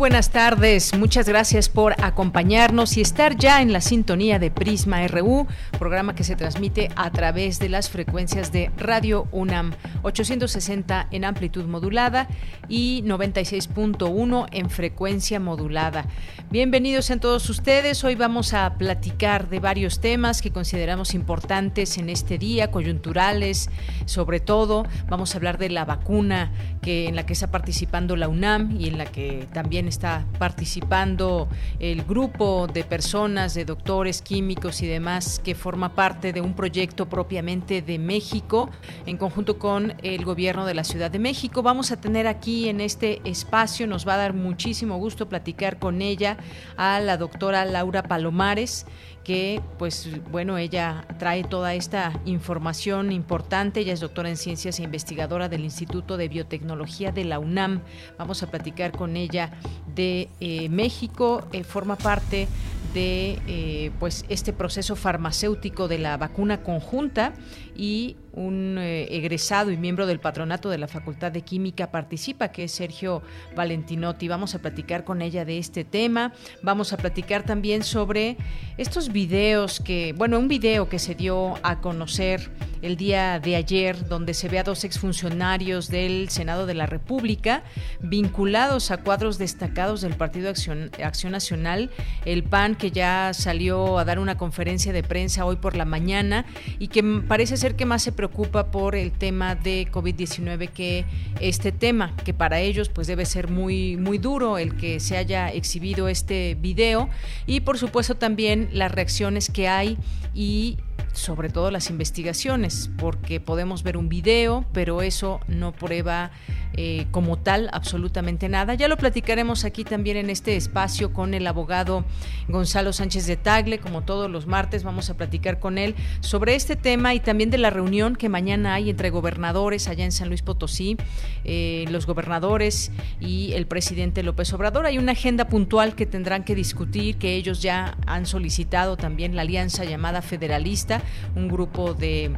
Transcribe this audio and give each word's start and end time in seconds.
Buenas 0.00 0.30
tardes. 0.30 0.96
Muchas 0.96 1.28
gracias 1.28 1.68
por 1.68 1.94
acompañarnos 2.02 2.96
y 2.96 3.02
estar 3.02 3.36
ya 3.36 3.60
en 3.60 3.70
la 3.70 3.82
sintonía 3.82 4.38
de 4.38 4.50
Prisma 4.50 5.06
RU, 5.08 5.46
programa 5.78 6.14
que 6.14 6.24
se 6.24 6.36
transmite 6.36 6.88
a 6.96 7.10
través 7.10 7.58
de 7.58 7.68
las 7.68 7.90
frecuencias 7.90 8.50
de 8.50 8.70
Radio 8.78 9.28
UNAM 9.30 9.74
860 10.02 11.08
en 11.10 11.26
amplitud 11.26 11.66
modulada 11.66 12.28
y 12.66 13.02
96.1 13.02 14.46
en 14.52 14.70
frecuencia 14.70 15.38
modulada. 15.38 16.06
Bienvenidos 16.50 17.10
a 17.10 17.18
todos 17.18 17.50
ustedes. 17.50 18.02
Hoy 18.02 18.14
vamos 18.14 18.54
a 18.54 18.78
platicar 18.78 19.50
de 19.50 19.60
varios 19.60 20.00
temas 20.00 20.40
que 20.40 20.50
consideramos 20.50 21.12
importantes 21.12 21.98
en 21.98 22.08
este 22.08 22.38
día, 22.38 22.70
coyunturales, 22.70 23.68
sobre 24.06 24.40
todo 24.40 24.86
vamos 25.10 25.34
a 25.34 25.36
hablar 25.36 25.58
de 25.58 25.68
la 25.68 25.84
vacuna 25.84 26.52
que 26.80 27.06
en 27.06 27.16
la 27.16 27.26
que 27.26 27.34
está 27.34 27.50
participando 27.50 28.16
la 28.16 28.28
UNAM 28.28 28.80
y 28.80 28.88
en 28.88 28.96
la 28.96 29.04
que 29.04 29.39
también 29.46 29.88
está 29.88 30.24
participando 30.38 31.48
el 31.78 32.02
grupo 32.02 32.66
de 32.66 32.84
personas, 32.84 33.54
de 33.54 33.64
doctores, 33.64 34.22
químicos 34.22 34.82
y 34.82 34.86
demás 34.86 35.40
que 35.42 35.54
forma 35.54 35.94
parte 35.94 36.32
de 36.32 36.40
un 36.40 36.54
proyecto 36.54 37.08
propiamente 37.08 37.82
de 37.82 37.98
México 37.98 38.70
en 39.06 39.16
conjunto 39.16 39.58
con 39.58 39.94
el 40.02 40.24
gobierno 40.24 40.66
de 40.66 40.74
la 40.74 40.84
Ciudad 40.84 41.10
de 41.10 41.18
México. 41.18 41.62
Vamos 41.62 41.92
a 41.92 42.00
tener 42.00 42.26
aquí 42.26 42.68
en 42.68 42.80
este 42.80 43.20
espacio, 43.24 43.86
nos 43.86 44.06
va 44.06 44.14
a 44.14 44.18
dar 44.18 44.34
muchísimo 44.34 44.98
gusto 44.98 45.28
platicar 45.28 45.78
con 45.78 46.02
ella, 46.02 46.36
a 46.76 47.00
la 47.00 47.16
doctora 47.16 47.64
Laura 47.64 48.02
Palomares 48.02 48.86
que 49.24 49.60
pues 49.78 50.08
bueno, 50.30 50.58
ella 50.58 51.06
trae 51.18 51.44
toda 51.44 51.74
esta 51.74 52.18
información 52.24 53.12
importante, 53.12 53.80
ella 53.80 53.92
es 53.92 54.00
doctora 54.00 54.28
en 54.28 54.36
ciencias 54.36 54.78
e 54.78 54.82
investigadora 54.82 55.48
del 55.48 55.64
Instituto 55.64 56.16
de 56.16 56.28
Biotecnología 56.28 57.12
de 57.12 57.24
la 57.24 57.38
UNAM. 57.38 57.82
Vamos 58.18 58.42
a 58.42 58.50
platicar 58.50 58.92
con 58.92 59.16
ella 59.16 59.52
de 59.94 60.28
eh, 60.40 60.68
México, 60.68 61.46
eh, 61.52 61.64
forma 61.64 61.96
parte 61.96 62.48
de 62.94 63.38
eh, 63.46 63.92
pues 64.00 64.24
este 64.28 64.52
proceso 64.52 64.96
farmacéutico 64.96 65.86
de 65.86 65.98
la 65.98 66.16
vacuna 66.16 66.62
conjunta 66.62 67.32
y 67.76 68.16
un 68.32 68.76
eh, 68.78 69.08
egresado 69.10 69.70
y 69.70 69.76
miembro 69.76 70.06
del 70.06 70.20
patronato 70.20 70.70
de 70.70 70.78
la 70.78 70.88
Facultad 70.88 71.32
de 71.32 71.42
Química 71.42 71.90
participa, 71.90 72.48
que 72.48 72.64
es 72.64 72.72
Sergio 72.72 73.22
Valentinotti. 73.56 74.28
Vamos 74.28 74.54
a 74.54 74.60
platicar 74.60 75.04
con 75.04 75.22
ella 75.22 75.44
de 75.44 75.58
este 75.58 75.84
tema. 75.84 76.32
Vamos 76.62 76.92
a 76.92 76.96
platicar 76.96 77.44
también 77.44 77.82
sobre 77.82 78.36
estos 78.78 79.12
videos 79.12 79.80
que, 79.80 80.14
bueno, 80.16 80.38
un 80.38 80.48
video 80.48 80.88
que 80.88 80.98
se 80.98 81.14
dio 81.14 81.54
a 81.62 81.80
conocer 81.80 82.50
el 82.82 82.96
día 82.96 83.40
de 83.40 83.56
ayer, 83.56 84.08
donde 84.08 84.32
se 84.32 84.48
ve 84.48 84.58
a 84.58 84.62
dos 84.62 84.84
exfuncionarios 84.84 85.88
del 85.88 86.30
Senado 86.30 86.66
de 86.66 86.74
la 86.74 86.86
República 86.86 87.62
vinculados 88.00 88.90
a 88.90 88.98
cuadros 88.98 89.38
destacados 89.38 90.00
del 90.00 90.14
Partido 90.14 90.48
Acción, 90.48 90.90
Acción 91.02 91.32
Nacional, 91.32 91.90
el 92.24 92.42
PAN, 92.42 92.76
que 92.76 92.90
ya 92.90 93.32
salió 93.34 93.98
a 93.98 94.04
dar 94.04 94.18
una 94.18 94.38
conferencia 94.38 94.92
de 94.92 95.02
prensa 95.02 95.44
hoy 95.44 95.56
por 95.56 95.76
la 95.76 95.84
mañana 95.84 96.46
y 96.78 96.88
que 96.88 97.02
parece 97.02 97.56
ser 97.60 97.76
que 97.76 97.84
más 97.84 98.02
se 98.02 98.10
preocupa 98.10 98.70
por 98.70 98.94
el 98.94 99.12
tema 99.12 99.54
de 99.54 99.86
COVID-19 99.90 100.70
que 100.70 101.04
este 101.40 101.72
tema, 101.72 102.16
que 102.24 102.34
para 102.34 102.58
ellos 102.58 102.88
pues 102.88 103.06
debe 103.06 103.26
ser 103.26 103.48
muy, 103.48 103.96
muy 103.96 104.18
duro 104.18 104.58
el 104.58 104.76
que 104.76 104.98
se 104.98 105.16
haya 105.16 105.48
exhibido 105.50 106.08
este 106.08 106.56
video. 106.60 107.08
Y 107.46 107.60
por 107.60 107.78
supuesto 107.78 108.14
también 108.14 108.70
las 108.72 108.90
reacciones 108.90 109.50
que 109.50 109.68
hay 109.68 109.98
y 110.34 110.78
sobre 111.12 111.48
todo 111.48 111.70
las 111.70 111.90
investigaciones, 111.90 112.90
porque 112.98 113.40
podemos 113.40 113.82
ver 113.82 113.96
un 113.96 114.08
video, 114.08 114.64
pero 114.72 115.02
eso 115.02 115.40
no 115.48 115.72
prueba 115.72 116.30
eh, 116.74 117.06
como 117.10 117.36
tal 117.36 117.68
absolutamente 117.72 118.48
nada. 118.48 118.74
Ya 118.74 118.86
lo 118.86 118.96
platicaremos 118.96 119.64
aquí 119.64 119.82
también 119.84 120.16
en 120.16 120.30
este 120.30 120.56
espacio 120.56 121.12
con 121.12 121.34
el 121.34 121.46
abogado 121.46 122.04
Gonzalo 122.48 122.92
Sánchez 122.92 123.26
de 123.26 123.36
Tagle, 123.36 123.78
como 123.78 124.02
todos 124.02 124.30
los 124.30 124.46
martes 124.46 124.84
vamos 124.84 125.10
a 125.10 125.16
platicar 125.16 125.58
con 125.58 125.78
él 125.78 125.96
sobre 126.20 126.54
este 126.54 126.76
tema 126.76 127.12
y 127.12 127.20
también 127.20 127.50
de 127.50 127.58
la 127.58 127.70
reunión 127.70 128.14
que 128.14 128.28
mañana 128.28 128.74
hay 128.74 128.88
entre 128.88 129.10
gobernadores 129.10 129.88
allá 129.88 130.04
en 130.04 130.12
San 130.12 130.28
Luis 130.28 130.42
Potosí, 130.42 130.96
eh, 131.44 131.86
los 131.90 132.06
gobernadores 132.06 132.92
y 133.20 133.52
el 133.54 133.66
presidente 133.66 134.22
López 134.22 134.52
Obrador. 134.52 134.86
Hay 134.86 134.98
una 134.98 135.12
agenda 135.12 135.48
puntual 135.48 135.94
que 135.94 136.06
tendrán 136.06 136.44
que 136.44 136.54
discutir, 136.54 137.16
que 137.16 137.34
ellos 137.34 137.62
ya 137.62 137.98
han 138.06 138.26
solicitado 138.26 138.96
también 138.96 139.34
la 139.34 139.42
alianza 139.42 139.84
llamada 139.84 140.22
federalista, 140.22 140.99
un 141.34 141.48
grupo 141.48 141.94
de, 141.94 142.32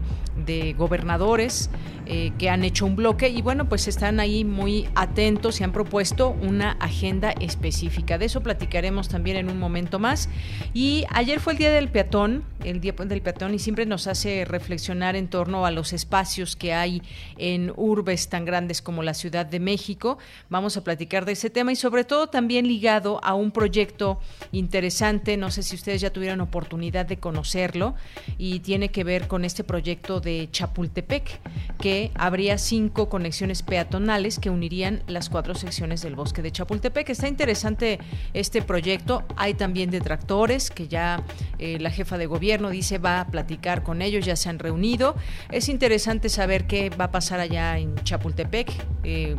gobernadores 0.76 1.68
eh, 2.06 2.32
que 2.38 2.48
han 2.48 2.64
hecho 2.64 2.86
un 2.86 2.96
bloque 2.96 3.28
y 3.28 3.42
bueno, 3.42 3.68
pues 3.68 3.86
están 3.86 4.18
ahí 4.18 4.44
muy 4.44 4.88
atentos 4.94 5.60
y 5.60 5.64
han 5.64 5.72
propuesto 5.72 6.30
una 6.30 6.72
agenda 6.72 7.30
específica. 7.32 8.18
De 8.18 8.24
eso 8.24 8.42
platicaremos 8.42 9.08
también 9.08 9.36
en 9.36 9.50
un 9.50 9.58
momento 9.58 9.98
más. 9.98 10.28
Y 10.74 11.04
ayer 11.10 11.38
fue 11.38 11.52
el 11.52 11.58
Día 11.58 11.70
del 11.70 11.88
Peatón, 11.88 12.44
el 12.64 12.80
Día 12.80 12.92
del 12.92 13.22
Peatón, 13.22 13.54
y 13.54 13.58
siempre 13.58 13.86
nos 13.86 14.06
hace 14.06 14.44
reflexionar 14.44 15.16
en 15.16 15.28
torno 15.28 15.66
a 15.66 15.70
los 15.70 15.92
espacios 15.92 16.56
que 16.56 16.72
hay 16.72 17.02
en 17.38 17.72
urbes 17.76 18.28
tan 18.28 18.44
grandes 18.44 18.82
como 18.82 19.02
la 19.02 19.14
Ciudad 19.14 19.46
de 19.46 19.60
México. 19.60 20.18
Vamos 20.48 20.76
a 20.76 20.84
platicar 20.84 21.24
de 21.24 21.32
ese 21.32 21.50
tema 21.50 21.72
y 21.72 21.76
sobre 21.76 22.04
todo 22.04 22.28
también 22.28 22.66
ligado 22.66 23.22
a 23.22 23.34
un 23.34 23.50
proyecto 23.50 24.20
interesante, 24.52 25.36
no 25.36 25.50
sé 25.50 25.62
si 25.62 25.76
ustedes 25.76 26.00
ya 26.00 26.10
tuvieron 26.10 26.40
oportunidad 26.40 27.06
de 27.06 27.18
conocerlo, 27.18 27.94
y 28.38 28.51
tiene 28.60 28.90
que 28.90 29.04
ver 29.04 29.28
con 29.28 29.44
este 29.44 29.64
proyecto 29.64 30.20
de 30.20 30.48
Chapultepec, 30.50 31.40
que 31.78 32.10
habría 32.14 32.58
cinco 32.58 33.08
conexiones 33.08 33.62
peatonales 33.62 34.38
que 34.38 34.50
unirían 34.50 35.02
las 35.06 35.28
cuatro 35.28 35.54
secciones 35.54 36.02
del 36.02 36.14
bosque 36.14 36.42
de 36.42 36.52
Chapultepec. 36.52 37.08
Está 37.08 37.28
interesante 37.28 37.98
este 38.34 38.62
proyecto. 38.62 39.24
Hay 39.36 39.54
también 39.54 39.90
detractores 39.90 40.70
que 40.70 40.88
ya 40.88 41.22
eh, 41.58 41.78
la 41.80 41.90
jefa 41.90 42.18
de 42.18 42.26
gobierno 42.26 42.70
dice 42.70 42.98
va 42.98 43.20
a 43.20 43.26
platicar 43.26 43.82
con 43.82 44.02
ellos, 44.02 44.24
ya 44.24 44.36
se 44.36 44.48
han 44.48 44.58
reunido. 44.58 45.16
Es 45.50 45.68
interesante 45.68 46.28
saber 46.28 46.66
qué 46.66 46.90
va 46.90 47.06
a 47.06 47.10
pasar 47.10 47.40
allá 47.40 47.78
en 47.78 47.94
Chapultepec. 47.96 48.72
Eh, 49.04 49.36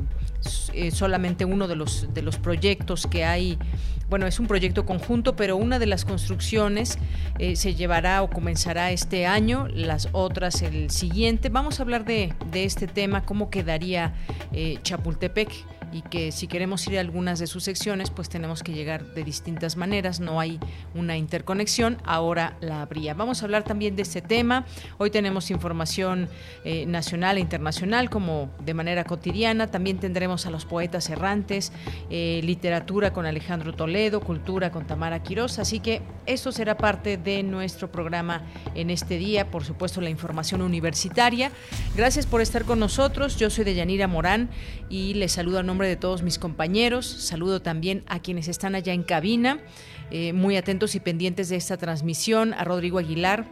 eh, 0.73 0.91
solamente 0.91 1.45
uno 1.45 1.67
de 1.67 1.75
los, 1.75 2.13
de 2.13 2.21
los 2.21 2.37
proyectos 2.37 3.07
que 3.07 3.23
hay 3.23 3.57
bueno, 4.13 4.27
es 4.27 4.39
un 4.39 4.45
proyecto 4.45 4.85
conjunto, 4.85 5.35
pero 5.35 5.57
una 5.57 5.79
de 5.79 5.87
las 5.87 6.05
construcciones 6.05 6.99
eh, 7.39 7.55
se 7.55 7.73
llevará 7.73 8.21
o 8.21 8.29
comenzará 8.29 8.91
este 8.91 9.25
año, 9.25 9.67
las 9.73 10.07
otras 10.11 10.61
el 10.61 10.91
siguiente. 10.91 11.49
Vamos 11.49 11.79
a 11.79 11.81
hablar 11.81 12.05
de, 12.05 12.31
de 12.51 12.63
este 12.63 12.85
tema, 12.85 13.25
cómo 13.25 13.49
quedaría 13.49 14.13
eh, 14.51 14.77
Chapultepec 14.83 15.49
y 15.93 16.01
que 16.01 16.31
si 16.31 16.47
queremos 16.47 16.85
ir 16.87 16.97
a 16.97 17.01
algunas 17.01 17.37
de 17.37 17.45
sus 17.45 17.63
secciones, 17.63 18.09
pues 18.09 18.27
tenemos 18.27 18.63
que 18.63 18.73
llegar 18.73 19.05
de 19.13 19.23
distintas 19.23 19.77
maneras, 19.77 20.19
no 20.19 20.39
hay 20.39 20.59
una 20.95 21.17
interconexión, 21.17 21.97
ahora 22.03 22.57
la 22.61 22.81
habría. 22.81 23.13
Vamos 23.13 23.41
a 23.41 23.45
hablar 23.45 23.63
también 23.63 23.95
de 23.95 24.01
este 24.01 24.21
tema, 24.21 24.65
hoy 24.97 25.11
tenemos 25.11 25.51
información 25.51 26.29
eh, 26.65 26.87
nacional 26.87 27.37
e 27.37 27.41
internacional 27.41 28.09
como 28.09 28.49
de 28.65 28.73
manera 28.73 29.03
cotidiana, 29.03 29.67
también 29.67 29.99
tendremos 29.99 30.47
a 30.47 30.49
los 30.49 30.65
poetas 30.65 31.09
errantes, 31.09 31.71
eh, 32.09 32.41
literatura 32.43 33.13
con 33.13 33.27
Alejandro 33.27 33.73
Toledo, 33.73 34.19
cultura 34.19 34.71
con 34.71 34.87
Tamara 34.87 35.21
Quiroz, 35.21 35.59
así 35.59 35.79
que 35.79 36.01
eso 36.25 36.51
será 36.51 36.75
parte 36.75 37.17
de 37.17 37.43
nuestro 37.43 37.91
programa 37.91 38.41
en 38.73 38.89
este 38.89 39.17
día, 39.19 39.51
por 39.51 39.63
supuesto 39.63 40.01
la 40.01 40.09
información 40.09 40.63
universitaria. 40.63 41.51
Gracias 41.95 42.25
por 42.25 42.41
estar 42.41 42.63
con 42.65 42.79
nosotros, 42.79 43.37
yo 43.37 43.51
soy 43.51 43.63
Deyanira 43.63 44.07
Morán 44.07 44.49
y 44.89 45.13
les 45.13 45.33
saludo 45.33 45.59
a 45.59 45.63
nombre 45.63 45.82
de 45.87 45.95
todos 45.95 46.23
mis 46.23 46.39
compañeros. 46.39 47.05
Saludo 47.05 47.61
también 47.61 48.03
a 48.07 48.19
quienes 48.19 48.47
están 48.47 48.75
allá 48.75 48.93
en 48.93 49.03
cabina, 49.03 49.59
eh, 50.11 50.33
muy 50.33 50.57
atentos 50.57 50.95
y 50.95 50.99
pendientes 50.99 51.49
de 51.49 51.55
esta 51.55 51.77
transmisión, 51.77 52.53
a 52.53 52.63
Rodrigo 52.63 52.99
Aguilar 52.99 53.45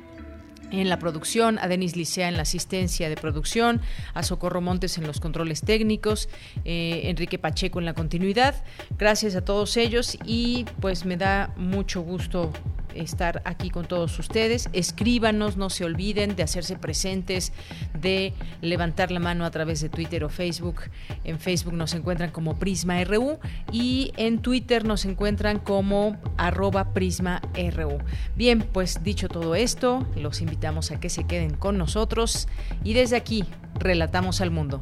en 0.72 0.90
la 0.90 1.00
producción, 1.00 1.60
a 1.60 1.68
Denis 1.68 1.96
Licea 1.96 2.28
en 2.28 2.36
la 2.36 2.44
asistencia 2.44 3.10
de 3.10 3.16
producción, 3.16 3.82
a 4.14 4.24
Socorro 4.24 4.62
Montes 4.62 4.98
en 4.98 5.06
los 5.06 5.20
controles 5.20 5.62
técnicos, 5.62 6.30
eh, 6.66 7.02
Enrique 7.06 7.38
Pacheco 7.38 7.80
en 7.80 7.86
la 7.86 7.94
continuidad. 7.94 8.64
Gracias 8.98 9.36
a 9.36 9.42
todos 9.42 9.78
ellos 9.78 10.18
y 10.26 10.66
pues 10.80 11.06
me 11.06 11.18
da 11.18 11.54
mucho 11.58 12.02
gusto 12.02 12.52
estar 12.96 13.42
aquí 13.46 13.70
con 13.70 13.86
todos 13.86 14.18
ustedes. 14.20 14.70
Escríbanos, 14.74 15.58
no 15.58 15.70
se 15.70 15.86
olviden 15.86 16.36
de 16.36 16.44
hacerse 16.44 16.76
presentes, 16.76 17.54
de 18.00 18.34
levantar 18.62 19.12
la 19.12 19.20
mano 19.20 19.46
a 19.46 19.52
través 19.52 19.82
de 19.82 19.90
Twitter 19.90 20.24
o 20.24 20.30
Facebook. 20.30 20.82
En 21.24 21.40
Facebook 21.40 21.74
nos 21.74 21.94
encuentran 21.94 22.32
como 22.32 22.58
Prisma 22.58 23.04
RU 23.04 23.40
y 23.72 24.12
en 24.18 24.40
Twitter 24.40 24.86
nos 24.86 25.06
encuentran 25.06 25.60
como 25.60 26.18
arroba 26.38 26.94
Prisma 26.94 27.42
RU. 27.76 27.98
Bien, 28.36 28.62
pues 28.62 29.04
dicho 29.04 29.28
todo 29.28 29.56
esto, 29.56 30.06
los 30.16 30.42
invitamos 30.42 30.92
a 30.92 31.00
que 31.00 31.10
se 31.10 31.26
queden 31.26 31.56
con 31.56 31.78
nosotros 31.78 32.48
y 32.84 32.94
desde 32.94 33.16
aquí 33.16 33.46
relatamos 33.80 34.42
al 34.42 34.52
mundo. 34.52 34.82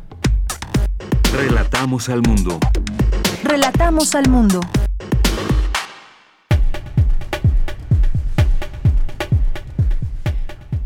Relatamos 1.33 2.09
al 2.09 2.21
mundo. 2.21 2.59
Relatamos 3.43 4.15
al 4.15 4.27
mundo. 4.29 4.59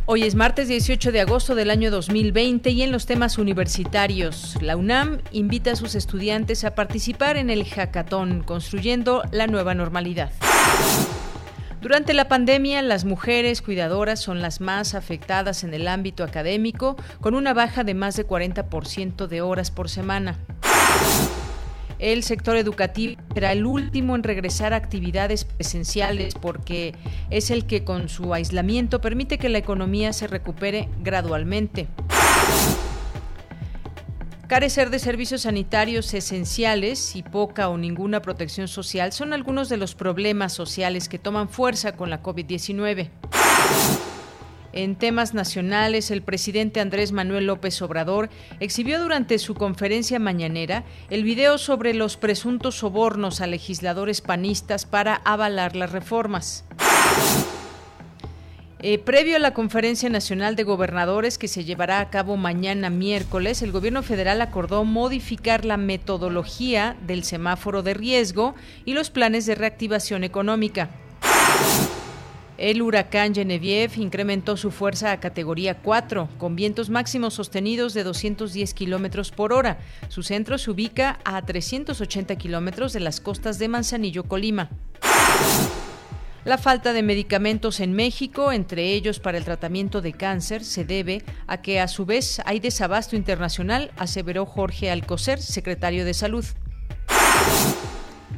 Hoy 0.06 0.24
es 0.24 0.36
martes 0.36 0.68
18 0.68 1.14
de 1.14 1.22
agosto 1.22 1.56
del 1.56 1.72
año 1.72 1.90
2020 1.90 2.72
y 2.72 2.82
en 2.82 2.92
los 2.92 3.06
temas 3.06 3.38
universitarios, 3.38 4.58
la 4.62 4.76
UNAM 4.76 5.20
invita 5.32 5.72
a 5.72 5.76
sus 5.78 5.96
estudiantes 5.96 6.66
a 6.66 6.76
participar 6.76 7.38
en 7.38 7.50
el 7.50 7.64
hackathon 7.64 8.44
Construyendo 8.44 9.24
la 9.32 9.48
Nueva 9.48 9.76
Normalidad. 9.76 10.34
Durante 11.82 12.14
la 12.14 12.28
pandemia, 12.28 12.82
las 12.82 13.06
mujeres 13.06 13.62
cuidadoras 13.62 14.20
son 14.20 14.42
las 14.42 14.60
más 14.60 14.94
afectadas 14.94 15.64
en 15.64 15.74
el 15.74 15.88
ámbito 15.88 16.26
académico, 16.26 16.98
con 17.22 17.34
una 17.34 17.54
baja 17.54 17.86
de 17.86 17.94
más 17.94 18.18
de 18.18 18.28
40% 18.28 19.28
de 19.28 19.42
horas 19.42 19.72
por 19.72 19.88
semana. 19.88 20.38
El 22.04 22.24
sector 22.24 22.58
educativo 22.58 23.16
será 23.34 23.54
el 23.54 23.66
último 23.66 24.14
en 24.18 24.24
regresar 24.24 24.74
a 24.74 24.76
actividades 24.76 25.46
presenciales 25.46 26.36
porque 26.36 26.94
es 27.30 27.50
el 27.50 27.66
que 27.66 27.86
con 27.86 28.10
su 28.10 28.34
aislamiento 28.34 29.00
permite 29.00 29.38
que 29.38 29.48
la 29.48 29.60
economía 29.60 30.12
se 30.12 30.28
recupere 30.28 30.90
gradualmente. 31.02 31.88
Carecer 34.50 34.90
de 34.90 35.00
servicios 35.00 35.44
sanitarios 35.44 36.14
esenciales 36.14 37.16
y 37.16 37.24
poca 37.24 37.70
o 37.70 37.78
ninguna 37.78 38.22
protección 38.22 38.68
social 38.68 39.14
son 39.14 39.32
algunos 39.32 39.70
de 39.70 39.78
los 39.78 39.96
problemas 39.96 40.52
sociales 40.52 41.08
que 41.08 41.20
toman 41.20 41.48
fuerza 41.48 41.94
con 41.94 42.10
la 42.10 42.22
COVID-19. 42.22 43.12
En 44.74 44.96
temas 44.96 45.36
nacionales, 45.36 46.10
el 46.10 46.24
presidente 46.24 46.80
Andrés 46.80 47.12
Manuel 47.12 47.46
López 47.46 47.80
Obrador 47.84 48.30
exhibió 48.60 49.00
durante 49.00 49.38
su 49.38 49.54
conferencia 49.54 50.18
mañanera 50.18 50.84
el 51.12 51.24
video 51.24 51.60
sobre 51.60 51.94
los 51.94 52.18
presuntos 52.18 52.80
sobornos 52.80 53.40
a 53.40 53.46
legisladores 53.46 54.22
panistas 54.22 54.88
para 54.88 55.22
avalar 55.26 55.76
las 55.76 55.92
reformas. 55.92 56.66
Eh, 58.80 58.98
previo 58.98 59.36
a 59.36 59.40
la 59.40 59.54
Conferencia 59.54 60.10
Nacional 60.10 60.56
de 60.56 60.64
Gobernadores 60.64 61.38
que 61.38 61.48
se 61.48 61.64
llevará 61.64 62.00
a 62.00 62.10
cabo 62.10 62.36
mañana 62.36 62.90
miércoles, 62.90 63.62
el 63.62 63.72
gobierno 63.72 64.02
federal 64.02 64.42
acordó 64.42 64.84
modificar 64.86 65.66
la 65.66 65.78
metodología 65.78 66.98
del 67.06 67.24
semáforo 67.24 67.84
de 67.84 67.94
riesgo 67.94 68.56
y 68.86 68.94
los 68.94 69.12
planes 69.12 69.46
de 69.46 69.54
reactivación 69.54 70.24
económica. 70.24 70.90
El 72.58 72.82
huracán 72.84 73.34
Genevieve 73.34 73.96
incrementó 73.98 74.58
su 74.58 74.70
fuerza 74.70 75.12
a 75.12 75.20
categoría 75.20 75.80
4, 75.80 76.30
con 76.38 76.56
vientos 76.56 76.90
máximos 76.90 77.34
sostenidos 77.34 77.94
de 77.94 78.04
210 78.04 78.74
kilómetros 78.76 79.32
por 79.32 79.54
hora. 79.54 79.80
Su 80.08 80.22
centro 80.22 80.58
se 80.60 80.70
ubica 80.70 81.20
a 81.26 81.42
380 81.42 82.36
kilómetros 82.36 82.94
de 82.94 83.00
las 83.00 83.20
costas 83.20 83.58
de 83.58 83.70
Manzanillo, 83.70 84.24
Colima. 84.26 84.70
La 86.46 86.58
falta 86.58 86.94
de 86.94 87.04
medicamentos 87.04 87.80
en 87.80 87.94
México, 87.94 88.52
entre 88.52 88.92
ellos 88.92 89.20
para 89.20 89.38
el 89.38 89.46
tratamiento 89.46 90.02
de 90.02 90.12
cáncer, 90.12 90.64
se 90.64 90.84
debe 90.84 91.24
a 91.48 91.62
que 91.62 91.80
a 91.80 91.88
su 91.88 92.06
vez 92.06 92.42
hay 92.46 92.60
desabasto 92.60 93.16
internacional, 93.16 93.92
aseveró 93.98 94.46
Jorge 94.46 94.92
Alcocer, 94.92 95.42
secretario 95.42 96.04
de 96.06 96.14
Salud. 96.14 96.46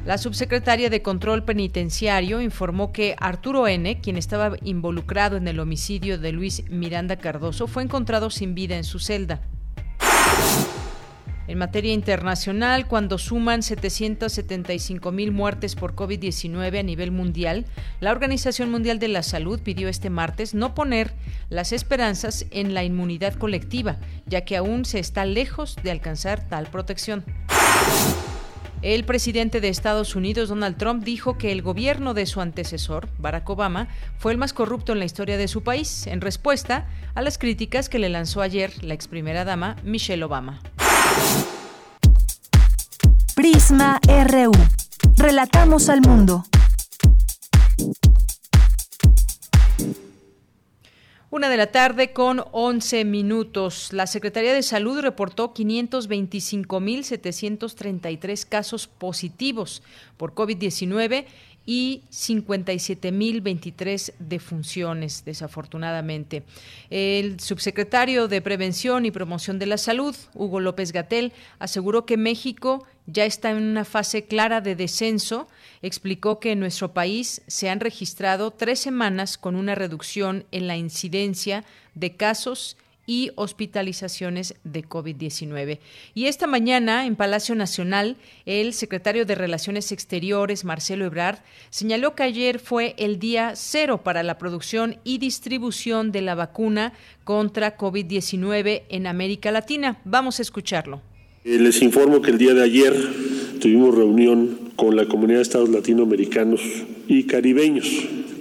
La 0.03 0.17
subsecretaria 0.17 0.89
de 0.89 1.01
Control 1.01 1.43
Penitenciario 1.43 2.41
informó 2.41 2.91
que 2.91 3.15
Arturo 3.19 3.67
N., 3.67 4.01
quien 4.01 4.17
estaba 4.17 4.55
involucrado 4.63 5.37
en 5.37 5.47
el 5.47 5.59
homicidio 5.59 6.17
de 6.17 6.31
Luis 6.31 6.63
Miranda 6.69 7.15
Cardoso, 7.15 7.67
fue 7.67 7.83
encontrado 7.83 8.29
sin 8.29 8.53
vida 8.53 8.75
en 8.75 8.83
su 8.83 8.99
celda. 8.99 9.41
En 11.47 11.59
materia 11.59 11.93
internacional, 11.93 12.87
cuando 12.87 13.19
suman 13.19 13.61
775 13.61 15.11
mil 15.11 15.31
muertes 15.31 15.75
por 15.75 15.93
COVID-19 15.93 16.79
a 16.79 16.83
nivel 16.83 17.11
mundial, 17.11 17.65
la 17.99 18.11
Organización 18.11 18.71
Mundial 18.71 18.97
de 18.97 19.09
la 19.09 19.21
Salud 19.21 19.59
pidió 19.59 19.87
este 19.87 20.09
martes 20.09 20.55
no 20.55 20.73
poner 20.73 21.13
las 21.49 21.71
esperanzas 21.71 22.47
en 22.49 22.73
la 22.73 22.83
inmunidad 22.83 23.35
colectiva, 23.35 23.97
ya 24.25 24.41
que 24.41 24.57
aún 24.57 24.85
se 24.85 24.97
está 24.97 25.23
lejos 25.25 25.75
de 25.83 25.91
alcanzar 25.91 26.47
tal 26.47 26.65
protección. 26.65 27.23
El 28.85 29.03
presidente 29.03 29.61
de 29.61 29.69
Estados 29.69 30.15
Unidos, 30.15 30.49
Donald 30.49 30.77
Trump, 30.77 31.03
dijo 31.03 31.39
que 31.39 31.51
el 31.51 31.63
gobierno 31.63 32.13
de 32.13 32.27
su 32.27 32.39
antecesor, 32.39 33.09
Barack 33.17 33.49
Obama, 33.49 33.87
fue 34.19 34.31
el 34.31 34.37
más 34.37 34.53
corrupto 34.53 34.93
en 34.93 34.99
la 34.99 35.05
historia 35.05 35.37
de 35.37 35.47
su 35.47 35.63
país, 35.63 36.05
en 36.05 36.21
respuesta 36.21 36.87
a 37.15 37.23
las 37.23 37.39
críticas 37.39 37.89
que 37.89 37.97
le 37.97 38.09
lanzó 38.09 38.41
ayer 38.43 38.71
la 38.83 38.93
ex 38.93 39.07
primera 39.07 39.43
dama, 39.43 39.75
Michelle 39.83 40.23
Obama. 40.23 40.61
Prisma 43.33 43.99
RU. 44.07 44.51
Relatamos 45.17 45.89
al 45.89 46.01
mundo. 46.01 46.43
Una 51.35 51.49
de 51.49 51.57
la 51.57 51.67
tarde 51.67 52.13
con 52.13 52.45
11 52.53 53.03
minutos. 53.03 53.91
La 53.91 54.07
Secretaría 54.07 54.53
de 54.53 54.63
Salud 54.63 55.01
reportó 55.01 55.53
525.733 55.53 58.47
casos 58.47 58.87
positivos 58.87 59.83
por 60.15 60.33
COVID-19 60.33 61.25
y 61.65 62.03
57.023 62.11 64.13
defunciones, 64.19 65.23
desafortunadamente. 65.25 66.43
El 66.89 67.39
subsecretario 67.39 68.27
de 68.27 68.41
Prevención 68.41 69.05
y 69.05 69.11
Promoción 69.11 69.59
de 69.59 69.65
la 69.65 69.77
Salud, 69.77 70.15
Hugo 70.33 70.59
López 70.59 70.91
Gatel, 70.91 71.31
aseguró 71.59 72.05
que 72.05 72.17
México 72.17 72.85
ya 73.07 73.25
está 73.25 73.51
en 73.51 73.63
una 73.63 73.85
fase 73.85 74.25
clara 74.25 74.61
de 74.61 74.75
descenso. 74.75 75.47
Explicó 75.81 76.39
que 76.39 76.51
en 76.51 76.59
nuestro 76.59 76.93
país 76.93 77.41
se 77.47 77.69
han 77.69 77.79
registrado 77.79 78.51
tres 78.51 78.79
semanas 78.79 79.37
con 79.37 79.55
una 79.55 79.75
reducción 79.75 80.45
en 80.51 80.67
la 80.67 80.77
incidencia 80.77 81.63
de 81.93 82.15
casos 82.15 82.77
y 83.05 83.31
hospitalizaciones 83.35 84.55
de 84.63 84.83
COVID-19. 84.83 85.79
Y 86.13 86.25
esta 86.25 86.47
mañana, 86.47 87.05
en 87.05 87.15
Palacio 87.15 87.55
Nacional, 87.55 88.17
el 88.45 88.73
secretario 88.73 89.25
de 89.25 89.35
Relaciones 89.35 89.91
Exteriores, 89.91 90.65
Marcelo 90.65 91.05
Ebrard, 91.05 91.39
señaló 91.69 92.15
que 92.15 92.23
ayer 92.23 92.59
fue 92.59 92.95
el 92.97 93.19
día 93.19 93.53
cero 93.55 94.01
para 94.03 94.23
la 94.23 94.37
producción 94.37 94.97
y 95.03 95.17
distribución 95.17 96.11
de 96.11 96.21
la 96.21 96.35
vacuna 96.35 96.93
contra 97.23 97.77
COVID-19 97.77 98.83
en 98.89 99.07
América 99.07 99.51
Latina. 99.51 99.99
Vamos 100.05 100.39
a 100.39 100.41
escucharlo. 100.41 101.01
Eh, 101.43 101.59
les 101.59 101.81
informo 101.81 102.21
que 102.21 102.31
el 102.31 102.37
día 102.37 102.53
de 102.53 102.63
ayer 102.63 102.93
tuvimos 103.59 103.95
reunión 103.95 104.71
con 104.75 104.95
la 104.95 105.07
comunidad 105.07 105.37
de 105.37 105.43
estados 105.43 105.69
latinoamericanos 105.69 106.61
y 107.07 107.23
caribeños. 107.23 107.87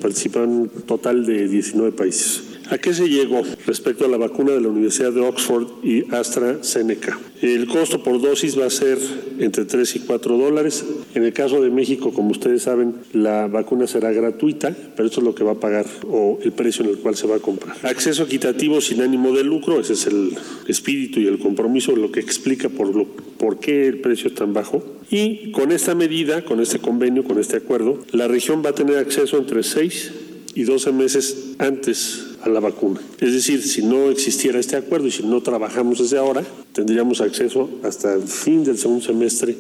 Participan 0.01 0.49
un 0.49 0.69
total 0.87 1.25
de 1.27 1.49
19 1.49 1.93
países. 1.93 2.44
¿A 2.71 2.79
qué 2.79 2.95
se 2.95 3.09
llegó 3.09 3.43
respecto 3.67 4.07
a 4.07 4.09
la 4.09 4.17
vacuna 4.17 4.53
de 4.53 4.61
la 4.61 4.69
Universidad 4.69 5.13
de 5.13 5.21
Oxford 5.21 5.67
y 5.83 6.05
AstraZeneca? 6.15 7.19
El 7.43 7.67
costo 7.67 8.03
por 8.03 8.23
dosis 8.23 8.59
va 8.59 8.67
a 8.67 8.71
ser 8.71 8.99
entre 9.39 9.67
3 9.67 9.97
y 9.97 9.99
4 10.01 10.39
dólares. 10.39 10.85
En 11.15 11.25
el 11.25 11.33
caso 11.35 11.61
de 11.61 11.69
México, 11.69 12.13
como 12.15 12.31
ustedes 12.31 12.63
saben, 12.63 12.95
la 13.13 13.49
vacuna 13.49 13.87
será 13.87 14.13
gratuita, 14.13 14.75
pero 14.97 15.07
esto 15.07 15.21
es 15.21 15.27
lo 15.27 15.35
que 15.35 15.45
va 15.45 15.53
a 15.53 15.61
pagar 15.61 15.85
o 16.09 16.39
el 16.43 16.53
precio 16.53 16.85
en 16.85 16.93
el 16.93 16.99
cual 16.99 17.17
se 17.17 17.27
va 17.27 17.37
a 17.37 17.41
comprar. 17.41 17.77
Acceso 17.83 18.23
equitativo 18.23 18.81
sin 18.81 19.03
ánimo 19.03 19.33
de 19.33 19.45
lucro, 19.45 19.79
ese 19.81 19.93
es 19.93 20.07
el 20.07 20.33
espíritu 20.67 21.21
y 21.21 21.27
el 21.27 21.39
compromiso, 21.39 21.95
lo 21.95 22.11
que 22.11 22.21
explica 22.21 22.71
por, 22.71 23.61
qué 23.61 23.89
el 23.89 24.01
precio 24.01 24.29
es 24.29 24.35
tan 24.35 24.55
bajo. 24.55 24.83
Y 25.11 25.51
con 25.53 25.71
esta 25.71 25.95
medida, 25.95 26.45
con 26.45 26.61
este 26.61 26.79
convenio, 26.79 27.25
con 27.25 27.39
este 27.39 27.59
acuerdo, 27.59 27.99
la 28.13 28.27
región 28.27 28.63
va 28.65 28.71
a 28.71 28.75
tener 28.75 28.97
acceso 28.97 29.37
entre 29.37 29.63
6 29.63 30.13
y 30.55 30.65
12 30.65 30.93
meses 30.93 31.55
antes 31.59 32.37
a 32.43 32.49
la 32.49 32.61
vacuna. 32.61 33.01
Es 33.21 33.33
decir, 33.33 33.63
si 33.63 33.83
no 33.83 34.11
existiera 34.11 34.59
este 34.59 34.77
acuerdo 34.77 35.07
y 35.07 35.11
si 35.11 35.23
no 35.23 35.43
trabajamos 35.43 35.99
desde 35.99 36.19
ahora, 36.19 36.43
tendríamos 36.73 37.21
acceso 37.21 37.69
hasta 37.83 38.15
el 38.15 38.23
fin 38.23 38.65
del 38.65 38.79
segundo 38.79 39.05
semestre 39.05 39.57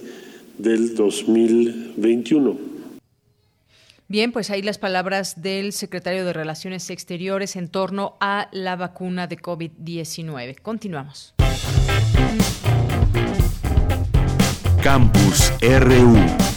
del 0.58 0.94
2021. 0.94 2.74
Bien, 4.06 4.32
pues 4.32 4.50
ahí 4.50 4.60
las 4.62 4.78
palabras 4.78 5.40
del 5.40 5.72
secretario 5.72 6.24
de 6.26 6.32
Relaciones 6.32 6.90
Exteriores 6.90 7.56
en 7.56 7.68
torno 7.68 8.16
a 8.20 8.48
la 8.52 8.76
vacuna 8.76 9.26
de 9.26 9.38
COVID-19. 9.38 10.60
Continuamos. 10.60 11.34
Campus 14.82 15.50
RU. 15.62 16.53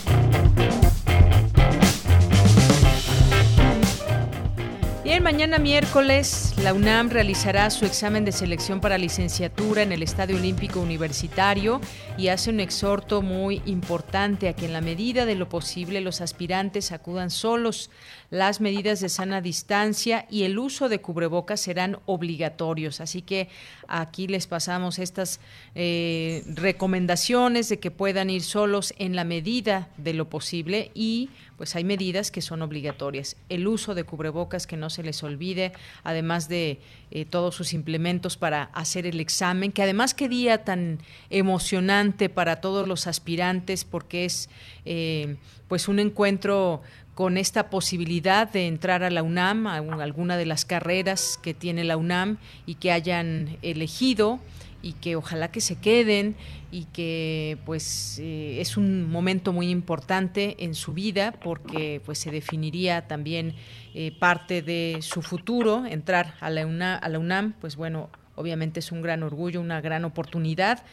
Mañana 5.27 5.57
miércoles 5.60 6.53
la 6.63 6.73
UNAM 6.73 7.09
realizará 7.09 7.69
su 7.69 7.85
examen 7.85 8.25
de 8.25 8.31
selección 8.31 8.81
para 8.81 8.97
licenciatura 8.97 9.83
en 9.83 9.91
el 9.91 10.01
Estadio 10.01 10.37
Olímpico 10.37 10.79
Universitario 10.81 11.79
y 12.17 12.29
hace 12.29 12.49
un 12.49 12.59
exhorto 12.59 13.21
muy 13.21 13.61
importante 13.65 14.49
a 14.49 14.53
que 14.53 14.65
en 14.65 14.73
la 14.73 14.81
medida 14.81 15.25
de 15.25 15.35
lo 15.35 15.49
posible 15.49 16.01
los 16.01 16.19
aspirantes 16.19 16.91
acudan 16.91 17.29
solos. 17.29 17.91
Las 18.31 18.59
medidas 18.59 18.99
de 19.01 19.09
sana 19.09 19.39
distancia 19.39 20.25
y 20.29 20.43
el 20.43 20.57
uso 20.57 20.89
de 20.89 20.99
cubrebocas 20.99 21.61
serán 21.61 21.99
obligatorios. 22.05 23.01
Así 23.01 23.21
que 23.21 23.49
aquí 23.87 24.27
les 24.27 24.47
pasamos 24.47 24.99
estas 24.99 25.39
eh, 25.75 26.43
recomendaciones 26.47 27.69
de 27.69 27.79
que 27.79 27.91
puedan 27.91 28.29
ir 28.31 28.41
solos 28.41 28.93
en 28.97 29.15
la 29.15 29.23
medida 29.23 29.89
de 29.97 30.13
lo 30.13 30.27
posible 30.27 30.91
y 30.95 31.29
pues 31.57 31.75
hay 31.75 31.83
medidas 31.83 32.29
que 32.31 32.41
son 32.41 32.61
obligatorias. 32.61 33.35
El 33.49 33.67
uso 33.67 33.95
de 33.95 34.03
cubrebocas 34.03 34.67
que 34.67 34.77
no 34.77 34.89
se 34.89 35.03
les 35.03 35.23
olvide, 35.23 35.73
además 36.03 36.47
de 36.48 36.80
eh, 37.10 37.25
todos 37.25 37.56
sus 37.56 37.74
implementos 37.74 38.38
para 38.38 38.63
hacer 38.74 39.06
el 39.06 39.20
examen, 39.20 39.72
que 39.72 39.84
además 39.84 40.13
qué 40.13 40.27
día 40.27 40.63
tan 40.63 41.00
emocionante 41.30 42.30
para 42.30 42.62
todos 42.62 42.88
los 42.88 43.08
aspirantes 43.08 43.86
porque 43.86 44.25
es 44.25 44.50
eh, 44.86 45.38
pues 45.68 45.88
un 45.88 46.00
encuentro 46.00 46.82
con 47.16 47.38
esta 47.38 47.70
posibilidad 47.70 48.51
de 48.51 48.68
entrar 48.68 49.04
a 49.04 49.10
la 49.10 49.24
UNAM, 49.24 49.66
a 49.66 49.77
alguna 49.77 50.38
de 50.38 50.46
las 50.46 50.66
carreras 50.66 51.39
que 51.42 51.54
tiene 51.54 51.84
la 51.84 51.98
UNAM 51.98 52.38
y 52.66 52.75
que 52.75 52.92
hayan 52.92 53.58
elegido 53.63 54.39
y 54.84 54.94
que 54.94 55.16
ojalá 55.16 55.50
que 55.51 55.62
se 55.62 55.75
queden 55.77 56.36
y 56.77 56.86
que 56.93 57.57
pues 57.65 58.19
eh, 58.19 58.62
es 58.62 58.77
un 58.77 59.10
momento 59.10 59.51
muy 59.51 59.72
importante 59.72 60.63
en 60.63 60.75
su 60.75 60.93
vida 60.93 61.31
porque 61.31 62.03
pues 62.05 62.19
se 62.19 62.29
definiría 62.29 63.07
también 63.07 63.55
eh, 63.96 64.15
parte 64.19 64.62
de 64.62 65.00
su 65.01 65.24
futuro 65.24 65.88
entrar 65.88 66.36
a 66.39 66.51
la, 66.51 66.67
UNAM, 66.67 67.00
a 67.01 67.10
la 67.10 67.17
UNAM 67.17 67.53
pues 67.60 67.77
bueno 67.77 68.12
obviamente 68.36 68.79
es 68.79 68.91
un 68.91 69.01
gran 69.01 69.24
orgullo 69.24 69.60
una 69.60 69.81
gran 69.81 70.05
oportunidad. 70.05 70.84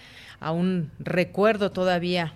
Aún 0.41 0.91
recuerdo 0.99 1.71
todavía 1.71 2.33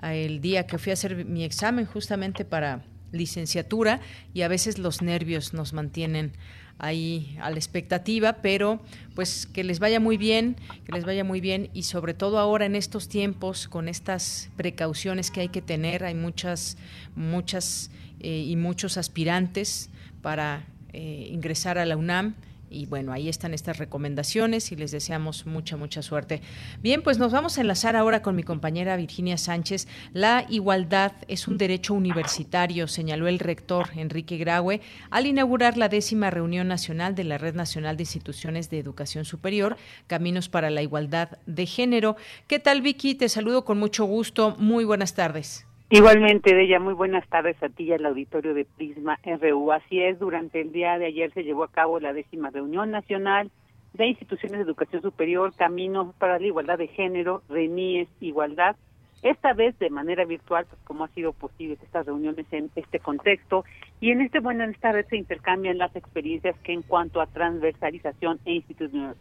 el 0.00 0.40
día 0.40 0.68
que 0.68 0.78
fui 0.78 0.90
a 0.90 0.92
hacer 0.92 1.24
mi 1.24 1.42
examen 1.42 1.86
justamente 1.86 2.44
para 2.44 2.84
licenciatura 3.10 3.98
y 4.32 4.42
a 4.42 4.48
veces 4.48 4.78
los 4.78 5.02
nervios 5.02 5.52
nos 5.52 5.72
mantienen 5.72 6.32
ahí 6.78 7.36
a 7.40 7.50
la 7.50 7.56
expectativa, 7.56 8.34
pero 8.34 8.80
pues 9.14 9.46
que 9.46 9.64
les 9.64 9.78
vaya 9.78 10.00
muy 10.00 10.16
bien, 10.16 10.56
que 10.84 10.92
les 10.92 11.04
vaya 11.04 11.24
muy 11.24 11.40
bien 11.40 11.70
y 11.72 11.84
sobre 11.84 12.14
todo 12.14 12.38
ahora 12.38 12.66
en 12.66 12.74
estos 12.74 13.08
tiempos 13.08 13.68
con 13.68 13.88
estas 13.88 14.50
precauciones 14.56 15.30
que 15.30 15.40
hay 15.40 15.48
que 15.48 15.62
tener, 15.62 16.04
hay 16.04 16.14
muchas, 16.14 16.76
muchas 17.14 17.90
eh, 18.20 18.44
y 18.46 18.56
muchos 18.56 18.96
aspirantes 18.96 19.90
para 20.22 20.66
eh, 20.92 21.28
ingresar 21.30 21.78
a 21.78 21.86
la 21.86 21.96
UNAM 21.96 22.34
y 22.74 22.86
bueno, 22.86 23.12
ahí 23.12 23.28
están 23.28 23.54
estas 23.54 23.78
recomendaciones 23.78 24.72
y 24.72 24.76
les 24.76 24.90
deseamos 24.90 25.46
mucha, 25.46 25.76
mucha 25.76 26.02
suerte. 26.02 26.42
Bien, 26.82 27.02
pues 27.02 27.18
nos 27.18 27.32
vamos 27.32 27.56
a 27.56 27.60
enlazar 27.60 27.96
ahora 27.96 28.20
con 28.20 28.34
mi 28.34 28.42
compañera 28.42 28.96
Virginia 28.96 29.38
Sánchez. 29.38 29.86
La 30.12 30.44
igualdad 30.48 31.12
es 31.28 31.46
un 31.46 31.56
derecho 31.56 31.94
universitario, 31.94 32.88
señaló 32.88 33.28
el 33.28 33.38
rector 33.38 33.90
Enrique 33.94 34.36
Graue 34.36 34.80
al 35.10 35.26
inaugurar 35.26 35.76
la 35.76 35.88
décima 35.88 36.30
reunión 36.30 36.68
nacional 36.68 37.14
de 37.14 37.24
la 37.24 37.38
Red 37.38 37.54
Nacional 37.54 37.96
de 37.96 38.02
Instituciones 38.02 38.70
de 38.70 38.78
Educación 38.78 39.24
Superior, 39.24 39.76
Caminos 40.06 40.48
para 40.48 40.70
la 40.70 40.82
Igualdad 40.82 41.38
de 41.46 41.66
Género. 41.66 42.16
¿Qué 42.48 42.58
tal, 42.58 42.82
Vicky? 42.82 43.14
Te 43.14 43.28
saludo 43.28 43.64
con 43.64 43.78
mucho 43.78 44.04
gusto. 44.04 44.56
Muy 44.58 44.84
buenas 44.84 45.14
tardes. 45.14 45.66
Igualmente, 45.96 46.52
de 46.52 46.64
ella, 46.64 46.80
muy 46.80 46.92
buenas 46.92 47.24
tardes 47.28 47.54
a 47.62 47.68
ti 47.68 47.84
y 47.84 47.92
al 47.92 48.04
auditorio 48.04 48.52
de 48.52 48.64
Prisma 48.64 49.16
RU. 49.40 49.70
Así 49.70 50.02
es, 50.02 50.18
durante 50.18 50.60
el 50.60 50.72
día 50.72 50.98
de 50.98 51.06
ayer 51.06 51.32
se 51.32 51.44
llevó 51.44 51.62
a 51.62 51.70
cabo 51.70 52.00
la 52.00 52.12
décima 52.12 52.50
reunión 52.50 52.90
nacional 52.90 53.52
de 53.92 54.08
instituciones 54.08 54.58
de 54.58 54.64
educación 54.64 55.02
superior, 55.02 55.54
Caminos 55.54 56.12
para 56.16 56.40
la 56.40 56.46
Igualdad 56.48 56.78
de 56.78 56.88
Género, 56.88 57.44
RENIES, 57.48 58.08
Igualdad, 58.18 58.74
esta 59.22 59.52
vez 59.52 59.78
de 59.78 59.88
manera 59.88 60.24
virtual, 60.24 60.66
pues 60.68 60.82
como 60.82 61.04
ha 61.04 61.08
sido 61.10 61.32
posible 61.32 61.78
estas 61.80 62.06
reuniones 62.06 62.46
en 62.50 62.72
este 62.74 62.98
contexto, 62.98 63.64
y 64.00 64.10
en 64.10 64.20
este 64.20 64.40
bueno, 64.40 64.64
en 64.64 64.70
esta 64.70 64.90
red 64.90 65.06
se 65.06 65.16
intercambian 65.16 65.78
las 65.78 65.94
experiencias 65.94 66.58
que 66.64 66.72
en 66.72 66.82
cuanto 66.82 67.20
a 67.20 67.28
transversalización 67.28 68.40
e 68.46 68.64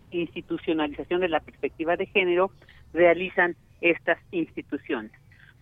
institucionalización 0.10 1.22
de 1.22 1.30
la 1.30 1.40
perspectiva 1.40 1.98
de 1.98 2.08
género 2.08 2.50
realizan 2.94 3.56
estas 3.80 4.18
instituciones. 4.32 5.12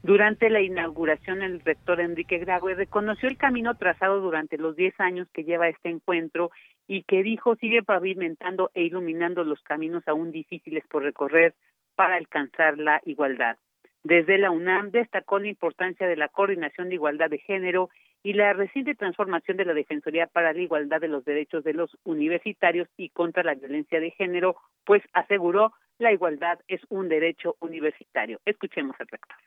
Durante 0.03 0.49
la 0.49 0.61
inauguración, 0.61 1.43
el 1.43 1.59
rector 1.59 1.99
Enrique 1.99 2.39
Grague 2.39 2.73
reconoció 2.73 3.29
el 3.29 3.37
camino 3.37 3.75
trazado 3.75 4.19
durante 4.19 4.57
los 4.57 4.75
10 4.75 4.99
años 4.99 5.27
que 5.31 5.43
lleva 5.43 5.69
este 5.69 5.89
encuentro 5.89 6.49
y 6.87 7.03
que 7.03 7.21
dijo 7.21 7.55
sigue 7.57 7.83
pavimentando 7.83 8.71
e 8.73 8.81
iluminando 8.81 9.43
los 9.43 9.61
caminos 9.61 10.07
aún 10.07 10.31
difíciles 10.31 10.83
por 10.87 11.03
recorrer 11.03 11.53
para 11.95 12.15
alcanzar 12.15 12.79
la 12.79 12.99
igualdad. 13.05 13.57
Desde 14.03 14.39
la 14.39 14.49
UNAM 14.49 14.89
destacó 14.89 15.37
la 15.37 15.49
importancia 15.49 16.07
de 16.07 16.15
la 16.15 16.29
coordinación 16.29 16.89
de 16.89 16.95
igualdad 16.95 17.29
de 17.29 17.37
género 17.37 17.91
y 18.23 18.33
la 18.33 18.53
reciente 18.53 18.95
transformación 18.95 19.57
de 19.57 19.65
la 19.65 19.75
Defensoría 19.75 20.25
para 20.25 20.53
la 20.53 20.61
Igualdad 20.61 20.99
de 20.99 21.07
los 21.07 21.23
Derechos 21.25 21.63
de 21.63 21.73
los 21.73 21.95
Universitarios 22.03 22.87
y 22.97 23.09
contra 23.09 23.43
la 23.43 23.53
Violencia 23.53 23.99
de 23.99 24.11
Género, 24.11 24.55
pues 24.83 25.03
aseguró 25.13 25.73
la 25.99 26.11
igualdad 26.11 26.59
es 26.67 26.81
un 26.89 27.09
derecho 27.09 27.55
universitario. 27.59 28.39
Escuchemos 28.45 28.95
al 28.99 29.07
rector. 29.07 29.37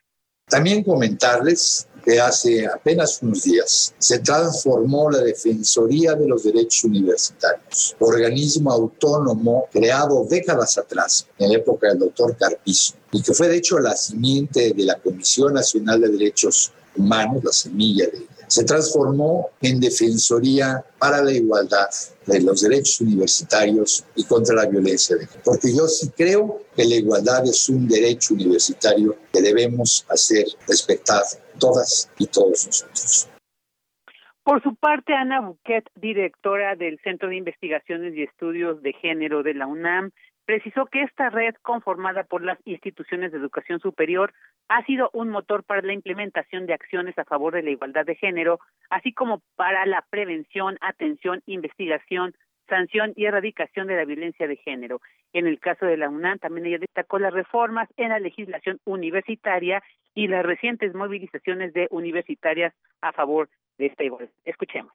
También 0.47 0.83
comentarles 0.83 1.87
que 2.03 2.19
hace 2.19 2.67
apenas 2.67 3.19
unos 3.23 3.41
días 3.41 3.95
se 3.97 4.19
transformó 4.19 5.09
la 5.09 5.17
Defensoría 5.17 6.13
de 6.13 6.27
los 6.27 6.43
Derechos 6.43 6.83
Universitarios, 6.83 7.95
organismo 7.99 8.71
autónomo 8.71 9.67
creado 9.71 10.23
décadas 10.29 10.77
atrás, 10.77 11.27
en 11.39 11.49
la 11.49 11.57
época 11.57 11.87
del 11.87 11.97
doctor 11.97 12.37
Carpizo, 12.37 12.93
y 13.11 13.23
que 13.23 13.33
fue 13.33 13.47
de 13.47 13.57
hecho 13.57 13.79
la 13.79 13.95
simiente 13.95 14.71
de 14.71 14.83
la 14.83 14.99
Comisión 14.99 15.55
Nacional 15.55 16.01
de 16.01 16.09
Derechos 16.09 16.71
Humanos, 16.95 17.43
la 17.43 17.51
semilla 17.51 18.05
de 18.05 18.19
se 18.47 18.63
transformó 18.63 19.49
en 19.61 19.79
Defensoría 19.79 20.83
para 20.99 21.21
la 21.23 21.31
Igualdad 21.31 21.89
de 22.25 22.41
los 22.41 22.61
Derechos 22.61 23.01
Universitarios 23.01 24.05
y 24.15 24.23
contra 24.25 24.55
la 24.55 24.65
Violencia. 24.65 25.17
Porque 25.43 25.75
yo 25.75 25.87
sí 25.87 26.09
creo 26.15 26.61
que 26.75 26.85
la 26.85 26.95
igualdad 26.95 27.43
es 27.45 27.69
un 27.69 27.87
derecho 27.87 28.33
universitario 28.33 29.15
que 29.31 29.41
debemos 29.41 30.05
hacer 30.09 30.45
respetar 30.67 31.23
todas 31.59 32.09
y 32.17 32.27
todos 32.27 32.65
nosotros. 32.65 33.29
Por 34.43 34.61
su 34.61 34.75
parte, 34.75 35.13
Ana 35.13 35.41
Buquet, 35.41 35.85
directora 35.95 36.75
del 36.75 36.99
Centro 37.03 37.29
de 37.29 37.37
Investigaciones 37.37 38.13
y 38.15 38.23
Estudios 38.23 38.81
de 38.83 38.93
Género 38.93 39.41
de 39.41 39.55
la 39.55 39.65
UNAM, 39.65 40.11
precisó 40.45 40.85
que 40.85 41.01
esta 41.01 41.29
red 41.29 41.55
conformada 41.61 42.23
por 42.23 42.43
las 42.43 42.59
instituciones 42.65 43.31
de 43.31 43.37
educación 43.37 43.79
superior 43.79 44.33
ha 44.67 44.83
sido 44.85 45.09
un 45.13 45.29
motor 45.29 45.63
para 45.63 45.81
la 45.81 45.93
implementación 45.93 46.65
de 46.65 46.73
acciones 46.73 47.17
a 47.17 47.25
favor 47.25 47.53
de 47.53 47.63
la 47.63 47.71
igualdad 47.71 48.05
de 48.05 48.15
género, 48.15 48.59
así 48.89 49.13
como 49.13 49.41
para 49.55 49.85
la 49.85 50.05
prevención, 50.09 50.77
atención, 50.81 51.41
investigación, 51.45 52.33
sanción 52.67 53.13
y 53.15 53.25
erradicación 53.25 53.87
de 53.87 53.95
la 53.95 54.05
violencia 54.05 54.47
de 54.47 54.57
género. 54.57 55.01
En 55.33 55.47
el 55.47 55.59
caso 55.59 55.85
de 55.85 55.97
la 55.97 56.09
UNAM, 56.09 56.39
también 56.39 56.65
ella 56.67 56.79
destacó 56.79 57.19
las 57.19 57.33
reformas 57.33 57.89
en 57.97 58.09
la 58.09 58.19
legislación 58.19 58.79
universitaria 58.85 59.83
y 60.13 60.27
las 60.27 60.45
recientes 60.45 60.93
movilizaciones 60.93 61.73
de 61.73 61.87
universitarias 61.91 62.73
a 63.01 63.11
favor 63.11 63.49
de 63.77 63.87
esta 63.87 64.03
igualdad. 64.03 64.31
Escuchemos. 64.45 64.93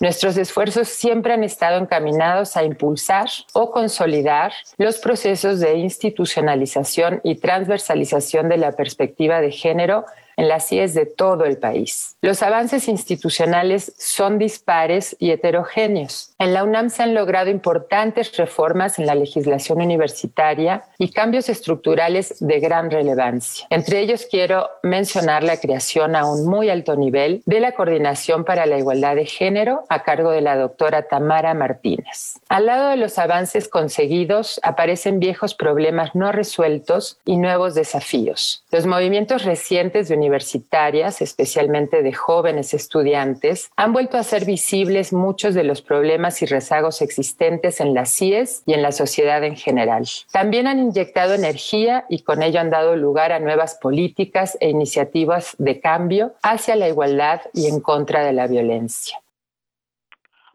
Nuestros 0.00 0.36
esfuerzos 0.36 0.88
siempre 0.88 1.34
han 1.34 1.44
estado 1.44 1.78
encaminados 1.78 2.56
a 2.56 2.64
impulsar 2.64 3.28
o 3.52 3.70
consolidar 3.70 4.52
los 4.76 4.98
procesos 4.98 5.60
de 5.60 5.74
institucionalización 5.74 7.20
y 7.22 7.36
transversalización 7.36 8.48
de 8.48 8.56
la 8.56 8.72
perspectiva 8.72 9.40
de 9.40 9.52
género 9.52 10.04
en 10.36 10.48
las 10.48 10.68
CIES 10.68 10.94
de 10.94 11.06
todo 11.06 11.44
el 11.44 11.58
país. 11.58 12.16
Los 12.22 12.42
avances 12.42 12.88
institucionales 12.88 13.92
son 13.98 14.38
dispares 14.38 15.16
y 15.18 15.30
heterogéneos. 15.30 16.34
En 16.38 16.54
la 16.54 16.64
UNAM 16.64 16.90
se 16.90 17.02
han 17.02 17.14
logrado 17.14 17.50
importantes 17.50 18.36
reformas 18.36 18.98
en 18.98 19.06
la 19.06 19.14
legislación 19.14 19.80
universitaria 19.80 20.84
y 20.98 21.10
cambios 21.10 21.48
estructurales 21.48 22.36
de 22.40 22.60
gran 22.60 22.90
relevancia. 22.90 23.66
Entre 23.70 24.00
ellos 24.00 24.26
quiero 24.30 24.68
mencionar 24.82 25.42
la 25.42 25.58
creación 25.58 26.16
a 26.16 26.24
un 26.24 26.46
muy 26.46 26.70
alto 26.70 26.96
nivel 26.96 27.42
de 27.46 27.60
la 27.60 27.72
Coordinación 27.72 28.44
para 28.44 28.66
la 28.66 28.78
Igualdad 28.78 29.16
de 29.16 29.26
Género 29.26 29.84
a 29.88 30.02
cargo 30.02 30.30
de 30.30 30.40
la 30.40 30.56
doctora 30.56 31.08
Tamara 31.08 31.54
Martínez. 31.54 32.38
Al 32.48 32.66
lado 32.66 32.88
de 32.88 32.96
los 32.96 33.18
avances 33.18 33.68
conseguidos 33.68 34.60
aparecen 34.62 35.20
viejos 35.20 35.54
problemas 35.54 36.14
no 36.14 36.32
resueltos 36.32 37.18
y 37.24 37.36
nuevos 37.36 37.74
desafíos. 37.74 38.64
Los 38.70 38.86
movimientos 38.86 39.44
recientes 39.44 40.08
de 40.08 40.16
universitarias, 40.24 41.20
especialmente 41.20 42.02
de 42.02 42.12
jóvenes 42.12 42.72
estudiantes, 42.72 43.70
han 43.76 43.92
vuelto 43.92 44.16
a 44.16 44.22
ser 44.22 44.46
visibles 44.46 45.12
muchos 45.12 45.54
de 45.54 45.64
los 45.64 45.82
problemas 45.82 46.40
y 46.40 46.46
rezagos 46.46 47.02
existentes 47.02 47.80
en 47.80 47.92
las 47.92 48.16
CIES 48.16 48.62
y 48.64 48.72
en 48.72 48.80
la 48.80 48.92
sociedad 48.92 49.44
en 49.44 49.56
general. 49.56 50.04
También 50.32 50.66
han 50.66 50.78
inyectado 50.78 51.34
energía 51.34 52.06
y 52.08 52.22
con 52.22 52.42
ello 52.42 52.60
han 52.60 52.70
dado 52.70 52.96
lugar 52.96 53.32
a 53.32 53.38
nuevas 53.38 53.74
políticas 53.76 54.56
e 54.60 54.70
iniciativas 54.70 55.54
de 55.58 55.80
cambio 55.80 56.34
hacia 56.42 56.76
la 56.76 56.88
igualdad 56.88 57.42
y 57.52 57.66
en 57.66 57.80
contra 57.80 58.24
de 58.24 58.32
la 58.32 58.46
violencia. 58.46 59.18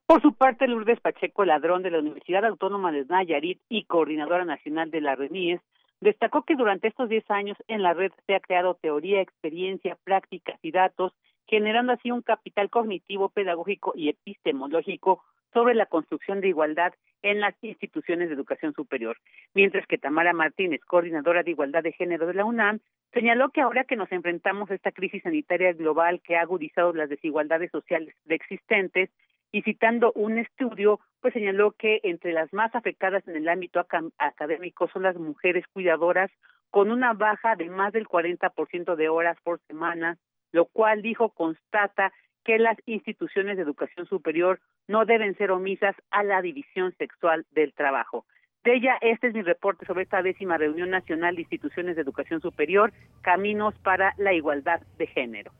Por 0.09 0.23
su 0.23 0.33
parte, 0.33 0.67
Lourdes 0.67 0.99
Pacheco 1.01 1.45
Ladrón 1.45 1.83
de 1.83 1.91
la 1.91 1.99
Universidad 1.99 2.43
Autónoma 2.43 2.91
de 2.91 3.05
Nayarit 3.05 3.61
y 3.69 3.83
coordinadora 3.83 4.43
nacional 4.43 4.89
de 4.89 5.01
la 5.01 5.15
RENIES 5.15 5.61
destacó 6.01 6.43
que 6.43 6.55
durante 6.55 6.87
estos 6.87 7.09
10 7.09 7.29
años 7.31 7.57
en 7.67 7.83
la 7.83 7.93
red 7.93 8.11
se 8.25 8.35
ha 8.35 8.39
creado 8.39 8.75
teoría, 8.75 9.21
experiencia, 9.21 9.97
prácticas 10.03 10.59
y 10.61 10.71
datos, 10.71 11.13
generando 11.47 11.93
así 11.93 12.11
un 12.11 12.21
capital 12.21 12.69
cognitivo, 12.69 13.29
pedagógico 13.29 13.93
y 13.95 14.09
epistemológico 14.09 15.23
sobre 15.53 15.73
la 15.73 15.87
construcción 15.87 16.41
de 16.41 16.49
igualdad 16.49 16.93
en 17.21 17.41
las 17.41 17.55
instituciones 17.61 18.29
de 18.29 18.35
educación 18.35 18.73
superior. 18.73 19.17
Mientras 19.53 19.85
que 19.87 19.97
Tamara 19.97 20.31
Martínez, 20.31 20.81
coordinadora 20.85 21.43
de 21.43 21.51
igualdad 21.51 21.83
de 21.83 21.91
género 21.91 22.27
de 22.27 22.35
la 22.35 22.45
UNAM, 22.45 22.79
señaló 23.13 23.49
que 23.49 23.61
ahora 23.61 23.83
que 23.83 23.95
nos 23.95 24.11
enfrentamos 24.11 24.69
a 24.69 24.75
esta 24.75 24.91
crisis 24.91 25.23
sanitaria 25.23 25.73
global 25.73 26.21
que 26.21 26.37
ha 26.37 26.41
agudizado 26.41 26.93
las 26.93 27.09
desigualdades 27.09 27.71
sociales 27.71 28.15
existentes, 28.27 29.09
y 29.51 29.61
citando 29.63 30.11
un 30.13 30.37
estudio, 30.37 30.99
pues 31.21 31.33
señaló 31.33 31.71
que 31.71 31.99
entre 32.03 32.33
las 32.33 32.51
más 32.53 32.73
afectadas 32.75 33.27
en 33.27 33.35
el 33.35 33.49
ámbito 33.49 33.85
académico 34.17 34.87
son 34.89 35.03
las 35.03 35.15
mujeres 35.17 35.65
cuidadoras, 35.73 36.31
con 36.69 36.91
una 36.91 37.13
baja 37.13 37.55
de 37.55 37.69
más 37.69 37.91
del 37.93 38.07
40% 38.07 38.95
de 38.95 39.09
horas 39.09 39.37
por 39.43 39.59
semana, 39.67 40.17
lo 40.51 40.65
cual 40.65 41.01
dijo 41.01 41.29
constata 41.29 42.13
que 42.43 42.59
las 42.59 42.77
instituciones 42.85 43.57
de 43.57 43.63
educación 43.63 44.05
superior 44.05 44.59
no 44.87 45.05
deben 45.05 45.35
ser 45.37 45.51
omisas 45.51 45.95
a 46.11 46.23
la 46.23 46.41
división 46.41 46.93
sexual 46.97 47.45
del 47.51 47.73
trabajo. 47.73 48.25
De 48.63 48.75
ella, 48.75 48.97
este 49.01 49.27
es 49.27 49.33
mi 49.33 49.41
reporte 49.41 49.85
sobre 49.85 50.03
esta 50.03 50.21
décima 50.21 50.57
reunión 50.57 50.89
nacional 50.89 51.35
de 51.35 51.41
instituciones 51.41 51.95
de 51.95 52.01
educación 52.01 52.41
superior, 52.41 52.91
Caminos 53.21 53.73
para 53.79 54.13
la 54.17 54.33
Igualdad 54.33 54.81
de 54.97 55.07
Género. 55.07 55.51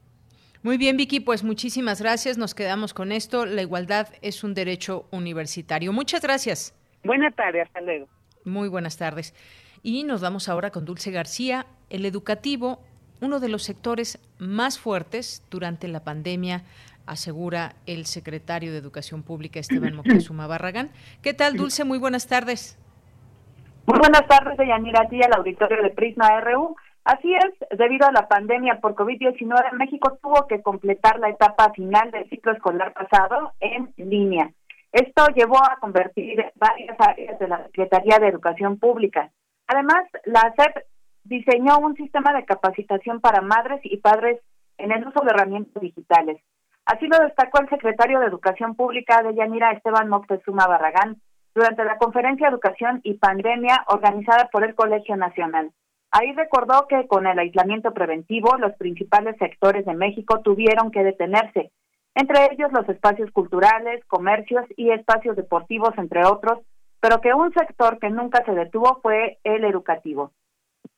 Muy 0.62 0.78
bien, 0.78 0.98
Vicky, 0.98 1.22
pues 1.22 1.44
muchísimas 1.44 2.01
gracias. 2.01 2.38
Nos 2.38 2.54
quedamos 2.54 2.94
con 2.94 3.13
esto. 3.13 3.46
La 3.46 3.62
igualdad 3.62 4.10
es 4.22 4.44
un 4.44 4.54
derecho 4.54 5.06
universitario. 5.12 5.94
Muchas 5.94 6.22
gracias. 6.22 6.75
Buenas 7.04 7.34
tardes, 7.34 7.66
hasta 7.68 7.80
luego. 7.80 8.08
Muy 8.44 8.68
buenas 8.68 8.98
tardes. 8.98 9.34
Y 9.84 10.04
nos 10.04 10.22
vamos 10.22 10.50
ahora 10.50 10.72
con 10.72 10.84
Dulce 10.84 11.12
García. 11.12 11.66
El 11.89 12.06
educativo, 12.06 12.84
uno 13.22 13.39
de 13.39 13.48
los 13.48 13.63
sectores 13.63 14.20
más 14.38 14.78
fuertes 14.78 15.46
durante 15.50 15.88
la 15.88 16.04
pandemia, 16.04 16.63
asegura 17.06 17.75
el 17.86 18.06
secretario 18.06 18.74
de 18.74 18.80
Educación 18.80 19.24
Pública, 19.24 19.62
Esteban 19.62 19.96
Moctezuma 19.96 20.46
Barragán. 20.46 20.92
¿Qué 21.22 21.34
tal, 21.34 21.56
Dulce? 21.56 21.86
Muy 21.86 22.00
buenas 22.00 22.28
tardes. 22.28 22.78
Muy 23.86 23.98
buenas 23.98 24.28
tardes, 24.28 24.58
Yanira, 24.60 25.04
aquí 25.04 25.24
al 25.24 25.34
auditorio 25.34 25.82
de 25.82 25.89
Prisma 25.89 26.42
RU. 26.42 26.75
Así 27.03 27.34
es, 27.34 27.77
debido 27.77 28.08
a 28.08 28.12
la 28.12 28.27
pandemia 28.27 28.79
por 28.79 28.96
COVID-19, 28.96 29.72
México 29.74 30.18
tuvo 30.22 30.48
que 30.48 30.62
completar 30.62 31.20
la 31.20 31.29
etapa 31.29 31.72
final 31.72 32.12
del 32.12 32.29
ciclo 32.29 32.51
escolar 32.51 32.94
pasado 32.94 33.53
en 33.60 33.94
línea. 33.98 34.51
Esto 34.91 35.27
llevó 35.36 35.58
a 35.58 35.77
convertir 35.79 36.44
varias 36.56 36.96
áreas 37.00 37.39
de 37.39 37.48
la 37.48 37.63
Secretaría 37.65 38.18
de 38.20 38.27
Educación 38.27 38.79
Pública. 38.79 39.32
Además, 39.68 40.06
la 40.25 40.53
SEP 40.58 40.84
diseñó 41.24 41.77
un 41.77 41.96
sistema 41.96 42.34
de 42.34 42.46
capacitación 42.46 43.22
para 43.22 43.41
madres 43.41 43.79
y 43.84 43.98
padres 43.98 44.39
en 44.77 44.91
el 44.91 45.08
uso 45.08 45.22
de 45.22 45.32
herramientas 45.32 45.82
digitales. 45.82 46.41
Así 46.86 47.06
lo 47.08 47.18
destacó 47.20 47.62
el 47.62 47.70
secretario 47.70 48.20
de 48.20 48.25
Educación 48.25 48.75
Pública 48.75 49.22
de 49.22 49.36
Yanira, 49.36 49.72
Esteban 49.72 50.10
Moctezuma 50.10 50.65
Barragán, 50.65 51.22
durante 51.53 51.84
la 51.84 51.98
conferencia 51.98 52.48
Educación 52.48 53.01
y 53.03 53.15
Pandemia 53.15 53.84
organizada 53.88 54.50
por 54.51 54.63
el 54.63 54.74
Colegio 54.74 55.15
Nacional. 55.15 55.72
Ahí 56.12 56.34
recordó 56.34 56.88
que 56.88 57.08
con 57.08 57.28
el 57.28 57.38
aislamiento 57.38 57.94
preventivo 57.94 58.58
los 58.58 58.74
principales 58.78 59.38
sectores 59.38 59.86
de 59.86 59.94
México 59.94 60.42
tuvieron 60.42 60.92
que 60.92 61.04
detenerse, 61.04 61.72
entre 62.16 62.51
ellos 62.51 62.72
los 62.72 62.88
espacios 62.89 63.32
culturales, 63.32 64.04
comercios 64.06 64.66
y 64.75 64.89
espacios 64.92 65.36
deportivos, 65.36 65.92
entre 65.98 66.25
otros, 66.25 66.60
pero 67.00 67.22
que 67.22 67.34
un 67.34 67.54
sector 67.54 68.00
que 68.00 68.10
nunca 68.10 68.44
se 68.44 68.51
detuvo 68.51 69.00
fue 69.01 69.38
el 69.44 69.64
educativo. 69.64 70.31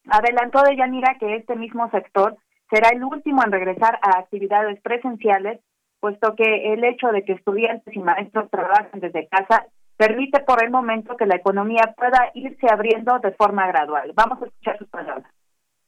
Adelantó 0.10 0.64
de 0.64 0.76
Yanira 0.76 1.18
que 1.20 1.36
este 1.36 1.56
mismo 1.56 1.90
sector 1.92 2.38
será 2.70 2.90
el 2.90 3.04
último 3.04 3.44
en 3.44 3.52
regresar 3.52 4.00
a 4.02 4.20
actividades 4.20 4.82
presenciales, 4.82 5.60
puesto 6.00 6.36
que 6.36 6.74
el 6.74 6.84
hecho 6.84 7.10
de 7.10 7.24
que 7.24 7.34
estudiantes 7.34 7.94
y 7.96 8.00
maestros 8.00 8.50
trabajen 8.50 9.00
desde 9.02 9.28
casa 9.28 9.68
permite 10.02 10.40
por 10.40 10.64
el 10.64 10.72
momento 10.72 11.16
que 11.16 11.28
la 11.28 11.36
economía 11.36 11.94
pueda 11.96 12.32
irse 12.34 12.66
abriendo 12.68 13.20
de 13.20 13.34
forma 13.34 13.68
gradual. 13.68 14.12
Vamos 14.16 14.42
a 14.42 14.48
escuchar 14.48 14.80
sus 14.80 14.88
palabras. 14.88 15.32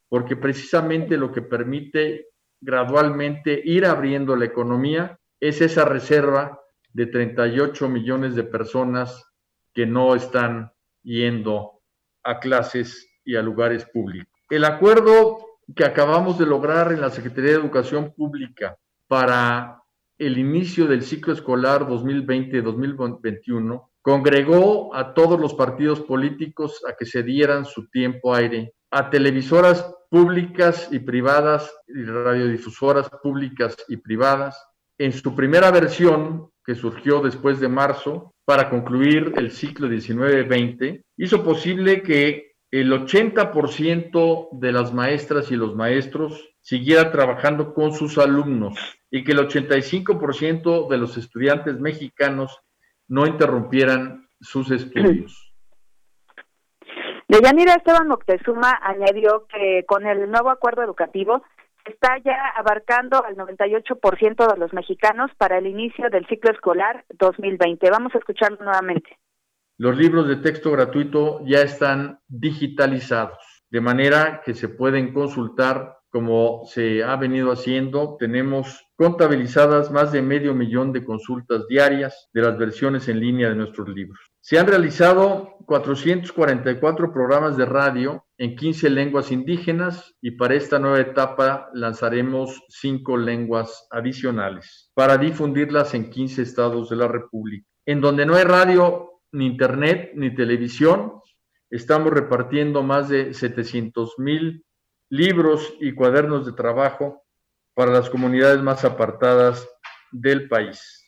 Porque 0.08 0.36
precisamente 0.36 1.18
lo 1.18 1.32
que 1.32 1.42
permite 1.42 2.28
gradualmente 2.62 3.60
ir 3.66 3.88
abriendo 3.88 4.36
la 4.36 4.46
economía 4.46 5.18
es 5.40 5.62
esa 5.62 5.86
reserva 5.86 6.62
de 6.94 7.08
38 7.08 7.90
millones 7.90 8.36
de 8.36 8.44
personas 8.44 9.26
que 9.74 9.88
no 9.88 10.14
están 10.14 10.72
yendo 11.02 11.82
a 12.22 12.40
clases 12.40 13.10
y 13.26 13.36
a 13.36 13.42
lugares 13.42 13.84
públicos. 13.86 14.32
El 14.48 14.66
acuerdo 14.66 15.40
que 15.76 15.86
acabamos 15.86 16.38
de 16.38 16.46
lograr 16.46 16.92
en 16.92 17.02
la 17.02 17.10
Secretaría 17.10 17.54
de 17.54 17.58
Educación 17.58 18.14
Pública 18.14 18.78
para 19.08 19.82
el 20.20 20.38
inicio 20.38 20.86
del 20.86 21.02
ciclo 21.02 21.34
escolar 21.34 21.88
2020-2021 21.88 23.90
Congregó 24.04 24.94
a 24.94 25.14
todos 25.14 25.40
los 25.40 25.54
partidos 25.54 26.02
políticos 26.02 26.82
a 26.90 26.94
que 26.94 27.06
se 27.06 27.24
dieran 27.24 27.64
su 27.64 27.88
tiempo 27.90 28.36
aire, 28.36 28.74
a 28.92 29.10
televisoras 29.10 29.96
públicas 30.10 30.90
y 30.92 31.00
privadas 31.00 31.74
y 31.88 32.04
radiodifusoras 32.04 33.10
públicas 33.24 33.78
y 33.88 33.96
privadas. 33.96 34.62
En 34.98 35.14
su 35.14 35.34
primera 35.34 35.72
versión, 35.72 36.50
que 36.66 36.76
surgió 36.76 37.22
después 37.22 37.62
de 37.62 37.70
marzo, 37.70 38.34
para 38.44 38.70
concluir 38.70 39.34
el 39.38 39.52
ciclo 39.52 39.88
19-20, 39.88 41.02
hizo 41.18 41.42
posible 41.42 42.04
que 42.04 42.52
el 42.72 42.92
80% 42.92 44.50
de 44.52 44.72
las 44.74 44.94
maestras 44.94 45.50
y 45.50 45.56
los 45.56 45.76
maestros 45.76 46.50
siguiera 46.60 47.10
trabajando 47.10 47.74
con 47.74 47.94
sus 47.94 48.18
alumnos 48.18 48.78
y 49.10 49.24
que 49.24 49.32
el 49.32 49.48
85% 49.48 50.90
de 50.90 50.98
los 50.98 51.16
estudiantes 51.18 51.80
mexicanos 51.80 52.58
no 53.08 53.26
interrumpieran 53.26 54.28
sus 54.40 54.72
estudios. 54.72 55.54
Deyanira 57.28 57.74
Esteban 57.74 58.08
Moctezuma 58.08 58.78
añadió 58.82 59.48
que 59.48 59.86
con 59.88 60.06
el 60.06 60.30
nuevo 60.30 60.50
acuerdo 60.50 60.84
educativo 60.84 61.44
está 61.86 62.18
ya 62.24 62.38
abarcando 62.56 63.24
al 63.24 63.36
98% 63.36 64.54
de 64.54 64.60
los 64.60 64.74
mexicanos 64.74 65.32
para 65.38 65.58
el 65.58 65.68
inicio 65.68 66.10
del 66.10 66.26
ciclo 66.28 66.52
escolar 66.52 67.06
2020. 67.18 67.90
Vamos 67.90 68.14
a 68.16 68.20
escucharlo 68.20 68.58
nuevamente. 68.64 69.18
Los 69.78 69.98
libros 69.98 70.28
de 70.28 70.38
texto 70.38 70.72
gratuito 70.72 71.42
ya 71.46 71.62
están 71.62 72.20
digitalizados, 72.28 73.64
de 73.70 73.82
manera 73.82 74.42
que 74.46 74.54
se 74.54 74.70
pueden 74.70 75.14
consultar 75.14 75.98
como 76.14 76.62
se 76.68 77.04
ha 77.04 77.16
venido 77.16 77.52
haciendo. 77.52 78.18
Tenemos 78.20 78.86
contabilizadas 78.96 79.90
más 79.90 80.12
de 80.12 80.22
medio 80.22 80.54
millón 80.54 80.94
de 80.94 81.04
consultas 81.04 81.66
diarias 81.68 82.30
de 82.32 82.44
las 82.44 82.56
versiones 82.56 83.08
en 83.08 83.20
línea 83.20 83.50
de 83.50 83.56
nuestros 83.56 83.90
libros. 83.90 84.20
Se 84.40 84.60
han 84.60 84.68
realizado 84.68 85.56
444 85.66 87.12
programas 87.12 87.58
de 87.58 87.66
radio 87.66 88.24
en 88.38 88.56
15 88.56 88.92
lenguas 88.92 89.32
indígenas 89.32 90.14
y 90.22 90.32
para 90.32 90.54
esta 90.54 90.78
nueva 90.78 91.00
etapa 91.00 91.70
lanzaremos 91.74 92.62
cinco 92.70 93.18
lenguas 93.18 93.88
adicionales 93.90 94.92
para 94.94 95.18
difundirlas 95.18 95.96
en 95.96 96.12
15 96.12 96.44
estados 96.44 96.92
de 96.92 96.96
la 96.96 97.08
República. 97.08 97.66
En 97.88 98.02
donde 98.02 98.28
no 98.28 98.36
hay 98.36 98.44
radio, 98.44 99.22
ni 99.32 99.48
internet, 99.48 100.12
ni 100.14 100.36
televisión, 100.36 101.14
estamos 101.72 102.14
repartiendo 102.14 102.84
más 102.84 103.10
de 103.10 103.34
700 103.34 104.20
mil 104.20 104.64
libros 105.14 105.76
y 105.80 105.94
cuadernos 105.94 106.44
de 106.44 106.54
trabajo 106.54 107.22
para 107.76 107.92
las 107.92 108.10
comunidades 108.10 108.64
más 108.64 108.84
apartadas 108.84 109.70
del 110.12 110.50
país. 110.50 111.08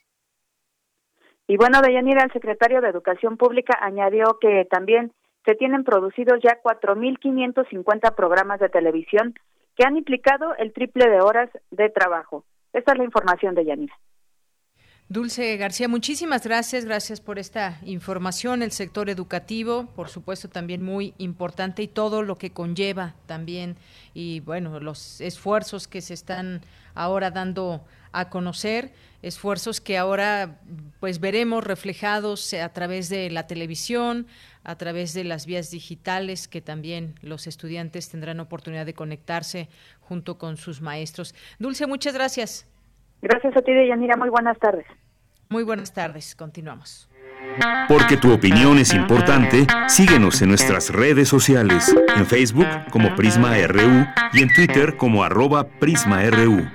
Y 1.48 1.58
bueno, 1.58 1.82
Deyanira, 1.82 2.24
el 2.24 2.32
secretario 2.32 2.82
de 2.82 2.89
Educación 2.89 3.36
Pública 3.36 3.80
añadió 3.82 4.38
que 4.39 4.68
también 4.70 5.12
se 5.44 5.56
tienen 5.56 5.84
producidos 5.84 6.39
ya 6.44 6.62
4.550 6.62 8.13
programas 8.13 8.60
de 8.60 8.70
televisión 8.70 9.34
que 9.76 9.86
han 9.88 9.98
implicado 9.98 10.54
el 10.56 10.72
triple 10.72 11.10
de 11.10 11.22
horas 11.22 11.50
de 11.72 11.89
trabajo. 11.89 12.46
Esta 12.74 12.91
es 12.91 13.00
la 13.00 13.06
información 13.06 13.56
de 13.56 13.65
Yanira. 13.65 13.96
Dulce 15.08 15.56
García, 15.58 15.88
muchísimas 15.88 16.44
gracias, 16.44 16.84
gracias 16.84 17.22
por 17.22 17.38
esta 17.38 17.80
información. 17.86 18.63
El 18.63 18.72
sector 18.72 19.08
educativo, 19.08 19.86
por 19.96 20.10
supuesto, 20.10 20.50
también 20.50 20.82
muy 20.82 21.13
importante 21.20 21.84
y 21.84 21.88
todo 21.88 22.24
lo 22.24 22.39
que 22.39 22.50
conlleva 22.50 23.13
también 23.28 23.78
y 24.15 24.39
bueno, 24.39 24.80
los 24.80 25.22
esfuerzos 25.22 25.88
que 25.88 26.02
se 26.02 26.15
están 26.15 26.62
ahora 26.96 27.30
dando 27.30 27.86
a 28.13 28.32
conocer, 28.32 28.94
esfuerzos 29.22 29.80
que 29.80 30.00
ahora 30.00 30.60
pues 31.00 31.20
veremos 31.20 31.63
reflejados 31.63 32.52
a 32.56 32.70
través 32.70 33.08
de 33.08 33.30
la 33.30 33.46
televisión, 33.46 34.26
a 34.63 34.76
través 34.76 35.13
de 35.13 35.24
las 35.24 35.46
vías 35.46 35.70
digitales 35.70 36.48
que 36.48 36.62
también 36.62 37.13
los 37.22 37.46
estudiantes 37.46 38.10
tendrán 38.10 38.39
oportunidad 38.39 38.88
de 38.88 38.96
conectarse 38.96 39.70
junto 40.00 40.39
con 40.39 40.58
sus 40.58 40.82
maestros. 40.82 41.36
Dulce, 41.60 41.86
muchas 41.86 42.15
gracias. 42.15 42.65
Gracias 43.28 43.58
a 43.58 43.62
ti, 43.64 43.74
Deyanira. 43.74 44.16
Muy 44.18 44.30
buenas 44.30 44.56
tardes. 44.60 44.86
Muy 45.50 45.64
buenas 45.64 45.92
tardes, 45.92 46.36
continuamos. 46.36 47.10
Porque 47.88 48.18
tu 48.18 48.32
opinión 48.32 48.78
es 48.78 48.94
importante, 48.94 49.66
síguenos 49.88 50.44
en 50.44 50.50
nuestras 50.50 50.92
redes 50.92 51.28
sociales, 51.28 51.96
en 52.16 52.28
Facebook 52.28 52.68
como 52.92 53.16
Prisma 53.16 53.56
RU 53.66 54.06
y 54.32 54.44
en 54.44 54.54
Twitter 54.54 54.96
como 54.98 55.24
arroba 55.24 55.68
PrismaRU. 55.80 56.70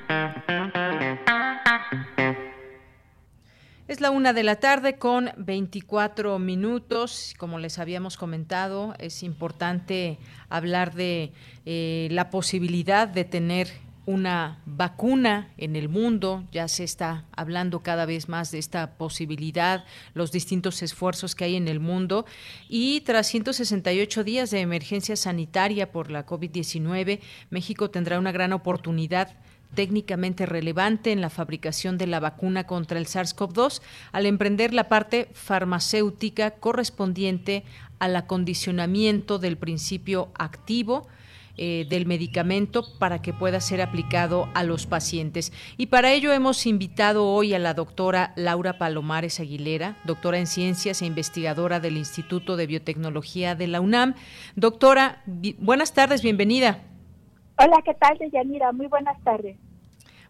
Es 3.87 4.01
la 4.01 4.11
una 4.11 4.33
de 4.33 4.43
la 4.43 4.57
tarde 4.57 4.99
con 4.99 5.31
24 5.37 6.41
minutos. 6.41 7.33
Como 7.39 7.61
les 7.61 7.79
habíamos 7.79 8.17
comentado, 8.17 8.95
es 8.99 9.23
importante 9.23 10.19
hablar 10.49 10.95
de 10.95 11.33
eh, 11.65 12.09
la 12.11 12.29
posibilidad 12.29 13.07
de 13.07 13.25
tener 13.25 13.69
una 14.07 14.61
vacuna 14.67 15.49
en 15.57 15.77
el 15.77 15.89
mundo, 15.89 16.45
ya 16.53 16.69
se 16.69 16.85
está 16.85 17.25
hablando 17.33 17.83
cada 17.83 18.07
vez 18.07 18.29
más 18.29 18.51
de 18.51 18.59
esta 18.59 18.95
posibilidad, 18.95 19.85
los 20.15 20.33
distintos 20.33 20.83
esfuerzos 20.83 21.35
que 21.35 21.45
hay 21.45 21.57
en 21.57 21.69
el 21.69 21.81
mundo. 21.81 22.27
Y 22.69 23.03
tras 23.03 23.27
168 23.29 24.25
días 24.25 24.51
de 24.51 24.61
emergencia 24.61 25.17
sanitaria 25.17 25.93
por 25.93 26.11
la 26.11 26.27
COVID-19, 26.27 27.21
México 27.51 27.91
tendrá 27.91 28.19
una 28.19 28.33
gran 28.33 28.53
oportunidad 28.53 29.37
técnicamente 29.75 30.47
relevante 30.47 31.13
en 31.13 31.21
la 31.21 31.31
fabricación 31.31 31.97
de 31.97 32.07
la 32.07 32.21
vacuna 32.21 32.67
contra 32.67 32.99
el 32.99 33.07
SARS-CoV-2 33.07 33.83
al 34.13 34.27
emprender 34.27 34.75
la 34.75 34.89
parte 34.89 35.29
farmacéutica 35.33 36.53
correspondiente 36.53 37.65
al 37.99 38.17
acondicionamiento 38.17 39.39
del 39.39 39.57
principio 39.57 40.31
activo 40.35 41.07
eh, 41.62 41.85
del 41.90 42.07
medicamento 42.07 42.87
para 42.99 43.20
que 43.20 43.35
pueda 43.35 43.61
ser 43.61 43.83
aplicado 43.83 44.49
a 44.55 44.64
los 44.64 44.87
pacientes. 44.87 45.53
Y 45.77 45.88
para 45.88 46.11
ello 46.11 46.33
hemos 46.33 46.64
invitado 46.64 47.27
hoy 47.27 47.53
a 47.53 47.59
la 47.59 47.75
doctora 47.75 48.33
Laura 48.35 48.79
Palomares 48.79 49.40
Aguilera, 49.40 49.99
doctora 50.05 50.38
en 50.38 50.46
ciencias 50.46 51.03
e 51.03 51.07
investigadora 51.07 51.79
del 51.79 51.99
Instituto 51.99 52.57
de 52.57 52.66
Biotecnología 52.66 53.55
de 53.55 53.66
la 53.66 53.83
UNAM. 53.83 54.14
Doctora, 54.57 55.23
buenas 55.59 55.92
tardes, 55.92 56.23
bienvenida. 56.23 56.83
Hola, 57.59 57.83
¿qué 57.85 57.92
tal, 57.92 58.16
Deyanira? 58.16 58.73
Muy 58.73 58.87
buenas 58.87 59.23
tardes. 59.23 59.59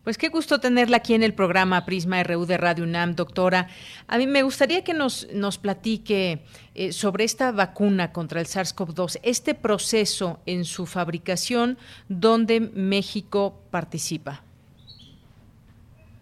Pues 0.04 0.16
qué 0.16 0.28
gusto 0.28 0.60
tenerla 0.60 0.96
aquí 0.96 1.12
en 1.12 1.22
el 1.22 1.34
programa 1.34 1.84
Prisma 1.84 2.22
RU 2.22 2.46
de 2.46 2.56
Radio 2.56 2.84
UNAM, 2.84 3.16
doctora. 3.16 3.68
A 4.08 4.16
mí 4.16 4.26
me 4.26 4.42
gustaría 4.42 4.82
que 4.82 4.94
nos, 4.94 5.30
nos 5.34 5.58
platique 5.58 6.40
eh, 6.74 6.92
sobre 6.92 7.24
esta 7.24 7.52
vacuna 7.52 8.10
contra 8.10 8.40
el 8.40 8.46
SARS-CoV-2, 8.46 9.20
este 9.22 9.54
proceso 9.54 10.40
en 10.46 10.64
su 10.64 10.86
fabricación, 10.86 11.76
donde 12.08 12.60
México 12.60 13.60
participa. 13.70 14.42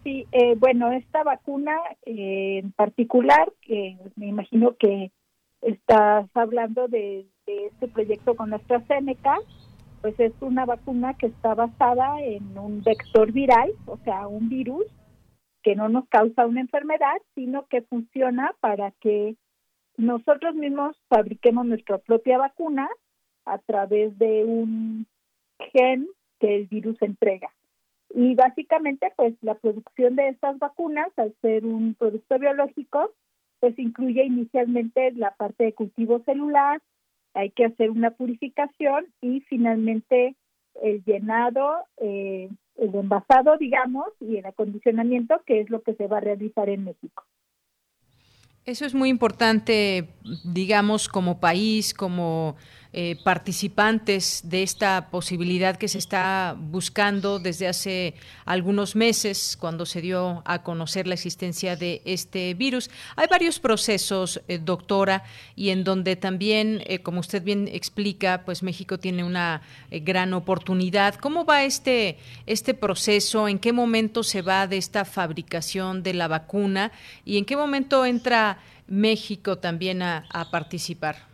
Sí, 0.03 0.27
eh, 0.33 0.55
bueno, 0.57 0.91
esta 0.91 1.23
vacuna 1.23 1.77
eh, 2.05 2.59
en 2.61 2.73
particular, 2.73 3.49
que 3.61 3.97
me 4.17 4.27
imagino 4.27 4.75
que 4.77 5.11
estás 5.61 6.29
hablando 6.33 6.89
de, 6.89 7.27
de 7.45 7.67
este 7.67 7.87
proyecto 7.87 8.35
con 8.35 8.53
AstraZeneca, 8.53 9.37
pues 10.01 10.19
es 10.19 10.33
una 10.41 10.65
vacuna 10.65 11.13
que 11.15 11.27
está 11.27 11.55
basada 11.55 12.21
en 12.21 12.57
un 12.57 12.81
vector 12.83 13.31
viral, 13.31 13.71
o 13.85 13.97
sea, 13.97 14.27
un 14.27 14.49
virus 14.49 14.85
que 15.63 15.75
no 15.75 15.89
nos 15.89 16.07
causa 16.07 16.45
una 16.45 16.61
enfermedad, 16.61 17.17
sino 17.35 17.67
que 17.67 17.81
funciona 17.81 18.53
para 18.61 18.91
que 18.91 19.35
nosotros 19.97 20.55
mismos 20.55 20.95
fabriquemos 21.09 21.65
nuestra 21.65 21.97
propia 21.97 22.37
vacuna 22.37 22.87
a 23.45 23.57
través 23.57 24.17
de 24.17 24.45
un 24.45 25.05
gen 25.73 26.07
que 26.39 26.55
el 26.55 26.67
virus 26.67 27.01
entrega. 27.01 27.49
Y 28.13 28.33
básicamente, 28.35 29.11
pues 29.15 29.35
la 29.41 29.55
producción 29.55 30.15
de 30.15 30.29
estas 30.29 30.57
vacunas, 30.57 31.07
al 31.17 31.35
ser 31.41 31.65
un 31.65 31.93
producto 31.93 32.39
biológico, 32.39 33.11
pues 33.59 33.77
incluye 33.77 34.23
inicialmente 34.23 35.11
la 35.11 35.31
parte 35.31 35.65
de 35.65 35.73
cultivo 35.73 36.19
celular, 36.19 36.81
hay 37.33 37.51
que 37.51 37.65
hacer 37.65 37.91
una 37.91 38.11
purificación 38.11 39.05
y 39.21 39.41
finalmente 39.41 40.35
el 40.81 41.03
llenado, 41.03 41.83
eh, 41.97 42.49
el 42.77 42.95
envasado, 42.95 43.57
digamos, 43.57 44.07
y 44.19 44.37
el 44.37 44.45
acondicionamiento, 44.45 45.41
que 45.45 45.61
es 45.61 45.69
lo 45.69 45.81
que 45.81 45.95
se 45.95 46.07
va 46.07 46.17
a 46.17 46.21
realizar 46.21 46.69
en 46.69 46.85
México. 46.85 47.23
Eso 48.65 48.85
es 48.85 48.93
muy 48.93 49.09
importante, 49.09 50.09
digamos, 50.43 51.09
como 51.09 51.39
país, 51.39 51.93
como 51.93 52.55
eh, 52.91 53.17
participantes 53.23 54.41
de 54.45 54.63
esta 54.63 55.11
posibilidad 55.11 55.77
que 55.77 55.87
se 55.87 55.99
está 55.99 56.55
buscando 56.57 57.37
desde 57.37 57.67
hace 57.67 58.15
algunos 58.45 58.95
meses, 58.95 59.55
cuando 59.59 59.85
se 59.85 60.01
dio 60.01 60.41
a 60.43 60.63
conocer 60.63 61.05
la 61.05 61.13
existencia 61.13 61.75
de 61.75 62.01
este 62.03 62.55
virus. 62.55 62.89
Hay 63.15 63.27
varios 63.29 63.59
procesos, 63.59 64.41
eh, 64.47 64.57
doctora, 64.57 65.23
y 65.55 65.69
en 65.69 65.83
donde 65.83 66.15
también, 66.15 66.81
eh, 66.87 67.03
como 67.03 67.19
usted 67.19 67.43
bien 67.43 67.69
explica, 67.71 68.41
pues 68.43 68.63
México 68.63 68.97
tiene 68.97 69.23
una 69.23 69.61
gran 69.91 70.33
oportunidad. 70.33 71.13
¿Cómo 71.13 71.45
va 71.45 71.65
este, 71.65 72.17
este 72.47 72.73
proceso? 72.73 73.47
¿En 73.47 73.59
qué 73.59 73.71
momento 73.71 74.23
se 74.23 74.41
va 74.41 74.65
de 74.65 74.77
esta 74.77 75.05
fabricación 75.05 76.01
de 76.01 76.15
la 76.15 76.27
vacuna? 76.27 76.91
¿Y 77.23 77.37
en 77.37 77.45
qué 77.45 77.55
momento 77.55 78.03
entra 78.03 78.57
México 78.87 79.59
también 79.59 80.01
a 80.01 80.47
participar? 80.49 81.28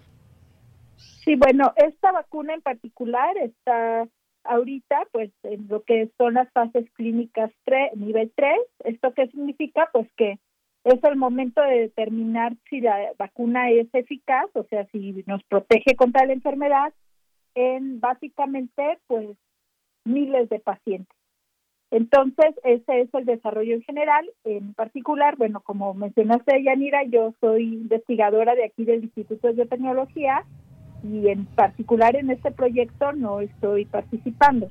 Sí, 1.25 1.35
bueno, 1.35 1.73
esta 1.75 2.11
vacuna 2.11 2.53
en 2.53 2.61
particular 2.61 3.35
está 3.37 4.07
ahorita 4.43 5.07
pues 5.11 5.31
en 5.41 5.67
lo 5.67 5.81
que 5.81 6.11
son 6.19 6.35
las 6.35 6.51
fases 6.51 6.85
clínicas 6.91 7.51
3, 7.63 7.97
nivel 7.97 8.31
3. 8.35 8.53
¿Esto 8.83 9.11
qué 9.15 9.25
significa? 9.29 9.89
Pues 9.91 10.07
que 10.17 10.37
es 10.83 11.03
el 11.03 11.15
momento 11.15 11.63
de 11.63 11.79
determinar 11.79 12.53
si 12.69 12.79
la 12.79 13.11
vacuna 13.17 13.71
es 13.71 13.87
eficaz, 13.93 14.45
o 14.53 14.65
sea, 14.65 14.85
si 14.91 15.23
nos 15.25 15.43
protege 15.45 15.95
contra 15.95 16.27
la 16.27 16.33
enfermedad 16.33 16.93
en 17.55 17.99
básicamente 17.99 18.99
pues 19.07 19.35
miles 20.03 20.47
de 20.49 20.59
pacientes. 20.59 21.17
Entonces, 21.89 22.53
ese 22.63 23.01
es 23.01 23.13
el 23.15 23.25
desarrollo 23.25 23.73
en 23.73 23.81
general. 23.81 24.29
En 24.43 24.75
particular, 24.75 25.37
bueno, 25.37 25.61
como 25.61 25.95
mencionaste, 25.95 26.61
Yanira, 26.61 27.03
yo 27.03 27.33
soy 27.39 27.63
investigadora 27.63 28.53
de 28.53 28.65
aquí 28.65 28.85
del 28.85 29.05
Instituto 29.05 29.47
de 29.47 29.53
Biotecnología 29.53 30.45
y 31.11 31.29
en 31.29 31.45
particular 31.45 32.15
en 32.15 32.29
este 32.29 32.51
proyecto 32.51 33.11
no 33.13 33.39
estoy 33.39 33.85
participando. 33.85 34.69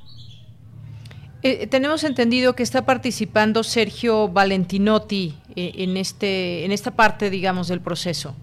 Eh, 1.43 1.67
tenemos 1.67 2.05
entendido 2.05 2.55
que 2.55 2.63
está 2.63 2.87
participando 2.87 3.63
Sergio 3.63 4.29
Valentinotti 4.29 5.35
eh, 5.57 5.73
en 5.77 5.99
este 5.99 6.65
en 6.65 6.73
esta 6.73 6.93
parte, 6.93 7.29
digamos, 7.29 7.69
del 7.69 7.81
proceso. 7.81 8.35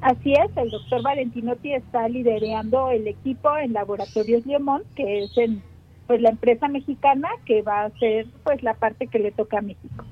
Así 0.00 0.32
es, 0.32 0.56
el 0.56 0.70
doctor 0.70 1.02
Valentinotti 1.02 1.72
está 1.72 2.08
liderando 2.08 2.90
el 2.90 3.06
equipo 3.08 3.56
en 3.56 3.72
Laboratorios 3.72 4.44
Leomont, 4.44 4.84
que 4.94 5.24
es 5.24 5.38
en, 5.38 5.62
pues 6.06 6.20
la 6.20 6.30
empresa 6.30 6.68
mexicana 6.68 7.28
que 7.44 7.62
va 7.62 7.84
a 7.84 7.90
ser 7.98 8.26
pues 8.44 8.62
la 8.62 8.74
parte 8.74 9.06
que 9.06 9.18
le 9.18 9.32
toca 9.32 9.58
a 9.58 9.62
México. 9.62 10.04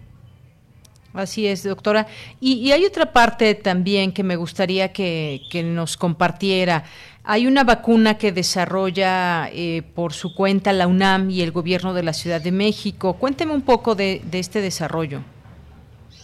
Así 1.15 1.47
es, 1.47 1.63
doctora. 1.63 2.09
Y, 2.41 2.73
hay 2.73 2.85
otra 2.85 3.13
parte 3.13 3.55
también 3.55 4.13
que 4.13 4.25
me 4.25 4.35
gustaría 4.35 4.93
que, 4.93 5.41
nos 5.65 5.97
compartiera. 5.97 6.83
Hay 7.23 7.47
una 7.47 7.63
vacuna 7.63 8.19
que 8.19 8.33
desarrolla 8.33 9.49
eh, 9.53 9.83
por 9.95 10.13
su 10.13 10.35
cuenta 10.35 10.73
la 10.73 10.89
UNAM 10.89 11.31
y 11.31 11.41
el 11.41 11.53
gobierno 11.53 11.95
de 11.95 12.03
la 12.03 12.13
Ciudad 12.13 12.41
de 12.43 12.51
México. 12.51 13.15
Cuénteme 13.15 13.55
un 13.55 13.63
poco 13.63 13.95
de, 13.95 14.23
este 14.33 14.61
desarrollo. 14.61 15.21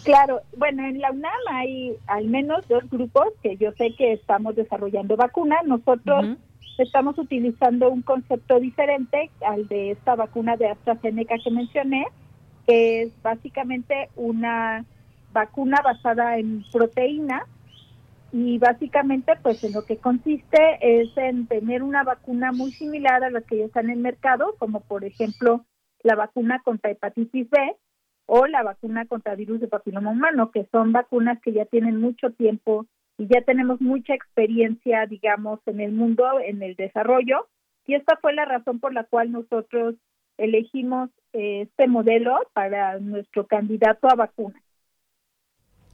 Claro, 0.02 0.40
bueno, 0.56 0.84
en 0.84 1.00
la 1.00 1.12
UNAM 1.12 1.40
hay 1.52 1.92
al 2.08 2.24
menos 2.26 2.66
dos 2.68 2.82
grupos 2.90 3.28
que 3.42 3.56
yo 3.56 3.70
sé 3.78 3.94
que 3.96 4.14
estamos 4.14 4.56
desarrollando 4.56 5.16
vacunas. 5.16 5.64
Nosotros 5.66 6.36
estamos 6.78 7.16
utilizando 7.16 7.90
un 7.90 8.02
concepto 8.02 8.58
diferente 8.58 9.30
al 9.46 9.68
de 9.68 9.92
esta 9.92 10.16
vacuna 10.16 10.56
de 10.56 10.68
AstraZeneca 10.68 11.36
que 11.44 11.50
mencioné 11.52 12.06
es 12.70 13.22
básicamente 13.22 14.08
una 14.16 14.84
vacuna 15.32 15.80
basada 15.82 16.38
en 16.38 16.64
proteína 16.72 17.46
y 18.32 18.58
básicamente 18.58 19.34
pues 19.42 19.62
en 19.64 19.72
lo 19.72 19.84
que 19.84 19.96
consiste 19.98 20.78
es 20.80 21.16
en 21.16 21.46
tener 21.46 21.82
una 21.82 22.04
vacuna 22.04 22.52
muy 22.52 22.72
similar 22.72 23.24
a 23.24 23.30
las 23.30 23.44
que 23.44 23.58
ya 23.58 23.64
están 23.64 23.86
en 23.86 23.92
el 23.92 23.98
mercado, 23.98 24.54
como 24.58 24.80
por 24.80 25.04
ejemplo 25.04 25.64
la 26.02 26.14
vacuna 26.14 26.60
contra 26.62 26.90
hepatitis 26.90 27.50
B 27.50 27.76
o 28.26 28.46
la 28.46 28.62
vacuna 28.62 29.06
contra 29.06 29.34
virus 29.34 29.60
de 29.60 29.68
papiloma 29.68 30.10
humano, 30.10 30.50
que 30.52 30.66
son 30.70 30.92
vacunas 30.92 31.40
que 31.42 31.52
ya 31.52 31.64
tienen 31.64 32.00
mucho 32.00 32.30
tiempo 32.30 32.86
y 33.18 33.26
ya 33.26 33.42
tenemos 33.42 33.80
mucha 33.80 34.14
experiencia, 34.14 35.04
digamos, 35.06 35.60
en 35.66 35.80
el 35.80 35.92
mundo, 35.92 36.24
en 36.42 36.62
el 36.62 36.74
desarrollo. 36.76 37.48
Y 37.86 37.94
esta 37.94 38.16
fue 38.16 38.32
la 38.32 38.44
razón 38.44 38.78
por 38.78 38.94
la 38.94 39.04
cual 39.04 39.32
nosotros 39.32 39.96
elegimos 40.40 41.10
este 41.32 41.86
modelo 41.86 42.36
para 42.52 42.98
nuestro 42.98 43.46
candidato 43.46 44.08
a 44.10 44.14
vacuna. 44.14 44.60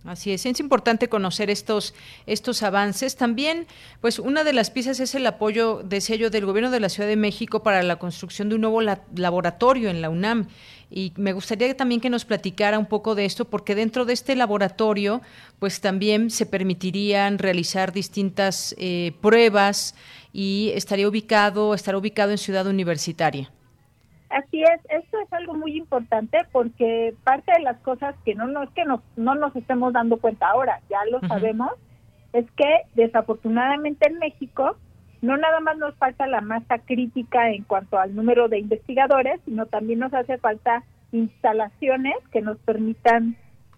Así 0.06 0.32
es, 0.32 0.46
es 0.46 0.60
importante 0.60 1.08
conocer 1.08 1.50
estos, 1.50 1.92
estos 2.26 2.62
avances. 2.62 3.16
También, 3.16 3.66
pues 4.00 4.20
una 4.20 4.44
de 4.44 4.52
las 4.52 4.70
piezas 4.70 5.00
es 5.00 5.16
el 5.16 5.26
apoyo, 5.26 5.82
decía 5.82 6.14
yo, 6.14 6.30
del 6.30 6.46
gobierno 6.46 6.70
de 6.70 6.78
la 6.78 6.88
Ciudad 6.88 7.08
de 7.08 7.16
México 7.16 7.64
para 7.64 7.82
la 7.82 7.96
construcción 7.96 8.48
de 8.48 8.54
un 8.54 8.60
nuevo 8.60 8.80
laboratorio 8.80 9.90
en 9.90 10.00
la 10.02 10.08
UNAM. 10.08 10.46
Y 10.92 11.12
me 11.16 11.32
gustaría 11.32 11.76
también 11.76 12.00
que 12.00 12.08
nos 12.08 12.24
platicara 12.24 12.78
un 12.78 12.86
poco 12.86 13.16
de 13.16 13.24
esto, 13.24 13.46
porque 13.46 13.74
dentro 13.74 14.04
de 14.04 14.12
este 14.12 14.36
laboratorio, 14.36 15.22
pues 15.58 15.80
también 15.80 16.30
se 16.30 16.46
permitirían 16.46 17.38
realizar 17.38 17.92
distintas 17.92 18.76
eh, 18.78 19.12
pruebas 19.20 19.96
y 20.32 20.70
estaría 20.76 21.08
ubicado, 21.08 21.74
estará 21.74 21.98
ubicado 21.98 22.30
en 22.30 22.38
Ciudad 22.38 22.68
Universitaria. 22.68 23.50
Así 24.36 24.62
es, 24.62 24.80
esto 24.90 25.18
es 25.18 25.32
algo 25.32 25.54
muy 25.54 25.78
importante 25.78 26.36
porque 26.52 27.14
parte 27.24 27.52
de 27.52 27.62
las 27.62 27.78
cosas 27.78 28.14
que 28.22 28.34
no, 28.34 28.46
no 28.46 28.64
es 28.64 28.70
que 28.70 28.84
no 28.84 29.00
nos 29.34 29.56
estemos 29.56 29.94
dando 29.94 30.18
cuenta 30.18 30.48
ahora, 30.48 30.82
ya 30.90 30.98
lo 31.10 31.26
sabemos, 31.26 31.70
es 32.34 32.44
que 32.50 32.82
desafortunadamente 32.94 34.06
en 34.10 34.18
México 34.18 34.76
no 35.22 35.38
nada 35.38 35.60
más 35.60 35.78
nos 35.78 35.94
falta 35.94 36.26
la 36.26 36.42
masa 36.42 36.80
crítica 36.80 37.48
en 37.50 37.64
cuanto 37.64 37.98
al 37.98 38.14
número 38.14 38.48
de 38.48 38.58
investigadores, 38.58 39.40
sino 39.46 39.64
también 39.64 40.00
nos 40.00 40.12
hace 40.12 40.36
falta 40.36 40.84
instalaciones 41.12 42.16
que 42.30 42.42
nos 42.42 42.58
permitan 42.58 43.36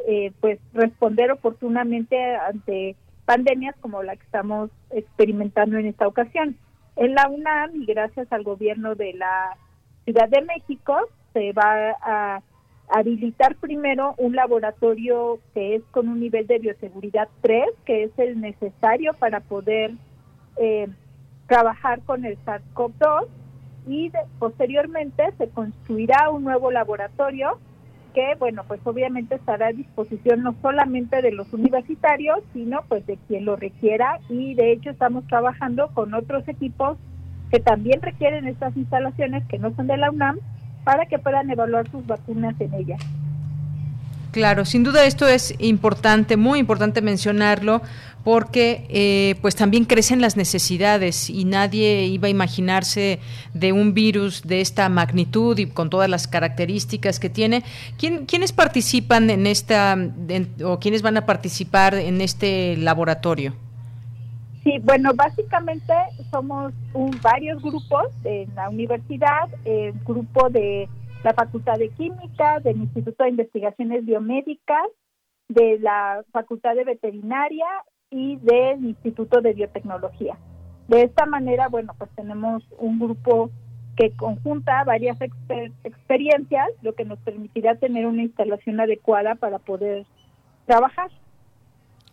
eh, 0.08 0.32
pues 0.40 0.58
responder 0.74 1.30
oportunamente 1.30 2.34
ante 2.34 2.96
pandemias 3.26 3.76
como 3.80 4.02
la 4.02 4.16
que 4.16 4.24
estamos 4.24 4.70
experimentando 4.90 5.78
en 5.78 5.86
esta 5.86 6.08
ocasión. 6.08 6.56
En 6.96 7.14
la 7.14 7.28
UNAM 7.28 7.80
y 7.80 7.86
gracias 7.86 8.26
al 8.32 8.42
gobierno 8.42 8.96
de 8.96 9.12
la 9.12 9.56
Ciudad 10.08 10.30
de 10.30 10.40
México 10.40 10.96
se 11.34 11.52
va 11.52 11.90
a 12.00 12.40
habilitar 12.88 13.56
primero 13.56 14.14
un 14.16 14.34
laboratorio 14.34 15.38
que 15.52 15.74
es 15.74 15.82
con 15.90 16.08
un 16.08 16.18
nivel 16.18 16.46
de 16.46 16.58
bioseguridad 16.58 17.28
3, 17.42 17.66
que 17.84 18.04
es 18.04 18.10
el 18.16 18.40
necesario 18.40 19.12
para 19.12 19.40
poder 19.40 19.90
eh, 20.56 20.88
trabajar 21.46 22.00
con 22.06 22.24
el 22.24 22.38
SARS-CoV-2 22.46 23.26
y 23.86 24.10
posteriormente 24.38 25.24
se 25.36 25.50
construirá 25.50 26.30
un 26.30 26.42
nuevo 26.42 26.70
laboratorio 26.70 27.58
que, 28.14 28.34
bueno, 28.38 28.64
pues 28.66 28.80
obviamente 28.84 29.34
estará 29.34 29.66
a 29.66 29.72
disposición 29.72 30.42
no 30.42 30.54
solamente 30.62 31.20
de 31.20 31.32
los 31.32 31.52
universitarios, 31.52 32.38
sino 32.54 32.80
pues 32.88 33.04
de 33.04 33.18
quien 33.28 33.44
lo 33.44 33.56
requiera 33.56 34.20
y 34.30 34.54
de 34.54 34.72
hecho 34.72 34.88
estamos 34.88 35.26
trabajando 35.26 35.88
con 35.92 36.14
otros 36.14 36.48
equipos 36.48 36.96
que 37.50 37.60
también 37.60 38.02
requieren 38.02 38.46
estas 38.46 38.76
instalaciones 38.76 39.44
que 39.48 39.58
no 39.58 39.74
son 39.74 39.86
de 39.86 39.96
la 39.96 40.10
UNAM 40.10 40.38
para 40.84 41.06
que 41.06 41.18
puedan 41.18 41.50
evaluar 41.50 41.90
sus 41.90 42.06
vacunas 42.06 42.54
en 42.60 42.74
ellas. 42.74 43.00
Claro, 44.30 44.64
sin 44.64 44.84
duda 44.84 45.04
esto 45.06 45.26
es 45.26 45.54
importante, 45.58 46.36
muy 46.36 46.58
importante 46.58 47.00
mencionarlo, 47.00 47.80
porque 48.24 48.86
eh, 48.90 49.36
pues 49.40 49.56
también 49.56 49.86
crecen 49.86 50.20
las 50.20 50.36
necesidades 50.36 51.30
y 51.30 51.46
nadie 51.46 52.04
iba 52.04 52.26
a 52.26 52.30
imaginarse 52.30 53.20
de 53.54 53.72
un 53.72 53.94
virus 53.94 54.42
de 54.42 54.60
esta 54.60 54.88
magnitud 54.90 55.56
y 55.58 55.66
con 55.66 55.88
todas 55.88 56.10
las 56.10 56.28
características 56.28 57.20
que 57.20 57.30
tiene. 57.30 57.64
¿Quién, 57.96 58.26
¿Quiénes 58.26 58.52
participan 58.52 59.30
en 59.30 59.46
esta 59.46 59.96
o 60.62 60.78
quiénes 60.78 61.00
van 61.00 61.16
a 61.16 61.24
participar 61.24 61.94
en 61.94 62.20
este 62.20 62.76
laboratorio? 62.76 63.54
Sí, 64.68 64.78
bueno, 64.84 65.12
básicamente 65.14 65.94
somos 66.30 66.74
un, 66.92 67.10
varios 67.22 67.62
grupos 67.62 68.08
en 68.24 68.54
la 68.54 68.68
universidad, 68.68 69.48
el 69.64 69.94
grupo 70.04 70.50
de 70.50 70.90
la 71.24 71.32
Facultad 71.32 71.78
de 71.78 71.88
Química, 71.88 72.60
del 72.60 72.76
Instituto 72.76 73.24
de 73.24 73.30
Investigaciones 73.30 74.04
Biomédicas, 74.04 74.86
de 75.48 75.78
la 75.78 76.22
Facultad 76.32 76.74
de 76.74 76.84
Veterinaria 76.84 77.64
y 78.10 78.36
del 78.42 78.84
Instituto 78.84 79.40
de 79.40 79.54
Biotecnología. 79.54 80.36
De 80.86 81.00
esta 81.00 81.24
manera, 81.24 81.68
bueno, 81.68 81.94
pues 81.96 82.10
tenemos 82.14 82.62
un 82.76 82.98
grupo 82.98 83.50
que 83.96 84.14
conjunta 84.16 84.84
varias 84.84 85.16
experiencias, 85.82 86.68
lo 86.82 86.94
que 86.94 87.06
nos 87.06 87.18
permitirá 87.20 87.76
tener 87.76 88.04
una 88.04 88.22
instalación 88.22 88.78
adecuada 88.80 89.34
para 89.34 89.60
poder 89.60 90.04
trabajar. 90.66 91.10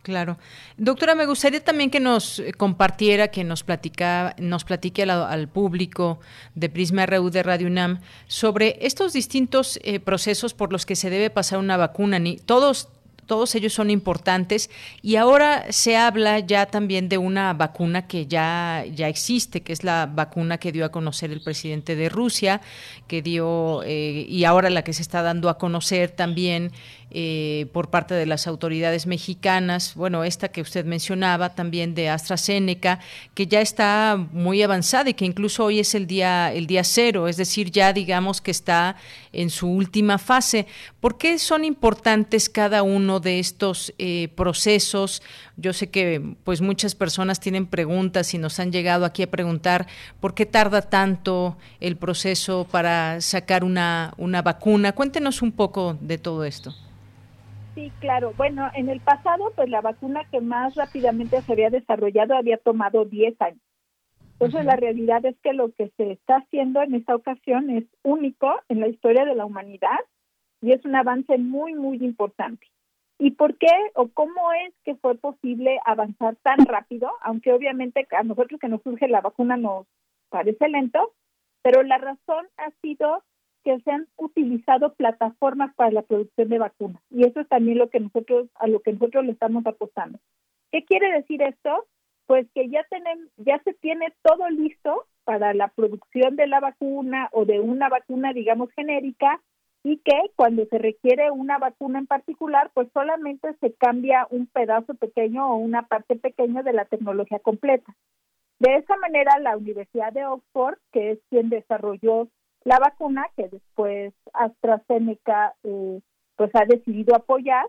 Claro. 0.05 0.37
Doctora, 0.77 1.15
me 1.15 1.25
gustaría 1.25 1.63
también 1.63 1.89
que 1.89 1.99
nos 1.99 2.37
eh, 2.37 2.53
compartiera, 2.53 3.29
que 3.29 3.43
nos 3.43 3.63
platica, 3.63 4.35
nos 4.37 4.63
platique 4.63 5.01
al, 5.01 5.47
público 5.47 6.19
de 6.53 6.69
Prisma 6.69 7.07
RU 7.07 7.31
de 7.31 7.41
Radio 7.41 7.65
UNAM 7.65 8.01
sobre 8.27 8.77
estos 8.81 9.13
distintos 9.13 9.79
eh, 9.81 9.99
procesos 9.99 10.53
por 10.53 10.71
los 10.71 10.85
que 10.85 10.95
se 10.95 11.09
debe 11.09 11.31
pasar 11.31 11.57
una 11.57 11.75
vacuna. 11.75 12.19
Ni, 12.19 12.37
todos 12.37 12.89
todos 13.25 13.55
ellos 13.55 13.73
son 13.73 13.89
importantes 13.89 14.69
y 15.01 15.15
ahora 15.15 15.65
se 15.71 15.97
habla 15.97 16.39
ya 16.39 16.67
también 16.67 17.09
de 17.09 17.17
una 17.17 17.53
vacuna 17.53 18.07
que 18.07 18.27
ya, 18.27 18.85
ya 18.93 19.07
existe, 19.07 19.61
que 19.61 19.73
es 19.73 19.83
la 19.83 20.05
vacuna 20.05 20.59
que 20.59 20.71
dio 20.71 20.85
a 20.85 20.89
conocer 20.89 21.31
el 21.31 21.41
presidente 21.41 21.95
de 21.95 22.09
Rusia, 22.09 22.61
que 23.07 23.21
dio 23.21 23.81
eh, 23.83 24.25
y 24.29 24.43
ahora 24.43 24.69
la 24.69 24.83
que 24.83 24.93
se 24.93 25.01
está 25.01 25.23
dando 25.23 25.49
a 25.49 25.57
conocer 25.57 26.11
también 26.11 26.71
eh, 27.11 27.67
por 27.71 27.89
parte 27.89 28.13
de 28.13 28.25
las 28.25 28.47
autoridades 28.47 29.07
mexicanas, 29.07 29.93
bueno, 29.95 30.23
esta 30.23 30.49
que 30.49 30.61
usted 30.61 30.85
mencionaba 30.85 31.55
también 31.55 31.95
de 31.95 32.09
AstraZeneca, 32.09 32.99
que 33.33 33.47
ya 33.47 33.61
está 33.61 34.17
muy 34.31 34.61
avanzada 34.61 35.09
y 35.09 35.13
que 35.13 35.25
incluso 35.25 35.65
hoy 35.65 35.79
es 35.79 35.95
el 35.95 36.07
día, 36.07 36.51
el 36.51 36.67
día 36.67 36.83
cero, 36.83 37.27
es 37.27 37.37
decir, 37.37 37.71
ya 37.71 37.93
digamos 37.93 38.41
que 38.41 38.51
está 38.51 38.95
en 39.31 39.49
su 39.49 39.67
última 39.69 40.17
fase. 40.17 40.65
¿Por 40.99 41.17
qué 41.17 41.37
son 41.39 41.63
importantes 41.63 42.49
cada 42.49 42.83
uno 42.83 43.19
de 43.19 43.39
estos 43.39 43.93
eh, 43.97 44.29
procesos? 44.35 45.21
Yo 45.57 45.71
sé 45.73 45.89
que 45.89 46.35
pues 46.43 46.61
muchas 46.61 46.95
personas 46.95 47.39
tienen 47.39 47.65
preguntas 47.65 48.33
y 48.33 48.37
nos 48.37 48.59
han 48.59 48.71
llegado 48.71 49.05
aquí 49.05 49.23
a 49.23 49.31
preguntar 49.31 49.87
por 50.19 50.33
qué 50.33 50.45
tarda 50.45 50.81
tanto 50.81 51.57
el 51.79 51.95
proceso 51.95 52.67
para 52.69 53.21
sacar 53.21 53.63
una, 53.63 54.13
una 54.17 54.41
vacuna. 54.41 54.91
Cuéntenos 54.91 55.41
un 55.41 55.53
poco 55.53 55.97
de 56.01 56.17
todo 56.17 56.43
esto. 56.43 56.71
Sí, 57.75 57.91
claro. 57.99 58.33
Bueno, 58.37 58.69
en 58.73 58.89
el 58.89 59.01
pasado, 59.01 59.51
pues 59.55 59.69
la 59.69 59.81
vacuna 59.81 60.23
que 60.31 60.39
más 60.39 60.75
rápidamente 60.75 61.41
se 61.41 61.51
había 61.51 61.69
desarrollado 61.69 62.35
había 62.35 62.57
tomado 62.57 63.05
10 63.05 63.41
años. 63.41 63.59
Entonces, 64.33 64.65
la 64.65 64.75
realidad 64.75 65.25
es 65.25 65.35
que 65.41 65.53
lo 65.53 65.71
que 65.71 65.91
se 65.95 66.11
está 66.11 66.37
haciendo 66.37 66.81
en 66.81 66.95
esta 66.95 67.15
ocasión 67.15 67.69
es 67.69 67.85
único 68.03 68.53
en 68.67 68.81
la 68.81 68.87
historia 68.89 69.23
de 69.23 69.35
la 69.35 69.45
humanidad 69.45 69.99
y 70.61 70.73
es 70.73 70.83
un 70.83 70.95
avance 70.95 71.37
muy, 71.37 71.73
muy 71.73 71.97
importante. 71.97 72.67
¿Y 73.17 73.31
por 73.31 73.57
qué 73.57 73.71
o 73.95 74.09
cómo 74.09 74.51
es 74.53 74.73
que 74.83 74.95
fue 74.95 75.15
posible 75.15 75.79
avanzar 75.85 76.35
tan 76.37 76.57
rápido? 76.65 77.11
Aunque 77.21 77.53
obviamente 77.53 78.05
a 78.11 78.23
nosotros 78.23 78.59
que 78.59 78.67
nos 78.67 78.81
surge 78.81 79.07
la 79.07 79.21
vacuna 79.21 79.55
nos 79.55 79.87
parece 80.29 80.67
lento, 80.67 81.13
pero 81.61 81.81
la 81.83 81.97
razón 81.97 82.45
ha 82.57 82.71
sido 82.81 83.23
que 83.63 83.79
se 83.79 83.91
han 83.91 84.07
utilizado 84.17 84.93
plataformas 84.93 85.73
para 85.75 85.91
la 85.91 86.03
producción 86.03 86.49
de 86.49 86.59
vacunas 86.59 87.01
y 87.09 87.25
eso 87.25 87.39
es 87.39 87.47
también 87.47 87.79
lo 87.79 87.89
que 87.89 87.99
nosotros 87.99 88.47
a 88.55 88.67
lo 88.67 88.79
que 88.81 88.93
nosotros 88.93 89.25
le 89.25 89.31
estamos 89.31 89.65
apostando. 89.65 90.19
¿Qué 90.71 90.85
quiere 90.85 91.11
decir 91.11 91.41
esto? 91.41 91.87
Pues 92.27 92.47
que 92.53 92.69
ya 92.69 92.85
ya 93.37 93.61
se 93.63 93.73
tiene 93.73 94.13
todo 94.21 94.47
listo 94.49 95.07
para 95.23 95.55
la 95.55 95.69
producción 95.69 96.35
de 96.35 96.45
la 96.45 96.59
vacuna 96.59 97.29
o 97.31 97.45
de 97.45 97.59
una 97.59 97.89
vacuna 97.89 98.33
digamos 98.33 98.69
genérica 98.73 99.41
y 99.85 99.97
que 99.99 100.19
cuando 100.35 100.65
se 100.65 100.79
requiere 100.79 101.29
una 101.29 101.59
vacuna 101.59 101.99
en 101.99 102.07
particular, 102.07 102.71
pues 102.73 102.87
solamente 102.91 103.53
se 103.61 103.71
cambia 103.75 104.25
un 104.31 104.47
pedazo 104.47 104.95
pequeño 104.95 105.47
o 105.47 105.57
una 105.57 105.83
parte 105.83 106.15
pequeña 106.15 106.63
de 106.63 106.73
la 106.73 106.85
tecnología 106.85 107.37
completa. 107.37 107.95
De 108.57 108.77
esa 108.77 108.97
manera, 108.97 109.37
la 109.39 109.55
Universidad 109.55 110.11
de 110.11 110.25
Oxford, 110.25 110.79
que 110.91 111.11
es 111.11 111.19
quien 111.29 111.49
desarrolló 111.49 112.29
la 112.63 112.79
vacuna 112.79 113.27
que 113.37 113.47
después 113.47 114.11
AstraZeneca 114.33 115.53
eh, 115.63 116.01
pues 116.35 116.49
ha 116.55 116.65
decidido 116.65 117.15
apoyar, 117.15 117.67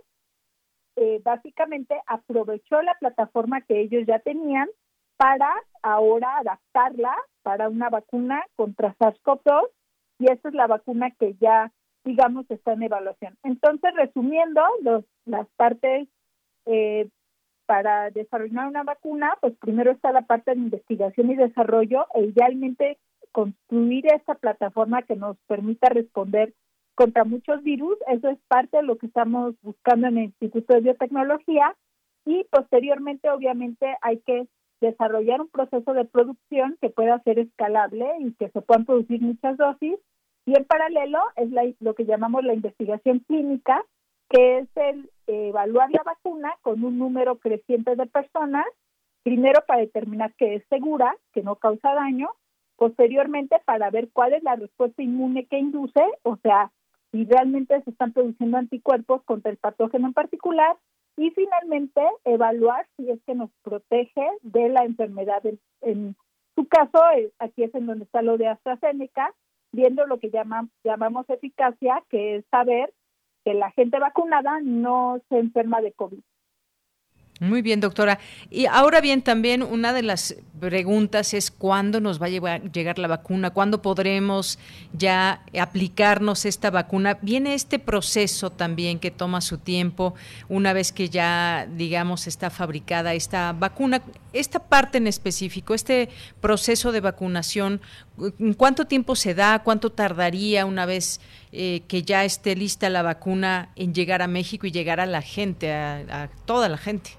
eh, 0.97 1.21
básicamente 1.23 2.01
aprovechó 2.07 2.81
la 2.81 2.95
plataforma 2.95 3.61
que 3.61 3.79
ellos 3.83 4.05
ya 4.07 4.21
tenían 4.21 4.71
para 5.19 5.53
ahora 5.83 6.39
adaptarla 6.39 7.15
para 7.43 7.69
una 7.69 7.91
vacuna 7.91 8.43
contra 8.57 8.95
SARS-CoV-2 8.95 9.69
y 10.19 10.33
esta 10.33 10.49
es 10.49 10.55
la 10.55 10.67
vacuna 10.67 11.11
que 11.11 11.35
ya, 11.35 11.71
digamos, 12.07 12.49
está 12.51 12.73
en 12.73 12.85
evaluación. 12.85 13.37
Entonces, 13.43 13.93
resumiendo 13.95 14.63
las 15.27 15.47
partes 15.57 16.09
eh, 16.65 17.09
para 17.67 18.11
desarrollar 18.11 18.69
una 18.69 18.85
vacuna, 18.85 19.37
pues 19.41 19.55
primero 19.59 19.91
está 19.91 20.13
la 20.13 20.23
parte 20.23 20.53
de 20.53 20.61
investigación 20.61 21.31
y 21.31 21.35
desarrollo 21.35 22.07
e 22.15 22.27
idealmente 22.27 22.99
construir 23.33 24.07
esta 24.07 24.37
plataforma 24.37 25.03
que 25.03 25.17
nos 25.17 25.37
permita 25.49 25.89
responder 25.89 26.55
contra 26.95 27.25
muchos 27.25 27.63
virus. 27.65 27.99
Eso 28.07 28.29
es 28.29 28.39
parte 28.47 28.79
de 28.79 28.85
lo 28.85 28.97
que 28.97 29.07
estamos 29.07 29.55
buscando 29.63 30.07
en 30.07 30.19
el 30.19 30.25
Instituto 30.27 30.75
de 30.75 30.81
Biotecnología 30.81 31.75
y 32.25 32.45
posteriormente 32.51 33.29
obviamente 33.31 33.97
hay 34.01 34.21
que 34.21 34.47
desarrollar 34.81 35.41
un 35.41 35.49
proceso 35.49 35.93
de 35.93 36.05
producción 36.05 36.77
que 36.81 36.91
pueda 36.91 37.21
ser 37.25 37.41
escalable 37.41 38.07
y 38.21 38.33
que 38.35 38.49
se 38.51 38.63
puedan 38.63 38.85
producir 38.85 39.21
muchas 39.21 39.57
dosis 39.57 39.97
y 40.47 40.57
en 40.57 40.65
paralelo 40.65 41.19
es 41.37 41.51
lo 41.81 41.95
que 41.95 42.07
llamamos 42.07 42.45
la 42.45 42.55
investigación 42.55 43.19
clínica 43.21 43.85
que 44.29 44.59
es 44.59 44.69
el 44.77 45.11
evaluar 45.27 45.91
la 45.91 46.03
vacuna 46.03 46.55
con 46.63 46.83
un 46.85 46.99
número 46.99 47.39
creciente 47.39 47.95
de 47.95 48.07
personas, 48.07 48.67
primero 49.23 49.61
para 49.67 49.81
determinar 49.81 50.35
que 50.35 50.57
es 50.57 50.65
segura, 50.69 51.17
que 51.33 51.43
no 51.43 51.57
causa 51.57 51.95
daño, 51.95 52.31
posteriormente 52.77 53.57
para 53.65 53.91
ver 53.91 54.09
cuál 54.13 54.33
es 54.33 54.43
la 54.43 54.57
respuesta 54.57 55.03
inmune 55.03 55.47
que 55.47 55.59
induce, 55.59 56.03
o 56.23 56.37
sea, 56.37 56.73
si 57.13 57.25
realmente 57.25 57.81
se 57.83 57.91
están 57.91 58.13
produciendo 58.13 58.59
anticuerpos 58.59 59.23
contra 59.25 59.51
el 59.51 59.57
patógeno 59.59 60.09
en 60.09 60.15
particular, 60.15 60.77
y 61.17 61.31
finalmente 61.31 62.03
evaluar 62.25 62.87
si 62.97 63.11
es 63.11 63.19
que 63.27 63.35
nos 63.35 63.51
protege 63.63 64.29
de 64.43 64.69
la 64.69 64.85
enfermedad. 64.85 65.43
En, 65.81 66.15
su 66.55 66.67
caso, 66.69 66.99
eh, 67.17 67.33
aquí 67.39 67.63
es 67.63 67.75
en 67.75 67.87
donde 67.87 68.05
está 68.05 68.23
lo 68.23 68.37
de 68.37 68.49
AstraZeneca, 68.49 69.35
viendo 69.77 70.07
lo 70.07 70.19
que 70.19 70.31
llamamos 70.31 71.31
eficacia, 71.31 72.03
que 72.11 72.37
es 72.37 72.45
saber 72.51 72.93
que 73.45 73.55
la 73.55 73.71
gente 73.71 74.01
vacunada 74.01 74.59
no 74.65 75.21
se 75.29 75.39
enferma 75.39 75.81
de 75.81 75.93
COVID. 75.93 76.19
Muy 77.39 77.61
bien, 77.61 77.81
doctora. 77.81 78.19
Y 78.49 78.65
ahora 78.65 79.03
bien, 79.03 79.21
también 79.21 79.63
una 79.63 79.93
de 79.93 80.03
las 80.03 80.37
preguntas 80.59 81.35
es 81.35 81.51
cuándo 81.51 82.01
nos 82.01 82.21
va 82.21 82.27
a 82.27 82.59
llegar 82.59 82.99
la 82.99 83.09
vacuna, 83.09 83.51
cuándo 83.51 83.83
podremos 83.83 84.59
ya 84.95 85.43
aplicarnos 85.61 86.47
esta 86.47 86.71
vacuna. 86.71 87.19
Viene 87.21 87.53
este 87.53 87.79
proceso 87.79 88.49
también 88.49 88.99
que 88.99 89.11
toma 89.11 89.43
su 89.43 89.59
tiempo 89.59 90.15
una 90.49 90.73
vez 90.73 90.93
que 90.93 91.11
ya, 91.11 91.69
digamos, 91.71 92.27
está 92.27 92.49
fabricada 92.49 93.13
esta 93.13 93.53
vacuna. 93.53 94.01
Esta 94.33 94.59
parte 94.59 94.97
en 94.97 95.07
específico, 95.07 95.75
este 95.75 96.09
proceso 96.41 96.91
de 96.91 97.01
vacunación, 97.01 97.83
¿cuánto 98.57 98.87
tiempo 98.87 99.15
se 99.15 99.35
da? 99.35 99.63
¿Cuánto 99.63 99.91
tardaría 99.91 100.67
una 100.67 100.87
vez 100.87 101.21
eh, 101.53 101.83
que 101.89 102.03
ya 102.03 102.25
esté 102.25 102.57
lista 102.57 102.91
la 102.91 103.03
vacuna 103.03 103.71
en 103.77 103.95
llegar 103.95 104.23
a 104.23 104.29
México 104.29 104.67
y 104.67 104.71
llegar 104.71 105.01
a 105.01 105.07
la 105.07 105.23
gente, 105.23 105.73
a 105.73 106.29
toda 106.45 106.69
la 106.69 106.79
gente? 106.79 107.11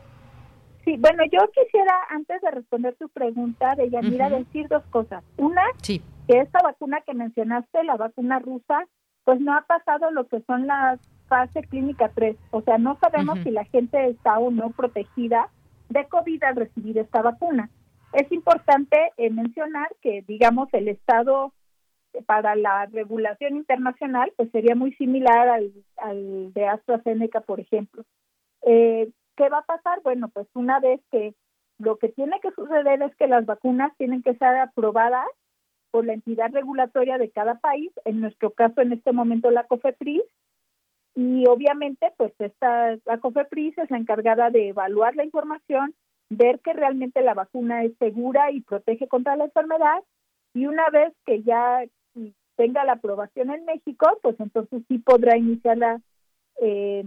Sí, 0.87 0.95
bueno, 0.97 1.21
yo 1.29 1.39
quisiera, 1.51 1.93
antes 2.09 2.41
de 2.41 2.49
responder 2.49 2.95
tu 2.95 3.09
pregunta, 3.09 3.75
de 3.75 3.89
Yanira, 3.89 4.29
decir 4.29 4.69
dos 4.69 4.83
cosas. 4.89 5.21
Una, 5.35 5.61
que 5.83 5.99
esta 6.27 6.59
vacuna 6.63 7.01
que 7.05 7.13
mencionaste, 7.13 7.83
la 7.83 7.97
vacuna 7.97 8.39
rusa, 8.39 8.85
pues 9.25 9.41
no 9.41 9.53
ha 9.53 9.63
pasado 9.63 10.11
lo 10.11 10.27
que 10.27 10.41
son 10.47 10.65
las 10.65 10.97
fase 11.27 11.63
clínica 11.63 12.09
3. 12.15 12.37
O 12.51 12.61
sea, 12.61 12.77
no 12.77 12.97
sabemos 13.01 13.37
si 13.43 13.51
la 13.51 13.65
gente 13.65 14.07
está 14.07 14.39
o 14.39 14.49
no 14.49 14.69
protegida 14.69 15.49
de 15.89 16.05
COVID 16.05 16.41
al 16.43 16.55
recibir 16.55 16.97
esta 16.97 17.21
vacuna. 17.21 17.69
Es 18.17 18.31
importante 18.31 18.97
eh, 19.17 19.29
mencionar 19.29 19.89
que, 20.01 20.23
digamos, 20.27 20.69
el 20.73 20.87
estado 20.87 21.53
para 22.25 22.55
la 22.55 22.87
regulación 22.87 23.57
internacional 23.57 24.33
pues 24.35 24.49
sería 24.49 24.73
muy 24.73 24.91
similar 24.93 25.47
al, 25.47 25.71
al 25.97 26.51
de 26.51 26.65
AstraZeneca, 26.65 27.41
por 27.41 27.59
ejemplo. 27.59 28.03
Eh, 28.63 29.11
¿Qué 29.35 29.49
va 29.49 29.59
a 29.59 29.65
pasar? 29.65 30.01
Bueno, 30.01 30.29
pues 30.29 30.47
una 30.55 30.79
vez 30.79 30.99
que 31.11 31.35
lo 31.77 31.97
que 31.97 32.09
tiene 32.09 32.39
que 32.39 32.49
suceder 32.53 33.03
es 33.03 33.15
que 33.17 33.27
las 33.27 33.45
vacunas 33.45 33.95
tienen 33.97 34.23
que 34.23 34.33
ser 34.33 34.57
aprobadas 34.57 35.27
por 35.91 36.03
la 36.03 36.13
entidad 36.13 36.51
regulatoria 36.51 37.19
de 37.19 37.29
cada 37.29 37.59
país, 37.59 37.91
en 38.03 38.19
nuestro 38.19 38.49
caso 38.49 38.81
en 38.81 38.93
este 38.93 39.11
momento 39.11 39.51
la 39.51 39.65
COFEPRIS, 39.65 40.23
y 41.13 41.45
obviamente 41.45 42.11
pues 42.17 42.33
esta 42.39 42.97
la 43.05 43.19
COFEPRIS 43.19 43.77
es 43.77 43.91
la 43.91 43.97
encargada 43.97 44.49
de 44.49 44.69
evaluar 44.69 45.15
la 45.15 45.23
información, 45.23 45.93
ver 46.29 46.59
que 46.59 46.73
realmente 46.73 47.21
la 47.21 47.33
vacuna 47.33 47.83
es 47.83 47.95
segura 47.97 48.51
y 48.51 48.61
protege 48.61 49.07
contra 49.07 49.35
la 49.35 49.45
enfermedad, 49.45 50.03
y 50.53 50.65
una 50.65 50.89
vez 50.89 51.13
que 51.25 51.43
ya 51.43 51.83
tenga 52.55 52.83
la 52.83 52.93
aprobación 52.93 53.51
en 53.51 53.65
México, 53.65 54.17
pues 54.21 54.39
entonces 54.39 54.81
sí 54.87 54.97
podrá 54.97 55.37
iniciar 55.37 55.77
la 55.77 56.01
eh, 56.59 57.05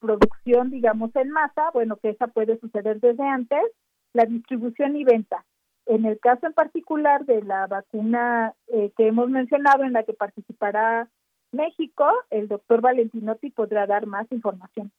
producción, 0.00 0.70
digamos, 0.70 1.14
en 1.14 1.30
masa, 1.30 1.70
bueno, 1.72 1.96
que 1.96 2.10
esa 2.10 2.28
puede 2.28 2.58
suceder 2.58 2.98
desde 3.00 3.24
antes, 3.24 3.62
la 4.14 4.24
distribución 4.24 4.96
y 4.96 5.04
venta. 5.04 5.44
En 5.86 6.04
el 6.04 6.18
caso 6.18 6.46
en 6.46 6.52
particular 6.52 7.24
de 7.26 7.42
la 7.42 7.66
vacuna 7.66 8.54
eh, 8.68 8.92
que 8.96 9.08
hemos 9.08 9.28
mencionado, 9.30 9.84
en 9.84 9.92
la 9.92 10.04
que 10.04 10.14
participará 10.14 11.08
México, 11.52 12.06
el 12.30 12.48
doctor 12.48 12.80
Valentinotti 12.80 13.50
podrá 13.50 13.86
dar 13.86 14.06
más 14.06 14.30
información. 14.30 14.90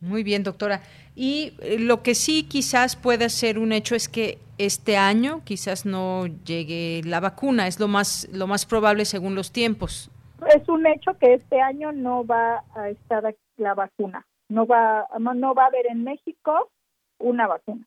Muy 0.00 0.22
bien, 0.22 0.42
doctora. 0.42 0.82
Y 1.14 1.54
eh, 1.60 1.78
lo 1.78 2.02
que 2.02 2.14
sí 2.14 2.44
quizás 2.44 2.96
pueda 2.96 3.28
ser 3.28 3.58
un 3.58 3.72
hecho 3.72 3.94
es 3.94 4.08
que 4.08 4.38
este 4.58 4.96
año 4.96 5.42
quizás 5.44 5.86
no 5.86 6.26
llegue 6.26 7.02
la 7.04 7.20
vacuna, 7.20 7.66
es 7.66 7.80
lo 7.80 7.88
más 7.88 8.28
lo 8.32 8.46
más 8.46 8.66
probable 8.66 9.04
según 9.04 9.34
los 9.34 9.50
tiempos. 9.50 10.10
Es 10.54 10.68
un 10.68 10.86
hecho 10.86 11.16
que 11.18 11.34
este 11.34 11.60
año 11.60 11.92
no 11.92 12.24
va 12.26 12.64
a 12.74 12.90
estar 12.90 13.34
la 13.56 13.74
vacuna. 13.74 14.26
No 14.48 14.66
va, 14.66 15.06
no 15.18 15.54
va 15.54 15.64
a 15.64 15.66
haber 15.66 15.86
en 15.86 16.04
México 16.04 16.70
una 17.18 17.46
vacuna. 17.46 17.86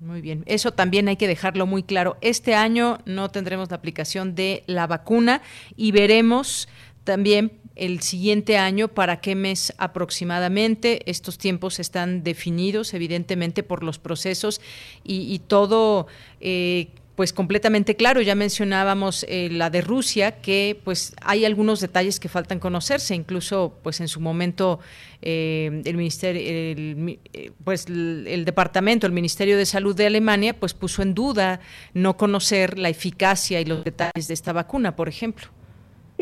Muy 0.00 0.20
bien, 0.20 0.42
eso 0.46 0.72
también 0.72 1.06
hay 1.06 1.16
que 1.16 1.28
dejarlo 1.28 1.66
muy 1.66 1.84
claro. 1.84 2.16
Este 2.22 2.54
año 2.54 2.98
no 3.04 3.30
tendremos 3.30 3.70
la 3.70 3.76
aplicación 3.76 4.34
de 4.34 4.64
la 4.66 4.88
vacuna 4.88 5.42
y 5.76 5.92
veremos 5.92 6.68
también 7.04 7.52
el 7.76 8.00
siguiente 8.00 8.58
año 8.58 8.88
para 8.88 9.20
qué 9.20 9.34
mes 9.34 9.72
aproximadamente. 9.78 11.08
Estos 11.10 11.38
tiempos 11.38 11.80
están 11.80 12.22
definidos 12.22 12.94
evidentemente 12.94 13.62
por 13.62 13.82
los 13.82 13.98
procesos 13.98 14.60
y, 15.04 15.40
todo 15.40 16.06
eh, 16.40 16.88
pues 17.16 17.32
completamente 17.32 17.94
claro. 17.94 18.20
Ya 18.20 18.34
mencionábamos 18.34 19.24
eh, 19.28 19.48
la 19.50 19.70
de 19.70 19.80
Rusia, 19.80 20.40
que 20.40 20.80
pues 20.82 21.14
hay 21.20 21.44
algunos 21.44 21.80
detalles 21.80 22.18
que 22.18 22.28
faltan 22.28 22.58
conocerse. 22.58 23.14
Incluso, 23.14 23.78
pues 23.82 24.00
en 24.00 24.08
su 24.08 24.20
momento 24.20 24.80
eh, 25.20 25.82
el 25.84 25.96
ministerio, 25.96 26.42
eh, 26.44 27.52
pues 27.64 27.86
el, 27.86 28.44
departamento, 28.44 29.06
el 29.06 29.12
Ministerio 29.12 29.56
de 29.56 29.66
Salud 29.66 29.94
de 29.94 30.06
Alemania, 30.06 30.58
pues 30.58 30.74
puso 30.74 31.02
en 31.02 31.14
duda 31.14 31.60
no 31.94 32.16
conocer 32.16 32.78
la 32.78 32.88
eficacia 32.88 33.60
y 33.60 33.64
los 33.64 33.84
detalles 33.84 34.28
de 34.28 34.34
esta 34.34 34.52
vacuna, 34.52 34.96
por 34.96 35.08
ejemplo. 35.08 35.48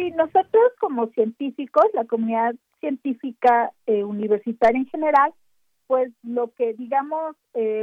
Sí, 0.01 0.11
nosotros 0.13 0.73
como 0.81 1.09
científicos, 1.09 1.85
la 1.93 2.07
comunidad 2.07 2.55
científica 2.79 3.71
universitaria 3.87 4.81
en 4.81 4.87
general, 4.87 5.35
pues 5.89 6.11
lo 6.23 6.53
que 6.55 6.73
digamos 6.73 7.37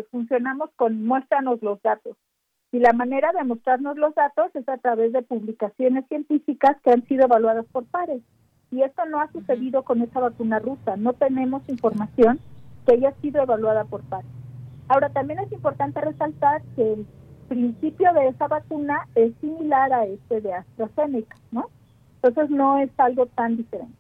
funcionamos 0.10 0.72
con 0.76 1.06
muéstranos 1.06 1.62
los 1.62 1.80
datos 1.84 2.18
y 2.72 2.80
la 2.80 2.92
manera 2.94 3.32
de 3.34 3.44
mostrarnos 3.44 3.98
los 3.98 4.16
datos 4.16 4.48
es 4.56 4.68
a 4.68 4.78
través 4.78 5.14
de 5.14 5.22
publicaciones 5.22 6.08
científicas 6.08 6.76
que 6.84 6.90
han 6.90 7.06
sido 7.06 7.26
evaluadas 7.26 7.68
por 7.72 7.86
pares. 7.86 8.24
Y 8.72 8.82
esto 8.82 9.06
no 9.06 9.22
ha 9.22 9.32
sucedido 9.32 9.84
con 9.84 10.02
esa 10.02 10.20
vacuna 10.20 10.58
rusa. 10.58 10.98
No 10.98 11.14
tenemos 11.14 11.70
información 11.70 12.40
que 12.88 12.94
haya 12.94 13.12
sido 13.22 13.44
evaluada 13.44 13.86
por 13.86 14.02
pares. 14.02 14.32
Ahora, 14.88 15.10
también 15.10 15.40
es 15.40 15.52
importante 15.52 16.02
resaltar 16.02 16.64
que 16.76 16.94
el 16.94 17.06
principio 17.48 18.12
de 18.14 18.30
esa 18.30 18.48
vacuna 18.48 19.08
es 19.14 19.36
similar 19.40 19.94
a 19.94 20.06
este 20.06 20.42
de 20.42 20.54
AstraZeneca, 20.54 21.38
¿no? 21.52 21.70
Entonces 22.22 22.50
no 22.50 22.80
es 22.80 22.90
algo 22.98 23.26
tan 23.28 23.58
diferente. 23.58 23.94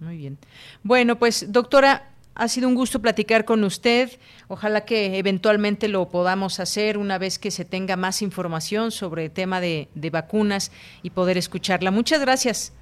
Muy 0.00 0.16
bien. 0.18 0.38
Bueno, 0.82 1.16
pues 1.18 1.52
doctora, 1.52 2.02
ha 2.34 2.48
sido 2.48 2.68
un 2.68 2.74
gusto 2.74 3.00
platicar 3.00 3.44
con 3.44 3.64
usted. 3.64 4.10
Ojalá 4.48 4.84
que 4.84 5.18
eventualmente 5.18 5.88
lo 5.88 6.08
podamos 6.08 6.60
hacer 6.60 6.98
una 6.98 7.18
vez 7.18 7.38
que 7.38 7.50
se 7.50 7.64
tenga 7.64 7.96
más 7.96 8.22
información 8.22 8.90
sobre 8.90 9.26
el 9.26 9.30
tema 9.30 9.60
de, 9.60 9.88
vacunas 10.12 10.72
y 11.02 11.10
poder 11.10 11.38
escucharla. 11.38 11.90
Muchas 11.90 12.20
gracias. 12.20 12.72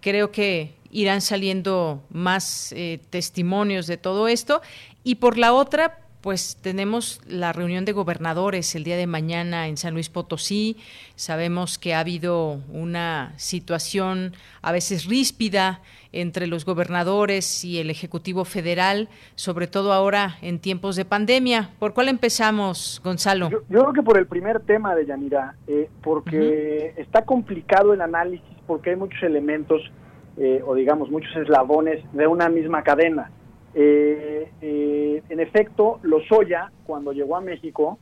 creo 0.00 0.32
que 0.32 0.79
irán 0.90 1.20
saliendo 1.20 2.02
más 2.10 2.72
eh, 2.72 3.00
testimonios 3.10 3.86
de 3.86 3.96
todo 3.96 4.28
esto. 4.28 4.60
Y 5.04 5.16
por 5.16 5.38
la 5.38 5.52
otra, 5.52 5.98
pues 6.20 6.58
tenemos 6.60 7.20
la 7.26 7.52
reunión 7.52 7.84
de 7.84 7.92
gobernadores 7.92 8.74
el 8.74 8.84
día 8.84 8.96
de 8.96 9.06
mañana 9.06 9.68
en 9.68 9.76
San 9.76 9.94
Luis 9.94 10.08
Potosí. 10.08 10.76
Sabemos 11.16 11.78
que 11.78 11.94
ha 11.94 12.00
habido 12.00 12.60
una 12.70 13.32
situación 13.36 14.34
a 14.62 14.72
veces 14.72 15.06
ríspida 15.06 15.80
entre 16.12 16.46
los 16.46 16.64
gobernadores 16.64 17.64
y 17.64 17.78
el 17.78 17.88
Ejecutivo 17.88 18.44
Federal, 18.44 19.08
sobre 19.36 19.66
todo 19.68 19.92
ahora 19.92 20.36
en 20.42 20.58
tiempos 20.58 20.96
de 20.96 21.04
pandemia. 21.04 21.70
¿Por 21.78 21.94
cuál 21.94 22.08
empezamos, 22.08 23.00
Gonzalo? 23.02 23.48
Yo, 23.48 23.62
creo 23.68 23.92
que 23.92 24.02
por 24.02 24.18
el 24.18 24.26
primer 24.26 24.60
tema 24.60 24.94
de 24.94 25.06
Yanira, 25.06 25.54
eh, 25.68 25.88
porque 26.02 26.94
está 26.96 27.24
complicado 27.24 27.94
el 27.94 28.00
análisis, 28.00 28.44
porque 28.66 28.90
hay 28.90 28.96
muchos 28.96 29.22
elementos 29.22 29.80
eh, 30.36 30.62
o 30.64 30.74
digamos 30.74 31.10
muchos 31.10 31.34
eslabones 31.36 32.02
de 32.12 32.26
una 32.26 32.48
misma 32.48 32.82
cadena. 32.82 33.30
Eh, 33.74 34.50
eh, 34.60 35.22
en 35.28 35.40
efecto, 35.40 36.00
Lozoya, 36.02 36.70
cuando 36.84 37.12
llegó 37.12 37.36
a 37.36 37.40
México, 37.40 37.98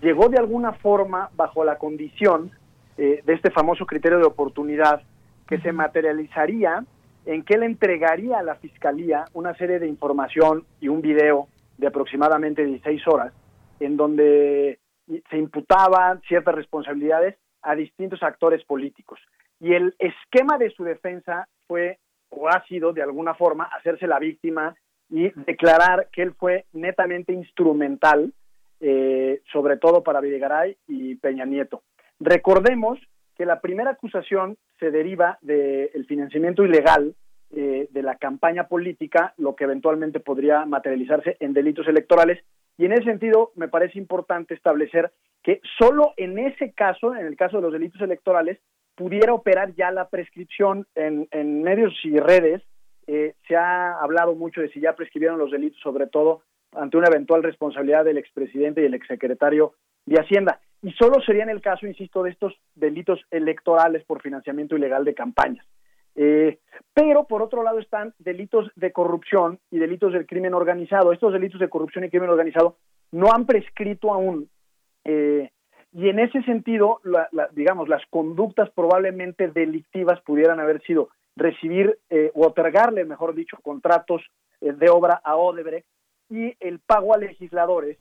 llegó 0.00 0.28
de 0.28 0.38
alguna 0.38 0.72
forma 0.72 1.30
bajo 1.36 1.64
la 1.64 1.78
condición 1.78 2.50
de 2.96 3.22
este 3.26 3.50
famoso 3.50 3.84
criterio 3.84 4.16
de 4.16 4.24
oportunidad 4.24 5.02
que 5.46 5.58
se 5.60 5.70
materializaría 5.70 6.82
en 7.26 7.42
que 7.42 7.54
él 7.54 7.64
entregaría 7.64 8.38
a 8.38 8.42
la 8.42 8.54
Fiscalía 8.54 9.26
una 9.34 9.54
serie 9.56 9.78
de 9.78 9.86
información 9.86 10.64
y 10.80 10.88
un 10.88 11.02
video 11.02 11.46
de 11.76 11.88
aproximadamente 11.88 12.64
16 12.64 13.06
horas, 13.08 13.34
en 13.80 13.98
donde 13.98 14.78
se 15.06 15.36
imputaban 15.36 16.22
ciertas 16.22 16.54
responsabilidades 16.54 17.36
a 17.60 17.74
distintos 17.74 18.22
actores 18.22 18.64
políticos. 18.64 19.20
Y 19.60 19.74
el 19.74 19.94
esquema 19.98 20.58
de 20.58 20.70
su 20.70 20.84
defensa 20.84 21.48
fue 21.66 21.98
o 22.28 22.48
ha 22.48 22.64
sido 22.66 22.92
de 22.92 23.02
alguna 23.02 23.34
forma 23.34 23.64
hacerse 23.64 24.06
la 24.06 24.18
víctima 24.18 24.74
y 25.08 25.30
declarar 25.46 26.08
que 26.12 26.22
él 26.22 26.34
fue 26.34 26.66
netamente 26.72 27.32
instrumental, 27.32 28.32
eh, 28.80 29.40
sobre 29.52 29.76
todo 29.76 30.02
para 30.02 30.20
Videgaray 30.20 30.76
y 30.88 31.14
Peña 31.16 31.44
Nieto. 31.44 31.82
Recordemos 32.18 32.98
que 33.36 33.46
la 33.46 33.60
primera 33.60 33.90
acusación 33.90 34.56
se 34.78 34.90
deriva 34.90 35.38
del 35.42 36.06
financiamiento 36.06 36.64
ilegal 36.64 37.14
eh, 37.54 37.88
de 37.90 38.02
la 38.02 38.16
campaña 38.16 38.66
política, 38.66 39.34
lo 39.36 39.54
que 39.54 39.64
eventualmente 39.64 40.20
podría 40.20 40.64
materializarse 40.64 41.36
en 41.40 41.52
delitos 41.52 41.86
electorales. 41.86 42.42
Y 42.78 42.86
en 42.86 42.92
ese 42.92 43.04
sentido, 43.04 43.52
me 43.54 43.68
parece 43.68 43.98
importante 43.98 44.54
establecer 44.54 45.12
que 45.42 45.60
solo 45.78 46.12
en 46.16 46.38
ese 46.38 46.72
caso, 46.72 47.14
en 47.14 47.26
el 47.26 47.36
caso 47.36 47.58
de 47.58 47.62
los 47.62 47.72
delitos 47.72 48.00
electorales, 48.00 48.58
pudiera 48.96 49.32
operar 49.32 49.74
ya 49.74 49.90
la 49.92 50.08
prescripción 50.08 50.86
en, 50.94 51.62
medios 51.62 51.94
y 52.02 52.18
redes. 52.18 52.62
Eh, 53.06 53.34
se 53.46 53.54
ha 53.54 54.00
hablado 54.00 54.34
mucho 54.34 54.60
de 54.60 54.68
si 54.70 54.80
ya 54.80 54.96
prescribieron 54.96 55.38
los 55.38 55.52
delitos, 55.52 55.78
sobre 55.80 56.08
todo 56.08 56.42
ante 56.72 56.96
una 56.96 57.08
eventual 57.08 57.42
responsabilidad 57.42 58.04
del 58.04 58.18
expresidente 58.18 58.82
y 58.82 58.86
el 58.86 58.94
exsecretario 58.94 59.74
de 60.06 60.20
Hacienda. 60.20 60.60
Y 60.82 60.92
solo 60.92 61.20
sería 61.20 61.44
en 61.44 61.50
el 61.50 61.62
caso, 61.62 61.86
insisto, 61.86 62.22
de 62.22 62.30
estos 62.30 62.54
delitos 62.74 63.20
electorales 63.30 64.04
por 64.04 64.20
financiamiento 64.20 64.76
ilegal 64.76 65.04
de 65.04 65.14
campañas. 65.14 65.66
Eh, 66.16 66.58
pero 66.94 67.24
por 67.24 67.42
otro 67.42 67.62
lado 67.62 67.78
están 67.78 68.14
delitos 68.18 68.70
de 68.74 68.90
corrupción 68.92 69.58
y 69.70 69.78
delitos 69.78 70.12
del 70.12 70.26
crimen 70.26 70.54
organizado. 70.54 71.12
Estos 71.12 71.32
delitos 71.32 71.60
de 71.60 71.68
corrupción 71.68 72.04
y 72.04 72.10
crimen 72.10 72.30
organizado 72.30 72.76
no 73.12 73.32
han 73.32 73.46
prescrito 73.46 74.12
aún 74.12 74.48
eh, 75.04 75.50
y 75.92 76.08
en 76.08 76.18
ese 76.18 76.42
sentido, 76.42 77.00
digamos, 77.52 77.88
las 77.88 78.04
conductas 78.10 78.70
probablemente 78.70 79.48
delictivas 79.48 80.20
pudieran 80.20 80.60
haber 80.60 80.82
sido 80.82 81.08
recibir 81.36 81.98
eh, 82.10 82.30
o 82.34 82.46
otorgarle, 82.46 83.04
mejor 83.04 83.34
dicho, 83.34 83.58
contratos 83.62 84.22
eh, 84.60 84.72
de 84.72 84.88
obra 84.88 85.20
a 85.22 85.36
Odebrecht 85.36 85.86
y 86.28 86.54
el 86.60 86.80
pago 86.80 87.14
a 87.14 87.18
legisladores 87.18 87.98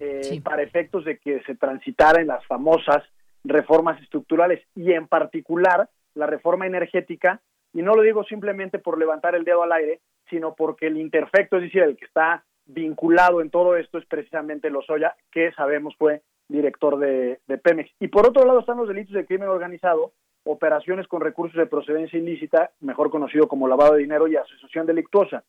eh, 0.00 0.40
para 0.42 0.62
efectos 0.62 1.04
de 1.04 1.18
que 1.18 1.42
se 1.42 1.54
transitaran 1.54 2.26
las 2.26 2.44
famosas 2.46 3.02
reformas 3.44 4.00
estructurales 4.02 4.62
y 4.74 4.92
en 4.92 5.06
particular 5.06 5.88
la 6.14 6.26
reforma 6.26 6.66
energética, 6.66 7.40
y 7.72 7.82
no 7.82 7.94
lo 7.94 8.02
digo 8.02 8.24
simplemente 8.24 8.78
por 8.78 8.98
levantar 8.98 9.34
el 9.34 9.44
dedo 9.44 9.62
al 9.62 9.72
aire, 9.72 10.00
sino 10.30 10.54
porque 10.54 10.86
el 10.86 10.96
interfecto, 10.96 11.56
es 11.56 11.64
decir, 11.64 11.82
el 11.82 11.96
que 11.96 12.06
está 12.06 12.44
vinculado 12.64 13.40
en 13.40 13.50
todo 13.50 13.76
esto 13.76 13.98
es 13.98 14.06
precisamente 14.06 14.70
Lozoya, 14.70 15.14
que 15.30 15.52
sabemos 15.52 15.94
fue 15.96 16.22
director 16.48 16.98
de, 16.98 17.38
Pemex. 17.62 17.90
Y 18.00 18.08
por 18.08 18.26
otro 18.26 18.44
lado 18.44 18.60
están 18.60 18.78
los 18.78 18.88
delitos 18.88 19.14
de 19.14 19.26
crimen 19.26 19.48
organizado, 19.48 20.12
operaciones 20.44 21.08
con 21.08 21.20
recursos 21.20 21.56
de 21.56 21.66
procedencia 21.66 22.18
ilícita, 22.18 22.70
mejor 22.80 23.10
conocido 23.10 23.48
como 23.48 23.68
lavado 23.68 23.94
de 23.94 24.00
dinero 24.00 24.28
y 24.28 24.36
asociación 24.36 24.86
delictuosa. 24.86 25.44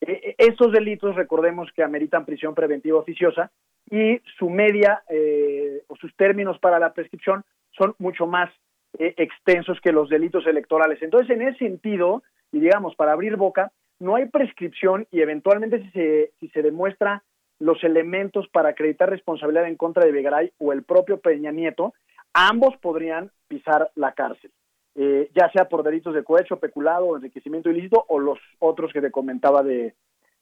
E, 0.00 0.12
e, 0.12 0.34
estos 0.38 0.72
delitos, 0.72 1.14
recordemos 1.14 1.70
que 1.72 1.82
ameritan 1.82 2.24
prisión 2.24 2.54
preventiva 2.54 2.98
oficiosa 2.98 3.50
y 3.90 4.20
su 4.38 4.50
media 4.50 5.02
eh, 5.08 5.82
o 5.88 5.96
sus 5.96 6.14
términos 6.16 6.58
para 6.58 6.78
la 6.78 6.92
prescripción 6.92 7.44
son 7.70 7.94
mucho 7.98 8.26
más 8.26 8.50
eh, 8.98 9.14
extensos 9.18 9.80
que 9.80 9.92
los 9.92 10.08
delitos 10.08 10.46
electorales. 10.46 11.00
Entonces, 11.02 11.30
en 11.30 11.42
ese 11.42 11.58
sentido, 11.58 12.22
y 12.50 12.58
digamos, 12.58 12.96
para 12.96 13.12
abrir 13.12 13.36
boca, 13.36 13.70
no 14.00 14.16
hay 14.16 14.26
prescripción 14.26 15.06
y 15.12 15.20
eventualmente 15.20 15.82
si 15.82 15.90
se, 15.90 16.32
si 16.40 16.48
se 16.48 16.62
demuestra 16.62 17.22
los 17.60 17.84
elementos 17.84 18.48
para 18.48 18.70
acreditar 18.70 19.08
responsabilidad 19.08 19.68
en 19.68 19.76
contra 19.76 20.04
de 20.04 20.12
Vegaray 20.12 20.52
o 20.58 20.72
el 20.72 20.82
propio 20.82 21.20
Peña 21.20 21.52
Nieto, 21.52 21.92
ambos 22.32 22.76
podrían 22.78 23.30
pisar 23.48 23.90
la 23.94 24.12
cárcel, 24.12 24.50
eh, 24.94 25.30
ya 25.34 25.50
sea 25.52 25.68
por 25.68 25.82
delitos 25.82 26.14
de 26.14 26.24
cohecho, 26.24 26.58
peculado, 26.58 27.16
enriquecimiento 27.16 27.70
ilícito 27.70 28.04
o 28.08 28.18
los 28.18 28.38
otros 28.58 28.92
que 28.92 29.02
te 29.02 29.10
comentaba 29.10 29.62
de, 29.62 29.94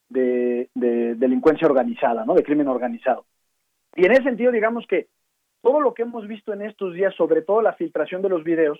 de, 0.08 0.68
delincuencia 0.74 1.66
organizada, 1.66 2.24
¿no? 2.24 2.34
de 2.34 2.44
crimen 2.44 2.68
organizado. 2.68 3.24
Y 3.96 4.06
en 4.06 4.12
ese 4.12 4.22
sentido, 4.22 4.52
digamos 4.52 4.86
que 4.86 5.08
todo 5.60 5.80
lo 5.80 5.94
que 5.94 6.02
hemos 6.02 6.26
visto 6.28 6.52
en 6.52 6.62
estos 6.62 6.94
días, 6.94 7.14
sobre 7.16 7.42
todo 7.42 7.62
la 7.62 7.72
filtración 7.72 8.22
de 8.22 8.28
los 8.28 8.44
videos, 8.44 8.78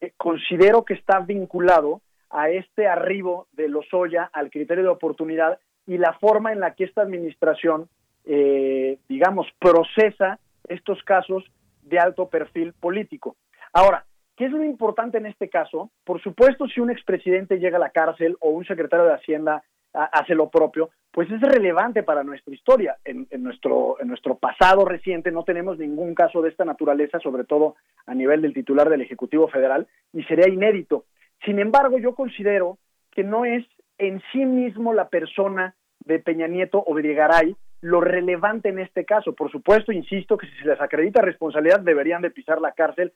eh, 0.00 0.12
considero 0.16 0.84
que 0.84 0.94
está 0.94 1.18
vinculado 1.18 2.02
a 2.30 2.50
este 2.50 2.86
arribo 2.86 3.48
de 3.52 3.68
Lozoya 3.68 4.30
al 4.32 4.50
criterio 4.50 4.84
de 4.84 4.90
oportunidad 4.90 5.58
y 5.86 5.98
la 5.98 6.12
forma 6.14 6.52
en 6.52 6.60
la 6.60 6.74
que 6.74 6.84
esta 6.84 7.02
administración, 7.02 7.88
eh, 8.24 8.98
digamos, 9.08 9.46
procesa 9.58 10.38
estos 10.68 11.02
casos 11.02 11.44
de 11.82 11.98
alto 11.98 12.28
perfil 12.28 12.72
político. 12.74 13.36
Ahora, 13.72 14.04
¿qué 14.36 14.46
es 14.46 14.52
lo 14.52 14.64
importante 14.64 15.18
en 15.18 15.26
este 15.26 15.48
caso? 15.48 15.90
Por 16.04 16.22
supuesto, 16.22 16.66
si 16.68 16.80
un 16.80 16.90
expresidente 16.90 17.58
llega 17.58 17.76
a 17.76 17.80
la 17.80 17.90
cárcel 17.90 18.36
o 18.40 18.50
un 18.50 18.64
secretario 18.64 19.06
de 19.06 19.14
Hacienda 19.14 19.62
hace 19.92 20.34
lo 20.34 20.48
propio, 20.50 20.90
pues 21.10 21.28
es 21.30 21.40
relevante 21.40 22.02
para 22.02 22.22
nuestra 22.22 22.54
historia. 22.54 22.96
En, 23.04 23.26
nuestro, 23.42 24.00
en 24.00 24.08
nuestro 24.08 24.36
pasado 24.36 24.84
reciente 24.84 25.32
no 25.32 25.42
tenemos 25.42 25.78
ningún 25.78 26.14
caso 26.14 26.42
de 26.42 26.50
esta 26.50 26.64
naturaleza, 26.64 27.18
sobre 27.18 27.44
todo 27.44 27.74
a 28.06 28.14
nivel 28.14 28.42
del 28.42 28.54
titular 28.54 28.88
del 28.88 29.00
Ejecutivo 29.00 29.48
Federal, 29.48 29.88
y 30.12 30.22
sería 30.24 30.48
inédito. 30.48 31.04
Sin 31.44 31.58
embargo, 31.58 31.98
yo 31.98 32.14
considero 32.14 32.78
que 33.10 33.24
no 33.24 33.44
es 33.44 33.66
en 34.00 34.22
sí 34.32 34.44
mismo 34.46 34.92
la 34.92 35.08
persona 35.08 35.74
de 36.00 36.18
Peña 36.18 36.48
Nieto 36.48 36.82
o 36.84 36.94
de 36.94 37.02
Videgaray 37.02 37.56
lo 37.82 38.00
relevante 38.00 38.70
en 38.70 38.78
este 38.78 39.04
caso. 39.04 39.34
Por 39.34 39.50
supuesto, 39.50 39.92
insisto 39.92 40.36
que 40.36 40.46
si 40.46 40.56
se 40.56 40.68
les 40.68 40.80
acredita 40.80 41.22
responsabilidad 41.22 41.80
deberían 41.80 42.22
de 42.22 42.30
pisar 42.30 42.60
la 42.60 42.72
cárcel, 42.72 43.12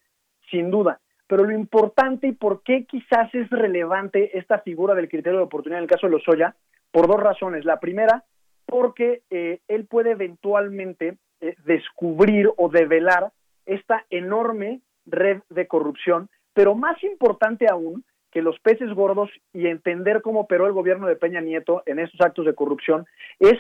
sin 0.51 0.71
duda. 0.71 1.01
Pero 1.27 1.45
lo 1.45 1.53
importante 1.53 2.29
y 2.29 2.33
por 2.33 2.63
qué 2.63 2.85
quizás 2.85 3.35
es 3.35 3.49
relevante 3.51 4.39
esta 4.39 4.59
figura 4.59 4.95
del 4.95 5.09
criterio 5.09 5.39
de 5.39 5.45
oportunidad 5.47 5.79
en 5.79 5.85
el 5.85 5.91
caso 5.91 6.07
de 6.07 6.13
Lozoya, 6.13 6.55
por 6.91 7.09
dos 7.09 7.21
razones. 7.21 7.65
La 7.65 7.81
primera, 7.81 8.25
porque 8.67 9.23
eh, 9.31 9.61
él 9.69 9.87
puede 9.87 10.13
eventualmente 10.13 11.17
eh, 11.41 11.55
descubrir 11.65 12.51
o 12.57 12.69
develar 12.69 13.33
esta 13.65 14.05
enorme 14.11 14.81
red 15.07 15.41
de 15.49 15.67
corrupción, 15.67 16.29
pero 16.53 16.75
más 16.75 17.03
importante 17.03 17.67
aún 17.71 18.05
que 18.35 18.43
los 18.43 18.59
peces 18.59 18.93
gordos 18.93 19.31
y 19.53 19.69
entender 19.69 20.21
cómo 20.21 20.41
operó 20.41 20.67
el 20.67 20.73
gobierno 20.73 21.07
de 21.07 21.15
Peña 21.15 21.41
Nieto 21.41 21.85
en 21.87 22.01
estos 22.01 22.21
actos 22.21 22.45
de 22.45 22.55
corrupción 22.55 23.07
es 23.39 23.55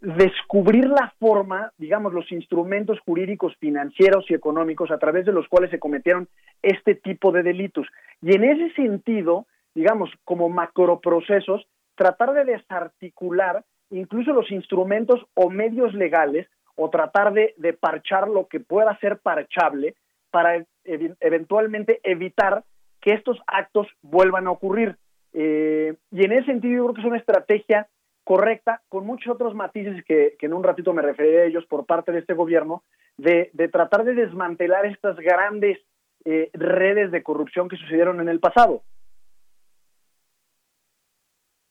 descubrir 0.00 0.86
la 0.86 1.12
forma, 1.18 1.72
digamos, 1.78 2.14
los 2.14 2.30
instrumentos 2.30 3.00
jurídicos, 3.00 3.56
financieros 3.56 4.24
y 4.28 4.34
económicos 4.34 4.92
a 4.92 4.98
través 4.98 5.26
de 5.26 5.32
los 5.32 5.48
cuales 5.48 5.72
se 5.72 5.80
cometieron 5.80 6.28
este 6.62 6.94
tipo 6.94 7.32
de 7.32 7.42
delitos. 7.42 7.88
Y 8.22 8.36
en 8.36 8.44
ese 8.44 8.72
sentido, 8.74 9.46
digamos, 9.74 10.10
como 10.24 10.48
macroprocesos, 10.48 11.66
tratar 11.96 12.32
de 12.32 12.44
desarticular 12.44 13.64
incluso 13.90 14.32
los 14.32 14.48
instrumentos 14.52 15.26
o 15.34 15.50
medios 15.50 15.92
legales 15.92 16.46
o 16.76 16.88
tratar 16.88 17.32
de, 17.32 17.52
parchar 17.80 18.28
lo 18.28 18.46
que 18.46 18.60
pueda 18.60 18.96
ser 19.00 19.18
parchable 19.18 19.96
para 20.30 20.64
eventualmente 20.84 21.98
evitar 22.04 22.62
que 23.00 23.12
estos 23.12 23.38
actos 23.46 23.88
vuelvan 24.02 24.46
a 24.46 24.50
ocurrir. 24.50 24.96
Eh, 25.32 25.94
y 26.10 26.24
en 26.24 26.32
ese 26.32 26.46
sentido 26.46 26.76
yo 26.76 26.84
creo 26.84 26.94
que 26.94 27.00
es 27.00 27.06
una 27.06 27.18
estrategia 27.18 27.88
correcta, 28.24 28.82
con 28.88 29.06
muchos 29.06 29.32
otros 29.34 29.54
matices 29.54 30.04
que, 30.04 30.36
en 30.40 30.52
un 30.52 30.62
ratito 30.62 30.92
me 30.92 31.02
referiré 31.02 31.42
a 31.42 31.44
ellos 31.46 31.64
por 31.66 31.86
parte 31.86 32.12
de 32.12 32.20
este 32.20 32.34
gobierno, 32.34 32.84
de, 33.16 33.50
tratar 33.72 34.04
de 34.04 34.14
desmantelar 34.14 34.86
estas 34.86 35.16
grandes 35.16 35.78
eh, 36.24 36.50
redes 36.52 37.10
de 37.10 37.22
corrupción 37.22 37.68
que 37.68 37.76
sucedieron 37.76 38.20
en 38.20 38.28
el 38.28 38.40
pasado. 38.40 38.82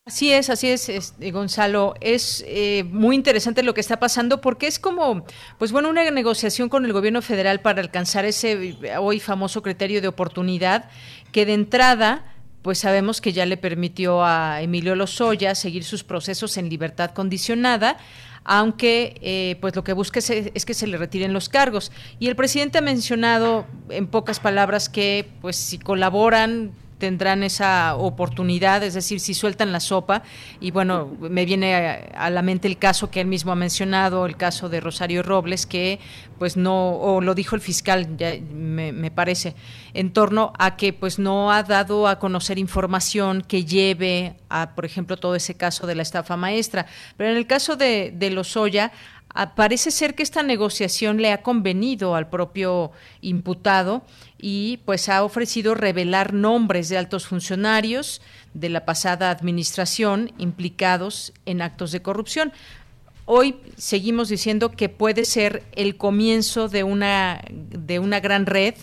Así 0.10 0.34
es, 0.34 0.50
así 0.50 0.70
es, 0.70 1.14
Gonzalo. 1.32 1.94
Es 2.02 2.44
eh, 2.48 2.84
muy 2.90 3.16
interesante 3.16 3.62
lo 3.62 3.76
que 3.76 3.82
está 3.82 4.00
pasando 4.00 4.42
porque 4.42 4.66
es 4.66 4.80
como, 4.80 5.24
pues 5.60 5.72
bueno, 5.72 5.88
una 5.88 6.10
negociación 6.10 6.68
con 6.68 6.84
el 6.84 6.94
gobierno 6.94 7.22
federal 7.22 7.62
para 7.62 7.80
alcanzar 7.80 8.26
ese 8.26 8.76
hoy 9.00 9.20
famoso 9.20 9.62
criterio 9.62 10.02
de 10.02 10.08
oportunidad 10.08 10.90
que 11.32 11.46
de 11.46 11.54
entrada 11.54 12.26
pues 12.64 12.80
sabemos 12.80 13.22
que 13.22 13.34
ya 13.34 13.46
le 13.46 13.56
permitió 13.56 14.26
a 14.26 14.64
Emilio 14.64 14.96
Lozoya 14.96 15.54
seguir 15.54 15.84
sus 15.84 16.04
procesos 16.04 16.58
en 16.58 16.70
libertad 16.70 17.12
condicionada, 17.12 17.98
aunque 18.44 19.16
eh, 19.22 19.58
pues 19.62 19.76
lo 19.76 19.84
que 19.84 19.94
busca 19.94 20.18
es, 20.18 20.32
es, 20.32 20.66
que 20.66 20.74
se 20.74 20.88
le 20.88 20.98
retiren 20.98 21.34
los 21.34 21.50
cargos. 21.50 21.92
Y 22.18 22.30
el 22.30 22.36
presidente 22.36 22.80
ha 22.80 22.82
mencionado 22.82 23.68
en 23.90 24.08
pocas 24.08 24.40
palabras 24.40 24.90
que 24.90 25.30
pues 25.40 25.56
si 25.56 25.78
colaboran 25.78 26.72
tendrán 27.00 27.42
esa 27.44 27.96
oportunidad, 27.96 28.84
es 28.84 28.94
decir, 28.94 29.20
si 29.20 29.34
sueltan 29.34 29.72
la 29.72 29.80
sopa. 29.80 30.22
Y 30.60 30.72
bueno, 30.72 31.18
me 31.20 31.46
viene 31.46 31.76
a, 32.14 32.30
la 32.30 32.42
mente 32.42 32.68
el 32.68 32.78
caso 32.78 33.10
que 33.10 33.22
él 33.22 33.28
mismo 33.28 33.52
ha 33.52 33.56
mencionado, 33.56 34.26
el 34.26 34.38
caso 34.38 34.70
de 34.70 34.82
Rosario 34.82 35.24
Robles, 35.24 35.66
que 35.66 36.00
pues 36.38 36.56
no, 36.56 36.92
o 36.98 37.22
lo 37.22 37.34
dijo 37.34 37.56
el 37.56 37.62
fiscal, 37.62 38.18
ya 38.18 38.34
me, 38.54 39.12
parece, 39.12 39.56
en 39.94 40.14
torno 40.14 40.54
a 40.60 40.78
que 40.78 40.94
pues 40.94 41.20
no 41.20 41.52
ha 41.52 41.64
dado 41.64 42.08
a 42.08 42.20
conocer 42.20 42.60
información 42.60 43.42
que 43.42 43.66
lleve 43.66 44.36
a, 44.50 44.76
por 44.76 44.86
ejemplo, 44.86 45.18
todo 45.18 45.36
ese 45.36 45.56
caso 45.56 45.88
de 45.88 45.96
la 45.96 46.04
estafa 46.04 46.38
maestra. 46.38 46.86
Pero 47.18 47.32
en 47.32 47.38
el 47.38 47.48
caso 47.48 47.76
de, 47.76 48.14
de 48.16 48.30
Lozoya, 48.30 48.92
parece 49.56 49.92
ser 49.92 50.16
que 50.16 50.24
esta 50.24 50.44
negociación 50.44 51.22
le 51.22 51.32
ha 51.32 51.42
convenido 51.42 52.16
al 52.16 52.30
propio 52.30 52.92
imputado 53.22 54.04
y 54.40 54.78
pues 54.86 55.10
ha 55.10 55.24
ofrecido 55.24 55.76
revelar 55.76 56.34
nombres 56.34 56.90
de 56.90 56.98
altos 56.98 57.28
funcionarios 57.28 58.22
de 58.54 58.70
la 58.70 58.86
pasada 58.86 59.32
administración 59.32 60.32
implicados 60.38 61.34
en 61.46 61.62
actos 61.62 61.92
de 61.92 62.02
corrupción. 62.02 62.54
Hoy 63.26 63.58
seguimos 63.78 64.30
diciendo 64.30 64.72
que 64.72 64.90
puede 64.90 65.26
ser 65.26 65.64
el 65.74 65.98
comienzo 65.98 66.68
de 66.70 66.84
una 66.84 67.42
de 67.50 68.00
una 68.00 68.20
gran 68.20 68.46
red 68.46 68.74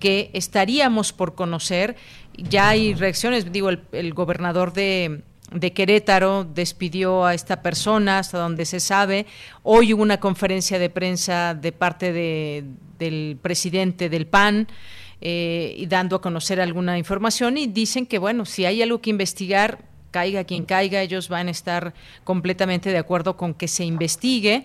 que 0.00 0.30
estaríamos 0.34 1.12
por 1.12 1.34
conocer. 1.34 1.96
Ya 2.36 2.68
hay 2.68 2.94
reacciones, 2.94 3.50
digo, 3.50 3.70
el 3.70 4.14
gobernador 4.14 4.72
de, 4.72 5.22
de 5.52 5.72
Querétaro 5.72 6.44
despidió 6.44 7.24
a 7.24 7.34
esta 7.34 7.62
persona, 7.62 8.18
hasta 8.18 8.38
donde 8.38 8.64
se 8.64 8.80
sabe. 8.80 9.26
Hoy 9.62 9.94
hubo 9.94 10.02
una 10.02 10.20
conferencia 10.20 10.78
de 10.78 10.90
prensa 10.90 11.54
de 11.54 11.72
parte 11.72 12.12
de, 12.12 12.64
del 12.98 13.38
presidente 13.40 14.08
del 14.08 14.26
PAN. 14.26 14.68
Eh, 15.20 15.74
y 15.76 15.86
dando 15.86 16.14
a 16.14 16.20
conocer 16.20 16.60
alguna 16.60 16.96
información 16.96 17.58
y 17.58 17.66
dicen 17.66 18.06
que 18.06 18.18
bueno, 18.18 18.44
si 18.44 18.66
hay 18.66 18.82
algo 18.82 19.00
que 19.00 19.10
investigar, 19.10 19.80
caiga 20.12 20.44
quien 20.44 20.64
caiga, 20.64 21.02
ellos 21.02 21.28
van 21.28 21.48
a 21.48 21.50
estar 21.50 21.92
completamente 22.22 22.90
de 22.90 22.98
acuerdo 22.98 23.36
con 23.36 23.52
que 23.52 23.66
se 23.66 23.84
investigue. 23.84 24.64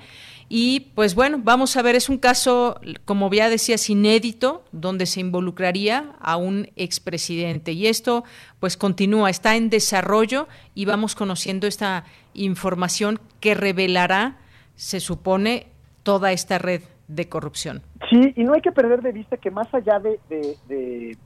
Y 0.50 0.92
pues 0.96 1.16
bueno, 1.16 1.40
vamos 1.42 1.78
a 1.78 1.82
ver, 1.82 1.96
es 1.96 2.10
un 2.10 2.18
caso, 2.18 2.80
como 3.06 3.32
ya 3.32 3.50
decías, 3.50 3.90
inédito, 3.90 4.64
donde 4.72 5.06
se 5.06 5.20
involucraría 5.20 6.16
a 6.20 6.38
un 6.38 6.68
expresidente. 6.76 7.72
Y 7.72 7.88
esto 7.88 8.24
pues 8.60 8.78
continúa, 8.78 9.30
está 9.30 9.56
en 9.56 9.70
desarrollo 9.70 10.48
y 10.76 10.86
vamos 10.86 11.16
conociendo 11.16 11.68
esta 11.68 12.06
información 12.34 13.20
que 13.40 13.56
revelará, 13.56 14.38
se 14.76 15.00
supone, 15.00 15.68
toda 16.04 16.32
esta 16.32 16.60
red 16.60 16.82
de 17.08 17.30
corrupción. 17.30 17.82
Sí, 18.10 18.34
y 18.36 18.44
no 18.44 18.54
hay 18.54 18.62
que 18.62 18.72
perder 18.72 19.02
de 19.02 19.12
vista 19.12 19.38
que 19.38 19.52
más 19.52 19.74
allá 19.74 20.00
de, 20.00 21.18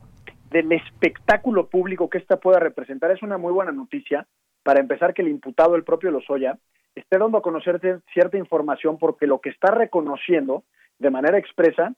del 0.51 0.71
espectáculo 0.71 1.67
público 1.67 2.09
que 2.09 2.17
esta 2.17 2.37
pueda 2.37 2.59
representar, 2.59 3.11
es 3.11 3.21
una 3.23 3.37
muy 3.37 3.51
buena 3.51 3.71
noticia, 3.71 4.27
para 4.63 4.79
empezar, 4.79 5.13
que 5.13 5.21
el 5.21 5.29
imputado, 5.29 5.75
el 5.75 5.83
propio 5.83 6.11
Lozoya, 6.11 6.57
esté 6.99 7.17
dando 7.17 7.37
a 7.37 7.41
conocer 7.41 7.79
cierta 8.13 8.37
información 8.37 8.97
porque 8.97 9.27
lo 9.27 9.39
que 9.39 9.49
está 9.49 9.71
reconociendo 9.71 10.63
de 10.99 11.09
manera 11.11 11.37
expresa 11.37 11.93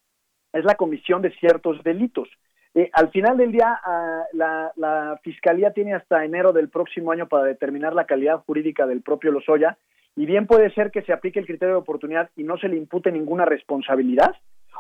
es 0.54 0.66
la 0.66 0.76
comisión 0.76 1.22
de 1.22 1.32
ciertos 1.32 1.84
delitos. 1.84 2.30
Eh, 2.76 2.90
al 2.94 3.10
final 3.10 3.38
del 3.38 3.52
día, 3.52 3.80
ah, 3.84 4.24
la, 4.34 5.20
Fiscalía 5.24 5.74
tiene 5.74 5.96
hasta 5.96 6.24
enero 6.24 6.54
del 6.54 6.70
próximo 6.70 7.12
año 7.12 7.28
para 7.28 7.44
determinar 7.44 7.94
la 7.94 8.06
calidad 8.06 8.44
jurídica 8.46 8.86
del 8.86 9.02
propio 9.02 9.32
Lozoya 9.32 9.78
y 10.16 10.26
bien 10.26 10.48
puede 10.48 10.72
ser 10.74 10.92
que 10.92 11.02
se 11.02 11.14
aplique 11.14 11.40
el 11.40 11.46
criterio 11.46 11.76
de 11.76 11.82
oportunidad 11.82 12.30
y 12.36 12.44
no 12.44 12.58
se 12.58 12.68
le 12.68 12.78
impute 12.78 13.12
ninguna 13.12 13.46
responsabilidad, 13.46 14.36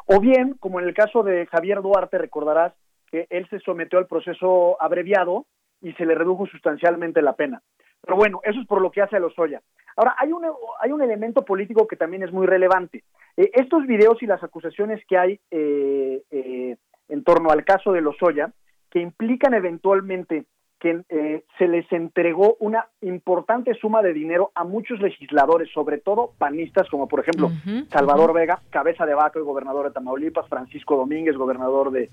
o 0.06 0.20
bien, 0.20 0.56
como 0.60 0.80
en 0.80 0.88
el 0.88 0.94
caso 0.94 1.24
de 1.24 1.46
Javier 1.48 1.82
Duarte, 1.82 2.18
recordarás 2.18 2.74
que 3.12 3.28
él 3.30 3.48
se 3.50 3.60
sometió 3.60 4.00
al 4.00 4.08
proceso 4.08 4.82
abreviado 4.82 5.46
y 5.82 5.94
se 5.94 6.06
le 6.06 6.16
redujo 6.16 6.46
sustancialmente 6.48 7.22
la 7.22 7.34
pena. 7.34 7.62
Pero 8.02 8.18
bueno, 8.18 8.39
eso 8.43 8.60
es 8.60 8.68
por 8.68 8.82
lo 8.82 8.91
que 8.91 9.02
hace 9.02 9.18
a 9.18 9.20
Lozoya. 9.20 9.62
Ahora, 9.95 10.16
hay 10.18 10.32
un, 10.32 10.45
hay 10.80 10.91
un 10.91 11.02
elemento 11.02 11.43
político 11.43 11.88
que 11.88 11.97
también 11.97 12.24
es 12.24 12.32
muy 12.32 12.47
relevante. 12.47 13.04
Eh, 13.36 13.52
estos 13.54 13.86
videos 13.86 14.22
y 14.24 14.28
las 14.28 14.41
acusaciones 14.43 15.02
que 15.08 15.18
hay 15.18 15.39
eh, 15.52 16.22
eh, 16.32 16.78
en 17.10 17.24
torno 17.24 17.50
al 17.50 17.66
caso 17.66 17.91
de 17.91 18.02
Lozoya, 18.02 18.52
que 18.89 19.00
implican 19.02 19.54
eventualmente 19.54 20.45
que 20.80 21.43
se 21.58 21.68
les 21.68 21.91
entregó 21.91 22.56
una 22.62 22.88
importante 23.02 23.74
suma 23.74 24.02
de 24.02 24.14
dinero 24.14 24.54
a 24.56 24.64
muchos 24.64 25.02
legisladores, 25.02 25.70
sobre 25.74 25.97
todo 25.97 26.32
panistas, 26.38 26.88
como 26.88 27.10
por 27.10 27.20
ejemplo 27.20 27.52
Salvador 27.89 28.34
Vega, 28.34 28.62
cabeza 28.70 29.06
de 29.06 29.14
vaca 29.14 29.39
y 29.39 29.41
gobernador 29.41 29.88
de 29.88 29.91
Tamaulipas, 29.91 30.47
Francisco 30.47 30.95
Domínguez, 30.95 31.36
gobernador 31.36 31.91
de 31.91 32.10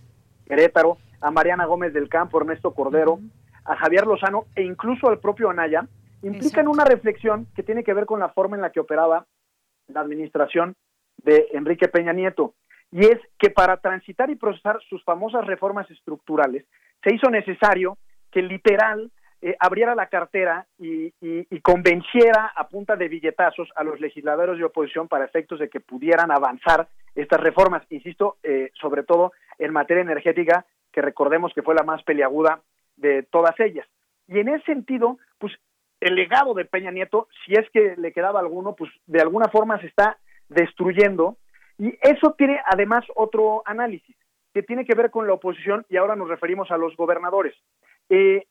Querétaro, 0.46 0.98
a 1.20 1.30
Mariana 1.30 1.66
Gómez 1.66 1.92
del 1.92 2.08
Campo, 2.08 2.40
Ernesto 2.40 2.72
Cordero, 2.74 3.20
a 3.66 3.76
Javier 3.76 4.06
Lozano 4.06 4.46
e 4.54 4.62
incluso 4.62 5.08
al 5.08 5.18
propio 5.18 5.50
Anaya, 5.50 5.86
implican 6.22 6.68
una 6.68 6.84
reflexión 6.84 7.46
que 7.54 7.62
tiene 7.62 7.84
que 7.84 7.94
ver 7.94 8.06
con 8.06 8.20
la 8.20 8.30
forma 8.30 8.56
en 8.56 8.62
la 8.62 8.70
que 8.70 8.80
operaba 8.80 9.26
la 9.88 10.00
administración 10.00 10.74
de 11.18 11.48
Enrique 11.52 11.88
Peña 11.88 12.12
Nieto. 12.12 12.54
Y 12.90 13.00
es 13.06 13.18
que 13.38 13.50
para 13.50 13.76
transitar 13.78 14.30
y 14.30 14.36
procesar 14.36 14.80
sus 14.88 15.02
famosas 15.04 15.46
reformas 15.46 15.90
estructurales, 15.90 16.64
se 17.02 17.14
hizo 17.14 17.30
necesario 17.30 17.98
que 18.30 18.42
literal 18.42 19.10
eh, 19.42 19.54
abriera 19.60 19.94
la 19.94 20.06
cartera 20.06 20.66
y, 20.78 21.12
convenciera 21.62 22.52
a 22.54 22.68
punta 22.68 22.96
de 22.96 23.08
billetazos 23.08 23.68
a 23.74 23.82
los 23.82 24.00
legisladores 24.00 24.56
de 24.56 24.64
oposición 24.64 25.08
para 25.08 25.24
efectos 25.24 25.58
de 25.58 25.68
que 25.68 25.80
pudieran 25.80 26.30
avanzar 26.30 26.88
estas 27.14 27.40
reformas, 27.40 27.82
insisto, 27.90 28.36
eh, 28.42 28.70
sobre 28.80 29.02
todo 29.02 29.32
en 29.58 29.72
materia 29.72 30.02
energética, 30.02 30.64
que 30.92 31.02
recordemos 31.02 31.52
que 31.54 31.62
fue 31.62 31.74
la 31.74 31.82
más 31.82 32.02
peliaguda 32.04 32.60
de 32.96 33.22
todas 33.24 33.58
ellas. 33.60 33.86
Y 34.28 34.38
en 34.40 34.48
ese 34.48 34.64
sentido, 34.64 35.18
pues 35.38 35.52
el 36.00 36.14
legado 36.14 36.54
de 36.54 36.64
Peña 36.64 36.90
Nieto, 36.90 37.28
si 37.44 37.54
es 37.54 37.68
que 37.70 37.94
le 37.96 38.12
quedaba 38.12 38.40
alguno, 38.40 38.74
pues 38.74 38.90
de 39.06 39.20
alguna 39.20 39.48
forma 39.48 39.80
se 39.80 39.86
está 39.86 40.18
destruyendo. 40.48 41.36
Y 41.78 41.96
eso 42.00 42.34
tiene 42.36 42.60
además 42.64 43.04
otro 43.14 43.62
análisis, 43.66 44.16
que 44.52 44.62
tiene 44.62 44.84
que 44.84 44.94
ver 44.94 45.10
con 45.10 45.26
la 45.26 45.34
oposición, 45.34 45.84
y 45.88 45.96
ahora 45.96 46.16
nos 46.16 46.28
referimos 46.28 46.70
a 46.70 46.78
los 46.78 46.96
gobernadores. 46.96 47.54
Eh, 48.08 48.46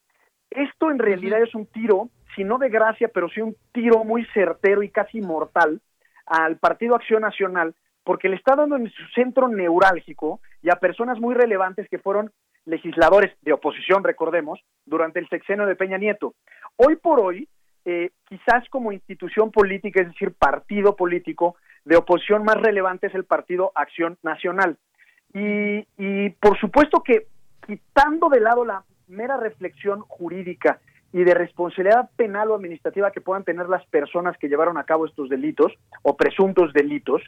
esto 0.51 0.91
en 0.91 0.99
realidad 0.99 1.41
es 1.41 1.55
un 1.55 1.65
tiro, 1.65 2.09
si 2.35 2.43
no 2.43 2.57
de 2.57 2.69
gracia, 2.69 3.09
pero 3.13 3.29
sí 3.29 3.41
un 3.41 3.55
tiro 3.71 4.03
muy 4.03 4.25
certero 4.33 4.83
y 4.83 4.89
casi 4.89 5.21
mortal 5.21 5.81
al 6.25 6.57
Partido 6.57 6.95
Acción 6.95 7.21
Nacional, 7.21 7.75
porque 8.03 8.29
le 8.29 8.35
está 8.35 8.55
dando 8.55 8.75
en 8.75 8.89
su 8.89 9.03
centro 9.15 9.47
neurálgico 9.47 10.39
y 10.61 10.69
a 10.69 10.75
personas 10.75 11.19
muy 11.19 11.33
relevantes 11.33 11.89
que 11.89 11.97
fueron 11.97 12.31
legisladores 12.65 13.31
de 13.41 13.53
oposición, 13.53 14.03
recordemos, 14.03 14.59
durante 14.85 15.19
el 15.19 15.27
sexenio 15.29 15.65
de 15.65 15.75
Peña 15.75 15.97
Nieto. 15.97 16.33
Hoy 16.75 16.95
por 16.95 17.19
hoy, 17.19 17.47
eh, 17.85 18.09
quizás 18.27 18.67
como 18.69 18.91
institución 18.91 19.51
política, 19.51 20.01
es 20.01 20.07
decir, 20.07 20.33
partido 20.33 20.95
político 20.95 21.55
de 21.85 21.95
oposición 21.95 22.43
más 22.43 22.55
relevante 22.55 23.07
es 23.07 23.15
el 23.15 23.25
Partido 23.25 23.71
Acción 23.75 24.17
Nacional. 24.23 24.77
Y, 25.33 26.29
por 26.39 26.57
supuesto 26.59 27.03
que 27.03 27.27
quitando 27.65 28.29
de 28.29 28.39
lado 28.39 28.63
la 28.63 28.83
mera 29.07 29.37
reflexión 29.37 29.99
jurídica 30.01 30.79
y 31.11 31.23
de 31.23 31.33
responsabilidad 31.33 32.09
penal 32.15 32.51
o 32.51 32.55
administrativa 32.55 33.11
que 33.11 33.21
puedan 33.21 33.43
tener 33.43 33.67
las 33.67 33.85
personas 33.87 34.37
que 34.37 34.47
llevaron 34.47 34.77
a 34.77 34.85
cabo 34.85 35.05
estos 35.05 35.29
delitos 35.29 35.73
o 36.03 36.15
presuntos 36.15 36.71
delitos, 36.73 37.21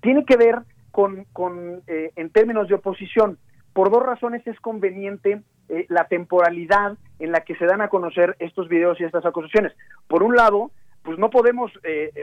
tiene 0.00 0.24
que 0.24 0.36
ver 0.36 0.60
con, 0.90 1.24
con 1.32 1.82
eh, 1.86 2.12
en 2.16 2.30
términos 2.30 2.68
de 2.68 2.74
oposición. 2.74 3.38
Por 3.72 3.90
dos 3.90 4.02
razones 4.02 4.46
es 4.46 4.58
conveniente 4.60 5.42
eh, 5.68 5.86
la 5.88 6.06
temporalidad 6.08 6.96
en 7.18 7.32
la 7.32 7.40
que 7.40 7.54
se 7.56 7.66
dan 7.66 7.80
a 7.80 7.88
conocer 7.88 8.36
estos 8.38 8.68
videos 8.68 9.00
y 9.00 9.04
estas 9.04 9.24
acusaciones. 9.24 9.72
Por 10.08 10.22
un 10.22 10.34
lado, 10.34 10.70
pues 11.02 11.18
no 11.18 11.30
podemos 11.30 11.72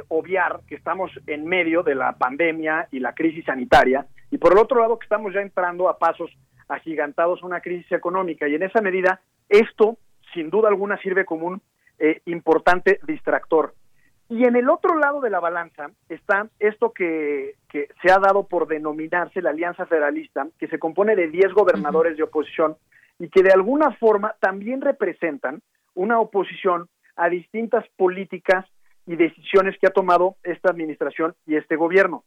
obviar 0.07 0.59
que 0.67 0.75
estamos 0.75 1.09
en 1.25 1.45
medio 1.45 1.81
de 1.81 1.95
la 1.95 2.13
pandemia 2.13 2.87
y 2.91 2.99
la 2.99 3.15
crisis 3.15 3.43
sanitaria, 3.45 4.05
y 4.29 4.37
por 4.37 4.51
el 4.51 4.59
otro 4.59 4.79
lado 4.79 4.99
que 4.99 5.05
estamos 5.05 5.33
ya 5.33 5.41
entrando 5.41 5.89
a 5.89 5.97
pasos 5.97 6.29
agigantados 6.67 7.41
a 7.41 7.45
una 7.47 7.61
crisis 7.61 7.91
económica, 7.91 8.47
y 8.47 8.53
en 8.53 8.61
esa 8.61 8.81
medida 8.81 9.19
esto 9.49 9.97
sin 10.33 10.49
duda 10.49 10.69
alguna 10.69 10.97
sirve 10.97 11.25
como 11.25 11.47
un 11.47 11.61
eh, 11.99 12.21
importante 12.25 12.99
distractor. 13.07 13.73
Y 14.29 14.43
en 14.43 14.55
el 14.57 14.69
otro 14.69 14.97
lado 14.97 15.21
de 15.21 15.29
la 15.29 15.39
balanza 15.39 15.89
está 16.09 16.49
esto 16.59 16.91
que, 16.91 17.55
que, 17.69 17.87
se 18.01 18.11
ha 18.11 18.19
dado 18.19 18.47
por 18.47 18.67
denominarse 18.67 19.41
la 19.41 19.51
Alianza 19.51 19.85
Federalista, 19.85 20.47
que 20.59 20.67
se 20.67 20.79
compone 20.79 21.15
de 21.15 21.29
10 21.29 21.53
gobernadores 21.53 22.17
de 22.17 22.23
oposición 22.23 22.75
y 23.19 23.29
que 23.29 23.41
de 23.41 23.51
alguna 23.51 23.91
forma 23.91 24.35
también 24.39 24.81
representan 24.81 25.61
una 25.95 26.19
oposición 26.19 26.89
a 27.15 27.29
distintas 27.29 27.85
políticas 27.95 28.65
y 29.05 29.15
decisiones 29.15 29.77
que 29.79 29.87
ha 29.87 29.91
tomado 29.91 30.35
esta 30.43 30.69
administración 30.69 31.33
y 31.45 31.55
este 31.55 31.75
gobierno. 31.75 32.23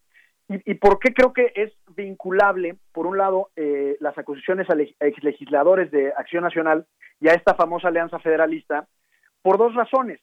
¿Y, 0.49 0.75
por 0.75 0.99
qué 0.99 1.15
creo 1.15 1.33
que 1.33 1.53
es 1.55 1.73
vinculable, 1.95 2.75
por 2.91 3.07
un 3.07 3.17
lado, 3.17 3.51
eh, 3.55 3.97
las 4.01 4.19
acusaciones 4.19 4.67
a 4.69 5.07
exlegisladores 5.07 5.93
de 5.93 6.13
Acción 6.17 6.43
Nacional 6.43 6.87
y 7.21 7.29
a 7.29 7.35
esta 7.35 7.55
famosa 7.55 7.87
alianza 7.87 8.19
federalista? 8.19 8.89
Por 9.43 9.59
dos 9.59 9.77
razones. 9.77 10.19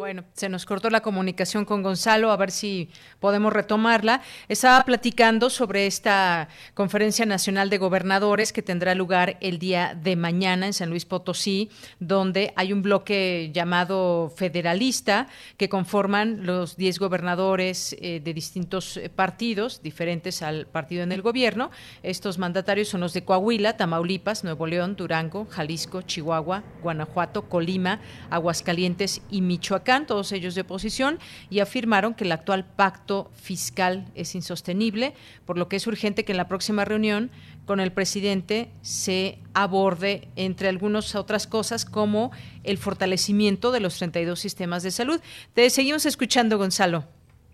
Bueno, 0.00 0.24
se 0.32 0.48
nos 0.48 0.64
cortó 0.64 0.88
la 0.88 1.02
comunicación 1.02 1.66
con 1.66 1.82
Gonzalo, 1.82 2.30
a 2.30 2.36
ver 2.38 2.52
si 2.52 2.88
podemos 3.18 3.52
retomarla. 3.52 4.22
Estaba 4.48 4.82
platicando 4.86 5.50
sobre 5.50 5.86
esta 5.86 6.48
conferencia 6.72 7.26
nacional 7.26 7.68
de 7.68 7.76
gobernadores 7.76 8.54
que 8.54 8.62
tendrá 8.62 8.94
lugar 8.94 9.36
el 9.42 9.58
día 9.58 9.94
de 9.94 10.16
mañana 10.16 10.64
en 10.64 10.72
San 10.72 10.88
Luis 10.88 11.04
Potosí, 11.04 11.68
donde 11.98 12.54
hay 12.56 12.72
un 12.72 12.80
bloque 12.80 13.50
llamado 13.52 14.32
federalista 14.34 15.28
que 15.58 15.68
conforman 15.68 16.46
los 16.46 16.78
10 16.78 16.98
gobernadores 16.98 17.94
eh, 18.00 18.22
de 18.24 18.32
distintos 18.32 18.96
eh, 18.96 19.10
partidos, 19.10 19.82
diferentes 19.82 20.40
al 20.40 20.66
partido 20.66 21.02
en 21.02 21.12
el 21.12 21.20
gobierno. 21.20 21.70
Estos 22.02 22.38
mandatarios 22.38 22.88
son 22.88 23.02
los 23.02 23.12
de 23.12 23.24
Coahuila, 23.26 23.76
Tamaulipas, 23.76 24.44
Nuevo 24.44 24.66
León, 24.66 24.96
Durango, 24.96 25.46
Jalisco, 25.50 26.00
Chihuahua, 26.00 26.62
Guanajuato, 26.82 27.50
Colima, 27.50 28.00
Aguascalientes 28.30 29.20
y 29.30 29.42
Michoacán 29.42 29.89
todos 30.06 30.32
ellos 30.32 30.54
de 30.54 30.62
oposición, 30.62 31.18
y 31.50 31.60
afirmaron 31.60 32.14
que 32.14 32.24
el 32.24 32.32
actual 32.32 32.64
pacto 32.64 33.30
fiscal 33.34 34.06
es 34.14 34.34
insostenible, 34.34 35.14
por 35.44 35.58
lo 35.58 35.68
que 35.68 35.76
es 35.76 35.86
urgente 35.86 36.24
que 36.24 36.32
en 36.32 36.38
la 36.38 36.48
próxima 36.48 36.84
reunión 36.84 37.30
con 37.66 37.80
el 37.80 37.92
presidente 37.92 38.70
se 38.82 39.38
aborde, 39.54 40.28
entre 40.36 40.68
algunas 40.68 41.14
otras 41.14 41.46
cosas, 41.46 41.84
como 41.84 42.30
el 42.64 42.78
fortalecimiento 42.78 43.72
de 43.72 43.80
los 43.80 43.98
32 43.98 44.38
sistemas 44.38 44.82
de 44.82 44.90
salud. 44.90 45.20
Te 45.54 45.68
seguimos 45.70 46.06
escuchando, 46.06 46.58
Gonzalo. 46.58 47.04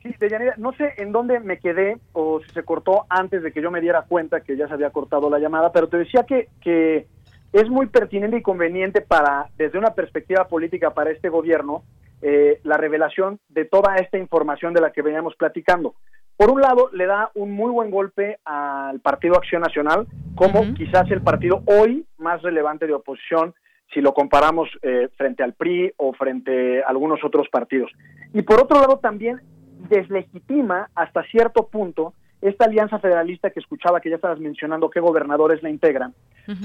Sí, 0.02 0.14
no 0.58 0.72
sé 0.72 0.92
en 0.98 1.10
dónde 1.10 1.40
me 1.40 1.58
quedé 1.58 1.98
o 2.12 2.40
si 2.40 2.50
se 2.52 2.62
cortó 2.62 3.06
antes 3.08 3.42
de 3.42 3.52
que 3.52 3.60
yo 3.60 3.70
me 3.70 3.80
diera 3.80 4.02
cuenta 4.02 4.40
que 4.40 4.56
ya 4.56 4.68
se 4.68 4.74
había 4.74 4.90
cortado 4.90 5.28
la 5.28 5.38
llamada, 5.38 5.72
pero 5.72 5.88
te 5.88 5.96
decía 5.96 6.24
que, 6.24 6.48
que 6.60 7.06
es 7.52 7.68
muy 7.68 7.86
pertinente 7.86 8.36
y 8.36 8.42
conveniente 8.42 9.00
para, 9.00 9.48
desde 9.56 9.78
una 9.78 9.94
perspectiva 9.94 10.46
política 10.46 10.94
para 10.94 11.10
este 11.10 11.28
gobierno, 11.28 11.82
eh, 12.22 12.60
la 12.64 12.76
revelación 12.76 13.38
de 13.48 13.64
toda 13.64 13.96
esta 13.96 14.18
información 14.18 14.72
de 14.74 14.80
la 14.80 14.92
que 14.92 15.02
veníamos 15.02 15.34
platicando. 15.36 15.94
Por 16.36 16.50
un 16.50 16.60
lado, 16.60 16.90
le 16.92 17.06
da 17.06 17.30
un 17.34 17.52
muy 17.52 17.70
buen 17.70 17.90
golpe 17.90 18.38
al 18.44 19.00
Partido 19.00 19.36
Acción 19.36 19.62
Nacional, 19.62 20.06
como 20.34 20.74
quizás 20.74 21.10
el 21.10 21.22
partido 21.22 21.62
hoy 21.66 22.04
más 22.18 22.42
relevante 22.42 22.86
de 22.86 22.92
oposición, 22.92 23.54
si 23.94 24.00
lo 24.00 24.12
comparamos 24.12 24.68
eh, 24.82 25.08
frente 25.16 25.42
al 25.42 25.54
PRI 25.54 25.92
o 25.96 26.12
frente 26.12 26.82
a 26.82 26.88
algunos 26.88 27.24
otros 27.24 27.48
partidos. 27.48 27.90
Y 28.34 28.42
por 28.42 28.60
otro 28.60 28.78
lado, 28.78 28.98
también 28.98 29.40
deslegitima 29.88 30.90
hasta 30.94 31.22
cierto 31.24 31.68
punto 31.68 32.12
esta 32.42 32.66
alianza 32.66 32.98
federalista 32.98 33.50
que 33.50 33.60
escuchaba 33.60 34.00
que 34.00 34.10
ya 34.10 34.16
estabas 34.16 34.38
mencionando 34.38 34.90
qué 34.90 35.00
gobernadores 35.00 35.62
la 35.62 35.70
integran, 35.70 36.14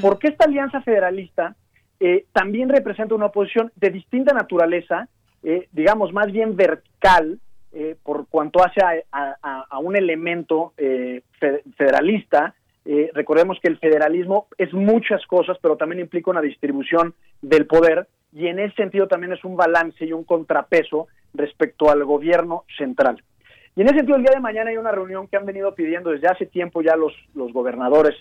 porque 0.02 0.28
esta 0.28 0.46
alianza 0.46 0.82
federalista 0.82 1.56
eh, 2.00 2.26
también 2.34 2.68
representa 2.68 3.16
una 3.16 3.28
oposición 3.28 3.72
de 3.76 3.90
distinta 3.90 4.34
naturaleza 4.34 5.08
eh, 5.44 5.68
digamos, 5.72 6.14
más 6.14 6.32
bien 6.32 6.56
vertical, 6.56 7.40
eh, 7.74 7.96
por 8.04 8.28
cuanto 8.28 8.64
hace 8.64 8.82
a, 9.12 9.80
un 9.80 9.96
elemento 9.96 10.74
eh, 10.78 11.22
federalista. 11.78 12.54
recordemos 13.14 13.58
que 13.62 13.70
el 13.70 13.78
federalismo 13.78 14.48
es 14.58 14.74
muchas 14.74 15.26
cosas, 15.26 15.58
pero 15.62 15.78
también 15.78 16.02
implica 16.02 16.32
una 16.32 16.42
distribución 16.42 17.14
del 17.42 17.66
poder 17.66 18.08
y 18.34 18.48
en 18.48 18.60
ese 18.60 18.76
sentido 18.76 19.08
también 19.08 19.34
es 19.34 19.44
un 19.44 19.56
balance 19.56 20.06
y 20.06 20.14
un 20.14 20.24
contrapeso 20.24 21.08
respecto 21.34 21.90
al 21.90 22.04
gobierno 22.04 22.66
central. 22.78 23.24
Y 23.76 23.82
en 23.82 23.88
ese 23.88 23.98
sentido, 23.98 24.18
el 24.18 24.24
día 24.24 24.34
de 24.34 24.42
mañana 24.42 24.70
hay 24.70 24.78
una 24.78 24.92
reunión 24.92 25.28
que 25.28 25.38
han 25.38 25.46
venido 25.46 25.74
pidiendo 25.74 26.12
desde 26.12 26.28
hace 26.28 26.46
tiempo 26.46 26.82
ya 26.82 26.96
los, 26.96 27.14
los 27.34 27.52
gobernadores 27.54 28.16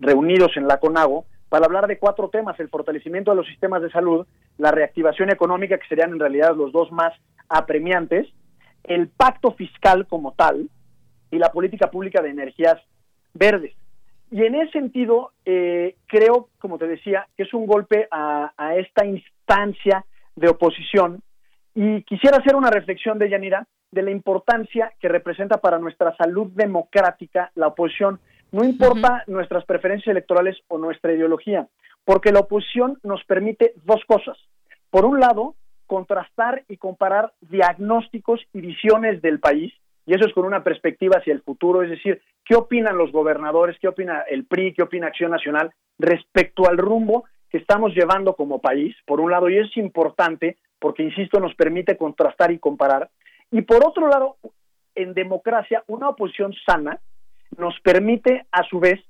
reunidos 0.00 0.54
en 0.56 0.66
la 0.66 0.78
CONAGO 0.78 1.24
para 1.50 1.66
hablar 1.66 1.88
de 1.88 1.98
cuatro 1.98 2.30
temas, 2.30 2.58
el 2.60 2.70
fortalecimiento 2.70 3.32
de 3.32 3.36
los 3.36 3.46
sistemas 3.46 3.82
de 3.82 3.90
salud, 3.90 4.26
la 4.56 4.70
reactivación 4.70 5.30
económica, 5.30 5.76
que 5.76 5.88
serían 5.88 6.12
en 6.12 6.20
realidad 6.20 6.56
los 6.56 6.72
dos 6.72 6.90
más 6.92 7.12
apremiantes, 7.48 8.28
el 8.84 9.08
pacto 9.08 9.50
fiscal 9.52 10.06
como 10.06 10.32
tal 10.32 10.70
y 11.30 11.38
la 11.38 11.50
política 11.50 11.90
pública 11.90 12.22
de 12.22 12.30
energías 12.30 12.76
verdes. 13.34 13.74
Y 14.30 14.44
en 14.44 14.54
ese 14.54 14.70
sentido, 14.70 15.32
eh, 15.44 15.96
creo, 16.06 16.50
como 16.60 16.78
te 16.78 16.86
decía, 16.86 17.26
que 17.36 17.42
es 17.42 17.52
un 17.52 17.66
golpe 17.66 18.06
a, 18.12 18.52
esta 18.76 19.04
instancia 19.04 20.04
de 20.36 20.48
oposición 20.48 21.20
y 21.74 22.02
quisiera 22.04 22.38
hacer 22.38 22.54
una 22.54 22.70
reflexión 22.70 23.18
de 23.18 23.28
Yanira 23.28 23.66
de 23.90 24.02
la 24.02 24.12
importancia 24.12 24.92
que 25.00 25.08
representa 25.08 25.58
para 25.58 25.80
nuestra 25.80 26.16
salud 26.16 26.52
democrática 26.54 27.50
la 27.56 27.66
oposición 27.66 28.20
no 28.52 28.64
importa 28.64 29.24
nuestras 29.26 29.64
preferencias 29.64 30.12
electorales 30.12 30.56
o 30.68 30.78
nuestra 30.78 31.12
ideología, 31.12 31.68
porque 32.04 32.32
la 32.32 32.40
oposición 32.40 32.98
nos 33.02 33.22
permite 33.24 33.74
dos 33.84 34.04
cosas. 34.06 34.36
Por 34.90 35.04
un 35.04 35.20
lado, 35.20 35.54
contrastar 35.86 36.64
y 36.68 36.76
comparar 36.76 37.32
diagnósticos 37.40 38.40
y 38.52 38.60
visiones 38.60 39.22
del 39.22 39.40
país, 39.40 39.72
y 40.06 40.14
eso 40.14 40.26
es 40.26 40.32
con 40.32 40.44
una 40.44 40.64
perspectiva 40.64 41.18
hacia 41.18 41.32
el 41.32 41.42
futuro, 41.42 41.82
es 41.82 41.90
decir, 41.90 42.20
qué 42.44 42.56
opinan 42.56 42.96
los 42.96 43.12
gobernadores, 43.12 43.76
qué 43.80 43.88
opina 43.88 44.22
el 44.28 44.44
PRI, 44.44 44.74
qué 44.74 44.82
opina 44.82 45.08
Acción 45.08 45.30
Nacional 45.30 45.72
respecto 45.98 46.68
al 46.68 46.78
rumbo 46.78 47.24
que 47.50 47.58
estamos 47.58 47.94
llevando 47.94 48.34
como 48.34 48.60
país, 48.60 48.96
por 49.06 49.20
un 49.20 49.30
lado, 49.30 49.48
y 49.48 49.58
es 49.58 49.76
importante 49.76 50.56
porque, 50.78 51.02
insisto, 51.02 51.38
nos 51.40 51.54
permite 51.54 51.96
contrastar 51.96 52.50
y 52.52 52.58
comparar, 52.58 53.10
y 53.50 53.62
por 53.62 53.84
otro 53.86 54.08
lado, 54.08 54.36
en 54.94 55.14
democracia, 55.14 55.82
una 55.88 56.08
oposición 56.08 56.54
sana 56.66 56.98
nos 57.58 57.78
permite, 57.80 58.46
a 58.52 58.62
su 58.64 58.80
vez, 58.80 59.00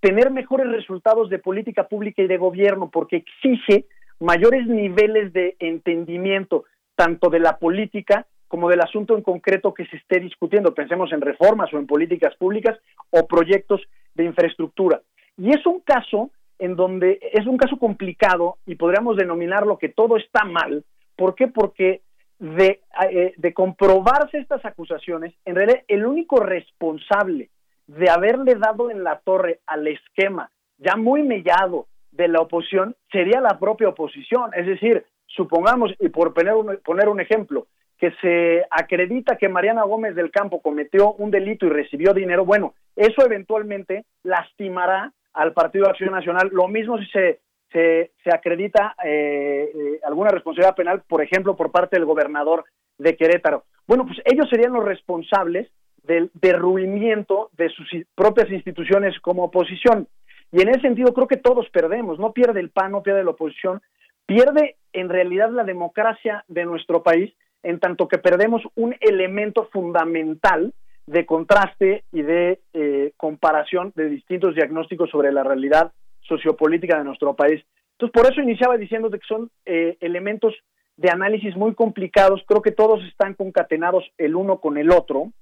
tener 0.00 0.30
mejores 0.30 0.68
resultados 0.68 1.30
de 1.30 1.38
política 1.38 1.88
pública 1.88 2.22
y 2.22 2.26
de 2.26 2.36
gobierno, 2.36 2.90
porque 2.90 3.16
exige 3.16 3.86
mayores 4.20 4.66
niveles 4.66 5.32
de 5.32 5.56
entendimiento, 5.58 6.64
tanto 6.96 7.30
de 7.30 7.40
la 7.40 7.58
política 7.58 8.26
como 8.48 8.68
del 8.68 8.80
asunto 8.80 9.16
en 9.16 9.22
concreto 9.22 9.72
que 9.72 9.86
se 9.86 9.96
esté 9.96 10.20
discutiendo. 10.20 10.74
Pensemos 10.74 11.12
en 11.12 11.20
reformas 11.22 11.72
o 11.72 11.78
en 11.78 11.86
políticas 11.86 12.36
públicas 12.36 12.78
o 13.10 13.26
proyectos 13.26 13.80
de 14.14 14.24
infraestructura. 14.24 15.00
Y 15.38 15.50
es 15.50 15.64
un 15.64 15.80
caso 15.80 16.30
en 16.58 16.76
donde 16.76 17.18
es 17.32 17.46
un 17.46 17.56
caso 17.56 17.78
complicado 17.78 18.58
y 18.66 18.74
podríamos 18.74 19.16
denominarlo 19.16 19.78
que 19.78 19.88
todo 19.88 20.16
está 20.16 20.44
mal. 20.44 20.84
¿Por 21.16 21.34
qué? 21.34 21.48
Porque 21.48 22.02
de, 22.38 22.80
eh, 23.10 23.34
de 23.36 23.54
comprobarse 23.54 24.38
estas 24.38 24.64
acusaciones, 24.64 25.32
en 25.44 25.54
realidad 25.54 25.82
el 25.88 26.04
único 26.04 26.36
responsable 26.36 27.50
de 27.86 28.10
haberle 28.10 28.54
dado 28.54 28.90
en 28.90 29.04
la 29.04 29.20
torre 29.20 29.60
al 29.66 29.86
esquema 29.86 30.50
ya 30.82 30.96
muy 30.96 31.22
mellado 31.22 31.86
de 32.10 32.28
la 32.28 32.40
oposición 32.40 32.96
sería 33.10 33.40
la 33.40 33.58
propia 33.58 33.88
oposición. 33.88 34.50
Es 34.54 34.66
decir, 34.66 35.04
supongamos, 35.26 35.94
y 36.00 36.08
por 36.08 36.34
poner 36.34 36.54
un, 36.54 36.78
poner 36.84 37.08
un 37.08 37.20
ejemplo, 37.20 37.66
que 37.98 38.12
se 38.20 38.66
acredita 38.70 39.36
que 39.36 39.48
Mariana 39.48 39.84
Gómez 39.84 40.16
del 40.16 40.32
Campo 40.32 40.60
cometió 40.60 41.12
un 41.12 41.30
delito 41.30 41.66
y 41.66 41.70
recibió 41.70 42.12
dinero, 42.12 42.44
bueno, 42.44 42.74
eso 42.96 43.24
eventualmente 43.24 44.04
lastimará 44.24 45.12
al 45.32 45.52
Partido 45.52 45.84
de 45.84 45.90
Acción 45.92 46.10
Nacional. 46.10 46.48
Lo 46.52 46.66
mismo 46.66 46.98
si 46.98 47.06
se, 47.06 47.40
se, 47.72 48.10
acredita 48.32 48.96
eh, 49.04 49.70
eh, 49.72 50.00
alguna 50.04 50.30
responsabilidad 50.30 50.74
penal, 50.74 51.02
por 51.08 51.22
ejemplo, 51.22 51.56
por 51.56 51.70
parte 51.70 51.96
del 51.96 52.04
gobernador 52.04 52.64
de 52.98 53.16
Querétaro. 53.16 53.64
Bueno, 53.86 54.04
pues 54.04 54.18
ellos 54.24 54.48
serían 54.50 54.72
los 54.72 54.84
responsables 54.84 55.70
del 56.02 56.30
derruimiento 56.34 57.50
de 57.56 57.68
sus 57.70 57.88
propias 58.14 58.50
instituciones 58.50 59.18
como 59.20 59.44
oposición. 59.44 60.08
Y 60.50 60.60
en 60.60 60.68
ese 60.68 60.80
sentido 60.80 61.14
creo 61.14 61.28
que 61.28 61.36
todos 61.36 61.68
perdemos, 61.70 62.18
no 62.18 62.32
pierde 62.32 62.60
el 62.60 62.70
PAN, 62.70 62.92
no 62.92 63.02
pierde 63.02 63.24
la 63.24 63.30
oposición, 63.30 63.80
pierde 64.26 64.76
en 64.92 65.08
realidad 65.08 65.50
la 65.50 65.64
democracia 65.64 66.44
de 66.48 66.64
nuestro 66.64 67.02
país 67.02 67.32
en 67.62 67.78
tanto 67.78 68.08
que 68.08 68.18
perdemos 68.18 68.62
un 68.74 68.94
elemento 69.00 69.68
fundamental 69.72 70.72
de 71.06 71.26
contraste 71.26 72.04
y 72.12 72.22
de 72.22 72.60
eh, 72.72 73.12
comparación 73.16 73.92
de 73.94 74.08
distintos 74.08 74.54
diagnósticos 74.54 75.10
sobre 75.10 75.32
la 75.32 75.42
realidad 75.42 75.92
sociopolítica 76.22 76.98
de 76.98 77.04
nuestro 77.04 77.34
país. 77.34 77.62
Entonces, 77.92 78.12
por 78.12 78.30
eso 78.30 78.40
iniciaba 78.40 78.76
diciendo 78.76 79.10
que 79.10 79.18
son 79.26 79.50
eh, 79.64 79.96
elementos 80.00 80.54
de 80.96 81.10
análisis 81.10 81.56
muy 81.56 81.74
complicados, 81.74 82.42
creo 82.46 82.62
que 82.62 82.72
todos 82.72 83.02
están 83.04 83.34
concatenados 83.34 84.04
el 84.18 84.36
uno 84.36 84.58
con 84.58 84.76
el 84.76 84.90
otro, 84.90 85.32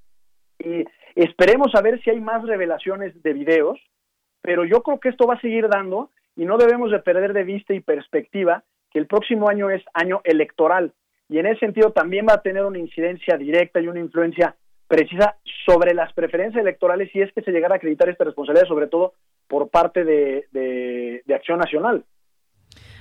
y 0.61 0.85
esperemos 1.15 1.75
a 1.75 1.83
ver 1.83 2.01
si 2.03 2.11
hay 2.11 2.21
más 2.21 2.45
revelaciones 2.45 3.21
de 3.23 3.33
videos, 3.33 3.81
pero 4.43 4.65
yo 4.65 4.83
creo 4.83 5.01
que 5.01 5.09
esto 5.09 5.27
va 5.27 5.35
a 5.35 5.41
seguir 5.41 5.69
dando 5.69 6.11
y 6.37 6.45
no 6.45 6.57
debemos 6.57 6.91
de 6.91 7.01
perder 7.01 7.33
de 7.33 7.45
vista 7.45 7.75
y 7.75 7.81
perspectiva 7.81 8.65
que 8.91 8.99
el 8.99 9.07
próximo 9.07 9.49
año 9.49 9.71
es 9.71 9.83
año 9.95 10.21
electoral 10.25 10.93
y 11.29 11.39
en 11.39 11.47
ese 11.47 11.61
sentido 11.61 11.93
también 11.93 12.27
va 12.29 12.35
a 12.35 12.43
tener 12.43 12.65
una 12.65 12.79
incidencia 12.79 13.37
directa 13.37 13.81
y 13.81 13.87
una 13.87 14.01
influencia 14.01 14.57
precisa 14.89 15.37
sobre 15.65 15.95
las 15.95 16.13
preferencias 16.13 16.61
electorales 16.61 17.11
si 17.13 17.21
es 17.21 17.33
que 17.33 17.43
se 17.43 17.53
llegara 17.53 17.75
a 17.75 17.77
acreditar 17.77 18.09
esta 18.09 18.25
responsabilidad, 18.25 18.67
sobre 18.67 18.89
todo 18.89 19.15
por 19.47 19.69
parte 19.69 20.05
de, 20.05 20.47
de 20.53 21.35
Acción 21.35 21.61
Nacional. 21.61 22.05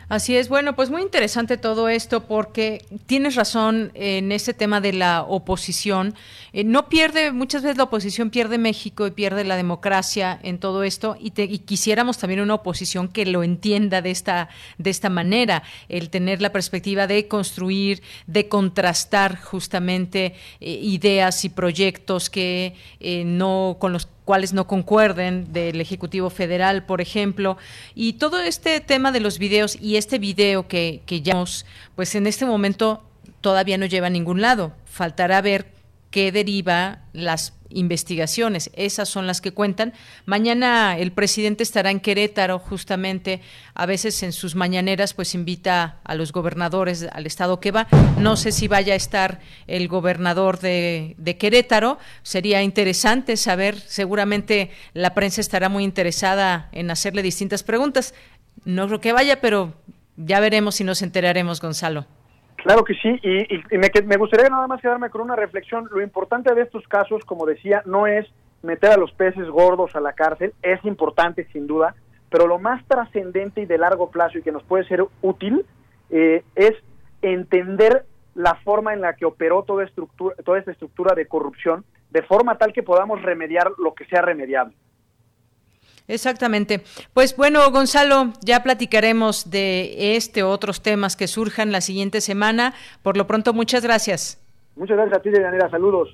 Así 0.10 0.36
es, 0.36 0.49
bueno, 0.49 0.76
pues 0.76 0.89
muy 0.89 1.03
interesante 1.03 1.55
todo 1.57 1.88
esto 1.88 2.26
porque 2.26 2.84
tienes 3.05 3.36
razón 3.36 3.91
en 3.93 4.32
ese 4.32 4.55
tema 4.55 4.82
de 4.82 4.91
la 4.91 5.22
oposición. 5.22 6.16
Eh, 6.51 6.64
no 6.64 6.89
pierde, 6.89 7.32
muchas 7.32 7.62
veces 7.62 7.78
la 7.78 7.84
oposición 7.84 8.32
pierde 8.32 8.57
México 8.57 9.05
y 9.05 9.12
pierde 9.12 9.43
la 9.43 9.55
democracia 9.55 10.39
en 10.41 10.57
todo 10.57 10.82
esto 10.82 11.16
y, 11.20 11.30
quisiéramos 11.60 12.18
también 12.18 12.41
una 12.41 12.55
oposición 12.55 13.07
que 13.07 13.28
lo 13.28 13.43
entienda 13.43 14.01
de 14.01 14.10
esta, 14.10 14.49
de 14.80 14.89
esta 14.89 15.12
manera, 15.12 15.62
el 15.89 16.10
tener 16.10 16.41
la 16.41 16.51
perspectiva 16.51 17.05
de 17.05 17.28
construir, 17.28 18.01
de 18.26 18.47
contrastar 18.47 19.39
justamente 19.39 20.34
eh, 20.60 20.72
ideas 20.72 21.45
y 21.45 21.49
proyectos 21.49 22.32
que 22.32 22.74
eh, 22.99 23.26
no 23.26 23.78
con 23.80 23.93
los 23.93 24.07
cuales 24.30 24.54
no 24.54 24.68
concuerden 24.68 25.54
del 25.54 25.82
Ejecutivo 25.82 26.30
Federal, 26.30 26.86
por 26.86 27.02
ejemplo, 27.02 27.58
y 27.96 28.14
todo 28.14 28.40
este 28.40 28.80
tema 28.80 29.12
de 29.12 29.22
los 29.22 29.40
videos 29.40 29.76
y 29.82 29.96
este 29.96 30.20
video 30.20 30.68
que, 30.68 31.02
que 31.08 31.24
ya, 31.24 31.44
pues 31.96 32.14
en 32.14 32.28
este 32.28 32.46
momento 32.46 33.02
todavía 33.42 33.80
no 33.80 33.88
lleva 33.88 34.06
a 34.06 34.12
ningún 34.12 34.40
lado. 34.40 34.74
Faltará 34.86 35.42
ver 35.42 35.72
qué 36.12 36.32
deriva 36.32 37.00
las 37.12 37.54
investigaciones. 37.70 38.70
Esas 38.74 39.09
son 39.09 39.28
las 39.28 39.41
que 39.41 39.51
cuentan. 39.51 39.93
Mañana 40.26 40.97
el 40.97 41.11
presidente 41.11 41.63
estará 41.63 41.91
en 41.91 41.99
Querétaro, 41.99 42.59
justamente. 42.59 43.41
A 43.74 43.86
veces 43.86 44.22
en 44.24 44.34
sus 44.34 44.55
mañaneras, 44.55 45.13
pues 45.13 45.36
invita 45.36 45.99
a 46.03 46.15
los 46.15 46.32
gobernadores 46.32 47.07
al 47.11 47.26
estado 47.26 47.59
que 47.59 47.72
va. 47.72 47.88
No 48.17 48.36
sé 48.36 48.51
si 48.51 48.67
vaya 48.67 48.93
a 48.93 48.97
estar 48.97 49.39
el 49.67 49.88
gobernador 49.88 50.59
de, 50.59 51.15
de 51.17 51.38
Querétaro. 51.38 51.97
Sería 52.24 52.61
interesante 52.63 53.38
saber. 53.38 53.80
Seguramente 53.80 54.72
la 54.93 55.13
prensa 55.13 55.41
estará 55.41 55.70
muy 55.70 55.84
interesada 55.84 56.70
en 56.72 56.91
hacerle 56.91 57.22
distintas 57.22 57.63
preguntas. 57.63 58.13
No 58.65 58.88
creo 58.88 58.99
que 58.99 59.13
vaya, 59.13 59.39
pero 59.41 59.74
ya 60.17 60.39
veremos 60.39 60.76
si 60.76 60.84
nos 60.84 61.01
enteraremos, 61.01 61.61
Gonzalo. 61.61 62.05
Claro 62.64 62.84
que 62.84 62.93
sí, 62.95 63.20
y, 63.24 63.78
me, 63.78 64.18
gustaría 64.18 64.49
nada 64.49 64.68
más 64.68 64.82
quedarme 64.82 65.10
con 65.10 65.22
una 65.22 65.36
reflexión. 65.36 65.88
Lo 65.91 66.01
importante 66.01 66.53
de 66.53 66.64
estos 66.64 66.86
casos, 66.88 67.24
como 67.24 67.45
decía, 67.45 67.82
no 67.86 68.05
es 68.05 68.28
meter 68.64 68.91
a 68.91 68.97
los 68.97 69.14
peces 69.14 69.47
gordos 69.47 69.95
a 69.95 70.01
la 70.01 70.12
cárcel, 70.14 70.53
es 70.62 70.84
importante 70.84 71.47
sin 71.53 71.68
duda, 71.68 71.95
pero 72.30 72.47
lo 72.47 72.60
más 72.60 72.86
trascendente 72.86 73.62
y 73.62 73.66
de 73.66 73.78
largo 73.78 74.12
plazo 74.12 74.38
y 74.38 74.41
que 74.41 74.51
nos 74.51 74.64
puede 74.64 74.84
ser 74.86 75.05
útil 75.22 75.66
eh, 76.10 76.43
es 76.55 76.74
entender 77.22 78.05
la 78.36 78.55
forma 78.55 78.93
en 78.93 79.01
la 79.01 79.14
que 79.14 79.26
operó 79.26 79.64
toda, 79.64 79.86
estructura, 79.86 80.36
toda 80.43 80.60
esta 80.60 80.72
estructura 80.72 81.16
de 81.16 81.28
corrupción, 81.28 81.86
de 82.10 82.24
forma 82.24 82.57
tal 82.57 82.74
que 82.74 82.84
podamos 82.84 83.22
remediar 83.22 83.72
lo 83.78 83.93
que 83.93 84.05
sea 84.05 84.22
remediable. 84.22 84.76
Exactamente. 86.10 86.82
Pues 87.14 87.38
bueno, 87.38 87.70
Gonzalo, 87.72 88.34
ya 88.41 88.64
platicaremos 88.64 89.49
de 89.49 90.18
este 90.18 90.43
o 90.43 90.49
otros 90.49 90.82
temas 90.82 91.16
que 91.16 91.28
surjan 91.28 91.72
la 91.72 91.82
siguiente 91.82 92.20
semana. 92.20 92.74
Por 93.03 93.16
lo 93.16 93.28
pronto, 93.28 93.53
muchas 93.53 93.84
gracias. 93.84 94.41
Muchas 94.76 94.97
gracias 94.97 95.20
a 95.20 95.22
ti, 95.22 95.30
Daniela. 95.30 95.70
Saludos. 95.70 96.10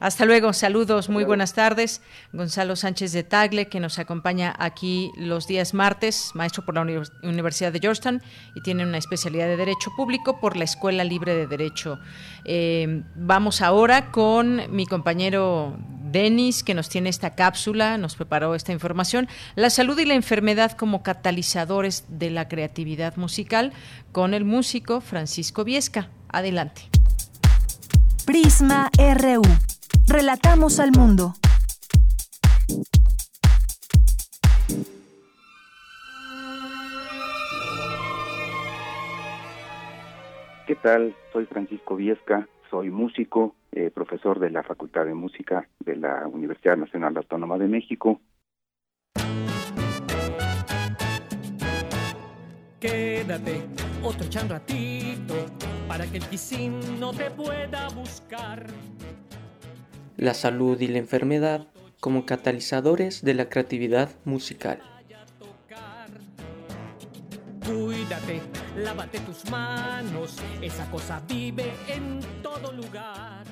Hasta 0.00 0.24
luego, 0.24 0.52
saludos, 0.52 1.08
muy 1.08 1.24
buenas 1.24 1.54
tardes. 1.54 2.02
Gonzalo 2.32 2.76
Sánchez 2.76 3.12
de 3.12 3.24
Tagle, 3.24 3.66
que 3.66 3.80
nos 3.80 3.98
acompaña 3.98 4.54
aquí 4.56 5.10
los 5.16 5.48
días 5.48 5.74
martes, 5.74 6.30
maestro 6.34 6.64
por 6.64 6.76
la 6.76 6.86
Universidad 7.24 7.72
de 7.72 7.80
Georgetown 7.80 8.22
y 8.54 8.62
tiene 8.62 8.84
una 8.84 8.98
especialidad 8.98 9.46
de 9.46 9.56
Derecho 9.56 9.90
Público 9.96 10.38
por 10.38 10.56
la 10.56 10.62
Escuela 10.62 11.02
Libre 11.02 11.34
de 11.34 11.48
Derecho. 11.48 11.98
Eh, 12.44 13.02
vamos 13.16 13.60
ahora 13.60 14.12
con 14.12 14.62
mi 14.70 14.86
compañero 14.86 15.76
Denis, 16.12 16.62
que 16.62 16.74
nos 16.74 16.88
tiene 16.88 17.10
esta 17.10 17.34
cápsula, 17.34 17.98
nos 17.98 18.14
preparó 18.14 18.54
esta 18.54 18.72
información. 18.72 19.28
La 19.56 19.68
salud 19.68 19.98
y 19.98 20.04
la 20.04 20.14
enfermedad 20.14 20.72
como 20.72 21.02
catalizadores 21.02 22.04
de 22.08 22.30
la 22.30 22.46
creatividad 22.46 23.16
musical 23.16 23.72
con 24.12 24.32
el 24.32 24.44
músico 24.44 25.00
Francisco 25.00 25.64
Viesca. 25.64 26.08
Adelante. 26.28 26.82
Prisma 28.24 28.90
RU. 28.96 29.42
Relatamos 30.08 30.80
al 30.80 30.90
mundo. 30.92 31.34
¿Qué 40.66 40.74
tal? 40.76 41.14
Soy 41.30 41.44
Francisco 41.44 41.96
Viesca, 41.96 42.48
soy 42.70 42.88
músico, 42.90 43.54
eh, 43.72 43.90
profesor 43.90 44.40
de 44.40 44.48
la 44.48 44.62
Facultad 44.62 45.04
de 45.04 45.12
Música 45.12 45.68
de 45.80 45.96
la 45.96 46.26
Universidad 46.26 46.78
Nacional 46.78 47.14
Autónoma 47.18 47.58
de 47.58 47.68
México. 47.68 48.18
Quédate 52.80 53.62
otro 54.02 54.26
ratito 54.48 55.34
para 55.86 56.06
que 56.06 56.18
el 56.18 56.98
no 56.98 57.12
te 57.12 57.30
pueda 57.30 57.88
buscar 57.88 58.64
la 60.18 60.34
salud 60.34 60.78
y 60.80 60.88
la 60.88 60.98
enfermedad 60.98 61.68
como 62.00 62.26
catalizadores 62.26 63.24
de 63.24 63.34
la 63.34 63.48
creatividad 63.48 64.10
musical. 64.24 64.80
Cuídate, 67.64 68.40
lávate 68.76 69.20
tus 69.20 69.48
manos, 69.50 70.36
esa 70.60 70.90
cosa 70.90 71.22
vive 71.28 71.72
en 71.88 72.18
todo 72.42 72.72
lugar. 72.72 73.44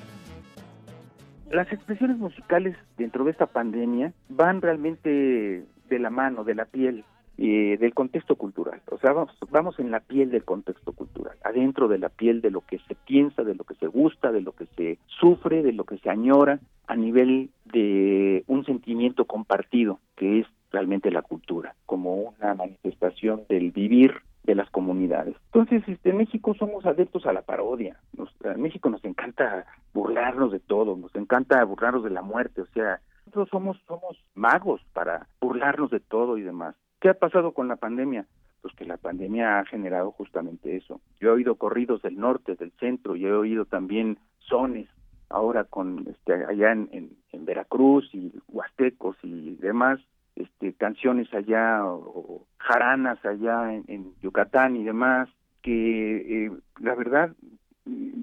Las 1.49 1.71
expresiones 1.71 2.17
musicales 2.17 2.75
dentro 2.97 3.23
de 3.23 3.31
esta 3.31 3.45
pandemia 3.45 4.11
van 4.27 4.61
realmente 4.61 5.63
de 5.89 5.99
la 5.99 6.09
mano, 6.09 6.43
de 6.43 6.55
la 6.55 6.65
piel, 6.65 7.05
eh, 7.37 7.77
del 7.79 7.93
contexto 7.93 8.35
cultural. 8.35 8.81
O 8.91 8.97
sea, 8.97 9.13
vamos, 9.13 9.37
vamos 9.51 9.79
en 9.79 9.91
la 9.91 9.99
piel 9.99 10.31
del 10.31 10.43
contexto 10.43 10.91
cultural, 10.93 11.37
adentro 11.43 11.87
de 11.87 11.99
la 11.99 12.09
piel 12.09 12.41
de 12.41 12.51
lo 12.51 12.61
que 12.61 12.79
se 12.87 12.95
piensa, 12.95 13.43
de 13.43 13.55
lo 13.55 13.63
que 13.63 13.75
se 13.75 13.87
gusta, 13.87 14.31
de 14.31 14.41
lo 14.41 14.53
que 14.53 14.65
se 14.75 14.97
sufre, 15.05 15.61
de 15.61 15.73
lo 15.73 15.83
que 15.83 15.97
se 15.99 16.09
añora, 16.09 16.59
a 16.87 16.95
nivel 16.95 17.51
de 17.65 18.43
un 18.47 18.65
sentimiento 18.65 19.25
compartido, 19.25 19.99
que 20.15 20.39
es 20.39 20.47
realmente 20.71 21.11
la 21.11 21.21
cultura, 21.21 21.75
como 21.85 22.15
una 22.15 22.55
manifestación 22.55 23.43
del 23.49 23.71
vivir 23.71 24.21
de 24.43 24.55
las 24.55 24.69
comunidades. 24.71 25.35
Entonces, 25.53 25.83
este, 25.87 26.09
en 26.09 26.17
México 26.17 26.55
somos 26.57 26.85
adeptos 26.85 27.25
a 27.25 27.33
la 27.33 27.41
parodia. 27.41 27.99
en 28.43 28.61
México 28.61 28.89
nos 28.89 29.03
encanta 29.03 29.65
burlarnos 29.93 30.51
de 30.51 30.59
todo, 30.59 30.95
nos 30.95 31.13
encanta 31.15 31.63
burlarnos 31.65 32.03
de 32.03 32.09
la 32.09 32.21
muerte, 32.21 32.61
o 32.61 32.67
sea, 32.67 32.99
nosotros 33.25 33.49
somos 33.49 33.77
somos 33.85 34.17
magos 34.35 34.81
para 34.93 35.27
burlarnos 35.41 35.91
de 35.91 35.99
todo 35.99 36.37
y 36.37 36.41
demás. 36.41 36.75
¿Qué 36.99 37.09
ha 37.09 37.13
pasado 37.13 37.51
con 37.53 37.67
la 37.67 37.75
pandemia? 37.75 38.25
Pues 38.61 38.73
que 38.75 38.85
la 38.85 38.97
pandemia 38.97 39.59
ha 39.59 39.65
generado 39.65 40.11
justamente 40.11 40.75
eso. 40.75 40.99
Yo 41.19 41.29
he 41.29 41.33
oído 41.33 41.55
corridos 41.55 42.01
del 42.01 42.17
norte, 42.17 42.55
del 42.55 42.71
centro, 42.79 43.15
y 43.15 43.25
he 43.25 43.31
oído 43.31 43.65
también 43.65 44.17
sones, 44.39 44.89
ahora 45.29 45.63
con 45.63 46.07
este 46.07 46.33
allá 46.45 46.71
en, 46.71 46.89
en, 46.91 47.45
Veracruz 47.45 48.09
y 48.13 48.33
huastecos 48.49 49.15
y 49.23 49.55
demás, 49.55 49.99
este 50.35 50.73
canciones 50.73 51.33
allá 51.33 51.85
o, 51.85 52.45
jaranas 52.57 53.23
allá 53.23 53.73
en, 53.73 54.13
Yucatán 54.21 54.75
y 54.75 54.83
demás, 54.83 55.29
que 55.61 56.45
eh, 56.45 56.51
la 56.79 56.95
verdad, 56.95 57.33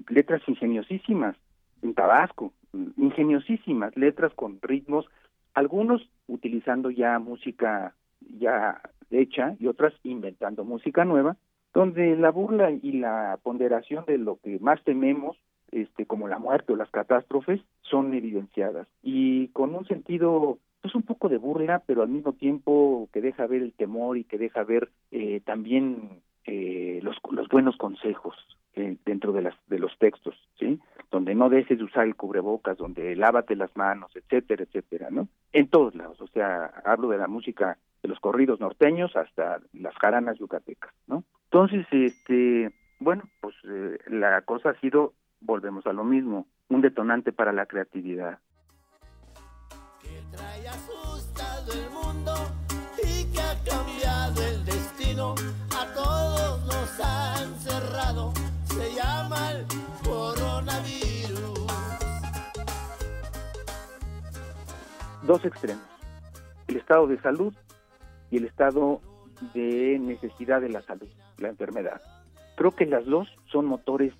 letras 0.09 0.41
ingeniosísimas 0.47 1.35
en 1.81 1.93
Tabasco, 1.95 2.53
ingeniosísimas 2.97 3.95
letras 3.95 4.33
con 4.35 4.59
ritmos, 4.61 5.07
algunos 5.53 6.07
utilizando 6.27 6.91
ya 6.91 7.17
música 7.19 7.95
ya 8.21 8.81
hecha 9.11 9.55
y 9.59 9.67
otras 9.67 9.93
inventando 10.03 10.63
música 10.63 11.05
nueva, 11.05 11.37
donde 11.73 12.15
la 12.15 12.31
burla 12.31 12.71
y 12.71 12.93
la 12.93 13.39
ponderación 13.43 14.05
de 14.05 14.17
lo 14.17 14.37
que 14.37 14.59
más 14.59 14.83
tememos 14.83 15.37
este, 15.71 16.05
como 16.05 16.27
la 16.27 16.39
muerte 16.39 16.73
o 16.73 16.75
las 16.75 16.89
catástrofes, 16.89 17.59
son 17.81 18.13
evidenciadas. 18.13 18.87
Y 19.03 19.49
con 19.49 19.75
un 19.75 19.85
sentido 19.85 20.59
pues 20.81 20.93
un 20.93 21.01
poco 21.01 21.29
de 21.29 21.37
burla, 21.37 21.81
pero 21.85 22.03
al 22.03 22.09
mismo 22.09 22.33
tiempo 22.33 23.09
que 23.11 23.19
deja 23.19 23.47
ver 23.47 23.63
el 23.63 23.73
temor 23.73 24.17
y 24.17 24.23
que 24.23 24.37
deja 24.37 24.63
ver 24.63 24.89
eh, 25.11 25.41
también 25.43 26.21
eh, 26.45 26.99
los, 27.01 27.17
los 27.31 27.47
buenos 27.49 27.75
consejos 27.77 28.35
eh, 28.75 28.97
dentro 29.05 29.31
de 29.31 29.41
las 29.41 29.55
de 29.67 29.79
los 29.79 29.97
textos. 29.97 30.35
Donde 31.11 31.35
no 31.35 31.49
dejes 31.49 31.77
de 31.77 31.83
usar 31.83 32.05
el 32.05 32.15
cubrebocas, 32.15 32.77
donde 32.77 33.15
lávate 33.15 33.55
las 33.55 33.75
manos, 33.77 34.11
etcétera, 34.15 34.63
etcétera, 34.63 35.09
¿no? 35.11 35.27
En 35.53 35.69
todos 35.69 35.95
lados, 35.95 36.19
o 36.19 36.27
sea, 36.27 36.65
hablo 36.83 37.09
de 37.09 37.17
la 37.17 37.27
música 37.27 37.77
de 38.01 38.09
los 38.09 38.19
corridos 38.19 38.59
norteños 38.59 39.15
hasta 39.15 39.59
las 39.73 39.95
jaranas 39.95 40.37
yucatecas, 40.37 40.93
¿no? 41.07 41.23
Entonces, 41.45 41.85
este, 41.91 42.73
bueno, 42.99 43.23
pues 43.41 43.55
eh, 43.67 43.97
la 44.07 44.41
cosa 44.41 44.71
ha 44.71 44.79
sido, 44.79 45.13
volvemos 45.41 45.85
a 45.87 45.93
lo 45.93 46.03
mismo, 46.03 46.47
un 46.69 46.81
detonante 46.81 47.31
para 47.31 47.53
la 47.53 47.65
creatividad. 47.65 48.39
Que 50.01 50.21
trae 50.35 50.67
asustado 50.67 51.71
el 51.73 51.89
mundo 51.91 52.33
y 53.03 53.31
que 53.31 53.41
ha 53.41 53.55
cambiado 53.63 54.43
el 54.43 54.65
destino, 54.65 55.35
a 55.71 55.93
todos 55.93 56.65
nos 56.65 56.99
han 56.99 57.55
cerrado, 57.55 58.33
se 58.75 58.93
llama 58.93 59.51
el 59.53 59.65
coronavirus. 60.03 61.67
Dos 65.23 65.45
extremos, 65.45 65.83
el 66.67 66.75
estado 66.75 67.07
de 67.07 67.19
salud 67.21 67.53
y 68.31 68.37
el 68.37 68.45
estado 68.45 69.01
de 69.53 69.97
necesidad 69.99 70.61
de 70.61 70.69
la 70.69 70.81
salud, 70.81 71.07
la 71.37 71.47
enfermedad. 71.49 72.01
Creo 72.57 72.71
que 72.71 72.85
las 72.85 73.05
dos 73.05 73.27
son 73.51 73.65
motores 73.65 74.13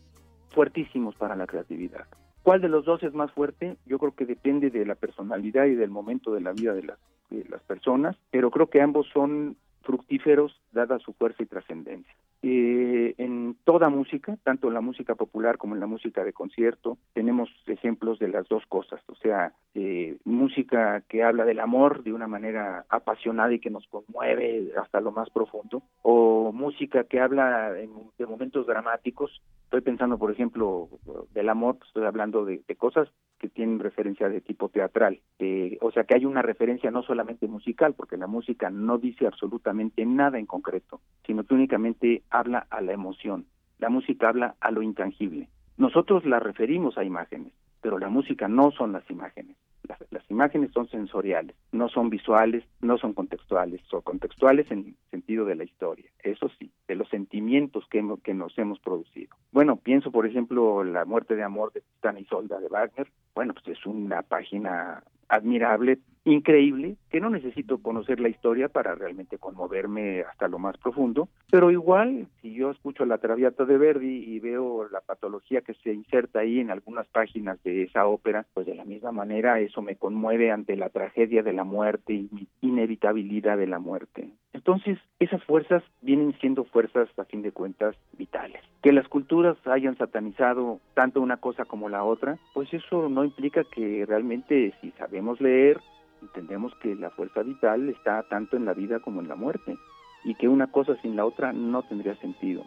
fuertísimos 0.52 1.16
para 1.16 1.36
la 1.36 1.48
creatividad. 1.48 2.06
¿Cuál 2.42 2.62
de 2.62 2.70
los 2.70 2.86
dos 2.86 3.04
es 3.04 3.14
más 3.14 3.32
fuerte? 3.32 3.78
Yo 3.86 4.00
creo 4.00 4.16
que 4.16 4.26
depende 4.26 4.70
de 4.70 4.86
la 4.86 4.96
personalidad 4.96 5.66
y 5.66 5.76
del 5.76 5.90
momento 5.90 6.34
de 6.34 6.42
la 6.42 6.54
vida 6.54 6.74
de 6.74 6.84
las, 6.84 7.00
de 7.30 7.44
las 7.50 7.62
personas, 7.64 8.16
pero 8.32 8.52
creo 8.52 8.68
que 8.68 8.82
ambos 8.82 9.08
son 9.14 9.58
fructíferos 9.86 10.62
dada 10.72 11.00
su 11.00 11.14
fuerza 11.14 11.44
y 11.44 11.46
trascendencia. 11.46 12.14
Eh, 12.42 13.16
en 13.18 13.58
toda 13.64 13.90
música, 13.90 14.38
tanto 14.44 14.68
en 14.68 14.76
la 14.76 14.82
música 14.82 15.16
popular 15.16 15.58
como 15.58 15.74
en 15.74 15.80
la 15.80 15.88
música 15.88 16.24
de 16.24 16.34
concierto, 16.34 16.98
tenemos 17.14 17.50
ejemplos 17.66 18.20
de 18.20 18.28
las 18.28 18.48
dos 18.48 18.64
cosas, 18.68 19.02
o 19.08 19.16
sea, 19.16 19.54
eh, 19.74 20.18
música 20.26 21.02
que 21.10 21.24
habla 21.24 21.46
del 21.46 21.60
amor 21.60 22.04
de 22.04 22.14
una 22.14 22.28
manera 22.28 22.86
apasionada 22.90 23.54
y 23.54 23.60
que 23.60 23.72
nos 23.72 23.88
conmueve 23.88 24.74
hasta 24.78 25.02
lo 25.02 25.12
más 25.12 25.30
profundo, 25.32 25.82
o 26.04 26.52
música 26.52 27.06
que 27.06 27.20
habla 27.20 27.72
de 27.72 28.26
momentos 28.28 28.68
dramáticos. 28.68 29.42
Estoy 29.76 29.92
pensando, 29.92 30.18
por 30.18 30.32
ejemplo, 30.32 30.88
del 31.34 31.50
amor, 31.50 31.80
estoy 31.86 32.06
hablando 32.06 32.46
de, 32.46 32.64
de 32.66 32.76
cosas 32.78 33.10
que 33.38 33.50
tienen 33.50 33.80
referencia 33.80 34.30
de 34.30 34.40
tipo 34.40 34.70
teatral. 34.70 35.20
Eh, 35.38 35.78
o 35.82 35.92
sea 35.92 36.06
que 36.06 36.16
hay 36.16 36.24
una 36.24 36.42
referencia 36.42 36.92
no 36.92 37.04
solamente 37.04 37.46
musical, 37.50 37.94
porque 37.94 38.16
la 38.16 38.26
música 38.26 38.70
no 38.70 38.98
dice 39.00 39.28
absolutamente 39.28 40.06
nada 40.06 40.40
en 40.40 40.46
concreto, 40.46 41.02
sino 41.26 41.44
que 41.44 41.56
únicamente 41.56 42.24
habla 42.30 42.66
a 42.70 42.80
la 42.80 42.94
emoción. 42.94 43.48
La 43.78 43.90
música 43.90 44.30
habla 44.30 44.56
a 44.62 44.72
lo 44.72 44.82
intangible. 44.82 45.50
Nosotros 45.76 46.24
la 46.24 46.40
referimos 46.40 46.98
a 46.98 47.04
imágenes, 47.04 47.52
pero 47.82 48.00
la 48.00 48.08
música 48.08 48.48
no 48.48 48.72
son 48.72 48.94
las 48.94 49.04
imágenes. 49.12 49.58
Las, 49.88 50.00
las, 50.12 50.30
imágenes 50.30 50.72
son 50.72 50.88
sensoriales, 50.90 51.56
no 51.72 51.88
son 51.90 52.10
visuales, 52.10 52.64
no 52.82 52.98
son 52.98 53.14
contextuales, 53.14 53.82
son 53.90 54.02
contextuales 54.02 54.70
en 54.72 54.80
el 54.80 54.96
sentido 55.12 55.46
de 55.46 55.56
la 55.56 55.64
historia, 55.64 56.10
eso 56.24 56.50
sí, 56.60 56.72
de 56.88 56.96
los 56.96 57.10
sentimientos 57.10 57.86
que, 57.90 58.04
que 58.24 58.34
nos 58.34 58.58
hemos 58.58 58.80
producido. 58.80 59.36
Bueno, 59.52 59.78
pienso 59.78 60.12
por 60.12 60.26
ejemplo 60.26 60.84
la 60.84 61.06
muerte 61.06 61.36
de 61.36 61.44
amor 61.44 61.72
de 61.74 61.84
Tana 62.02 62.20
y 62.20 62.26
Solda 62.26 62.60
de 62.60 62.68
Wagner, 62.68 63.08
bueno, 63.34 63.54
pues 63.54 63.78
es 63.78 63.86
una 63.86 64.22
página 64.22 65.04
admirable, 65.30 66.00
increíble, 66.26 66.98
que 67.10 67.22
no 67.22 67.30
necesito 67.30 67.78
conocer 67.78 68.20
la 68.20 68.30
historia 68.30 68.68
para 68.68 68.96
realmente 68.96 69.38
conmoverme 69.38 70.22
hasta 70.22 70.48
lo 70.48 70.60
más 70.60 70.78
profundo, 70.78 71.30
pero 71.52 71.72
igual, 71.72 72.28
si 72.42 72.54
yo 72.54 72.72
escucho 72.72 73.06
la 73.06 73.20
Traviata 73.20 73.66
de 73.66 73.78
Verdi 73.78 74.24
y 74.26 74.40
veo 74.40 74.90
la 74.90 75.02
patología 75.02 75.62
que 75.62 75.76
se 75.76 75.94
inserta 75.94 76.40
ahí 76.40 76.60
en 76.60 76.72
algunas 76.72 77.08
páginas 77.08 77.62
de 77.64 77.84
esa 77.84 78.08
ópera, 78.08 78.46
pues 78.54 78.66
de 78.66 78.76
la 78.76 78.86
misma 78.86 79.12
manera 79.12 79.60
eso 79.60 79.82
me 79.82 79.96
conmueve 79.96 80.52
ante 80.52 80.76
la 80.76 80.90
tragedia 80.90 81.44
de 81.44 81.54
la 81.54 81.64
muerte 81.64 82.14
y 82.14 82.30
mi 82.32 82.48
inevitabilidad 82.62 83.58
de 83.58 83.68
la 83.68 83.80
muerte. 83.80 84.30
Entonces, 84.56 84.98
esas 85.20 85.44
fuerzas 85.44 85.84
vienen 86.02 86.34
siendo 86.40 86.64
fuerzas, 86.64 87.10
a 87.20 87.26
fin 87.26 87.42
de 87.42 87.52
cuentas, 87.52 87.94
vitales. 88.18 88.62
Que 88.82 88.94
las 88.94 89.06
culturas 89.10 89.58
hayan 89.66 89.98
satanizado 89.98 90.80
tanto 90.94 91.20
una 91.20 91.36
cosa 91.36 91.66
como 91.66 91.90
la 91.90 92.06
otra, 92.06 92.38
pues 92.54 92.74
eso 92.74 93.10
no 93.10 93.26
implica 93.26 93.66
que 93.66 94.06
realmente 94.08 94.74
si 94.80 94.92
sabemos 94.92 95.42
leer, 95.42 95.82
entendemos 96.22 96.74
que 96.76 96.96
la 96.96 97.10
fuerza 97.10 97.44
vital 97.44 97.90
está 97.90 98.24
tanto 98.30 98.56
en 98.56 98.64
la 98.64 98.74
vida 98.74 99.02
como 99.02 99.20
en 99.20 99.28
la 99.28 99.36
muerte 99.36 99.76
y 100.24 100.36
que 100.36 100.48
una 100.48 100.68
cosa 100.68 100.96
sin 101.02 101.18
la 101.18 101.26
otra 101.26 101.52
no 101.52 101.84
tendría 101.84 102.16
sentido. 102.16 102.64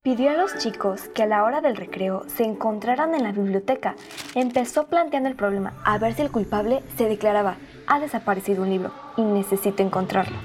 Pidió 0.00 0.30
a 0.30 0.32
los 0.32 0.56
chicos 0.56 1.10
que 1.14 1.24
a 1.24 1.26
la 1.26 1.44
hora 1.44 1.60
del 1.60 1.76
recreo 1.76 2.24
se 2.34 2.44
encontraran 2.44 3.14
en 3.14 3.22
la 3.22 3.32
biblioteca. 3.32 3.96
Empezó 4.34 4.86
planteando 4.86 5.28
el 5.28 5.36
problema 5.36 5.74
a 5.84 5.98
ver 5.98 6.14
si 6.14 6.22
el 6.22 6.30
culpable 6.30 6.82
se 6.96 7.04
declaraba, 7.04 7.58
ha 7.86 8.00
desaparecido 8.00 8.62
un 8.62 8.70
libro 8.70 8.94
y 9.18 9.20
necesito 9.20 9.82
encontrarlo. 9.82 10.38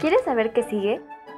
¿Quieres 0.00 0.22
saber 0.24 0.54
qué 0.54 0.62
sigue? 0.62 1.02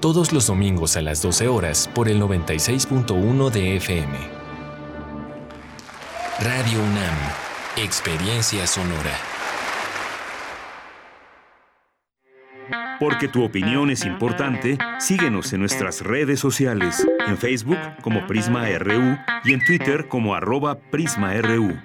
todos 0.00 0.32
los 0.32 0.46
domingos 0.46 0.96
a 0.96 1.02
las 1.02 1.22
12 1.22 1.48
horas 1.48 1.90
por 1.92 2.08
el 2.08 2.20
96.1 2.20 3.50
de 3.50 3.76
FM. 3.76 4.16
Radio 6.40 6.78
UNAM, 6.78 7.16
Experiencia 7.76 8.66
Sonora. 8.66 9.16
Porque 13.00 13.28
tu 13.28 13.44
opinión 13.44 13.90
es 13.90 14.04
importante, 14.04 14.78
síguenos 14.98 15.52
en 15.52 15.60
nuestras 15.60 16.02
redes 16.02 16.40
sociales, 16.40 17.06
en 17.26 17.38
Facebook 17.38 17.78
como 18.02 18.26
Prisma 18.26 18.68
RU 18.78 19.16
y 19.44 19.52
en 19.52 19.64
Twitter 19.64 20.08
como 20.08 20.34
arroba 20.34 20.78
PrismaRU. 20.78 21.76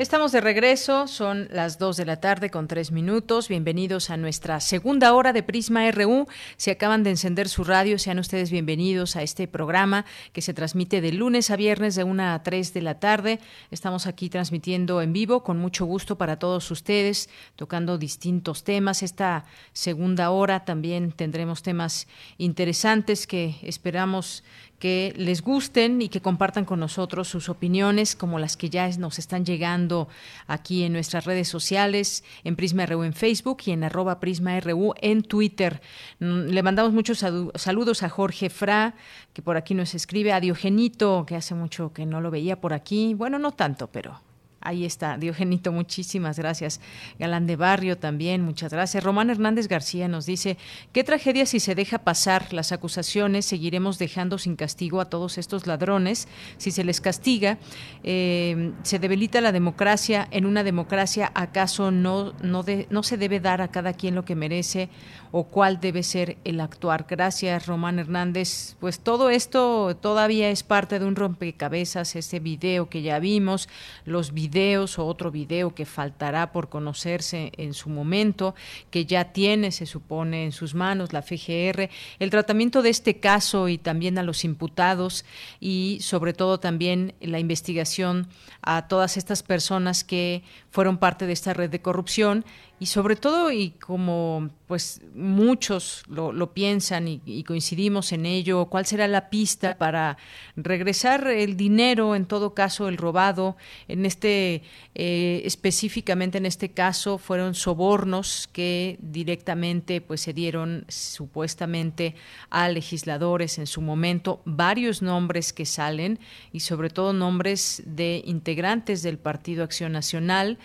Estamos 0.00 0.32
de 0.32 0.40
regreso, 0.40 1.06
son 1.06 1.46
las 1.50 1.78
2 1.78 1.98
de 1.98 2.06
la 2.06 2.16
tarde 2.16 2.48
con 2.48 2.68
3 2.68 2.90
minutos. 2.90 3.48
Bienvenidos 3.48 4.08
a 4.08 4.16
nuestra 4.16 4.58
segunda 4.60 5.12
hora 5.12 5.34
de 5.34 5.42
Prisma 5.42 5.90
RU. 5.90 6.26
Si 6.56 6.70
acaban 6.70 7.02
de 7.02 7.10
encender 7.10 7.50
su 7.50 7.64
radio, 7.64 7.98
sean 7.98 8.18
ustedes 8.18 8.50
bienvenidos 8.50 9.14
a 9.16 9.22
este 9.22 9.46
programa 9.46 10.06
que 10.32 10.40
se 10.40 10.54
transmite 10.54 11.02
de 11.02 11.12
lunes 11.12 11.50
a 11.50 11.56
viernes 11.56 11.96
de 11.96 12.04
1 12.04 12.32
a 12.32 12.42
3 12.42 12.72
de 12.72 12.80
la 12.80 12.98
tarde. 12.98 13.40
Estamos 13.70 14.06
aquí 14.06 14.30
transmitiendo 14.30 15.02
en 15.02 15.12
vivo 15.12 15.42
con 15.42 15.58
mucho 15.58 15.84
gusto 15.84 16.16
para 16.16 16.38
todos 16.38 16.70
ustedes, 16.70 17.28
tocando 17.54 17.98
distintos 17.98 18.64
temas. 18.64 19.02
Esta 19.02 19.44
segunda 19.74 20.30
hora 20.30 20.64
también 20.64 21.12
tendremos 21.12 21.62
temas 21.62 22.08
interesantes 22.38 23.26
que 23.26 23.56
esperamos 23.64 24.44
que 24.80 25.12
les 25.16 25.42
gusten 25.42 26.00
y 26.02 26.08
que 26.08 26.22
compartan 26.22 26.64
con 26.64 26.80
nosotros 26.80 27.28
sus 27.28 27.50
opiniones, 27.50 28.16
como 28.16 28.38
las 28.38 28.56
que 28.56 28.70
ya 28.70 28.88
nos 28.98 29.18
están 29.18 29.44
llegando 29.44 30.08
aquí 30.46 30.84
en 30.84 30.94
nuestras 30.94 31.26
redes 31.26 31.48
sociales, 31.48 32.24
en 32.42 32.56
Prisma 32.56 32.86
RU 32.86 33.04
en 33.04 33.12
Facebook 33.12 33.58
y 33.66 33.72
en 33.72 33.84
arroba 33.84 34.18
Prisma 34.18 34.58
RU 34.58 34.94
en 35.00 35.22
Twitter. 35.22 35.82
Mm, 36.18 36.46
le 36.46 36.62
mandamos 36.62 36.92
muchos 36.92 37.24
saludos 37.54 38.02
a 38.02 38.08
Jorge 38.08 38.48
Fra, 38.48 38.94
que 39.34 39.42
por 39.42 39.58
aquí 39.58 39.74
nos 39.74 39.94
escribe, 39.94 40.32
a 40.32 40.40
Diogenito, 40.40 41.24
que 41.26 41.36
hace 41.36 41.54
mucho 41.54 41.92
que 41.92 42.06
no 42.06 42.22
lo 42.22 42.30
veía 42.30 42.58
por 42.58 42.72
aquí. 42.72 43.12
Bueno, 43.12 43.38
no 43.38 43.52
tanto, 43.52 43.88
pero 43.88 44.29
Ahí 44.62 44.84
está, 44.84 45.16
Diogenito, 45.16 45.72
muchísimas 45.72 46.38
gracias. 46.38 46.82
Galán 47.18 47.46
de 47.46 47.56
Barrio 47.56 47.96
también, 47.96 48.42
muchas 48.42 48.70
gracias. 48.70 49.02
Román 49.02 49.30
Hernández 49.30 49.68
García 49.68 50.06
nos 50.06 50.26
dice, 50.26 50.58
qué 50.92 51.02
tragedia 51.02 51.46
si 51.46 51.60
se 51.60 51.74
deja 51.74 52.00
pasar 52.00 52.52
las 52.52 52.70
acusaciones, 52.70 53.46
seguiremos 53.46 53.98
dejando 53.98 54.36
sin 54.36 54.56
castigo 54.56 55.00
a 55.00 55.06
todos 55.06 55.38
estos 55.38 55.66
ladrones. 55.66 56.28
Si 56.58 56.72
se 56.72 56.84
les 56.84 57.00
castiga, 57.00 57.56
eh, 58.04 58.72
se 58.82 58.98
debilita 58.98 59.40
la 59.40 59.50
democracia. 59.50 60.28
En 60.30 60.44
una 60.44 60.62
democracia, 60.62 61.32
¿acaso 61.34 61.90
no, 61.90 62.34
no, 62.42 62.62
no 62.90 63.02
se 63.02 63.16
debe 63.16 63.40
dar 63.40 63.62
a 63.62 63.68
cada 63.68 63.94
quien 63.94 64.14
lo 64.14 64.26
que 64.26 64.34
merece 64.34 64.90
o 65.32 65.44
cuál 65.44 65.80
debe 65.80 66.02
ser 66.02 66.36
el 66.44 66.60
actuar? 66.60 67.06
Gracias, 67.08 67.64
Román 67.64 67.98
Hernández. 67.98 68.76
Pues 68.78 69.00
todo 69.00 69.30
esto 69.30 69.96
todavía 69.96 70.50
es 70.50 70.64
parte 70.64 70.98
de 70.98 71.06
un 71.06 71.16
rompecabezas, 71.16 72.14
ese 72.14 72.40
video 72.40 72.90
que 72.90 73.00
ya 73.00 73.18
vimos, 73.20 73.66
los 74.04 74.34
videos 74.34 74.49
videos 74.50 74.98
o 74.98 75.06
otro 75.06 75.30
video 75.30 75.74
que 75.74 75.86
faltará 75.86 76.50
por 76.50 76.68
conocerse 76.68 77.52
en 77.56 77.72
su 77.72 77.88
momento, 77.88 78.54
que 78.90 79.06
ya 79.06 79.32
tiene, 79.32 79.70
se 79.70 79.86
supone, 79.86 80.44
en 80.44 80.52
sus 80.52 80.74
manos 80.74 81.12
la 81.12 81.22
FGR, 81.22 81.88
el 82.18 82.30
tratamiento 82.30 82.82
de 82.82 82.90
este 82.90 83.20
caso 83.20 83.68
y 83.68 83.78
también 83.78 84.18
a 84.18 84.24
los 84.24 84.44
imputados 84.44 85.24
y 85.60 85.98
sobre 86.00 86.32
todo 86.32 86.58
también 86.58 87.14
la 87.20 87.38
investigación 87.38 88.26
a 88.60 88.88
todas 88.88 89.16
estas 89.16 89.42
personas 89.44 90.02
que 90.02 90.42
fueron 90.70 90.98
parte 90.98 91.26
de 91.26 91.32
esta 91.32 91.54
red 91.54 91.70
de 91.70 91.80
corrupción 91.80 92.44
y 92.80 92.86
sobre 92.86 93.14
todo 93.14 93.52
y 93.52 93.70
como 93.72 94.50
pues 94.66 95.02
muchos 95.14 96.02
lo, 96.08 96.32
lo 96.32 96.54
piensan 96.54 97.06
y, 97.08 97.44
coincidimos 97.44 98.12
en 98.12 98.24
ello 98.24 98.66
cuál 98.66 98.86
será 98.86 99.06
la 99.06 99.28
pista 99.28 99.76
para 99.76 100.16
regresar 100.56 101.26
el 101.28 101.56
dinero 101.56 102.14
en 102.16 102.24
todo 102.24 102.54
caso 102.54 102.88
el 102.88 102.96
robado 102.96 103.56
en 103.86 104.06
este 104.06 104.62
eh, 104.94 105.42
específicamente 105.44 106.38
en 106.38 106.46
este 106.46 106.70
caso 106.70 107.18
fueron 107.18 107.54
sobornos 107.54 108.48
que 108.50 108.98
directamente 109.00 110.00
pues 110.00 110.22
se 110.22 110.32
dieron 110.32 110.84
supuestamente 110.88 112.14
a 112.48 112.68
legisladores 112.68 113.58
en 113.58 113.66
su 113.66 113.80
momento. 113.80 114.40
Varios 114.44 115.02
nombres 115.02 115.52
que 115.52 115.66
salen 115.66 116.18
y 116.52 116.60
sobre 116.60 116.90
todo 116.90 117.12
nombres 117.12 117.82
de 117.86 118.22
integrantes 118.24 119.02
del 119.02 119.18
Partido 119.18 119.64
Acción 119.64 119.92
Nacional 119.92 120.58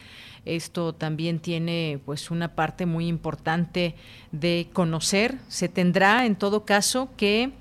esto 0.46 0.93
también 0.93 1.39
tiene 1.39 2.00
pues 2.06 2.32
una 2.32 2.56
parte 2.56 2.86
muy 2.86 3.08
importante 3.08 3.96
de 4.32 4.70
conocer. 4.74 5.39
Se 5.48 5.68
tendrá 5.70 6.26
en 6.26 6.36
todo 6.36 6.66
caso 6.66 7.10
que 7.18 7.52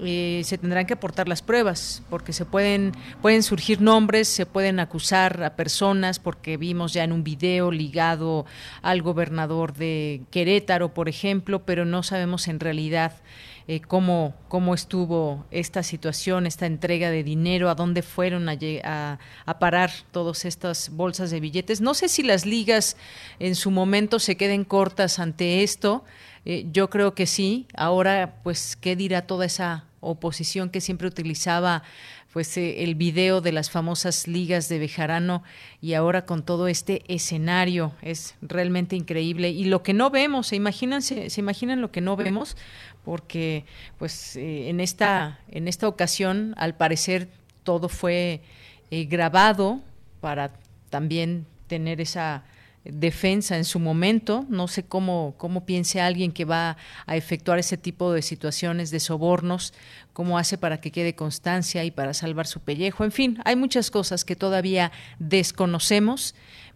eh, 0.00 0.42
se 0.44 0.58
tendrán 0.58 0.86
que 0.86 0.94
aportar 0.94 1.28
las 1.28 1.40
pruebas 1.40 2.02
porque 2.10 2.32
se 2.32 2.44
pueden 2.44 2.90
pueden 3.22 3.44
surgir 3.44 3.80
nombres 3.80 4.26
se 4.26 4.44
pueden 4.44 4.80
acusar 4.80 5.44
a 5.44 5.54
personas 5.54 6.18
porque 6.18 6.56
vimos 6.56 6.92
ya 6.92 7.04
en 7.04 7.12
un 7.12 7.22
video 7.22 7.70
ligado 7.70 8.44
al 8.82 9.02
gobernador 9.02 9.72
de 9.72 10.22
Querétaro 10.32 10.92
por 10.92 11.08
ejemplo 11.08 11.64
pero 11.64 11.84
no 11.84 12.02
sabemos 12.02 12.48
en 12.48 12.58
realidad 12.58 13.12
eh, 13.66 13.80
cómo, 13.80 14.34
cómo 14.48 14.74
estuvo 14.74 15.46
esta 15.50 15.82
situación, 15.82 16.46
esta 16.46 16.66
entrega 16.66 17.10
de 17.10 17.22
dinero, 17.22 17.70
a 17.70 17.74
dónde 17.74 18.02
fueron 18.02 18.48
a, 18.48 19.18
parar 19.58 19.90
todas 20.10 20.44
estas 20.44 20.90
bolsas 20.90 21.30
de 21.30 21.40
billetes. 21.40 21.80
No 21.80 21.94
sé 21.94 22.08
si 22.08 22.22
las 22.22 22.44
ligas 22.44 22.96
en 23.38 23.54
su 23.54 23.70
momento 23.70 24.18
se 24.18 24.36
queden 24.36 24.64
cortas 24.64 25.18
ante 25.18 25.62
esto. 25.62 26.04
Eh, 26.44 26.66
yo 26.72 26.90
creo 26.90 27.14
que 27.14 27.26
sí. 27.26 27.66
Ahora, 27.74 28.36
pues, 28.42 28.76
¿qué 28.76 28.96
dirá 28.96 29.26
toda 29.26 29.46
esa 29.46 29.84
oposición 30.00 30.68
que 30.68 30.82
siempre 30.82 31.08
utilizaba 31.08 31.82
pues 32.34 32.56
eh, 32.56 32.82
el 32.82 32.96
video 32.96 33.40
de 33.40 33.52
las 33.52 33.70
famosas 33.70 34.26
ligas 34.26 34.68
de 34.68 34.80
Bejarano 34.80 35.44
y 35.80 35.94
ahora 35.94 36.26
con 36.26 36.42
todo 36.42 36.66
este 36.66 37.02
escenario 37.06 37.92
es 38.02 38.34
realmente 38.42 38.96
increíble 38.96 39.50
y 39.50 39.66
lo 39.66 39.84
que 39.84 39.94
no 39.94 40.10
vemos, 40.10 40.48
se 40.48 40.56
imaginan 40.56 41.00
se, 41.00 41.28
imaginan 41.38 41.80
lo 41.80 41.92
que 41.92 42.00
no 42.00 42.16
vemos 42.16 42.56
porque 43.04 43.64
pues 43.98 44.36
eh, 44.36 44.68
en 44.68 44.80
esta 44.80 45.40
en 45.48 45.68
esta 45.68 45.88
ocasión 45.88 46.54
al 46.56 46.76
parecer 46.76 47.28
todo 47.62 47.88
fue 47.88 48.40
eh, 48.90 49.04
grabado 49.04 49.80
para 50.20 50.52
también 50.90 51.46
tener 51.66 52.00
esa 52.00 52.44
defensa 52.84 53.56
en 53.56 53.64
su 53.64 53.80
momento. 53.80 54.44
No 54.48 54.68
sé 54.68 54.84
cómo, 54.84 55.34
cómo 55.38 55.64
piense 55.64 56.00
alguien 56.00 56.32
que 56.32 56.44
va 56.44 56.76
a 57.06 57.16
efectuar 57.16 57.58
ese 57.58 57.76
tipo 57.76 58.12
de 58.12 58.22
situaciones 58.22 58.90
de 58.90 59.00
sobornos, 59.00 59.72
cómo 60.12 60.38
hace 60.38 60.58
para 60.58 60.80
que 60.80 60.92
quede 60.92 61.14
constancia 61.14 61.84
y 61.84 61.90
para 61.90 62.14
salvar 62.14 62.46
su 62.46 62.60
pellejo. 62.60 63.04
En 63.04 63.12
fin, 63.12 63.38
hay 63.44 63.56
muchas 63.56 63.90
cosas 63.90 64.24
que 64.24 64.36
todavía 64.36 64.92
desconocemos, 65.18 66.34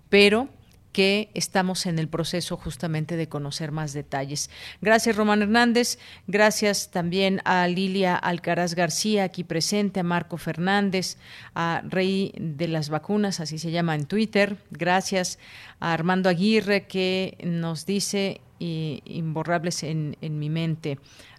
pero 0.08 0.48
que 0.92 1.30
estamos 1.34 1.86
en 1.86 1.98
el 1.98 2.08
proceso 2.08 2.56
justamente 2.56 3.16
de 3.16 3.28
conocer 3.28 3.72
más 3.72 3.92
detalles. 3.92 4.50
Gracias, 4.80 5.16
Román 5.16 5.42
Hernández. 5.42 5.98
Gracias 6.26 6.90
también 6.90 7.40
a 7.44 7.66
Lilia 7.68 8.16
Alcaraz 8.16 8.74
García, 8.74 9.24
aquí 9.24 9.44
presente, 9.44 10.00
a 10.00 10.04
Marco 10.04 10.36
Fernández, 10.36 11.16
a 11.54 11.82
Rey 11.84 12.32
de 12.38 12.68
las 12.68 12.88
Vacunas, 12.88 13.40
así 13.40 13.58
se 13.58 13.70
llama 13.70 13.94
en 13.94 14.06
Twitter. 14.06 14.56
Gracias 14.70 15.38
a 15.80 15.92
Armando 15.92 16.28
Aguirre, 16.28 16.86
que 16.86 17.36
nos 17.44 17.86
dice 17.86 18.40
imborrables 18.60 19.84
en, 19.84 20.16
en 20.20 20.38
mi 20.38 20.50
mente 20.50 20.98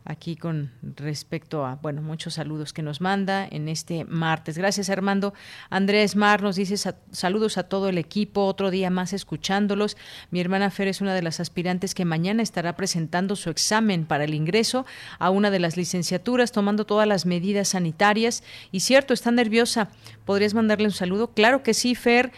aquí 0.10 0.36
con 0.36 0.72
respecto 0.82 1.66
a, 1.66 1.76
bueno, 1.76 2.02
muchos 2.02 2.34
saludos 2.34 2.74
que 2.74 2.82
nos 2.82 3.00
manda 3.00 3.48
en 3.50 3.70
este 3.70 4.06
martes. 4.06 4.58
Gracias, 4.58 4.90
Armando. 4.90 5.36
Andrés 5.70 6.16
Mar 6.16 6.42
nos 6.42 6.56
dice 6.56 6.78
saludos 7.12 7.60
a 7.60 7.64
todo 7.64 7.90
el 7.90 8.00
equipo, 8.00 8.46
otro 8.46 8.72
día 8.72 8.90
más 8.90 9.14
escuchándolos. 9.14 9.98
Mi 10.32 10.42
hermana 10.42 10.72
Fer 10.72 10.88
es 10.88 11.02
una 11.02 11.14
de 11.14 11.22
las 11.22 11.40
aspirantes 11.40 11.94
que 11.94 12.06
mañana 12.06 12.42
estará 12.42 12.76
presentando 12.76 13.36
su 13.36 13.52
examen 13.52 14.06
para 14.06 14.24
el 14.24 14.34
ingreso 14.34 14.88
a 15.20 15.30
una 15.30 15.52
de 15.52 15.60
las 15.60 15.78
licenciaturas, 15.78 16.52
tomando 16.52 16.86
todas 16.86 17.08
las 17.08 17.28
medidas 17.28 17.70
sanitarias. 17.70 18.44
Y 18.72 18.80
cierto, 18.80 19.14
está 19.14 19.30
nerviosa. 19.30 19.90
¿Podrías 20.26 20.56
mandarle 20.56 20.88
un 20.88 20.92
saludo? 20.92 21.34
Claro 21.36 21.62
que 21.62 21.76
sí, 21.76 21.94
Fer. 21.94 22.32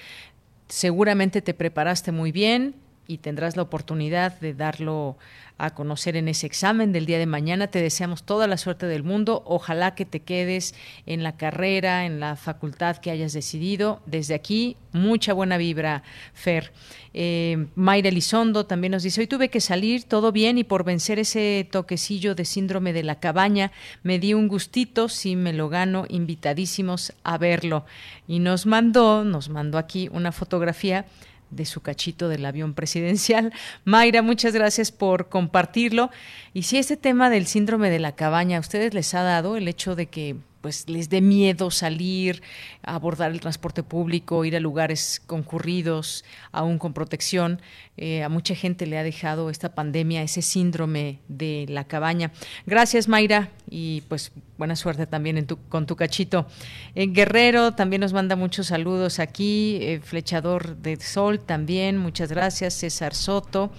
Seguramente 0.67 1.41
te 1.41 1.53
preparaste 1.53 2.11
muy 2.11 2.33
bien 2.33 2.75
y 3.11 3.17
tendrás 3.17 3.57
la 3.57 3.63
oportunidad 3.63 4.39
de 4.39 4.53
darlo 4.53 5.17
a 5.57 5.75
conocer 5.75 6.15
en 6.15 6.27
ese 6.27 6.47
examen 6.47 6.91
del 6.91 7.05
día 7.05 7.19
de 7.19 7.25
mañana. 7.25 7.67
Te 7.67 7.81
deseamos 7.81 8.23
toda 8.23 8.47
la 8.47 8.57
suerte 8.57 8.87
del 8.87 9.03
mundo. 9.03 9.43
Ojalá 9.45 9.93
que 9.93 10.05
te 10.05 10.21
quedes 10.21 10.73
en 11.05 11.21
la 11.21 11.35
carrera, 11.35 12.05
en 12.05 12.19
la 12.19 12.35
facultad 12.35 12.97
que 12.97 13.11
hayas 13.11 13.33
decidido. 13.33 14.01
Desde 14.05 14.33
aquí, 14.33 14.77
mucha 14.91 15.33
buena 15.33 15.57
vibra, 15.57 16.03
Fer. 16.33 16.71
Eh, 17.13 17.67
Mayra 17.75 18.09
Elizondo 18.09 18.65
también 18.65 18.91
nos 18.91 19.03
dice, 19.03 19.21
hoy 19.21 19.27
tuve 19.27 19.49
que 19.49 19.59
salir, 19.59 20.05
todo 20.05 20.31
bien, 20.31 20.57
y 20.57 20.63
por 20.63 20.83
vencer 20.85 21.19
ese 21.19 21.67
toquecillo 21.69 22.33
de 22.33 22.45
síndrome 22.45 22.93
de 22.93 23.03
la 23.03 23.19
cabaña, 23.19 23.71
me 24.01 24.17
di 24.17 24.33
un 24.33 24.47
gustito, 24.47 25.09
si 25.09 25.35
me 25.35 25.51
lo 25.51 25.67
gano, 25.67 26.05
invitadísimos 26.07 27.13
a 27.23 27.37
verlo. 27.37 27.85
Y 28.27 28.39
nos 28.39 28.65
mandó, 28.65 29.25
nos 29.25 29.49
mandó 29.49 29.77
aquí 29.77 30.09
una 30.11 30.31
fotografía 30.31 31.05
de 31.51 31.65
su 31.65 31.81
cachito 31.81 32.29
del 32.29 32.45
avión 32.45 32.73
presidencial. 32.73 33.53
Mayra, 33.85 34.21
muchas 34.21 34.53
gracias 34.53 34.91
por 34.91 35.29
compartirlo. 35.29 36.09
Y 36.53 36.63
si 36.63 36.77
este 36.77 36.97
tema 36.97 37.29
del 37.29 37.45
síndrome 37.45 37.89
de 37.89 37.99
la 37.99 38.15
cabaña 38.15 38.57
a 38.57 38.61
ustedes 38.61 38.93
les 38.93 39.13
ha 39.13 39.21
dado 39.21 39.57
el 39.57 39.67
hecho 39.67 39.95
de 39.95 40.07
que 40.07 40.35
pues 40.61 40.87
les 40.87 41.09
dé 41.09 41.21
miedo 41.21 41.71
salir, 41.71 42.41
abordar 42.83 43.31
el 43.31 43.39
transporte 43.39 43.83
público, 43.83 44.45
ir 44.45 44.55
a 44.55 44.59
lugares 44.59 45.21
concurridos, 45.25 46.23
aún 46.51 46.77
con 46.77 46.93
protección. 46.93 47.61
Eh, 47.97 48.23
a 48.23 48.29
mucha 48.29 48.55
gente 48.55 48.85
le 48.85 48.97
ha 48.97 49.03
dejado 49.03 49.49
esta 49.49 49.75
pandemia, 49.75 50.23
ese 50.23 50.41
síndrome 50.41 51.19
de 51.27 51.65
la 51.67 51.83
cabaña. 51.85 52.31
Gracias, 52.65 53.07
Mayra, 53.07 53.49
y 53.69 54.01
pues 54.07 54.31
buena 54.57 54.75
suerte 54.75 55.07
también 55.07 55.37
en 55.37 55.45
tu, 55.45 55.57
con 55.69 55.85
tu 55.85 55.95
cachito. 55.95 56.47
En 56.95 57.13
Guerrero 57.13 57.73
también 57.73 58.01
nos 58.01 58.13
manda 58.13 58.35
muchos 58.35 58.67
saludos 58.67 59.19
aquí, 59.19 59.77
eh, 59.81 59.99
Flechador 60.03 60.77
de 60.77 60.99
Sol 60.99 61.39
también, 61.39 61.97
muchas 61.97 62.31
gracias, 62.31 62.75
César 62.75 63.15
Soto. 63.15 63.71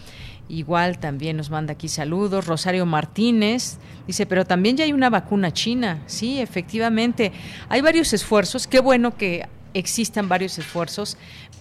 Igual 0.49 0.99
también 0.99 1.37
nos 1.37 1.51
manda 1.51 1.73
aquí 1.73 1.89
saludos. 1.89 2.47
Rosario 2.47 2.85
Martínez 2.85 3.79
dice, 4.07 4.27
pero 4.27 4.45
también 4.45 4.77
ya 4.77 4.85
hay 4.85 4.93
una 4.93 5.11
vacuna 5.11 5.53
china. 5.53 6.03
Sí, 6.07 6.41
efectivamente. 6.41 7.33
Hay 7.69 7.81
varios 7.81 8.13
esfuerzos. 8.13 8.67
Qué 8.67 8.81
bueno 8.81 9.17
que 9.17 9.47
existan 9.75 10.29
varios 10.29 10.59
esfuerzos, 10.59 11.17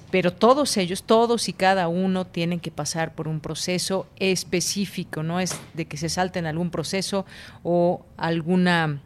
pero 0.09 0.33
todos 0.33 0.75
ellos, 0.77 1.03
todos 1.03 1.47
y 1.47 1.53
cada 1.53 1.87
uno 1.87 2.25
tienen 2.27 2.59
que 2.59 2.71
pasar 2.71 3.15
por 3.15 3.27
un 3.27 3.39
proceso 3.39 4.07
específico. 4.17 5.23
No 5.23 5.39
es 5.39 5.57
de 5.73 5.85
que 5.85 5.97
se 5.97 6.09
salten 6.09 6.45
algún 6.45 6.69
proceso 6.69 7.25
o 7.63 8.05
alguna 8.17 9.01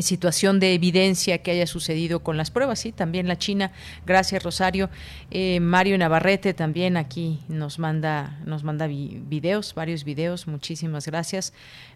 situación 0.00 0.60
de 0.60 0.74
evidencia 0.74 1.38
que 1.38 1.50
haya 1.50 1.66
sucedido 1.66 2.20
con 2.20 2.36
las 2.36 2.50
pruebas, 2.50 2.80
sí, 2.80 2.92
también 2.92 3.26
la 3.26 3.38
China. 3.38 3.72
Gracias, 4.04 4.42
Rosario. 4.42 4.90
Eh, 5.30 5.60
Mario 5.60 5.96
Navarrete 5.96 6.52
también 6.52 6.96
aquí 6.98 7.40
nos 7.48 7.78
manda, 7.78 8.38
nos 8.44 8.64
manda 8.64 8.86
videos, 8.86 9.74
varios 9.74 10.04
videos. 10.04 10.46
Muchísimas 10.46 11.06
gracias 11.06 11.54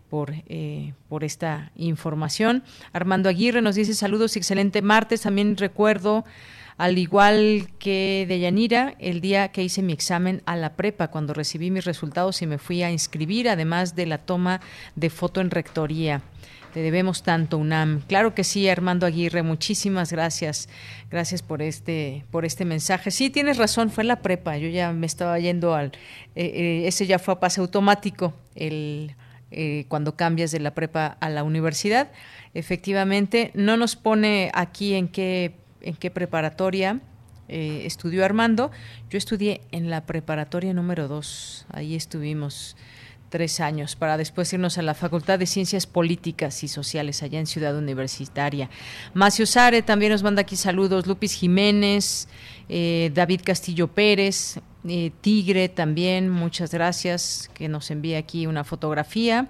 por, 0.08 0.32
eh, 0.46 0.94
por 1.08 1.22
esta 1.22 1.70
información. 1.76 2.62
Armando 2.94 3.28
Aguirre 3.28 3.60
nos 3.60 3.74
dice 3.74 3.92
saludos 3.92 4.36
excelente 4.36 4.80
martes. 4.80 5.22
También 5.22 5.58
recuerdo, 5.58 6.24
al 6.78 6.96
igual 6.96 7.68
que 7.78 8.24
de 8.26 8.40
Yanira, 8.40 8.94
el 9.00 9.20
día 9.20 9.48
que 9.48 9.62
hice 9.62 9.82
mi 9.82 9.92
examen 9.92 10.42
a 10.46 10.56
la 10.56 10.76
prepa, 10.76 11.08
cuando 11.08 11.34
recibí 11.34 11.70
mis 11.70 11.84
resultados 11.84 12.40
y 12.40 12.46
me 12.46 12.56
fui 12.56 12.82
a 12.82 12.90
inscribir, 12.90 13.50
además 13.50 13.94
de 13.94 14.06
la 14.06 14.18
toma 14.18 14.62
de 14.96 15.10
foto 15.10 15.42
en 15.42 15.50
rectoría. 15.50 16.22
Te 16.72 16.80
debemos 16.80 17.22
tanto, 17.22 17.58
UNAM. 17.58 18.00
Claro 18.06 18.34
que 18.34 18.44
sí, 18.44 18.66
Armando 18.66 19.04
Aguirre, 19.04 19.42
muchísimas 19.42 20.10
gracias. 20.10 20.70
Gracias 21.10 21.42
por 21.42 21.60
este, 21.60 22.24
por 22.30 22.46
este 22.46 22.64
mensaje. 22.64 23.10
Sí, 23.10 23.28
tienes 23.28 23.58
razón, 23.58 23.90
fue 23.90 24.04
la 24.04 24.22
prepa. 24.22 24.56
Yo 24.56 24.68
ya 24.68 24.90
me 24.92 25.04
estaba 25.04 25.38
yendo 25.38 25.74
al. 25.74 25.92
Eh, 26.34 26.46
eh, 26.46 26.82
ese 26.86 27.06
ya 27.06 27.18
fue 27.18 27.34
a 27.34 27.40
pase 27.40 27.60
automático, 27.60 28.32
el, 28.54 29.14
eh, 29.50 29.84
cuando 29.88 30.16
cambias 30.16 30.50
de 30.50 30.60
la 30.60 30.72
prepa 30.72 31.18
a 31.20 31.28
la 31.28 31.44
universidad. 31.44 32.10
Efectivamente, 32.54 33.50
no 33.52 33.76
nos 33.76 33.94
pone 33.94 34.50
aquí 34.54 34.94
en 34.94 35.08
qué, 35.08 35.54
en 35.82 35.94
qué 35.94 36.10
preparatoria. 36.10 37.00
estudió 37.48 38.24
Armando. 38.24 38.70
Yo 39.10 39.18
estudié 39.18 39.60
en 39.72 39.90
la 39.90 40.06
preparatoria 40.06 40.72
número 40.72 41.06
2. 41.06 41.66
Ahí 41.70 41.94
estuvimos 41.96 42.76
tres 43.32 43.60
años 43.60 43.96
para 43.96 44.18
después 44.18 44.52
irnos 44.52 44.76
a 44.76 44.82
la 44.82 44.92
Facultad 44.92 45.38
de 45.38 45.46
Ciencias 45.46 45.86
Políticas 45.86 46.62
y 46.64 46.68
Sociales 46.68 47.22
allá 47.22 47.40
en 47.40 47.46
Ciudad 47.46 47.74
Universitaria. 47.74 48.68
Macio 49.14 49.46
Sare 49.46 49.80
también 49.80 50.12
nos 50.12 50.22
manda 50.22 50.42
aquí 50.42 50.54
saludos, 50.54 51.06
Lupis 51.06 51.32
Jiménez, 51.32 52.28
eh, 52.68 53.10
David 53.14 53.40
Castillo 53.42 53.88
Pérez, 53.88 54.60
eh, 54.86 55.12
Tigre 55.22 55.70
también, 55.70 56.28
muchas 56.28 56.72
gracias, 56.72 57.50
que 57.54 57.68
nos 57.68 57.90
envía 57.90 58.18
aquí 58.18 58.46
una 58.46 58.64
fotografía. 58.64 59.48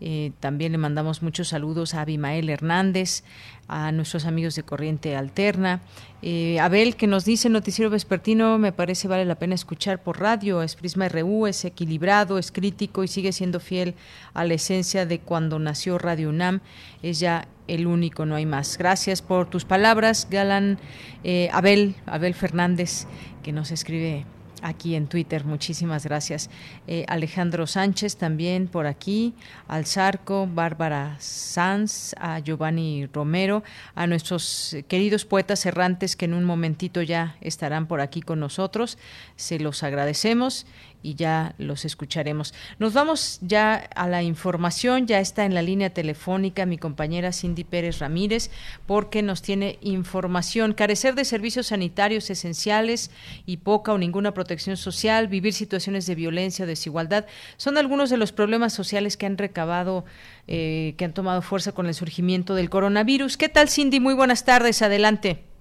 Eh, 0.00 0.30
también 0.38 0.70
le 0.70 0.78
mandamos 0.78 1.20
muchos 1.22 1.48
saludos 1.48 1.94
a 1.94 2.02
Abimael 2.02 2.48
Hernández, 2.48 3.24
a 3.68 3.92
nuestros 3.92 4.24
amigos 4.26 4.54
de 4.54 4.62
Corriente 4.62 5.16
Alterna. 5.16 5.80
Eh, 6.22 6.58
Abel, 6.60 6.96
que 6.96 7.06
nos 7.06 7.24
dice 7.24 7.48
Noticiero 7.48 7.90
Vespertino, 7.90 8.58
me 8.58 8.72
parece 8.72 9.08
vale 9.08 9.24
la 9.24 9.36
pena 9.36 9.54
escuchar 9.54 10.02
por 10.02 10.20
radio. 10.20 10.62
Es 10.62 10.76
Prisma 10.76 11.08
RU, 11.08 11.46
es 11.46 11.64
equilibrado, 11.64 12.38
es 12.38 12.52
crítico 12.52 13.04
y 13.04 13.08
sigue 13.08 13.32
siendo 13.32 13.60
fiel 13.60 13.94
a 14.34 14.44
la 14.44 14.54
esencia 14.54 15.06
de 15.06 15.20
cuando 15.20 15.58
nació 15.58 15.98
Radio 15.98 16.28
UNAM. 16.28 16.60
Es 17.02 17.18
ya 17.18 17.48
el 17.68 17.86
único, 17.86 18.26
no 18.26 18.36
hay 18.36 18.46
más. 18.46 18.78
Gracias 18.78 19.22
por 19.22 19.50
tus 19.50 19.64
palabras, 19.64 20.28
Galán 20.30 20.78
eh, 21.24 21.48
Abel, 21.52 21.96
Abel 22.06 22.34
Fernández, 22.34 23.06
que 23.42 23.52
nos 23.52 23.70
escribe 23.70 24.26
aquí 24.62 24.94
en 24.94 25.06
Twitter. 25.06 25.44
Muchísimas 25.44 26.04
gracias. 26.04 26.50
Eh, 26.86 27.04
Alejandro 27.08 27.66
Sánchez 27.66 28.16
también 28.16 28.68
por 28.68 28.86
aquí, 28.86 29.34
al 29.68 29.86
Zarco, 29.86 30.46
Bárbara 30.46 31.16
Sanz, 31.18 32.14
a 32.18 32.38
Giovanni 32.40 33.06
Romero, 33.06 33.62
a 33.94 34.06
nuestros 34.06 34.76
queridos 34.88 35.24
poetas 35.24 35.66
errantes 35.66 36.16
que 36.16 36.24
en 36.24 36.34
un 36.34 36.44
momentito 36.44 37.02
ya 37.02 37.36
estarán 37.40 37.86
por 37.86 38.00
aquí 38.00 38.20
con 38.20 38.40
nosotros. 38.40 38.98
Se 39.36 39.58
los 39.58 39.82
agradecemos 39.82 40.66
y 41.06 41.14
ya 41.14 41.54
los 41.58 41.84
escucharemos. 41.84 42.52
Nos 42.80 42.92
vamos 42.92 43.38
ya 43.40 43.74
a 43.76 44.08
la 44.08 44.24
información, 44.24 45.06
ya 45.06 45.20
está 45.20 45.44
en 45.44 45.54
la 45.54 45.62
línea 45.62 45.90
telefónica 45.90 46.66
mi 46.66 46.78
compañera 46.78 47.32
Cindy 47.32 47.62
Pérez 47.62 48.00
Ramírez 48.00 48.50
porque 48.86 49.22
nos 49.22 49.40
tiene 49.40 49.78
información. 49.82 50.74
Carecer 50.74 51.14
de 51.14 51.24
servicios 51.24 51.68
sanitarios 51.68 52.28
esenciales 52.28 53.12
y 53.46 53.58
poca 53.58 53.92
o 53.92 53.98
ninguna 53.98 54.34
protección 54.34 54.76
social, 54.76 55.28
vivir 55.28 55.52
situaciones 55.52 56.06
de 56.06 56.16
violencia 56.16 56.64
o 56.64 56.68
desigualdad, 56.68 57.26
son 57.56 57.78
algunos 57.78 58.10
de 58.10 58.16
los 58.16 58.32
problemas 58.32 58.72
sociales 58.72 59.16
que 59.16 59.26
han 59.26 59.38
recabado, 59.38 60.04
eh, 60.48 60.94
que 60.98 61.04
han 61.04 61.14
tomado 61.14 61.40
fuerza 61.40 61.70
con 61.70 61.86
el 61.86 61.94
surgimiento 61.94 62.56
del 62.56 62.68
coronavirus. 62.68 63.36
¿Qué 63.36 63.48
tal 63.48 63.68
Cindy? 63.68 64.00
Muy 64.00 64.14
buenas 64.14 64.44
tardes, 64.44 64.82
adelante. 64.82 65.55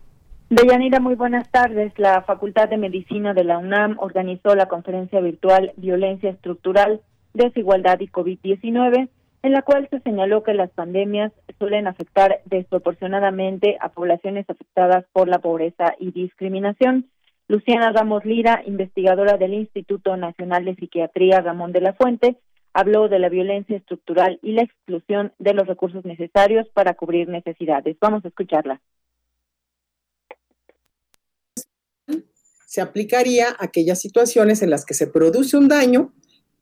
Deyanira, 0.50 1.00
muy 1.00 1.16
buenas 1.16 1.50
tardes. 1.50 1.92
La 1.98 2.22
Facultad 2.22 2.70
de 2.70 2.78
Medicina 2.78 3.34
de 3.34 3.44
la 3.44 3.58
UNAM 3.58 3.96
organizó 3.98 4.54
la 4.54 4.68
conferencia 4.68 5.20
virtual 5.20 5.74
Violencia 5.76 6.30
Estructural, 6.30 7.02
Desigualdad 7.34 8.00
y 8.00 8.10
COVID-19, 8.10 9.10
en 9.42 9.52
la 9.52 9.64
cual 9.64 9.88
se 9.90 10.02
señaló 10.02 10.44
que 10.44 10.54
las 10.54 10.70
pandemias 10.70 11.32
suelen 11.58 11.88
afectar 11.88 12.42
desproporcionadamente 12.46 13.78
a 13.82 13.90
poblaciones 13.90 14.48
afectadas 14.48 15.06
por 15.14 15.28
la 15.28 15.40
pobreza 15.40 15.96
y 16.00 16.12
discriminación. 16.12 17.10
Luciana 17.48 17.92
Ramos 17.92 18.24
Lira, 18.24 18.62
investigadora 18.68 19.38
del 19.38 19.56
Instituto 19.56 20.16
Nacional 20.16 20.64
de 20.66 20.76
Psiquiatría 20.76 21.42
Ramón 21.42 21.72
de 21.72 21.82
la 21.82 21.94
Fuente, 21.94 22.38
habló 22.72 23.08
de 23.08 23.18
la 23.18 23.30
violencia 23.30 23.78
estructural 23.78 24.38
y 24.44 24.52
la 24.52 24.62
exclusión 24.62 25.32
de 25.40 25.56
los 25.56 25.66
recursos 25.66 26.06
necesarios 26.06 26.68
para 26.70 26.94
cubrir 26.94 27.30
necesidades. 27.30 27.98
Vamos 28.00 28.24
a 28.26 28.28
escucharla. 28.28 28.80
Se 32.66 32.82
aplicaría 32.82 33.50
a 33.50 33.66
aquellas 33.66 34.00
situaciones 34.02 34.62
en 34.62 34.70
las 34.70 34.86
que 34.86 34.94
se 34.94 35.08
produce 35.08 35.58
un 35.58 35.68
daño 35.68 36.14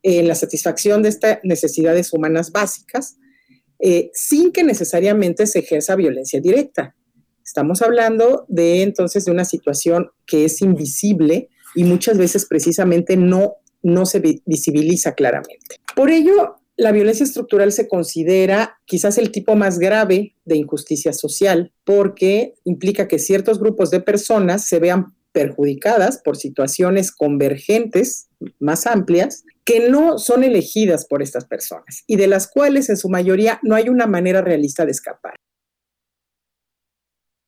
en 0.04 0.28
la 0.28 0.36
satisfacción 0.36 1.02
de 1.02 1.10
estas 1.10 1.40
necesidades 1.44 2.12
humanas 2.14 2.52
básicas, 2.52 3.18
eh, 3.80 4.12
sin 4.14 4.52
que 4.52 4.64
necesariamente 4.64 5.48
se 5.48 5.60
ejerza 5.60 5.96
violencia 5.96 6.42
directa. 6.42 6.96
Estamos 7.44 7.82
hablando 7.82 8.46
de 8.48 8.82
entonces 8.82 9.26
de 9.26 9.32
una 9.32 9.46
situación 9.46 10.12
que 10.26 10.46
es 10.46 10.62
invisible 10.62 11.50
y 11.76 11.84
muchas 11.84 12.18
veces 12.18 12.46
precisamente 12.46 13.18
no, 13.18 13.56
no 13.82 14.06
se 14.06 14.22
visibiliza 14.46 15.14
claramente. 15.14 15.82
Por 15.96 16.10
ello, 16.10 16.58
la 16.76 16.92
violencia 16.92 17.24
estructural 17.24 17.72
se 17.72 17.88
considera 17.88 18.80
quizás 18.86 19.18
el 19.18 19.32
tipo 19.32 19.56
más 19.56 19.80
grave 19.80 20.36
de 20.46 20.58
injusticia 20.58 21.14
social 21.14 21.72
porque 21.84 22.56
implica 22.64 23.08
que 23.08 23.20
ciertos 23.20 23.60
grupos 23.60 23.92
de 23.92 24.00
personas 24.00 24.66
se 24.68 24.80
vean 24.80 25.14
perjudicadas 25.34 26.22
por 26.24 26.38
situaciones 26.38 27.12
convergentes 27.12 28.30
más 28.60 28.88
amplias 28.88 29.44
que 29.66 29.90
no 29.90 30.18
son 30.18 30.44
elegidas 30.44 31.06
por 31.06 31.22
estas 31.22 31.46
personas 31.46 32.04
y 32.08 32.16
de 32.16 32.28
las 32.28 32.50
cuales 32.50 32.90
en 32.90 32.98
su 32.98 33.10
mayoría 33.10 33.60
no 33.64 33.76
hay 33.76 33.90
una 33.90 34.08
manera 34.08 34.42
realista 34.42 34.86
de 34.86 34.92
escapar. 34.92 35.36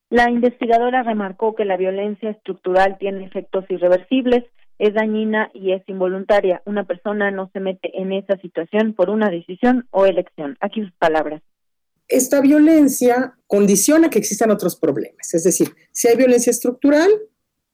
La 0.09 0.29
investigadora 0.29 1.03
remarcó 1.03 1.55
que 1.55 1.65
la 1.65 1.77
violencia 1.77 2.29
estructural 2.29 2.97
tiene 2.99 3.25
efectos 3.25 3.65
irreversibles 3.69 4.43
es 4.77 4.93
dañina 4.93 5.51
y 5.53 5.71
es 5.71 5.87
involuntaria. 5.87 6.61
Una 6.65 6.85
persona 6.85 7.31
no 7.31 7.49
se 7.53 7.59
mete 7.59 7.91
en 7.99 8.11
esa 8.11 8.37
situación 8.37 8.93
por 8.93 9.09
una 9.09 9.29
decisión 9.29 9.87
o 9.91 10.05
elección. 10.05 10.57
Aquí 10.59 10.81
sus 10.81 10.93
palabras. 10.93 11.41
Esta 12.07 12.41
violencia 12.41 13.35
condiciona 13.47 14.09
que 14.09 14.19
existan 14.19 14.51
otros 14.51 14.75
problemas. 14.75 15.33
Es 15.33 15.43
decir, 15.43 15.69
si 15.91 16.07
hay 16.07 16.15
violencia 16.15 16.51
estructural, 16.51 17.09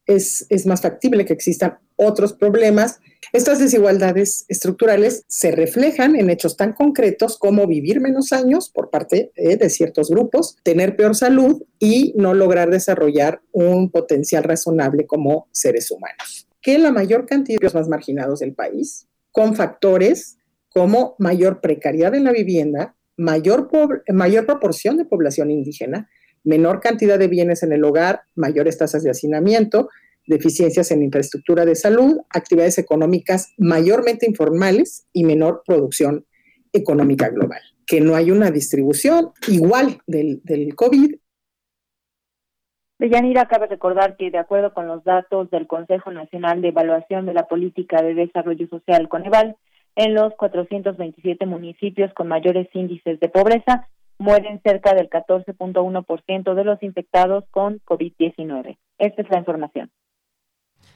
es, 0.05 0.45
es 0.49 0.65
más 0.65 0.81
factible 0.81 1.25
que 1.25 1.33
existan 1.33 1.79
otros 1.95 2.33
problemas. 2.33 2.99
Estas 3.33 3.59
desigualdades 3.59 4.45
estructurales 4.47 5.23
se 5.27 5.51
reflejan 5.51 6.15
en 6.15 6.29
hechos 6.29 6.57
tan 6.57 6.73
concretos 6.73 7.37
como 7.37 7.67
vivir 7.67 8.01
menos 8.01 8.33
años 8.33 8.69
por 8.69 8.89
parte 8.89 9.31
eh, 9.35 9.55
de 9.55 9.69
ciertos 9.69 10.09
grupos, 10.09 10.57
tener 10.63 10.95
peor 10.95 11.15
salud 11.15 11.63
y 11.79 12.13
no 12.17 12.33
lograr 12.33 12.69
desarrollar 12.69 13.41
un 13.51 13.91
potencial 13.91 14.43
razonable 14.43 15.05
como 15.05 15.47
seres 15.51 15.91
humanos. 15.91 16.47
Que 16.61 16.77
la 16.77 16.91
mayor 16.91 17.25
cantidad 17.25 17.59
de 17.59 17.65
los 17.65 17.75
más 17.75 17.87
marginados 17.87 18.39
del 18.39 18.53
país, 18.53 19.07
con 19.31 19.55
factores 19.55 20.37
como 20.69 21.15
mayor 21.19 21.61
precariedad 21.61 22.15
en 22.15 22.23
la 22.23 22.31
vivienda, 22.31 22.95
mayor, 23.17 23.69
mayor 24.07 24.45
proporción 24.45 24.97
de 24.97 25.05
población 25.05 25.51
indígena, 25.51 26.09
menor 26.43 26.79
cantidad 26.79 27.19
de 27.19 27.27
bienes 27.27 27.63
en 27.63 27.71
el 27.71 27.83
hogar, 27.83 28.23
mayores 28.35 28.77
tasas 28.77 29.03
de 29.03 29.11
hacinamiento, 29.11 29.89
deficiencias 30.25 30.91
en 30.91 31.03
infraestructura 31.03 31.65
de 31.65 31.75
salud, 31.75 32.19
actividades 32.29 32.77
económicas 32.77 33.53
mayormente 33.57 34.25
informales 34.25 35.07
y 35.13 35.23
menor 35.23 35.63
producción 35.65 36.25
económica 36.73 37.29
global. 37.29 37.61
Que 37.85 38.01
no 38.01 38.15
hay 38.15 38.31
una 38.31 38.51
distribución 38.51 39.31
igual 39.47 39.99
del, 40.07 40.41
del 40.43 40.75
COVID. 40.75 41.15
Deyanira, 42.99 43.47
cabe 43.47 43.65
recordar 43.65 44.15
que 44.15 44.29
de 44.29 44.37
acuerdo 44.37 44.73
con 44.73 44.87
los 44.87 45.03
datos 45.03 45.49
del 45.49 45.65
Consejo 45.65 46.11
Nacional 46.11 46.61
de 46.61 46.67
Evaluación 46.67 47.25
de 47.25 47.33
la 47.33 47.47
Política 47.47 48.01
de 48.01 48.13
Desarrollo 48.13 48.67
Social, 48.67 49.09
CONEVAL, 49.09 49.57
en 49.95 50.13
los 50.13 50.33
427 50.35 51.45
municipios 51.45 52.13
con 52.13 52.27
mayores 52.27 52.67
índices 52.73 53.19
de 53.19 53.27
pobreza, 53.27 53.87
mueren 54.17 54.61
cerca 54.63 54.93
del 54.93 55.09
14.1% 55.09 56.53
de 56.53 56.63
los 56.63 56.81
infectados 56.83 57.45
con 57.51 57.79
COVID-19. 57.85 58.77
Esta 58.97 59.21
es 59.21 59.29
la 59.29 59.39
información. 59.39 59.91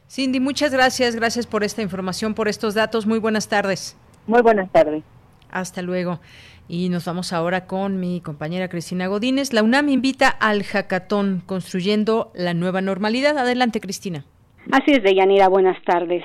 Cindy, 0.07 0.39
muchas 0.39 0.71
gracias. 0.71 1.15
Gracias 1.15 1.47
por 1.47 1.63
esta 1.63 1.81
información, 1.81 2.35
por 2.35 2.47
estos 2.47 2.73
datos. 2.75 3.05
Muy 3.05 3.19
buenas 3.19 3.49
tardes. 3.49 3.97
Muy 4.27 4.41
buenas 4.41 4.71
tardes. 4.71 5.03
Hasta 5.51 5.81
luego. 5.81 6.19
Y 6.67 6.89
nos 6.89 7.05
vamos 7.05 7.31
ahora 7.33 7.67
con 7.67 7.99
mi 7.99 8.21
compañera 8.21 8.69
Cristina 8.69 9.07
Godínez. 9.07 9.53
La 9.53 9.63
UNAM 9.63 9.89
invita 9.89 10.29
al 10.29 10.63
jacatón 10.63 11.41
construyendo 11.45 12.31
la 12.33 12.53
nueva 12.53 12.81
normalidad. 12.81 13.37
Adelante, 13.37 13.79
Cristina. 13.79 14.25
Así 14.71 14.91
es, 14.91 15.03
Deyanira. 15.03 15.47
Buenas 15.47 15.81
tardes. 15.83 16.23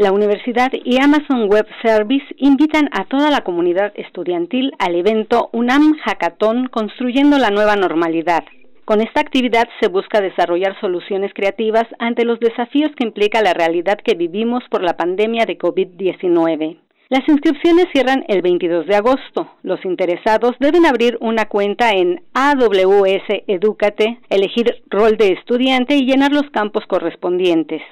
La 0.00 0.12
universidad 0.12 0.72
y 0.72 0.98
Amazon 0.98 1.50
Web 1.50 1.66
Service 1.82 2.24
invitan 2.38 2.88
a 2.90 3.04
toda 3.04 3.30
la 3.30 3.42
comunidad 3.42 3.92
estudiantil 3.96 4.72
al 4.78 4.94
evento 4.94 5.50
UNAM 5.52 5.98
Hackathon 6.02 6.68
Construyendo 6.68 7.36
la 7.36 7.50
Nueva 7.50 7.76
Normalidad. 7.76 8.44
Con 8.86 9.02
esta 9.02 9.20
actividad 9.20 9.68
se 9.78 9.88
busca 9.88 10.22
desarrollar 10.22 10.74
soluciones 10.80 11.34
creativas 11.34 11.84
ante 11.98 12.24
los 12.24 12.40
desafíos 12.40 12.92
que 12.96 13.04
implica 13.04 13.42
la 13.42 13.52
realidad 13.52 13.98
que 14.02 14.14
vivimos 14.14 14.64
por 14.70 14.82
la 14.82 14.96
pandemia 14.96 15.44
de 15.44 15.58
COVID-19. 15.58 16.78
Las 17.10 17.28
inscripciones 17.28 17.88
cierran 17.92 18.24
el 18.28 18.40
22 18.40 18.86
de 18.86 18.96
agosto. 18.96 19.50
Los 19.62 19.84
interesados 19.84 20.56
deben 20.60 20.86
abrir 20.86 21.18
una 21.20 21.44
cuenta 21.44 21.90
en 21.90 22.22
AWS 22.32 23.44
Educate, 23.48 24.18
elegir 24.30 24.82
rol 24.88 25.18
de 25.18 25.32
estudiante 25.32 25.94
y 25.94 26.06
llenar 26.06 26.32
los 26.32 26.48
campos 26.52 26.86
correspondientes. 26.86 27.82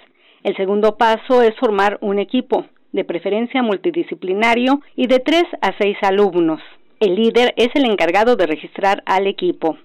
El 0.48 0.56
segundo 0.56 0.96
paso 0.96 1.42
es 1.42 1.54
formar 1.56 1.98
un 2.00 2.18
equipo, 2.18 2.64
de 2.92 3.04
preferencia 3.04 3.62
multidisciplinario 3.62 4.80
y 4.96 5.06
de 5.06 5.18
tres 5.18 5.44
a 5.60 5.72
seis 5.78 5.98
alumnos. 6.00 6.62
El 7.00 7.16
líder 7.16 7.52
es 7.58 7.68
el 7.74 7.84
encargado 7.84 8.34
de 8.34 8.46
registrar 8.46 9.02
al 9.04 9.26
equipo. 9.26 9.76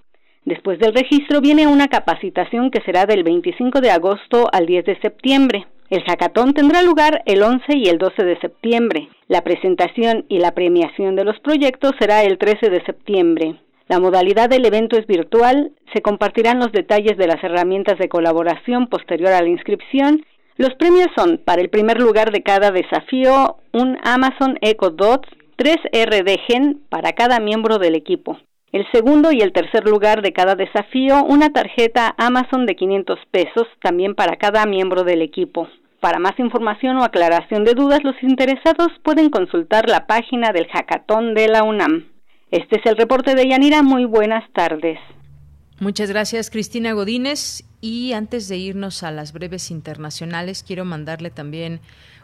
Después 0.46 0.78
del 0.78 0.94
registro 0.94 1.42
viene 1.42 1.66
una 1.66 1.88
capacitación 1.88 2.70
que 2.70 2.80
será 2.80 3.04
del 3.04 3.24
25 3.24 3.82
de 3.82 3.90
agosto 3.90 4.48
al 4.54 4.64
10 4.64 4.86
de 4.86 5.00
septiembre. 5.00 5.66
El 5.90 6.02
hackathon 6.04 6.54
tendrá 6.54 6.80
lugar 6.80 7.22
el 7.26 7.42
11 7.42 7.76
y 7.76 7.90
el 7.90 7.98
12 7.98 8.24
de 8.24 8.40
septiembre. 8.40 9.10
La 9.28 9.44
presentación 9.44 10.24
y 10.30 10.38
la 10.38 10.52
premiación 10.52 11.14
de 11.14 11.24
los 11.24 11.38
proyectos 11.40 11.92
será 11.98 12.22
el 12.22 12.38
13 12.38 12.70
de 12.70 12.82
septiembre. 12.86 13.56
La 13.86 14.00
modalidad 14.00 14.48
del 14.48 14.64
evento 14.64 14.96
es 14.96 15.06
virtual, 15.06 15.72
se 15.92 16.00
compartirán 16.00 16.58
los 16.58 16.72
detalles 16.72 17.18
de 17.18 17.26
las 17.26 17.44
herramientas 17.44 17.98
de 17.98 18.08
colaboración 18.08 18.86
posterior 18.86 19.30
a 19.32 19.42
la 19.42 19.48
inscripción 19.48 20.24
los 20.56 20.72
premios 20.76 21.08
son, 21.16 21.38
para 21.44 21.62
el 21.62 21.68
primer 21.68 21.98
lugar 21.98 22.30
de 22.30 22.42
cada 22.42 22.70
desafío, 22.70 23.56
un 23.72 23.98
Amazon 24.04 24.56
Echo 24.60 24.90
Dots 24.90 25.28
3RD 25.58 26.40
Gen 26.46 26.80
para 26.88 27.12
cada 27.12 27.40
miembro 27.40 27.78
del 27.78 27.96
equipo. 27.96 28.38
El 28.70 28.86
segundo 28.92 29.32
y 29.32 29.40
el 29.40 29.52
tercer 29.52 29.84
lugar 29.84 30.22
de 30.22 30.32
cada 30.32 30.54
desafío, 30.54 31.24
una 31.24 31.50
tarjeta 31.50 32.14
Amazon 32.18 32.66
de 32.66 32.76
500 32.76 33.18
pesos, 33.30 33.66
también 33.82 34.14
para 34.14 34.36
cada 34.36 34.64
miembro 34.66 35.02
del 35.02 35.22
equipo. 35.22 35.68
Para 36.00 36.18
más 36.18 36.38
información 36.38 36.98
o 36.98 37.04
aclaración 37.04 37.64
de 37.64 37.74
dudas, 37.74 38.04
los 38.04 38.20
interesados 38.22 38.88
pueden 39.02 39.30
consultar 39.30 39.88
la 39.88 40.06
página 40.06 40.52
del 40.52 40.68
Hackathon 40.68 41.34
de 41.34 41.48
la 41.48 41.64
UNAM. 41.64 42.06
Este 42.50 42.78
es 42.78 42.86
el 42.86 42.96
reporte 42.96 43.34
de 43.34 43.48
Yanira. 43.48 43.82
Muy 43.82 44.04
buenas 44.04 44.44
tardes. 44.52 44.98
Muchas 45.84 46.08
gracias, 46.08 46.48
Cristina 46.48 46.94
Godínez. 46.94 47.62
Y 47.82 48.14
antes 48.14 48.48
de 48.48 48.56
irnos 48.56 49.02
a 49.02 49.10
las 49.10 49.34
breves 49.34 49.70
internacionales, 49.70 50.64
quiero 50.66 50.86
mandarle 50.86 51.28
también 51.28 51.82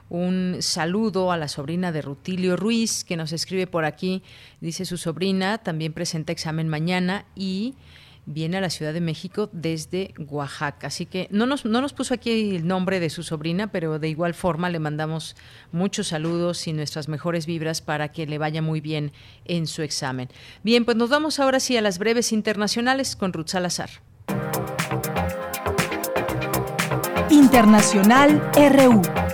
un 0.09 0.57
saludo 0.61 1.31
a 1.31 1.37
la 1.37 1.47
sobrina 1.47 1.93
de 1.93 2.01
Rutilio 2.01 2.57
Ruiz, 2.57 3.05
que 3.05 3.19
nos 3.19 3.33
escribe 3.33 3.67
por 3.67 3.85
aquí. 3.85 4.23
Dice 4.63 4.87
su 4.87 4.97
sobrina, 4.97 5.59
también 5.59 5.93
presenta 5.93 6.33
examen 6.33 6.71
mañana 6.71 7.27
y 7.37 7.75
viene 8.27 8.59
a 8.59 8.61
la 8.61 8.71
Ciudad 8.71 8.93
de 8.93 9.01
México 9.01 9.49
desde 9.53 10.15
Oaxaca. 10.29 10.87
Así 10.89 11.07
que 11.07 11.29
no 11.31 11.47
nos, 11.47 11.65
no 11.65 11.81
nos 11.81 11.93
puso 11.93 12.15
aquí 12.15 12.57
el 12.57 12.67
nombre 12.67 13.01
de 13.01 13.11
su 13.11 13.23
sobrina, 13.23 13.69
pero 13.69 13.99
de 13.99 14.09
igual 14.09 14.35
forma 14.35 14.71
le 14.71 14.79
mandamos 14.79 15.37
muchos 15.73 16.09
saludos 16.09 16.67
y 16.67 16.73
nuestras 16.73 17.09
mejores 17.09 17.47
vibras 17.47 17.81
para 17.81 18.13
que 18.13 18.27
le 18.27 18.39
vaya 18.39 18.63
muy 18.63 18.81
bien 18.81 19.13
en 19.45 19.67
su 19.67 19.83
examen. 19.83 20.29
Bien, 20.63 20.85
pues 20.85 20.97
nos 20.97 21.11
vamos 21.11 21.41
ahora 21.41 21.61
sí 21.61 21.77
a 21.77 21.83
las 21.83 21.99
breves 21.99 22.33
internacionales 22.33 23.17
con 23.17 23.33
Ruth 23.33 23.49
Salazar. 23.49 23.91
Internacional 27.31 28.43
RU. 28.55 29.30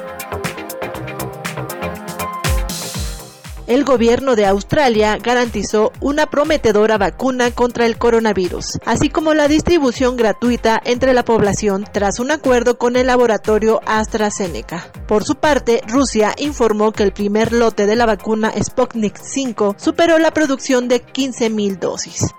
El 3.67 3.85
gobierno 3.85 4.37
de 4.37 4.47
Australia 4.47 5.19
garantizó 5.23 5.93
una 6.01 6.27
prometedora 6.27 6.99
vacuna 6.99 7.51
contra 7.51 7.87
el 7.87 7.99
coronavirus, 7.99 8.79
así 8.85 9.09
como 9.09 9.35
la 9.35 9.49
distribución 9.49 10.17
gratuita 10.17 10.81
entre 10.85 11.15
la 11.15 11.25
población 11.25 11.85
tras 11.93 12.19
un 12.21 12.31
acuerdo 12.31 12.79
con 12.79 12.97
el 12.97 13.09
laboratorio 13.09 13.81
AstraZeneca. 13.87 14.91
Por 15.07 15.25
su 15.25 15.37
parte, 15.37 15.83
Rusia 15.87 16.35
informó 16.39 16.93
que 16.93 17.03
el 17.03 17.13
primer 17.13 17.53
lote 17.53 17.87
de 17.87 17.97
la 17.97 18.07
vacuna 18.07 18.53
Sputnik 18.63 19.17
5 19.17 19.77
superó 19.79 20.19
la 20.19 20.31
producción 20.31 20.89
de 20.89 21.05
15.000 21.05 21.79
dosis. 21.79 22.35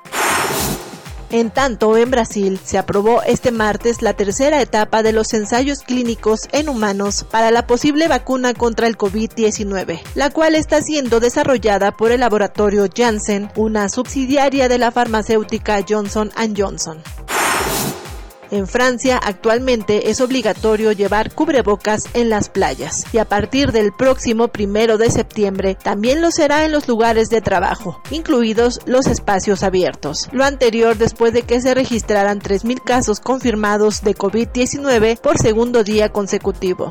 En 1.30 1.52
tanto, 1.52 1.98
en 1.98 2.10
Brasil 2.10 2.58
se 2.64 2.78
aprobó 2.78 3.22
este 3.22 3.52
martes 3.52 4.02
la 4.02 4.14
tercera 4.14 4.62
etapa 4.62 5.04
de 5.04 5.12
los 5.12 5.34
ensayos 5.34 5.80
clínicos 5.80 6.48
en 6.54 6.70
humanos 6.70 7.26
para 7.30 7.52
la 7.52 7.68
posible 7.68 8.08
vacuna 8.08 8.54
contra 8.54 8.88
el 8.88 8.98
COVID-19, 8.98 10.02
la 10.16 10.30
cual 10.30 10.56
está 10.56 10.82
siendo 10.82 11.20
desarrollada 11.20 11.92
por 11.92 12.12
el 12.14 12.22
laboratorio 12.22 12.88
Janssen, 12.96 13.52
una 13.58 13.90
subsidiaria 13.90 14.70
de 14.70 14.78
la 14.78 14.92
farmacéutica 14.92 15.84
Johnson 15.88 16.32
Johnson. 16.56 17.00
En 18.50 18.66
Francia 18.66 19.18
actualmente 19.18 20.10
es 20.10 20.22
obligatorio 20.22 20.94
llevar 20.94 21.34
cubrebocas 21.34 22.06
en 22.14 22.30
las 22.30 22.48
playas 22.50 23.06
y 23.12 23.18
a 23.18 23.26
partir 23.26 23.72
del 23.72 23.92
próximo 23.92 24.48
primero 24.48 24.98
de 24.98 25.10
septiembre 25.10 25.76
también 25.76 26.22
lo 26.22 26.32
será 26.32 26.64
en 26.64 26.72
los 26.72 26.88
lugares 26.88 27.30
de 27.30 27.42
trabajo, 27.42 28.02
incluidos 28.10 28.80
los 28.86 29.08
espacios 29.08 29.64
abiertos. 29.64 30.30
Lo 30.32 30.46
anterior 30.46 30.98
después 30.98 31.34
de 31.34 31.42
que 31.42 31.60
se 31.60 31.74
registraran 31.74 32.40
3.000 32.40 32.82
casos 32.84 33.20
confirmados 33.20 34.02
de 34.02 34.16
COVID-19 34.16 35.20
por 35.20 35.38
segundo 35.38 35.84
día 35.84 36.10
consecutivo 36.10 36.90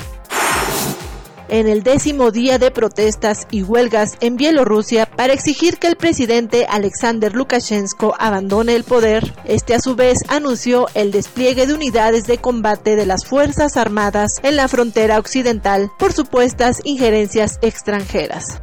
en 1.48 1.68
el 1.68 1.82
décimo 1.82 2.31
día 2.31 2.59
de 2.59 2.70
protestas 2.70 3.47
y 3.51 3.62
huelgas 3.62 4.16
en 4.20 4.36
Bielorrusia 4.36 5.06
para 5.06 5.32
exigir 5.32 5.78
que 5.78 5.86
el 5.86 5.97
presidente 5.97 6.66
Alexander 6.68 7.35
Lukashenko 7.35 8.14
abandone 8.18 8.74
el 8.74 8.85
poder. 8.85 9.35
Este 9.44 9.74
a 9.74 9.81
su 9.81 9.97
vez 9.97 10.18
anunció 10.28 10.86
el 10.94 11.10
despliegue 11.10 11.66
de 11.66 11.74
unidades 11.74 12.24
de 12.24 12.39
combate 12.39 12.97
de 12.97 13.06
las 13.06 13.24
Fuerzas 13.24 13.77
Armadas 13.77 14.40
en 14.43 14.56
la 14.56 14.68
frontera 14.68 15.18
occidental 15.18 15.90
por 15.98 16.12
supuestas 16.12 16.81
injerencias 16.85 17.59
extranjeras. 17.62 18.60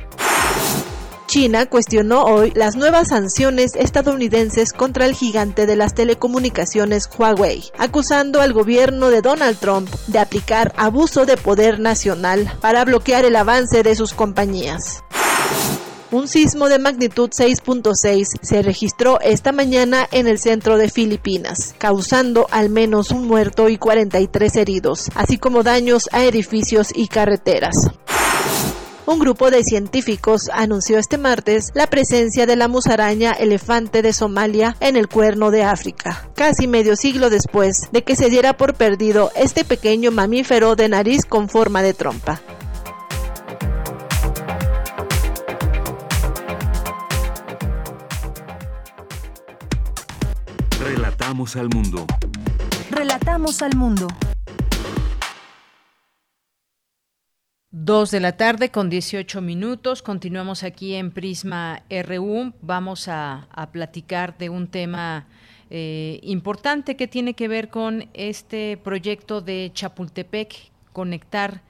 China 1.34 1.66
cuestionó 1.66 2.26
hoy 2.26 2.52
las 2.54 2.76
nuevas 2.76 3.08
sanciones 3.08 3.72
estadounidenses 3.76 4.72
contra 4.72 5.08
el 5.08 5.16
gigante 5.16 5.66
de 5.66 5.76
las 5.76 5.96
telecomunicaciones 5.96 7.10
Huawei, 7.18 7.72
acusando 7.80 8.40
al 8.40 8.54
gobierno 8.54 9.10
de 9.10 9.24
Donald 9.24 9.58
Trump 9.58 9.90
de 10.06 10.20
aplicar 10.20 10.72
abuso 10.78 11.26
de 11.26 11.36
poder 11.36 11.80
nacional 11.80 12.54
para 12.62 12.86
bloquear 12.86 13.26
el 13.26 13.36
avance 13.36 13.82
de 13.82 13.96
sus 13.96 14.14
compañías. 14.14 15.04
Un 16.12 16.28
sismo 16.28 16.70
de 16.70 16.78
magnitud 16.78 17.32
6.6 17.32 18.28
se 18.44 18.62
registró 18.62 19.20
esta 19.20 19.52
mañana 19.52 20.08
en 20.12 20.28
el 20.28 20.38
centro 20.38 20.78
de 20.78 20.92
Filipinas, 20.92 21.74
causando 21.80 22.46
al 22.52 22.70
menos 22.70 23.10
un 23.10 23.26
muerto 23.26 23.70
y 23.70 23.80
43 23.80 24.56
heridos, 24.56 25.10
así 25.16 25.40
como 25.40 25.64
daños 25.64 26.10
a 26.12 26.26
edificios 26.26 26.90
y 26.94 27.08
carreteras. 27.08 27.90
Un 29.06 29.20
grupo 29.20 29.52
de 29.52 29.64
científicos 29.64 30.50
anunció 30.54 30.98
este 30.98 31.18
martes 31.18 31.72
la 31.74 31.88
presencia 31.88 32.46
de 32.46 32.56
la 32.56 32.70
musaraña 32.70 33.32
elefante 33.32 34.02
de 34.02 34.14
Somalia 34.14 34.78
en 34.80 34.96
el 34.96 35.10
cuerno 35.10 35.52
de 35.52 35.64
África, 35.64 36.30
casi 36.36 36.68
medio 36.68 36.96
siglo 36.96 37.30
después 37.30 37.90
de 37.92 38.04
que 38.04 38.16
se 38.16 38.30
diera 38.30 38.54
por 38.54 38.76
perdido 38.76 39.30
este 39.36 39.66
pequeño 39.66 40.12
mamífero 40.12 40.78
de 40.78 40.88
nariz 40.88 41.26
con 41.26 41.50
forma 41.50 41.82
de 41.82 41.94
trompa. 41.94 42.42
Relatamos 50.80 51.58
al 51.58 51.68
mundo. 51.70 52.06
Relatamos 52.90 53.62
al 53.62 53.76
mundo. 53.76 54.08
Dos 57.76 58.12
de 58.12 58.20
la 58.20 58.38
tarde 58.38 58.70
con 58.70 58.88
18 58.88 59.42
minutos. 59.42 60.04
Continuamos 60.04 60.62
aquí 60.62 60.94
en 60.94 61.10
Prisma 61.10 61.82
RU. 61.90 62.54
Vamos 62.62 63.08
a, 63.08 63.48
platicar 63.72 64.38
de 64.38 64.50
un 64.50 64.68
tema 64.68 65.26
eh, 65.72 66.20
importante 66.22 66.96
que 66.96 67.08
tiene 67.08 67.34
que 67.34 67.48
ver 67.48 67.70
con 67.70 68.10
este 68.14 68.78
proyecto 68.78 69.42
de 69.42 69.72
Chapultepec, 69.74 70.54
conectar 70.92 71.64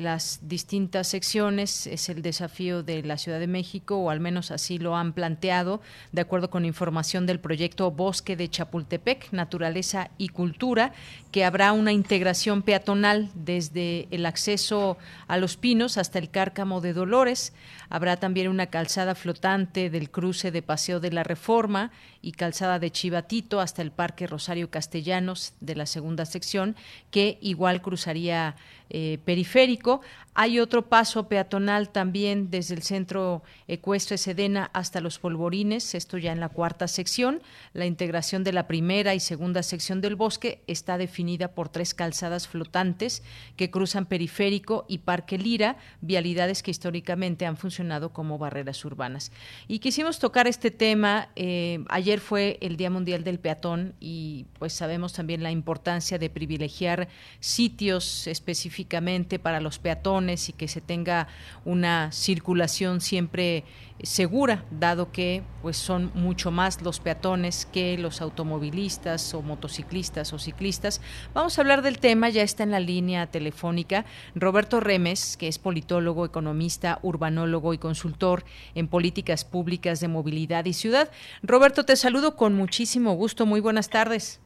las 0.00 0.40
distintas 0.42 1.08
secciones. 1.08 1.86
Es 1.86 2.08
el 2.08 2.22
desafío 2.22 2.82
de 2.82 3.02
la 3.02 3.18
Ciudad 3.18 3.38
de 3.38 3.46
México, 3.46 3.96
o 3.96 4.10
al 4.10 4.20
menos 4.20 4.50
así 4.50 4.78
lo 4.78 4.96
han 4.96 5.12
planteado, 5.12 5.80
de 6.12 6.22
acuerdo 6.22 6.50
con 6.50 6.64
información 6.64 7.26
del 7.26 7.40
proyecto 7.40 7.90
Bosque 7.90 8.36
de 8.36 8.48
Chapultepec, 8.48 9.32
Naturaleza 9.32 10.10
y 10.18 10.28
Cultura, 10.28 10.92
que 11.30 11.44
habrá 11.44 11.72
una 11.72 11.92
integración 11.92 12.62
peatonal 12.62 13.30
desde 13.34 14.08
el 14.10 14.26
acceso 14.26 14.98
a 15.28 15.36
los 15.36 15.56
pinos 15.56 15.98
hasta 15.98 16.18
el 16.18 16.30
cárcamo 16.30 16.80
de 16.80 16.92
Dolores. 16.92 17.52
Habrá 17.90 18.16
también 18.16 18.48
una 18.48 18.66
calzada 18.66 19.14
flotante 19.14 19.90
del 19.90 20.10
cruce 20.10 20.52
de 20.52 20.62
Paseo 20.62 21.00
de 21.00 21.10
la 21.10 21.24
Reforma 21.24 21.90
y 22.22 22.32
calzada 22.32 22.78
de 22.78 22.92
Chivatito 22.92 23.60
hasta 23.60 23.82
el 23.82 23.90
Parque 23.90 24.28
Rosario 24.28 24.70
Castellanos 24.70 25.54
de 25.60 25.74
la 25.74 25.86
segunda 25.86 26.24
sección, 26.24 26.76
que 27.10 27.38
igual 27.42 27.82
cruzaría 27.82 28.54
eh, 28.90 29.18
periférico. 29.24 30.02
Hay 30.32 30.60
otro 30.60 30.88
paso 30.88 31.28
peatonal 31.28 31.90
también 31.90 32.50
desde 32.50 32.74
el 32.74 32.82
centro 32.82 33.42
ecuestre 33.66 34.16
Sedena 34.16 34.70
hasta 34.72 35.00
los 35.00 35.18
polvorines, 35.18 35.96
esto 35.96 36.18
ya 36.18 36.30
en 36.30 36.38
la 36.38 36.48
cuarta 36.48 36.86
sección. 36.86 37.42
La 37.72 37.84
integración 37.84 38.44
de 38.44 38.52
la 38.52 38.68
primera 38.68 39.14
y 39.14 39.20
segunda 39.20 39.64
sección 39.64 40.00
del 40.00 40.14
bosque 40.14 40.62
está 40.68 40.98
definida 40.98 41.48
por 41.48 41.68
tres 41.68 41.94
calzadas 41.94 42.46
flotantes 42.46 43.24
que 43.56 43.72
cruzan 43.72 44.06
periférico 44.06 44.86
y 44.88 44.98
Parque 44.98 45.36
Lira, 45.36 45.76
vialidades 46.00 46.62
que 46.62 46.70
históricamente 46.70 47.44
han 47.44 47.56
funcionado 47.56 48.12
como 48.12 48.38
barreras 48.38 48.84
urbanas. 48.84 49.32
Y 49.66 49.80
quisimos 49.80 50.20
tocar 50.20 50.46
este 50.46 50.70
tema. 50.70 51.30
Eh, 51.34 51.84
ayer 51.88 52.20
fue 52.20 52.56
el 52.60 52.76
Día 52.76 52.90
Mundial 52.90 53.24
del 53.24 53.40
Peatón 53.40 53.94
y 53.98 54.46
pues 54.60 54.74
sabemos 54.74 55.12
también 55.12 55.42
la 55.42 55.50
importancia 55.50 56.18
de 56.18 56.30
privilegiar 56.30 57.08
sitios 57.40 58.28
específicamente 58.28 59.40
para 59.40 59.60
los 59.60 59.80
peatones 59.80 60.19
y 60.28 60.52
que 60.52 60.68
se 60.68 60.80
tenga 60.80 61.28
una 61.64 62.12
circulación 62.12 63.00
siempre 63.00 63.64
segura, 64.02 64.64
dado 64.70 65.12
que 65.12 65.42
pues 65.62 65.76
son 65.76 66.10
mucho 66.14 66.50
más 66.50 66.82
los 66.82 67.00
peatones 67.00 67.66
que 67.66 67.98
los 67.98 68.20
automovilistas 68.20 69.34
o 69.34 69.42
motociclistas 69.42 70.32
o 70.32 70.38
ciclistas. 70.38 71.00
Vamos 71.34 71.58
a 71.58 71.62
hablar 71.62 71.82
del 71.82 71.98
tema, 71.98 72.28
ya 72.28 72.42
está 72.42 72.62
en 72.62 72.70
la 72.70 72.80
línea 72.80 73.26
telefónica 73.26 74.04
Roberto 74.34 74.80
Remes, 74.80 75.36
que 75.36 75.48
es 75.48 75.58
politólogo, 75.58 76.24
economista, 76.24 76.98
urbanólogo 77.02 77.74
y 77.74 77.78
consultor 77.78 78.44
en 78.74 78.88
políticas 78.88 79.44
públicas 79.44 80.00
de 80.00 80.08
movilidad 80.08 80.64
y 80.66 80.72
ciudad. 80.72 81.10
Roberto, 81.42 81.84
te 81.84 81.96
saludo 81.96 82.36
con 82.36 82.54
muchísimo 82.54 83.12
gusto. 83.14 83.46
Muy 83.46 83.60
buenas 83.60 83.90
tardes. 83.90 84.40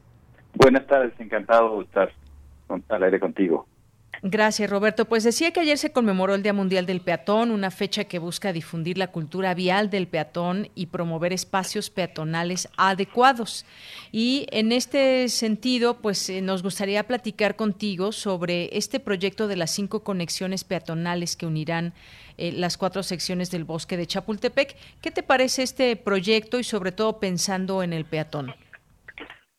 Buenas 0.55 0.87
tardes, 0.87 1.13
encantado 1.19 1.79
de 1.79 1.85
estar 1.85 2.13
al 2.89 3.03
aire 3.03 3.21
contigo. 3.21 3.67
Gracias, 4.27 4.71
Roberto. 4.71 5.05
Pues 5.05 5.23
decía 5.23 5.51
que 5.51 5.61
ayer 5.61 5.77
se 5.77 5.93
conmemoró 5.93 6.35
el 6.35 6.43
Día 6.43 6.55
Mundial 6.55 6.87
del 6.87 7.03
Peatón, 7.03 7.51
una 7.51 7.71
fecha 7.71 8.05
que 8.05 8.19
busca 8.19 8.55
difundir 8.55 8.97
la 8.97 9.09
cultura 9.09 9.53
vial 9.53 9.91
del 9.91 10.09
peatón 10.09 10.69
y 10.75 10.87
promover 10.87 11.35
espacios 11.35 11.91
peatonales 11.91 12.71
adecuados. 12.79 13.67
Y 14.13 14.47
en 14.51 14.73
este 14.73 15.29
sentido, 15.29 15.99
pues 16.01 16.31
eh, 16.31 16.41
nos 16.41 16.63
gustaría 16.63 17.03
platicar 17.03 17.55
contigo 17.55 18.13
sobre 18.13 18.75
este 18.79 18.99
proyecto 18.99 19.47
de 19.47 19.57
las 19.57 19.73
cinco 19.73 20.03
conexiones 20.03 20.65
peatonales 20.65 21.37
que 21.37 21.45
unirán 21.45 21.93
eh, 22.39 22.51
las 22.51 22.79
cuatro 22.79 23.03
secciones 23.03 23.51
del 23.51 23.65
bosque 23.65 23.99
de 23.99 24.07
Chapultepec. 24.07 24.75
¿Qué 25.03 25.11
te 25.11 25.23
parece 25.23 25.63
este 25.63 25.97
proyecto 25.97 26.59
y 26.59 26.65
sobre 26.65 26.93
todo 26.93 27.21
pensando 27.21 27.83
en 27.83 27.93
el 27.93 28.07
peatón? 28.07 28.55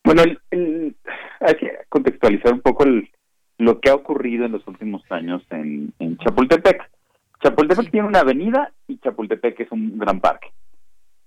Bueno, 0.04 0.24
hay 0.52 1.56
que 1.56 1.72
contextualizar 1.90 2.54
un 2.54 2.62
poco 2.62 2.84
el, 2.84 3.08
lo 3.58 3.80
que 3.80 3.90
ha 3.90 3.96
ocurrido 3.96 4.46
en 4.46 4.52
los 4.52 4.68
últimos 4.68 5.04
años 5.10 5.42
en, 5.50 5.94
Chapultepec. 6.18 6.90
Chapultepec 7.42 7.92
tiene 7.92 8.08
una 8.08 8.20
avenida 8.20 8.72
y 8.88 8.98
Chapultepec 8.98 9.60
es 9.60 9.72
un 9.72 9.98
gran 9.98 10.20
parque. 10.20 10.50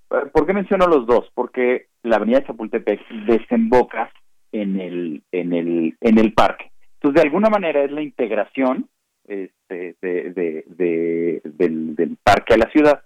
¿Por 0.08 0.46
qué 0.46 0.52
menciono 0.52 0.86
los 0.86 1.06
dos? 1.06 1.30
Porque 1.34 1.86
la 2.02 2.16
avenida 2.16 2.44
Chapultepec 2.44 3.06
desemboca 3.26 4.10
en 4.52 4.80
el, 4.80 5.22
en 5.32 5.52
el, 5.52 5.96
en 6.00 6.18
el 6.18 6.32
parque. 6.32 6.70
Entonces, 6.94 7.22
de 7.22 7.28
alguna 7.28 7.50
manera 7.50 7.84
es 7.84 7.92
la 7.92 8.02
integración 8.02 8.88
este, 9.26 9.96
de, 10.00 10.64
del, 11.44 11.94
del, 11.94 12.16
parque 12.22 12.54
a 12.54 12.58
la 12.58 12.70
ciudad. 12.70 13.02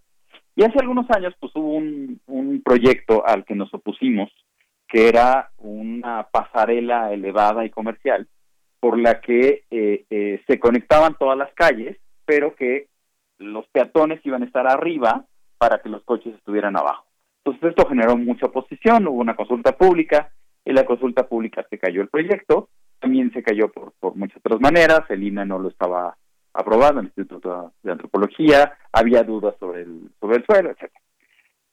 Y 0.54 0.64
hace 0.64 0.78
algunos 0.78 1.10
años 1.10 1.34
pues 1.40 1.54
hubo 1.56 1.74
un, 1.74 2.20
un 2.26 2.62
proyecto 2.62 3.26
al 3.26 3.44
que 3.44 3.54
nos 3.54 3.72
opusimos, 3.74 4.30
que 4.88 5.08
era 5.08 5.50
una 5.58 6.28
pasarela 6.30 7.12
elevada 7.12 7.64
y 7.64 7.70
comercial, 7.70 8.28
por 8.82 8.98
la 8.98 9.20
que 9.20 9.62
eh, 9.70 10.04
eh, 10.10 10.42
se 10.44 10.58
conectaban 10.58 11.16
todas 11.16 11.38
las 11.38 11.54
calles, 11.54 11.96
pero 12.24 12.56
que 12.56 12.88
los 13.38 13.64
peatones 13.68 14.20
iban 14.26 14.42
a 14.42 14.46
estar 14.46 14.66
arriba 14.66 15.24
para 15.56 15.80
que 15.80 15.88
los 15.88 16.02
coches 16.02 16.34
estuvieran 16.34 16.76
abajo. 16.76 17.04
Entonces 17.44 17.70
esto 17.70 17.88
generó 17.88 18.16
mucha 18.16 18.46
oposición, 18.46 19.06
hubo 19.06 19.20
una 19.20 19.36
consulta 19.36 19.78
pública, 19.78 20.32
y 20.64 20.72
la 20.72 20.84
consulta 20.84 21.28
pública 21.28 21.64
se 21.70 21.78
cayó 21.78 22.02
el 22.02 22.08
proyecto, 22.08 22.70
también 22.98 23.32
se 23.32 23.44
cayó 23.44 23.70
por, 23.70 23.92
por 24.00 24.16
muchas 24.16 24.38
otras 24.38 24.60
maneras, 24.60 25.02
el 25.10 25.22
INE 25.22 25.46
no 25.46 25.60
lo 25.60 25.68
estaba 25.68 26.16
aprobando, 26.52 26.98
el 26.98 27.06
Instituto 27.06 27.74
de 27.84 27.92
Antropología, 27.92 28.76
había 28.90 29.22
dudas 29.22 29.54
sobre 29.60 29.82
el, 29.82 30.10
sobre 30.18 30.38
el 30.38 30.44
suelo, 30.44 30.70
etc. 30.72 30.90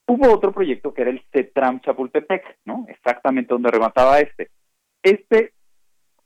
Hubo 0.06 0.32
otro 0.32 0.52
proyecto 0.52 0.94
que 0.94 1.02
era 1.02 1.10
el 1.10 1.24
CETRAM 1.32 1.80
Chapultepec, 1.80 2.58
¿no? 2.66 2.86
Exactamente 2.88 3.52
donde 3.52 3.72
remataba 3.72 4.20
este. 4.20 4.50
Este 5.02 5.54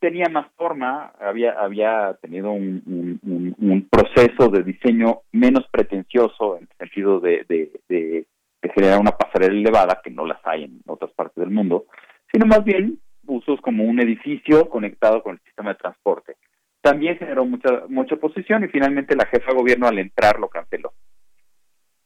tenía 0.04 0.28
más 0.28 0.46
forma, 0.54 1.14
había, 1.18 2.12
tenido 2.20 2.52
un, 2.52 3.88
proceso 3.90 4.50
de 4.50 4.62
diseño 4.62 5.22
menos 5.32 5.66
pretencioso 5.70 6.58
en 6.58 6.64
el 6.64 6.76
sentido 6.76 7.20
de, 7.20 7.46
de, 7.88 8.26
generar 8.74 9.00
una 9.00 9.12
pasarela 9.12 9.58
elevada, 9.58 10.02
que 10.04 10.10
no 10.10 10.26
las 10.26 10.40
hay 10.44 10.64
en 10.64 10.82
otras 10.86 11.10
partes 11.12 11.36
del 11.36 11.50
mundo, 11.50 11.86
sino 12.30 12.44
más 12.44 12.62
bien 12.64 12.98
usos 13.26 13.58
como 13.62 13.84
un 13.84 13.98
edificio 13.98 14.68
conectado 14.68 15.22
con 15.22 15.36
el 15.36 15.40
sistema 15.40 15.70
de 15.70 15.76
transporte. 15.78 16.36
También 16.82 17.16
generó 17.16 17.46
mucha, 17.46 17.84
mucha 17.88 18.16
oposición 18.16 18.62
y 18.62 18.68
finalmente 18.68 19.16
la 19.16 19.24
jefa 19.24 19.52
de 19.52 19.56
gobierno 19.56 19.86
al 19.86 19.98
entrar 19.98 20.38
lo 20.38 20.48
canceló. 20.48 20.92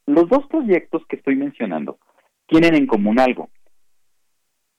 Los 0.07 0.29
dos 0.29 0.47
proyectos 0.47 1.03
que 1.09 1.17
estoy 1.17 1.35
mencionando 1.35 1.99
tienen 2.47 2.77
en 2.77 2.87
común 2.87 3.19
algo 3.19 3.51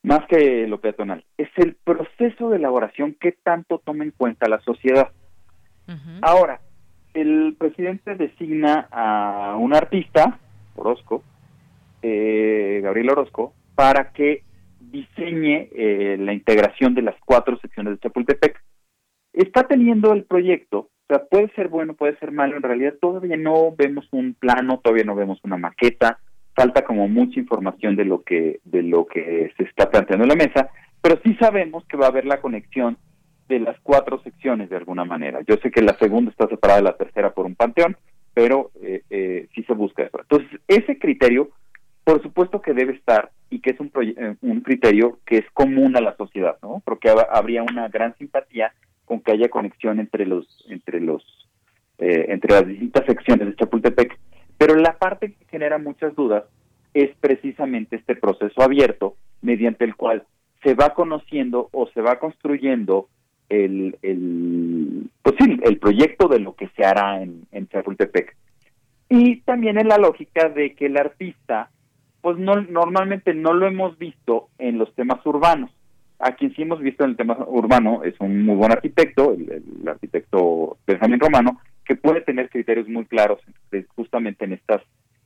más 0.04 0.26
que 0.28 0.68
lo 0.68 0.80
peatonal, 0.80 1.24
es 1.38 1.50
el 1.58 1.76
proceso 1.76 2.50
de 2.50 2.58
elaboración 2.58 3.16
que 3.20 3.32
tanto 3.32 3.80
toma 3.80 4.04
en 4.04 4.12
cuenta 4.12 4.50
la 4.50 4.60
sociedad. 4.62 5.10
Ahora, 6.22 6.62
el 7.16 7.56
presidente 7.58 8.16
designa 8.16 8.88
a 8.92 9.56
un 9.58 9.74
artista, 9.74 10.40
Orozco, 10.76 11.24
eh, 12.04 12.80
Gabriel 12.84 13.10
Orozco, 13.10 13.54
para 13.74 14.12
que 14.12 14.44
diseñe 14.80 15.70
eh, 15.72 16.18
la 16.20 16.34
integración 16.34 16.94
de 16.94 17.02
las 17.02 17.16
cuatro 17.26 17.58
secciones 17.60 17.94
de 17.94 18.00
Chapultepec. 18.00 18.62
está 19.34 19.64
teniendo 19.64 20.14
el 20.14 20.26
proyecto, 20.26 20.80
o 20.80 20.90
sea, 21.08 21.26
puede 21.26 21.50
ser 21.54 21.70
bueno, 21.70 21.96
puede 21.96 22.18
ser 22.20 22.32
malo, 22.32 22.56
en 22.56 22.64
realidad 22.64 22.94
todavía 23.02 23.38
no 23.38 23.74
vemos 23.76 24.08
un 24.12 24.36
plano, 24.36 24.80
todavía 24.80 25.06
no 25.06 25.16
vemos 25.16 25.40
una 25.44 25.58
maqueta, 25.58 26.20
falta 26.60 26.84
como 26.84 27.07
mucha 27.07 27.40
información 27.40 27.95
de 27.95 28.03
lo 28.03 28.22
que 28.22 28.60
de 28.65 28.84
lo 28.84 29.06
que 29.06 29.49
se 29.56 29.64
está 29.64 29.90
planteando 29.90 30.26
en 30.26 30.30
la 30.30 30.36
mesa, 30.36 30.69
pero 31.02 31.18
sí 31.23 31.34
sabemos 31.36 31.86
que 31.86 31.95
va 31.95 32.07
a 32.07 32.10
haber 32.10 32.26
la 32.26 32.41
conexión 32.41 32.98
de 33.48 33.61
las 33.61 33.80
cuatro 33.81 34.22
secciones 34.23 34.69
de 34.69 34.76
alguna 34.76 35.06
manera. 35.06 35.40
Yo 35.48 35.56
sé 35.64 35.72
que 35.72 35.81
la 35.81 35.98
segunda 35.98 36.31
está 36.31 36.48
separada 36.48 36.80
de 36.80 36.84
la 36.84 36.98
tercera 36.98 37.34
por 37.34 37.45
un 37.45 37.56
panteón, 37.56 37.95
pero 38.34 38.72
eh, 38.81 39.03
eh, 39.10 39.48
sí 39.56 39.64
se 39.64 39.73
busca 39.73 40.03
eso. 40.03 40.19
Entonces, 40.19 40.60
ese 40.68 40.99
criterio, 40.99 41.49
por 42.03 42.22
supuesto 42.22 42.61
que 42.61 42.73
debe 42.73 42.94
estar 42.94 43.31
y 43.49 43.61
que 43.61 43.69
es 43.69 43.80
un, 43.80 43.90
eh, 44.02 44.36
un 44.41 44.60
criterio 44.60 45.19
que 45.26 45.38
es 45.38 45.45
común 45.53 45.95
a 45.95 46.02
la 46.02 46.18
sociedad, 46.18 46.57
¿no? 46.61 46.81
Porque 46.84 47.10
habría 47.10 47.64
una 47.64 47.88
gran 47.88 48.18
simpatía 48.18 48.73
con 49.06 49.22
que 49.22 49.31
haya 49.31 49.48
conexión 49.48 49.99
entre 50.02 50.26
los 50.26 50.45
entre 50.69 50.99
los 50.99 51.23
eh, 51.99 52.27
entre 52.30 52.53
las 52.53 52.65
distintas 52.65 53.06
secciones 53.06 53.48
de 53.48 53.56
Chapultepec, 53.56 54.18
pero 54.60 54.76
la 54.76 54.98
parte 54.98 55.31
que 55.31 55.45
genera 55.45 55.77
muchas 55.77 56.14
dudas 56.15 56.44
es 56.94 57.15
precisamente 57.22 57.95
este 57.95 58.15
proceso 58.18 58.61
abierto 58.61 59.15
mediante 59.41 59.86
el 59.86 59.95
cual 59.95 60.26
se 60.61 60.73
va 60.73 60.94
conociendo 60.94 61.69
o 61.72 61.88
se 61.88 62.02
va 62.02 62.19
construyendo 62.19 63.07
el, 63.48 63.98
el 64.02 65.10
pues 65.23 65.36
el 65.64 65.80
proyecto 65.80 66.27
de 66.27 66.40
lo 66.40 66.56
que 66.56 66.68
se 66.76 66.84
hará 66.84 67.23
en, 67.23 67.48
en 67.53 67.69
Chapultepec. 67.69 68.36
Y 69.07 69.38
también 69.41 69.80
en 69.80 69.88
la 69.88 69.98
lógica 69.98 70.49
de 70.49 70.76
que 70.76 70.88
el 70.88 70.98
artista, 70.98 71.72
pues 72.22 72.38
no 72.38 72.61
normalmente 72.61 73.34
no 73.34 73.53
lo 73.53 73.65
hemos 73.65 73.98
visto 73.98 74.49
en 74.57 74.77
los 74.77 74.94
temas 74.94 75.26
urbanos 75.26 75.72
a 76.20 76.34
quien 76.34 76.54
sí 76.54 76.64
hemos 76.64 76.80
visto 76.82 77.04
en 77.04 77.12
el 77.12 77.18
tema 77.18 77.38
urbano 77.48 78.04
es 78.04 78.14
un 78.20 78.44
muy 78.46 78.56
buen 78.56 78.72
arquitecto, 78.72 79.34
el, 79.34 79.64
arquitecto 79.88 80.78
Benjamín 80.86 81.20
Romano, 81.20 81.62
que 81.86 81.96
puede 81.96 82.22
tener 82.22 82.50
criterios 82.50 82.88
muy 82.88 83.06
claros 83.06 83.40
justamente 83.96 84.46
en 84.46 84.54
estas 84.54 84.82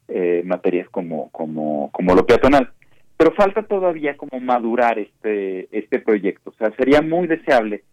eh, 0.08 0.44
materias 0.46 0.88
como, 0.90 1.30
como, 1.32 1.90
como 1.92 2.14
lo 2.14 2.26
peatonal. 2.26 2.72
Pero 3.18 3.32
falta 3.34 3.64
todavía 3.64 4.16
como 4.18 4.40
madurar 4.40 5.00
este, 5.00 5.68
este 5.72 6.00
proyecto. 6.00 6.52
O 6.52 6.54
sea, 6.54 6.72
sería 6.76 7.02
muy 7.02 7.28
deseable 7.28 7.84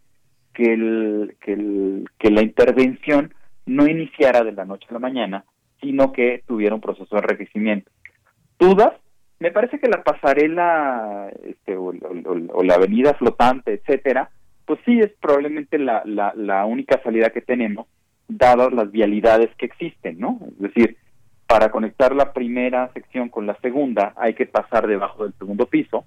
que, 0.52 0.74
el, 0.74 1.36
que, 1.40 1.52
el, 1.54 2.08
que 2.18 2.30
la 2.30 2.42
intervención 2.42 3.32
no 3.66 3.86
iniciara 3.86 4.44
de 4.44 4.52
la 4.52 4.64
noche 4.64 4.86
a 4.90 4.94
la 4.94 4.98
mañana, 4.98 5.44
sino 5.80 6.12
que 6.12 6.42
tuviera 6.46 6.74
un 6.74 6.80
proceso 6.80 7.14
de 7.14 7.22
enriquecimiento. 7.22 7.90
Dudas, 8.58 8.92
me 9.40 9.50
parece 9.50 9.80
que 9.80 9.88
la 9.88 10.04
pasarela 10.04 11.30
este, 11.44 11.76
o, 11.76 11.92
la 11.92 12.74
avenida 12.74 13.14
flotante, 13.14 13.72
etcétera, 13.72 14.30
pues 14.66 14.78
sí 14.84 15.00
es 15.00 15.10
probablemente 15.20 15.78
la, 15.78 16.02
la, 16.04 16.66
única 16.66 17.02
salida 17.02 17.30
que 17.30 17.40
tenemos, 17.40 17.86
dadas 18.28 18.72
las 18.72 18.92
vialidades 18.92 19.48
que 19.56 19.66
existen, 19.66 20.20
¿no? 20.20 20.38
Es 20.52 20.58
decir, 20.58 20.98
para 21.46 21.70
conectar 21.70 22.14
la 22.14 22.32
primera 22.32 22.92
sección 22.92 23.30
con 23.30 23.46
la 23.46 23.56
segunda 23.60 24.12
hay 24.16 24.34
que 24.34 24.46
pasar 24.46 24.86
debajo 24.86 25.24
del 25.24 25.32
segundo 25.38 25.66
piso, 25.66 26.04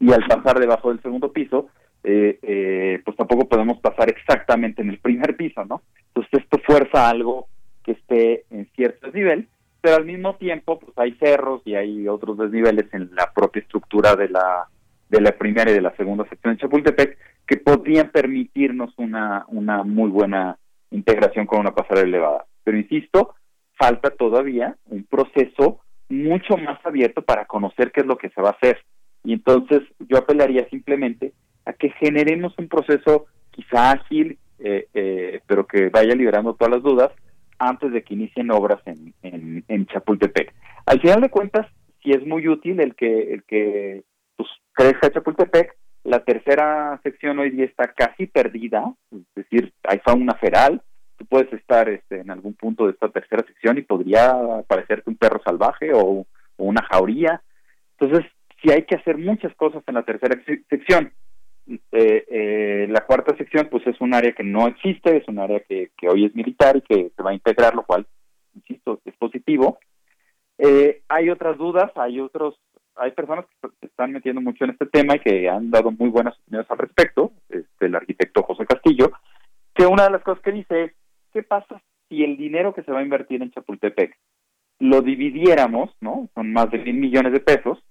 y 0.00 0.12
al 0.12 0.26
pasar 0.26 0.58
debajo 0.58 0.88
del 0.88 1.02
segundo 1.02 1.32
piso, 1.32 1.68
eh, 2.02 2.38
eh, 2.42 3.02
pues 3.04 3.16
tampoco 3.16 3.46
podemos 3.46 3.78
pasar 3.80 4.08
exactamente 4.08 4.80
en 4.80 4.88
el 4.88 4.98
primer 4.98 5.36
piso, 5.36 5.64
¿no? 5.66 5.82
Entonces 6.08 6.42
esto 6.42 6.58
fuerza 6.66 7.08
algo 7.08 7.46
que 7.84 7.92
esté 7.92 8.44
en 8.50 8.66
cierto 8.74 9.10
nivel 9.12 9.48
pero 9.86 9.98
al 9.98 10.04
mismo 10.04 10.34
tiempo 10.34 10.80
pues 10.80 10.98
hay 10.98 11.12
cerros 11.12 11.62
y 11.64 11.76
hay 11.76 12.08
otros 12.08 12.36
desniveles 12.36 12.92
en 12.92 13.08
la 13.14 13.32
propia 13.32 13.62
estructura 13.62 14.16
de 14.16 14.28
la 14.28 14.66
de 15.08 15.20
la 15.20 15.30
primera 15.30 15.70
y 15.70 15.74
de 15.74 15.80
la 15.80 15.94
segunda 15.94 16.28
sección 16.28 16.54
de 16.54 16.60
Chapultepec 16.60 17.16
que 17.46 17.58
podrían 17.58 18.10
permitirnos 18.10 18.92
una 18.96 19.44
una 19.46 19.84
muy 19.84 20.10
buena 20.10 20.58
integración 20.90 21.46
con 21.46 21.60
una 21.60 21.72
pasarela 21.72 22.08
elevada. 22.08 22.46
Pero 22.64 22.78
insisto, 22.78 23.36
falta 23.78 24.10
todavía 24.10 24.76
un 24.86 25.04
proceso 25.04 25.78
mucho 26.08 26.56
más 26.56 26.84
abierto 26.84 27.22
para 27.22 27.44
conocer 27.44 27.92
qué 27.92 28.00
es 28.00 28.06
lo 28.06 28.18
que 28.18 28.30
se 28.30 28.42
va 28.42 28.48
a 28.48 28.58
hacer. 28.60 28.82
Y 29.22 29.34
entonces 29.34 29.82
yo 30.00 30.18
apelaría 30.18 30.68
simplemente 30.68 31.32
a 31.64 31.74
que 31.74 31.90
generemos 31.90 32.58
un 32.58 32.66
proceso 32.66 33.26
quizá 33.52 33.92
ágil, 33.92 34.36
eh, 34.58 34.88
eh, 34.94 35.42
pero 35.46 35.64
que 35.64 35.90
vaya 35.90 36.16
liberando 36.16 36.54
todas 36.54 36.74
las 36.74 36.82
dudas 36.82 37.12
antes 37.58 37.92
de 37.92 38.02
que 38.02 38.14
inicien 38.14 38.50
obras 38.50 38.80
en, 38.86 39.14
en, 39.22 39.86
Chapultepec. 39.86 40.52
Al 40.86 41.00
final 41.00 41.20
de 41.20 41.30
cuentas, 41.30 41.66
si 42.02 42.10
es 42.10 42.26
muy 42.26 42.46
útil 42.48 42.80
el 42.80 42.94
que, 42.94 43.32
el 43.32 43.44
que 43.44 44.04
pues, 44.36 44.48
crezca 44.72 45.10
Chapultepec. 45.10 45.76
La 46.04 46.20
tercera 46.20 47.00
sección 47.02 47.40
hoy 47.40 47.50
día 47.50 47.64
está 47.64 47.92
casi 47.92 48.28
perdida, 48.28 48.94
es 49.10 49.24
decir, 49.34 49.72
hay 49.82 49.98
fauna 50.04 50.34
feral. 50.34 50.80
Tú 51.16 51.26
puedes 51.26 51.52
estar 51.52 51.88
este, 51.88 52.20
en 52.20 52.30
algún 52.30 52.54
punto 52.54 52.86
de 52.86 52.92
esta 52.92 53.08
tercera 53.08 53.44
sección 53.44 53.76
y 53.76 53.82
podría 53.82 54.32
parecerte 54.68 55.10
un 55.10 55.16
perro 55.16 55.40
salvaje 55.44 55.90
o, 55.92 56.24
una 56.58 56.82
jauría. 56.90 57.42
Entonces, 57.98 58.30
si 58.62 58.70
hay 58.70 58.84
que 58.84 58.94
hacer 58.94 59.18
muchas 59.18 59.54
cosas 59.56 59.82
en 59.86 59.94
la 59.94 60.04
tercera 60.04 60.40
sección. 60.70 61.12
Eh, 61.68 62.24
eh, 62.28 62.86
la 62.88 63.04
cuarta 63.04 63.36
sección 63.36 63.68
pues 63.70 63.84
es 63.86 64.00
un 64.00 64.14
área 64.14 64.32
que 64.32 64.44
no 64.44 64.68
existe, 64.68 65.16
es 65.16 65.26
un 65.26 65.38
área 65.38 65.60
que, 65.60 65.90
hoy 66.08 66.26
es 66.26 66.34
militar 66.34 66.76
y 66.76 66.82
que 66.82 67.10
se 67.16 67.22
va 67.22 67.30
a 67.30 67.34
integrar, 67.34 67.74
lo 67.74 67.82
cual, 67.82 68.06
insisto, 68.54 69.00
es 69.04 69.14
positivo. 69.16 69.78
Eh, 70.58 71.02
hay 71.08 71.28
otras 71.30 71.58
dudas, 71.58 71.90
hay 71.96 72.20
otros, 72.20 72.58
hay 72.94 73.10
personas 73.10 73.46
que 73.60 73.68
se 73.80 73.86
están 73.86 74.12
metiendo 74.12 74.40
mucho 74.40 74.64
en 74.64 74.70
este 74.70 74.86
tema 74.86 75.16
y 75.16 75.20
que 75.20 75.48
han 75.48 75.70
dado 75.70 75.90
muy 75.90 76.08
buenas 76.08 76.38
opiniones 76.38 76.70
al 76.70 76.78
respecto, 76.78 77.32
este, 77.48 77.86
el 77.86 77.94
arquitecto 77.94 78.42
José 78.42 78.64
Castillo, 78.64 79.10
que 79.74 79.86
una 79.86 80.04
de 80.04 80.10
las 80.10 80.22
cosas 80.22 80.42
que 80.42 80.52
dice 80.52 80.84
es, 80.84 80.92
¿qué 81.32 81.42
pasa 81.42 81.82
si 82.08 82.22
el 82.22 82.36
dinero 82.36 82.72
que 82.72 82.82
se 82.82 82.92
va 82.92 83.00
a 83.00 83.04
invertir 83.04 83.42
en 83.42 83.50
Chapultepec 83.50 84.16
lo 84.78 85.02
dividiéramos, 85.02 85.90
¿no? 86.00 86.28
Son 86.34 86.52
más 86.52 86.70
de 86.70 86.78
mil 86.78 86.94
millones 86.96 87.32
de 87.32 87.40
pesos, 87.40 87.82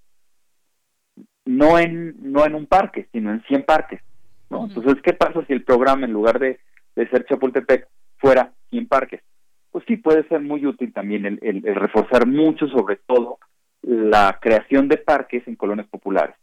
no 1.46 1.78
en, 1.78 2.16
no 2.20 2.44
en 2.44 2.54
un 2.54 2.66
parque, 2.66 3.08
sino 3.12 3.32
en 3.32 3.42
100 3.44 3.62
parques. 3.62 4.02
¿no? 4.50 4.66
Entonces, 4.66 4.96
¿qué 5.02 5.14
pasa 5.14 5.44
si 5.46 5.52
el 5.52 5.64
programa, 5.64 6.04
en 6.04 6.12
lugar 6.12 6.38
de, 6.38 6.60
de 6.94 7.08
ser 7.08 7.24
Chapultepec, 7.24 7.88
fuera 8.18 8.52
100 8.70 8.86
parques? 8.88 9.22
Pues 9.70 9.84
sí, 9.86 9.96
puede 9.96 10.26
ser 10.28 10.40
muy 10.40 10.66
útil 10.66 10.92
también 10.92 11.24
el, 11.24 11.38
el, 11.42 11.74
reforzar 11.74 12.26
mucho, 12.26 12.66
sobre 12.68 12.96
todo, 12.96 13.38
la 13.82 14.38
creación 14.40 14.88
de 14.88 14.98
parques 14.98 15.46
en 15.46 15.56
colonias 15.56 15.88
populares. 15.88 16.36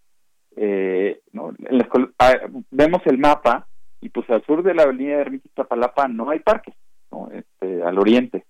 Eh, 0.55 1.19
¿no? 1.31 1.53
Ah, 2.19 2.33
vemos 2.71 3.01
el 3.05 3.17
mapa 3.17 3.67
y 4.01 4.09
pues 4.09 4.29
al 4.29 4.45
sur 4.45 4.63
de 4.63 4.73
la 4.73 4.83
avenida 4.83 5.15
de 5.15 5.21
Ermita 5.21 5.47
Iztapalapa 5.47 6.07
no 6.07 6.29
hay 6.29 6.39
parques, 6.39 6.75
¿no? 7.11 7.29
Este, 7.31 7.81
al 7.81 7.97
oriente 7.97 8.45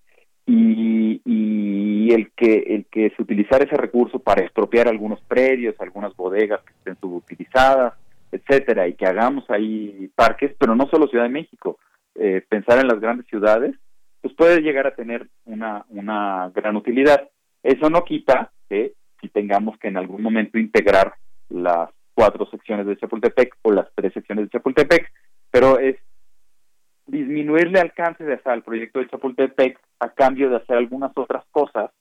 y, 0.45 1.21
y 1.25 2.13
el 2.13 2.31
que 2.31 2.63
el 2.67 2.85
que 2.85 3.11
se 3.15 3.21
utilizara 3.21 3.63
ese 3.63 3.77
recurso 3.77 4.19
para 4.19 4.43
expropiar 4.43 4.87
algunos 4.87 5.21
predios, 5.21 5.75
algunas 5.79 6.15
bodegas 6.15 6.61
que 6.63 6.73
estén 6.73 6.97
subutilizadas, 6.99 7.93
etcétera, 8.31 8.87
y 8.87 8.93
que 8.93 9.05
hagamos 9.05 9.49
ahí 9.49 10.09
parques, 10.15 10.53
pero 10.57 10.75
no 10.75 10.87
solo 10.87 11.07
Ciudad 11.07 11.25
de 11.25 11.29
México, 11.29 11.77
eh, 12.15 12.43
pensar 12.47 12.79
en 12.79 12.87
las 12.87 12.99
grandes 12.99 13.27
ciudades, 13.27 13.75
pues 14.21 14.33
puede 14.35 14.61
llegar 14.61 14.87
a 14.87 14.95
tener 14.95 15.27
una, 15.45 15.85
una 15.89 16.51
gran 16.53 16.75
utilidad. 16.75 17.29
Eso 17.61 17.89
no 17.89 18.03
quita 18.03 18.51
que 18.69 18.93
si 19.21 19.29
tengamos 19.29 19.77
que 19.77 19.87
en 19.87 19.97
algún 19.97 20.21
momento 20.21 20.57
integrar 20.57 21.13
las 21.49 21.89
cuatro 22.13 22.45
secciones 22.49 22.85
de 22.85 22.97
Chapultepec 22.97 23.55
o 23.61 23.71
las 23.71 23.87
tres 23.95 24.13
secciones 24.13 24.45
de 24.45 24.49
Chapultepec, 24.51 25.11
pero 25.51 25.79
es 25.79 25.97
disminuirle 27.05 27.79
alcance 27.79 28.23
de 28.23 28.35
hacer 28.35 28.53
el 28.53 28.63
proyecto 28.63 28.99
de 28.99 29.07
Chapultepec 29.07 29.79
a 29.99 30.09
cambio 30.09 30.49
de 30.49 30.57
hacer 30.57 30.77
algunas 30.77 31.11
otras 31.15 31.45
cosas 31.51 31.91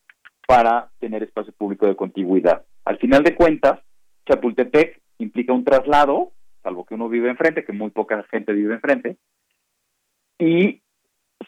para 0.47 0.91
tener 0.99 1.23
espacio 1.23 1.53
público 1.53 1.87
de 1.87 1.97
contigüidad. 1.97 2.65
Al 2.85 2.99
final 2.99 3.23
de 3.23 3.35
cuentas, 3.35 3.81
Chapultepec 4.27 5.01
implica 5.19 5.53
un 5.53 5.65
traslado, 5.65 6.33
salvo 6.63 6.85
que 6.85 6.95
uno 6.95 7.09
vive 7.09 7.31
enfrente, 7.31 7.65
que 7.65 7.73
muy 7.73 7.91
poca 7.91 8.23
gente 8.31 8.53
vive 8.53 8.75
enfrente, 8.75 9.17
y 10.39 10.83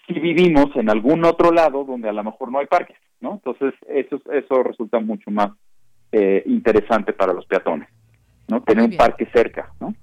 si 0.07 0.21
vivimos 0.21 0.75
en 0.77 0.91
algún 0.91 1.25
otro 1.25 1.53
lado 1.53 1.85
donde 1.85 2.09
a 2.09 2.13
lo 2.13 2.25
mejor 2.25 2.51
no 2.51 2.59
hay 2.59 2.67
parques, 2.67 2.99
¿no? 3.21 3.35
Entonces 3.35 3.75
eso 3.89 4.21
eso 4.33 4.63
resulta 4.63 5.01
mucho 5.01 5.31
más 5.31 5.51
eh, 6.13 6.43
interesante 6.47 7.13
para 7.13 7.33
los 7.33 7.47
peatones, 7.47 7.89
¿no? 8.49 8.63
Tener 8.63 8.85
un 8.85 8.97
parque 8.97 9.27
cerca, 9.33 9.73
¿no? 9.81 9.95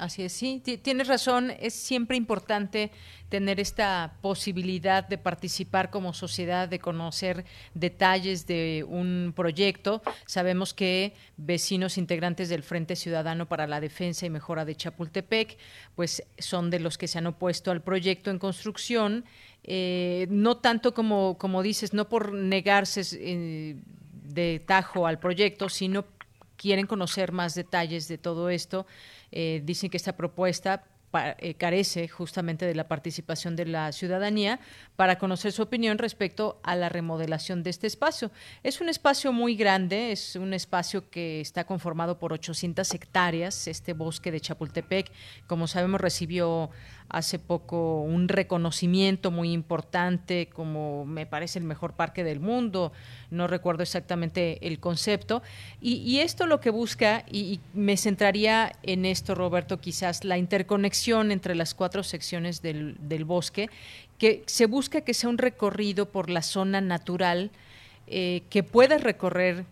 Así 0.00 0.22
es, 0.22 0.32
sí, 0.32 0.62
tienes 0.82 1.08
razón, 1.08 1.52
es 1.60 1.74
siempre 1.74 2.16
importante 2.16 2.90
tener 3.28 3.60
esta 3.60 4.14
posibilidad 4.22 5.06
de 5.06 5.18
participar 5.18 5.90
como 5.90 6.14
sociedad, 6.14 6.70
de 6.70 6.78
conocer 6.78 7.44
detalles 7.74 8.46
de 8.46 8.82
un 8.88 9.34
proyecto. 9.36 10.00
Sabemos 10.24 10.72
que 10.72 11.12
vecinos 11.36 11.98
integrantes 11.98 12.48
del 12.48 12.62
Frente 12.62 12.96
Ciudadano 12.96 13.46
para 13.46 13.66
la 13.66 13.78
Defensa 13.78 14.24
y 14.24 14.30
Mejora 14.30 14.64
de 14.64 14.74
Chapultepec, 14.74 15.58
pues 15.94 16.22
son 16.38 16.70
de 16.70 16.80
los 16.80 16.96
que 16.96 17.06
se 17.06 17.18
han 17.18 17.26
opuesto 17.26 17.70
al 17.70 17.82
proyecto 17.82 18.30
en 18.30 18.38
construcción, 18.38 19.26
eh, 19.64 20.26
no 20.30 20.56
tanto 20.56 20.94
como, 20.94 21.36
como 21.36 21.62
dices, 21.62 21.92
no 21.92 22.08
por 22.08 22.32
negarse 22.32 23.02
eh, 23.12 23.76
de 24.24 24.62
tajo 24.66 25.06
al 25.06 25.18
proyecto, 25.18 25.68
sino 25.68 26.06
quieren 26.60 26.86
conocer 26.86 27.32
más 27.32 27.54
detalles 27.54 28.06
de 28.06 28.18
todo 28.18 28.50
esto. 28.50 28.86
Eh, 29.32 29.62
dicen 29.64 29.90
que 29.90 29.96
esta 29.96 30.16
propuesta 30.16 30.84
eh, 31.12 31.54
carece 31.54 32.06
justamente 32.06 32.66
de 32.66 32.74
la 32.76 32.86
participación 32.86 33.56
de 33.56 33.66
la 33.66 33.90
ciudadanía 33.90 34.60
para 34.94 35.18
conocer 35.18 35.50
su 35.50 35.62
opinión 35.62 35.98
respecto 35.98 36.60
a 36.62 36.76
la 36.76 36.88
remodelación 36.88 37.64
de 37.64 37.70
este 37.70 37.88
espacio. 37.88 38.30
Es 38.62 38.80
un 38.80 38.88
espacio 38.88 39.32
muy 39.32 39.56
grande, 39.56 40.12
es 40.12 40.36
un 40.36 40.54
espacio 40.54 41.10
que 41.10 41.40
está 41.40 41.64
conformado 41.64 42.18
por 42.18 42.32
800 42.32 42.94
hectáreas. 42.94 43.66
Este 43.66 43.92
bosque 43.92 44.30
de 44.30 44.40
Chapultepec, 44.40 45.10
como 45.48 45.66
sabemos, 45.66 46.00
recibió 46.00 46.70
hace 47.08 47.40
poco 47.40 48.02
un 48.02 48.28
reconocimiento 48.28 49.32
muy 49.32 49.52
importante 49.52 50.48
como 50.48 51.04
me 51.04 51.26
parece 51.26 51.58
el 51.58 51.64
mejor 51.64 51.94
parque 51.94 52.22
del 52.22 52.38
mundo, 52.38 52.92
no 53.32 53.48
recuerdo 53.48 53.82
exactamente 53.82 54.64
el 54.64 54.78
concepto, 54.78 55.42
y, 55.80 56.20
esto 56.20 56.46
lo 56.46 56.60
que 56.60 56.70
busca, 56.70 57.24
y, 57.28 57.58
me 57.74 57.96
centraría 57.96 58.72
en 58.84 59.04
esto 59.04 59.34
Roberto, 59.34 59.80
quizás 59.80 60.22
la 60.24 60.38
interconexión 60.38 60.99
entre 61.08 61.54
las 61.54 61.74
cuatro 61.74 62.02
secciones 62.02 62.62
del, 62.62 63.24
bosque, 63.24 63.68
que 64.18 64.42
se 64.46 64.66
busca 64.66 65.00
que 65.00 65.14
sea 65.14 65.30
un 65.30 65.38
recorrido 65.38 66.06
por 66.10 66.30
la 66.30 66.42
zona 66.42 66.80
natural, 66.80 67.50
eh, 68.06 68.42
que 68.50 68.62
pueda 68.62 68.98
recorrer, 68.98 69.64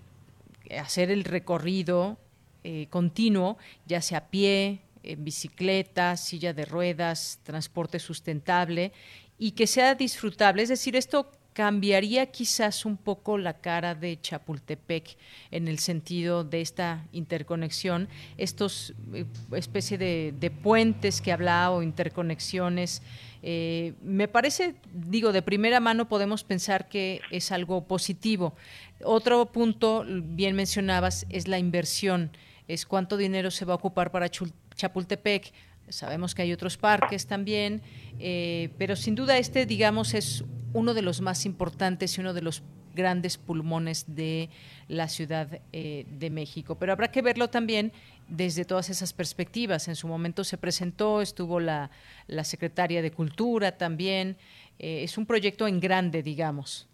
hacer 0.78 1.10
el 1.10 1.24
recorrido 1.24 2.18
eh, 2.64 2.86
continuo, 2.90 3.58
ya 3.86 4.00
sea 4.00 4.18
a 4.18 4.26
pie, 4.28 4.80
en 5.02 5.24
bicicleta, 5.24 6.16
silla 6.16 6.52
de 6.52 6.64
ruedas, 6.64 7.38
transporte 7.42 7.98
sustentable 7.98 8.92
y 9.38 9.52
que 9.52 9.66
sea 9.66 9.94
disfrutable. 9.94 10.62
Es 10.62 10.68
decir, 10.68 10.96
esto 10.96 11.30
cambiaría 11.58 12.26
quizás 12.26 12.84
un 12.84 12.96
poco 12.96 13.36
la 13.36 13.54
cara 13.54 13.96
de 13.96 14.20
Chapultepec 14.20 15.16
en 15.50 15.66
el 15.66 15.80
sentido 15.80 16.44
de 16.44 16.60
esta 16.60 17.04
interconexión, 17.10 18.08
estos 18.36 18.94
eh, 19.12 19.24
especie 19.50 19.98
de, 19.98 20.52
puentes 20.62 21.20
que 21.20 21.32
hablaba 21.32 21.70
o 21.74 21.82
interconexiones. 21.82 23.02
Eh, 23.42 23.94
me 24.02 24.28
parece, 24.28 24.76
digo, 24.94 25.32
de 25.32 25.42
primera 25.42 25.80
mano 25.80 26.08
podemos 26.08 26.44
pensar 26.44 26.88
que 26.88 27.22
es 27.32 27.50
algo 27.50 27.88
positivo. 27.88 28.54
Otro 29.02 29.46
punto, 29.46 30.04
bien 30.06 30.54
mencionabas, 30.54 31.26
es 31.28 31.48
la 31.48 31.58
inversión, 31.58 32.30
es 32.68 32.86
cuánto 32.86 33.16
dinero 33.16 33.50
se 33.50 33.64
va 33.64 33.72
a 33.72 33.76
ocupar 33.78 34.12
para 34.12 34.30
Chapultepec. 34.30 35.52
Sabemos 35.90 36.34
que 36.34 36.42
hay 36.42 36.52
otros 36.52 36.76
parques 36.76 37.26
también, 37.26 37.82
eh, 38.18 38.70
pero 38.78 38.96
sin 38.96 39.14
duda 39.14 39.38
este, 39.38 39.66
digamos, 39.66 40.14
es 40.14 40.44
uno 40.72 40.94
de 40.94 41.02
los 41.02 41.20
más 41.20 41.46
importantes 41.46 42.16
y 42.16 42.20
uno 42.20 42.34
de 42.34 42.42
los 42.42 42.62
grandes 42.94 43.38
pulmones 43.38 44.14
de 44.14 44.50
la 44.88 45.08
Ciudad 45.08 45.60
eh, 45.72 46.04
de 46.10 46.30
México. 46.30 46.76
Pero 46.78 46.92
habrá 46.92 47.08
que 47.08 47.22
verlo 47.22 47.48
también 47.48 47.92
desde 48.28 48.64
todas 48.64 48.90
esas 48.90 49.12
perspectivas. 49.12 49.88
En 49.88 49.94
su 49.94 50.08
momento 50.08 50.42
se 50.44 50.58
presentó, 50.58 51.22
estuvo 51.22 51.60
la, 51.60 51.90
la 52.26 52.44
secretaria 52.44 53.00
de 53.00 53.12
Cultura 53.12 53.78
también. 53.78 54.36
Eh, 54.78 55.04
es 55.04 55.16
un 55.16 55.26
proyecto 55.26 55.68
en 55.68 55.80
grande, 55.80 56.22
digamos. 56.22 56.88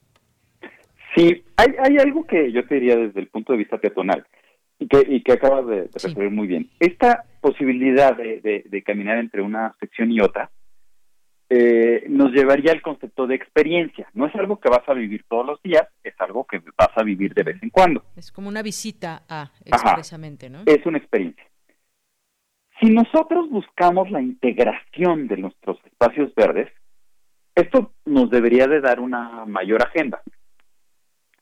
Sí, 1.17 1.43
hay, 1.57 1.69
hay 1.79 1.97
algo 1.99 2.27
que 2.27 2.53
yo 2.53 2.67
te 2.67 2.75
diría 2.75 2.97
desde 2.97 3.21
el 3.21 3.29
punto 3.29 3.53
de 3.53 3.59
vista 3.59 3.79
peatonal 3.79 4.27
que, 4.89 5.05
y 5.09 5.23
que 5.23 5.33
acabas 5.33 5.67
de, 5.67 5.89
referir 5.93 6.31
muy 6.31 6.47
bien. 6.47 6.71
Esta 6.79 7.25
posibilidad 7.41 8.17
de, 8.17 8.83
caminar 8.85 9.19
entre 9.19 9.43
una 9.43 9.75
sección 9.81 10.11
y 10.11 10.21
otra 10.21 10.51
eh, 11.51 12.05
nos 12.09 12.33
llevaría 12.33 12.73
al 12.73 12.83
concepto 12.83 13.27
de 13.27 13.35
experiencia. 13.35 14.09
No 14.15 14.27
es 14.27 14.35
algo 14.35 14.59
que 14.59 14.69
vas 14.69 14.89
a 14.89 14.95
vivir 14.95 15.25
todos 15.29 15.47
los 15.47 15.63
días, 15.63 15.87
es 16.03 16.15
algo 16.19 16.45
que 16.45 16.61
vas 16.77 16.91
a 16.97 17.03
vivir 17.03 17.35
de 17.35 17.43
vez 17.43 17.63
en 17.63 17.71
cuando. 17.71 18.05
Es 18.17 18.33
como 18.33 18.49
una 18.49 18.63
visita 18.63 19.23
a, 19.29 19.53
expresamente, 19.65 20.49
¿no? 20.49 20.63
Es 20.67 20.85
una 20.87 20.99
experiencia. 20.99 21.45
Si 22.81 22.91
nosotros 22.91 23.49
buscamos 23.51 24.11
la 24.11 24.21
integración 24.21 25.29
de 25.29 25.37
nuestros 25.37 25.79
espacios 25.85 26.35
verdes, 26.35 26.69
esto 27.55 27.93
nos 28.05 28.31
debería 28.31 28.67
de 28.67 28.81
dar 28.81 28.99
una 28.99 29.45
mayor 29.45 29.83
agenda. 29.83 30.23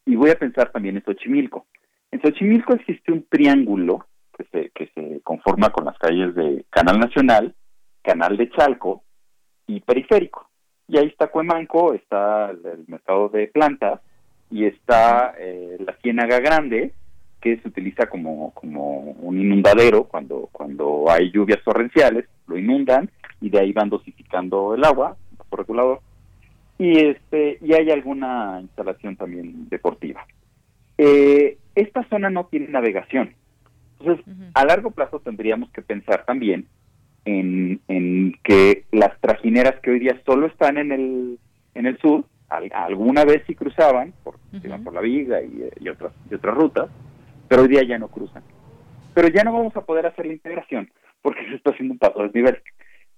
Y 0.05 0.17
voy 0.17 0.31
a 0.31 0.39
pensar 0.39 0.71
también 0.71 0.97
en 0.97 1.05
Xochimilco. 1.05 1.67
En 2.13 2.21
Xochimilco 2.21 2.75
existe 2.75 3.11
un 3.11 3.27
triángulo 3.29 4.07
que 4.37 4.45
se, 4.45 4.71
que 4.71 4.91
se 4.95 5.21
conforma 5.23 5.71
con 5.71 5.87
las 5.87 5.99
calles 5.99 6.35
de 6.35 6.65
Canal 6.69 7.01
Nacional, 7.01 7.55
Canal 8.03 8.37
de 8.37 8.51
Chalco 8.51 9.03
y 9.67 9.81
Periférico. 9.81 10.49
Y 10.89 10.99
ahí 10.99 11.07
está 11.07 11.29
Cuemanco, 11.29 11.95
está 11.95 12.51
el, 12.51 12.85
mercado 12.87 13.31
de 13.31 13.47
plantas 13.47 14.01
y 14.51 14.67
está 14.67 15.35
eh, 15.39 15.79
la 15.81 15.97
Ciénaga 16.03 16.39
Grande, 16.41 16.93
que 17.41 17.59
se 17.59 17.69
utiliza 17.69 18.07
como, 18.07 18.53
como 18.53 18.99
un 18.99 19.41
inundadero 19.41 20.05
cuando, 20.05 20.51
cuando 20.53 21.07
hay 21.09 21.31
lluvias 21.33 21.65
torrenciales, 21.65 22.27
lo 22.47 22.59
inundan 22.59 23.11
y 23.41 23.49
de 23.49 23.59
ahí 23.59 23.73
van 23.73 23.89
dosificando 23.89 24.75
el 24.75 24.85
agua, 24.85 25.17
por 25.49 25.61
regulador. 25.61 26.01
Y, 26.77 26.99
este, 26.99 27.59
y 27.63 27.73
hay 27.73 27.91
alguna 27.91 28.59
instalación 28.61 29.17
también 29.17 29.69
deportiva. 29.71 30.27
Eh, 30.99 31.57
esta 31.75 32.05
zona 32.09 32.31
no 32.31 32.47
tiene 32.47 32.69
navegación. 32.69 33.35
Entonces, 33.99 34.25
a 34.55 34.65
largo 34.65 34.91
plazo 34.91 35.21
tendríamos 35.21 35.71
que 35.71 35.83
pensar 35.83 36.25
también 36.25 36.67
en, 37.25 37.81
que 38.43 38.85
las 38.91 39.19
trajineras 39.21 39.79
que 39.81 39.93
hoy 39.93 40.01
día 40.01 40.21
solo 40.27 40.47
están 40.47 40.77
en 40.77 40.93
el, 40.93 41.39
en 41.75 41.87
el 41.87 41.99
sur, 41.99 42.25
alguna 42.49 43.25
vez 43.25 43.43
sí 43.47 43.55
cruzaban, 43.55 44.13
por, 44.25 44.39
por 44.85 44.93
la 44.93 45.01
viga 45.01 45.41
y, 45.41 45.89
otras, 45.89 46.13
y 46.31 46.35
otras 46.35 46.55
rutas, 46.55 46.91
pero 47.49 47.63
hoy 47.63 47.69
día 47.69 47.83
ya 47.85 47.99
no 47.99 48.09
cruzan. 48.09 48.43
Pero 49.15 49.29
ya 49.29 49.45
no 49.45 49.53
vamos 49.53 49.77
a 49.77 49.83
poder 49.83 50.07
hacer 50.07 50.27
la 50.27 50.33
integración 50.33 50.91
porque 51.23 51.45
se 51.49 51.55
está 51.55 51.71
haciendo 51.71 51.93
un 51.93 51.99
paso 51.99 52.21
a 52.21 52.25
desnivel. 52.25 52.59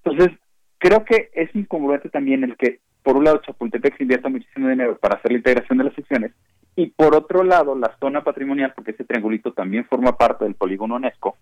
Entonces, 0.04 0.38
creo 0.78 1.04
que 1.04 1.30
es 1.32 1.54
incongruente 1.54 2.10
también 2.10 2.44
el 2.44 2.56
que, 2.56 2.80
por 3.02 3.16
un 3.16 3.24
lado, 3.24 3.40
Chapultepec 3.44 3.96
se 3.96 4.04
invierta 4.04 4.28
muchísimo 4.28 4.68
dinero 4.68 4.98
para 4.98 5.16
hacer 5.16 5.32
la 5.32 5.38
integración 5.38 5.78
de 5.78 5.84
las 5.84 5.94
secciones 5.94 6.32
y 6.76 6.86
por 6.86 7.14
otro 7.14 7.44
lado, 7.44 7.76
la 7.76 7.96
zona 8.00 8.24
patrimonial, 8.24 8.72
porque 8.74 8.92
ese 8.92 9.04
triangulito 9.04 9.52
también 9.52 9.84
forma 9.84 10.16
parte 10.16 10.44
del 10.44 10.54
polígono 10.54 10.96
UNESCO, 10.96 11.36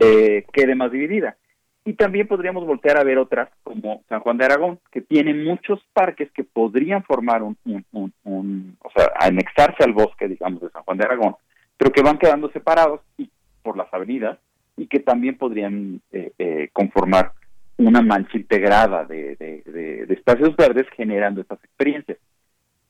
eh, 0.00 0.44
quede 0.52 0.74
más 0.74 0.92
dividida. 0.92 1.36
Y 1.84 1.94
también 1.94 2.28
podríamos 2.28 2.66
voltear 2.66 2.98
a 2.98 3.04
ver 3.04 3.16
otras 3.16 3.48
como 3.62 4.02
San 4.10 4.20
Juan 4.20 4.36
de 4.36 4.44
Aragón, 4.44 4.78
que 4.90 5.00
tiene 5.00 5.32
muchos 5.32 5.80
parques 5.94 6.30
que 6.32 6.44
podrían 6.44 7.02
formar 7.04 7.42
un, 7.42 7.56
un, 7.64 8.76
o 8.80 8.90
sea, 8.94 9.10
anexarse 9.18 9.84
al 9.84 9.94
bosque, 9.94 10.28
digamos, 10.28 10.60
de 10.60 10.68
San 10.68 10.82
Juan 10.82 10.98
de 10.98 11.04
Aragón, 11.04 11.36
pero 11.78 11.90
que 11.90 12.02
van 12.02 12.18
quedando 12.18 12.50
separados 12.50 13.00
y, 13.16 13.30
por 13.62 13.78
las 13.78 13.92
avenidas 13.94 14.38
y 14.76 14.86
que 14.86 15.00
también 15.00 15.38
podrían 15.38 16.02
eh, 16.12 16.32
eh, 16.38 16.68
conformar 16.74 17.32
una 17.78 18.02
mancha 18.02 18.36
integrada 18.36 19.04
de, 19.04 19.36
de 19.36 20.06
espacios 20.10 20.54
verdes 20.56 20.86
generando 20.94 21.40
estas 21.40 21.62
experiencias. 21.64 22.18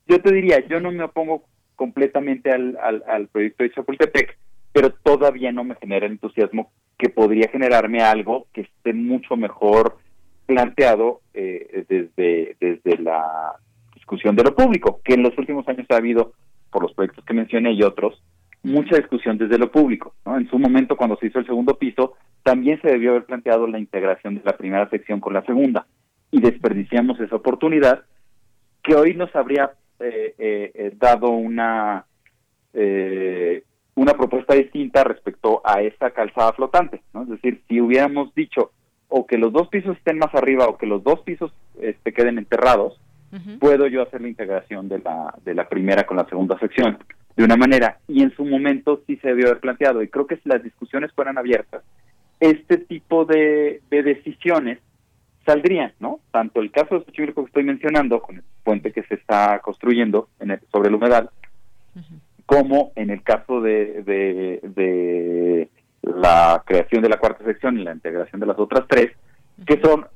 Yo 0.08 0.20
te 0.20 0.32
diría, 0.32 0.66
yo 0.66 0.80
no 0.80 0.90
me 0.90 1.04
opongo 1.04 1.44
completamente 1.78 2.50
al, 2.50 2.76
al, 3.06 3.28
proyecto 3.28 3.62
de 3.62 3.70
Chapultepec, 3.70 4.36
pero 4.72 4.90
todavía 4.90 5.52
no 5.52 5.62
me 5.62 5.76
genera 5.76 6.06
el 6.06 6.12
entusiasmo 6.12 6.72
que 6.98 7.08
podría 7.08 7.48
generarme 7.50 8.02
algo 8.02 8.48
que 8.52 8.62
esté 8.62 8.92
mucho 8.92 9.36
mejor 9.36 9.96
planteado 10.46 11.20
eh, 11.34 11.84
desde, 11.88 12.56
desde 12.58 12.98
la 13.00 13.52
discusión 13.94 14.34
de 14.34 14.42
lo 14.42 14.56
público, 14.56 15.00
que 15.04 15.14
en 15.14 15.22
los 15.22 15.38
últimos 15.38 15.68
años 15.68 15.86
ha 15.90 15.96
habido, 15.96 16.32
por 16.72 16.82
los 16.82 16.92
proyectos 16.94 17.24
que 17.24 17.32
mencioné 17.32 17.70
y 17.74 17.84
otros, 17.84 18.20
mucha 18.64 18.96
discusión 18.96 19.38
desde 19.38 19.56
lo 19.56 19.70
público. 19.70 20.14
En 20.26 20.50
su 20.50 20.58
momento, 20.58 20.96
cuando 20.96 21.16
se 21.18 21.28
hizo 21.28 21.38
el 21.38 21.46
segundo 21.46 21.78
piso, 21.78 22.14
también 22.42 22.80
se 22.82 22.88
debió 22.88 23.10
haber 23.10 23.26
planteado 23.26 23.68
la 23.68 23.78
integración 23.78 24.34
de 24.34 24.42
la 24.44 24.56
primera 24.56 24.90
sección 24.90 25.20
con 25.20 25.32
la 25.32 25.42
segunda, 25.42 25.86
y 26.32 26.40
desperdiciamos 26.40 27.20
esa 27.20 27.36
oportunidad 27.36 28.02
que 28.82 28.96
hoy 28.96 29.14
nos 29.14 29.34
habría 29.36 29.70
eh, 30.00 30.34
eh, 30.38 30.70
eh, 30.74 30.92
dado 30.96 31.30
una 31.30 32.04
eh, 32.72 33.62
una 33.94 34.14
propuesta 34.14 34.54
distinta 34.54 35.02
respecto 35.02 35.60
a 35.64 35.82
esa 35.82 36.10
calzada 36.10 36.52
flotante, 36.52 37.02
¿no? 37.12 37.22
Es 37.22 37.28
decir, 37.30 37.62
si 37.66 37.80
hubiéramos 37.80 38.32
dicho 38.34 38.70
o 39.08 39.26
que 39.26 39.38
los 39.38 39.52
dos 39.52 39.68
pisos 39.68 39.96
estén 39.96 40.18
más 40.18 40.32
arriba 40.34 40.68
o 40.68 40.78
que 40.78 40.86
los 40.86 41.02
dos 41.02 41.20
pisos 41.20 41.52
este, 41.80 42.12
queden 42.12 42.38
enterrados, 42.38 43.00
puedo 43.58 43.86
yo 43.88 44.02
hacer 44.02 44.20
la 44.20 44.28
integración 44.28 44.88
de 44.88 45.00
la, 45.00 45.34
de 45.44 45.54
la 45.54 45.68
primera 45.68 46.06
con 46.06 46.16
la 46.16 46.28
segunda 46.28 46.58
sección 46.58 46.98
de 47.36 47.44
una 47.44 47.56
manera. 47.56 47.98
Y 48.06 48.22
en 48.22 48.34
su 48.36 48.44
momento 48.44 49.02
sí 49.06 49.16
se 49.16 49.28
debió 49.28 49.46
haber 49.46 49.60
planteado, 49.60 50.02
y 50.02 50.08
creo 50.08 50.26
que 50.26 50.36
si 50.36 50.48
las 50.48 50.62
discusiones 50.62 51.12
fueran 51.12 51.36
abiertas, 51.36 51.82
este 52.40 52.78
tipo 52.78 53.24
de, 53.24 53.82
de 53.90 54.02
decisiones 54.02 54.78
saldrían, 55.48 55.94
¿no? 55.98 56.20
Tanto 56.30 56.60
el 56.60 56.70
caso 56.70 56.98
de 56.98 57.04
Xochimilco 57.06 57.42
que 57.42 57.48
estoy 57.48 57.64
mencionando, 57.64 58.20
con 58.20 58.36
el 58.36 58.42
puente 58.62 58.92
que 58.92 59.02
se 59.04 59.14
está 59.14 59.60
construyendo 59.60 60.28
en 60.40 60.60
sobre 60.70 60.88
el 60.88 60.94
humedal, 60.94 61.30
como 62.44 62.92
en 62.96 63.08
el 63.08 63.22
caso 63.22 63.62
de, 63.62 64.02
de, 64.04 65.68
la 66.02 66.62
creación 66.66 67.02
de 67.02 67.08
la 67.08 67.16
cuarta 67.16 67.44
sección 67.44 67.78
y 67.78 67.84
la 67.84 67.94
integración 67.94 68.40
de 68.40 68.46
las 68.46 68.58
otras 68.58 68.84
tres, 68.88 69.10
que 69.66 69.80
son 69.80 70.06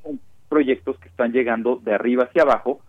proyectos 0.51 0.99
que 0.99 1.09
están 1.09 1.33
llegando 1.33 1.81
de 1.83 1.95
arriba 1.95 2.25
hacia 2.25 2.43
abajo 2.43 2.81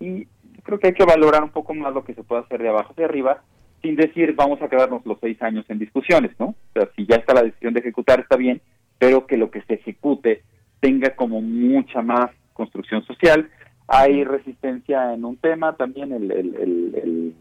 y 0.00 0.26
creo 0.62 0.78
que 0.78 0.88
hay 0.88 0.94
que 0.94 1.04
valorar 1.04 1.42
un 1.42 1.50
poco 1.50 1.74
más 1.74 1.92
lo 1.92 2.04
que 2.04 2.14
se 2.14 2.22
puede 2.22 2.42
hacer 2.42 2.62
de 2.62 2.70
abajo 2.70 2.92
hacia 2.92 3.04
arriba 3.04 3.42
sin 3.82 3.96
decir 3.96 4.34
vamos 4.34 4.62
a 4.62 4.68
quedarnos 4.68 5.04
los 5.04 5.18
seis 5.20 5.40
años 5.42 5.66
en 5.68 5.78
discusiones, 5.78 6.30
¿no? 6.38 6.46
O 6.46 6.72
sea, 6.72 6.88
si 6.96 7.04
ya 7.06 7.16
está 7.16 7.34
la 7.34 7.42
decisión 7.42 7.74
de 7.74 7.80
ejecutar 7.80 8.20
está 8.20 8.36
bien, 8.36 8.62
pero 8.98 9.26
que 9.26 9.36
lo 9.36 9.50
que 9.50 9.60
se 9.62 9.74
ejecute 9.74 10.42
tenga 10.82 11.14
como 11.14 11.40
mucha 11.40 12.02
más 12.02 12.32
construcción 12.52 13.04
social. 13.04 13.48
Hay 13.86 14.24
resistencia 14.24 15.14
en 15.14 15.24
un 15.24 15.36
tema, 15.36 15.76
también 15.76 16.12
el, 16.12 16.30
el, 16.30 16.56
el, 16.56 17.34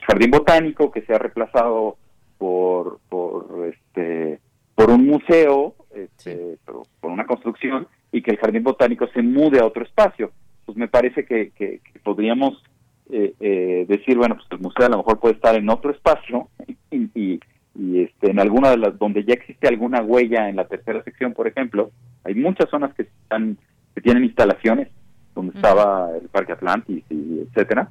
jardín 0.00 0.30
botánico 0.30 0.90
que 0.90 1.02
se 1.02 1.12
ha 1.12 1.18
reemplazado 1.18 1.96
por, 2.38 3.00
por, 3.08 3.66
este, 3.68 4.40
por 4.74 4.90
un 4.90 5.04
museo, 5.04 5.74
este, 5.94 6.58
por 7.00 7.10
una 7.10 7.26
construcción, 7.26 7.86
y 8.12 8.22
que 8.22 8.30
el 8.30 8.38
jardín 8.38 8.62
botánico 8.62 9.06
se 9.08 9.20
mude 9.20 9.58
a 9.58 9.66
otro 9.66 9.84
espacio. 9.84 10.30
Pues 10.64 10.78
me 10.78 10.88
parece 10.88 11.26
que, 11.26 11.50
que, 11.50 11.80
podríamos 12.02 12.62
eh, 13.10 13.34
eh, 13.40 13.84
decir, 13.88 14.16
bueno, 14.16 14.36
pues 14.36 14.46
el 14.52 14.60
museo 14.60 14.86
a 14.86 14.90
lo 14.90 14.98
mejor 14.98 15.18
puede 15.18 15.34
estar 15.34 15.54
en 15.54 15.68
otro 15.68 15.90
espacio 15.90 16.48
y, 16.90 17.10
y, 17.14 17.40
y 17.78 18.02
este, 18.02 18.30
en 18.30 18.40
alguna 18.40 18.70
de 18.70 18.78
las 18.78 18.98
donde 18.98 19.24
ya 19.24 19.34
existe 19.34 19.68
alguna 19.68 20.02
huella 20.02 20.48
en 20.48 20.56
la 20.56 20.66
tercera 20.66 21.02
sección, 21.02 21.32
por 21.32 21.46
ejemplo, 21.46 21.90
hay 22.24 22.34
muchas 22.34 22.68
zonas 22.70 22.94
que 22.94 23.02
están 23.02 23.58
que 23.94 24.00
tienen 24.00 24.24
instalaciones 24.24 24.88
donde 25.34 25.54
estaba 25.54 26.10
el 26.20 26.28
Parque 26.28 26.52
Atlantis 26.52 27.04
y 27.10 27.40
etcétera, 27.40 27.90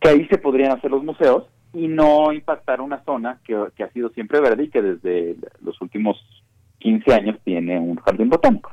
que 0.00 0.08
ahí 0.08 0.26
se 0.28 0.38
podrían 0.38 0.72
hacer 0.72 0.90
los 0.90 1.04
museos 1.04 1.44
y 1.72 1.88
no 1.88 2.32
impactar 2.32 2.80
una 2.80 3.02
zona 3.04 3.40
que, 3.44 3.56
que 3.76 3.84
ha 3.84 3.90
sido 3.90 4.10
siempre 4.10 4.40
verde 4.40 4.64
y 4.64 4.70
que 4.70 4.82
desde 4.82 5.36
los 5.62 5.80
últimos 5.80 6.16
15 6.78 7.12
años 7.12 7.36
tiene 7.44 7.78
un 7.78 7.96
jardín 7.96 8.28
botánico. 8.28 8.72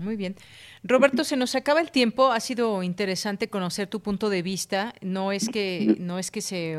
Muy 0.00 0.16
bien. 0.16 0.36
Roberto, 0.84 1.24
se 1.24 1.36
nos 1.36 1.54
acaba 1.54 1.80
el 1.80 1.90
tiempo. 1.90 2.30
Ha 2.30 2.40
sido 2.40 2.82
interesante 2.82 3.48
conocer 3.48 3.88
tu 3.88 4.00
punto 4.00 4.30
de 4.30 4.42
vista. 4.42 4.94
No 5.00 5.32
es 5.32 5.48
que 5.48 5.96
no 5.98 6.18
es 6.18 6.30
que 6.30 6.40
se 6.40 6.78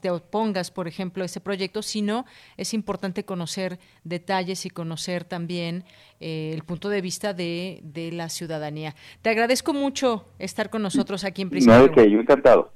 te 0.00 0.10
opongas, 0.10 0.70
por 0.70 0.88
ejemplo, 0.88 1.22
a 1.22 1.26
ese 1.26 1.40
proyecto, 1.40 1.82
sino 1.82 2.24
es 2.56 2.74
importante 2.74 3.24
conocer 3.24 3.78
detalles 4.04 4.66
y 4.66 4.70
conocer 4.70 5.24
también 5.24 5.84
eh, 6.20 6.52
el 6.54 6.62
punto 6.62 6.88
de 6.88 7.00
vista 7.00 7.34
de, 7.34 7.80
de, 7.82 8.12
la 8.12 8.28
ciudadanía. 8.28 8.94
Te 9.22 9.30
agradezco 9.30 9.72
mucho 9.72 10.26
estar 10.38 10.70
con 10.70 10.82
nosotros 10.82 11.24
aquí 11.24 11.42
en 11.42 11.50
Prisma. 11.50 11.78
No, 11.78 11.84
ok, 11.84 11.96
yo 11.96 12.20
encantado. 12.20 12.72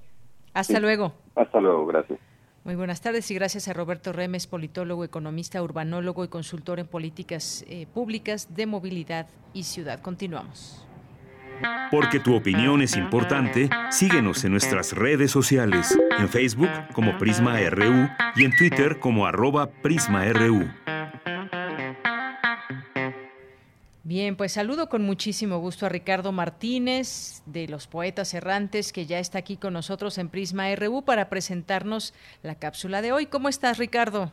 Hasta 0.52 0.78
luego. 0.80 1.14
Hasta 1.34 1.60
luego, 1.60 1.86
gracias. 1.86 2.20
Muy 2.64 2.76
buenas 2.76 3.02
tardes 3.02 3.30
y 3.30 3.34
gracias 3.34 3.68
a 3.68 3.74
Roberto 3.74 4.12
Remes, 4.12 4.46
politólogo, 4.46 5.04
economista, 5.04 5.62
urbanólogo 5.62 6.24
y 6.24 6.28
consultor 6.28 6.80
en 6.80 6.86
políticas 6.86 7.62
eh, 7.68 7.86
públicas 7.92 8.54
de 8.54 8.64
movilidad 8.64 9.26
y 9.52 9.64
ciudad. 9.64 10.00
Continuamos. 10.00 10.86
Porque 11.90 12.18
tu 12.18 12.34
opinión 12.34 12.82
es 12.82 12.96
importante, 12.96 13.70
síguenos 13.90 14.44
en 14.44 14.52
nuestras 14.52 14.92
redes 14.92 15.30
sociales, 15.30 15.98
en 16.18 16.28
Facebook 16.28 16.70
como 16.92 17.16
Prisma 17.18 17.58
RU 17.70 18.08
y 18.36 18.44
en 18.44 18.56
Twitter 18.56 18.98
como 18.98 19.26
arroba 19.26 19.70
PrismaRU. 19.70 20.64
Bien, 24.06 24.36
pues 24.36 24.52
saludo 24.52 24.90
con 24.90 25.02
muchísimo 25.02 25.58
gusto 25.58 25.86
a 25.86 25.88
Ricardo 25.88 26.30
Martínez 26.30 27.42
de 27.46 27.68
los 27.68 27.86
Poetas 27.86 28.34
Errantes, 28.34 28.92
que 28.92 29.06
ya 29.06 29.18
está 29.18 29.38
aquí 29.38 29.56
con 29.56 29.72
nosotros 29.72 30.18
en 30.18 30.28
Prisma 30.28 30.74
RU 30.76 31.06
para 31.06 31.30
presentarnos 31.30 32.12
la 32.42 32.54
cápsula 32.54 33.00
de 33.00 33.12
hoy. 33.12 33.24
¿Cómo 33.24 33.48
estás, 33.48 33.78
Ricardo? 33.78 34.30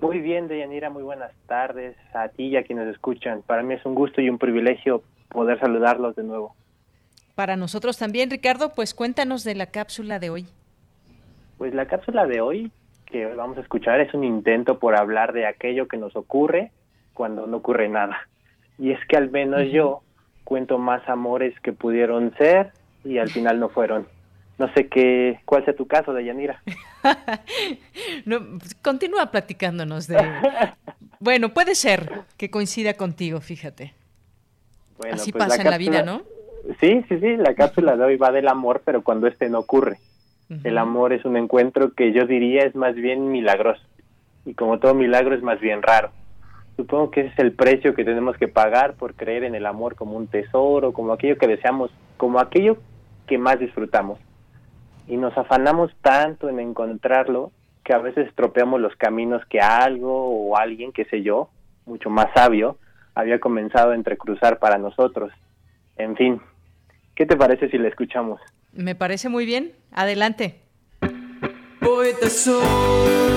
Muy 0.00 0.20
bien, 0.20 0.46
Deyanira, 0.46 0.90
muy 0.90 1.02
buenas 1.02 1.32
tardes 1.46 1.96
a 2.14 2.28
ti 2.28 2.44
y 2.44 2.56
a 2.56 2.62
quienes 2.62 2.86
escuchan. 2.88 3.42
Para 3.42 3.64
mí 3.64 3.74
es 3.74 3.84
un 3.84 3.96
gusto 3.96 4.20
y 4.20 4.30
un 4.30 4.38
privilegio 4.38 5.02
poder 5.30 5.58
saludarlos 5.58 6.14
de 6.16 6.24
nuevo. 6.24 6.54
Para 7.34 7.56
nosotros 7.56 7.96
también, 7.96 8.30
Ricardo, 8.30 8.74
pues 8.74 8.92
cuéntanos 8.92 9.44
de 9.44 9.54
la 9.54 9.66
cápsula 9.66 10.18
de 10.18 10.30
hoy. 10.30 10.46
Pues 11.56 11.74
la 11.74 11.86
cápsula 11.86 12.26
de 12.26 12.40
hoy 12.40 12.70
que 13.06 13.26
vamos 13.26 13.58
a 13.58 13.62
escuchar 13.62 14.00
es 14.00 14.14
un 14.14 14.24
intento 14.24 14.78
por 14.78 14.96
hablar 14.96 15.32
de 15.32 15.46
aquello 15.46 15.88
que 15.88 15.96
nos 15.96 16.14
ocurre 16.16 16.70
cuando 17.14 17.46
no 17.46 17.58
ocurre 17.58 17.88
nada. 17.88 18.28
Y 18.78 18.92
es 18.92 18.98
que 19.08 19.16
al 19.16 19.30
menos 19.30 19.70
yo 19.72 20.02
cuento 20.44 20.78
más 20.78 21.06
amores 21.08 21.58
que 21.60 21.72
pudieron 21.72 22.34
ser 22.36 22.72
y 23.04 23.18
al 23.18 23.28
final 23.28 23.60
no 23.60 23.68
fueron. 23.68 24.06
No 24.58 24.72
sé 24.74 24.88
qué, 24.88 25.40
cuál 25.46 25.64
sea 25.64 25.74
tu 25.74 25.86
caso, 25.86 26.12
Deyanira. 26.12 26.62
no, 28.26 28.58
pues, 28.58 28.74
continúa 28.74 29.30
platicándonos 29.30 30.06
de... 30.06 30.18
bueno, 31.20 31.54
puede 31.54 31.74
ser 31.74 32.24
que 32.36 32.50
coincida 32.50 32.94
contigo, 32.94 33.40
fíjate. 33.40 33.94
Así 35.12 35.32
pues 35.32 35.44
pasa 35.44 35.62
en 35.62 35.70
la 35.70 35.78
vida, 35.78 36.02
¿no? 36.02 36.22
Sí, 36.80 37.04
sí, 37.08 37.18
sí, 37.18 37.36
la 37.36 37.54
cápsula 37.54 37.96
de 37.96 38.04
hoy 38.04 38.16
va 38.16 38.30
del 38.32 38.48
amor, 38.48 38.82
pero 38.84 39.02
cuando 39.02 39.26
este 39.26 39.48
no 39.48 39.60
ocurre. 39.60 39.98
El 40.64 40.78
amor 40.78 41.12
es 41.12 41.24
un 41.24 41.36
encuentro 41.36 41.94
que 41.94 42.12
yo 42.12 42.26
diría 42.26 42.64
es 42.64 42.74
más 42.74 42.96
bien 42.96 43.30
milagroso. 43.30 43.82
Y 44.44 44.54
como 44.54 44.80
todo 44.80 44.94
milagro 44.94 45.34
es 45.34 45.42
más 45.42 45.60
bien 45.60 45.80
raro. 45.80 46.10
Supongo 46.76 47.12
que 47.12 47.20
ese 47.20 47.30
es 47.30 47.38
el 47.38 47.52
precio 47.52 47.94
que 47.94 48.04
tenemos 48.04 48.36
que 48.36 48.48
pagar 48.48 48.94
por 48.94 49.14
creer 49.14 49.44
en 49.44 49.54
el 49.54 49.64
amor 49.64 49.94
como 49.94 50.16
un 50.16 50.26
tesoro, 50.26 50.92
como 50.92 51.12
aquello 51.12 51.38
que 51.38 51.46
deseamos, 51.46 51.92
como 52.16 52.40
aquello 52.40 52.78
que 53.28 53.38
más 53.38 53.60
disfrutamos. 53.60 54.18
Y 55.06 55.16
nos 55.16 55.36
afanamos 55.38 55.92
tanto 56.02 56.48
en 56.48 56.58
encontrarlo 56.58 57.52
que 57.84 57.92
a 57.92 57.98
veces 57.98 58.26
estropeamos 58.26 58.80
los 58.80 58.96
caminos 58.96 59.44
que 59.46 59.60
algo 59.60 60.30
o 60.30 60.56
alguien, 60.56 60.90
qué 60.92 61.04
sé 61.04 61.22
yo, 61.22 61.50
mucho 61.86 62.10
más 62.10 62.26
sabio, 62.34 62.76
había 63.14 63.40
comenzado 63.40 63.92
a 63.92 63.94
entrecruzar 63.94 64.58
para 64.58 64.78
nosotros. 64.78 65.32
En 65.96 66.16
fin, 66.16 66.40
¿qué 67.14 67.26
te 67.26 67.36
parece 67.36 67.68
si 67.68 67.78
le 67.78 67.88
escuchamos? 67.88 68.40
Me 68.72 68.94
parece 68.94 69.28
muy 69.28 69.46
bien. 69.46 69.72
Adelante. 69.92 70.60
Poeta 71.80 72.28
soy, 72.28 73.29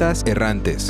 Poetas 0.00 0.22
errantes. 0.24 0.88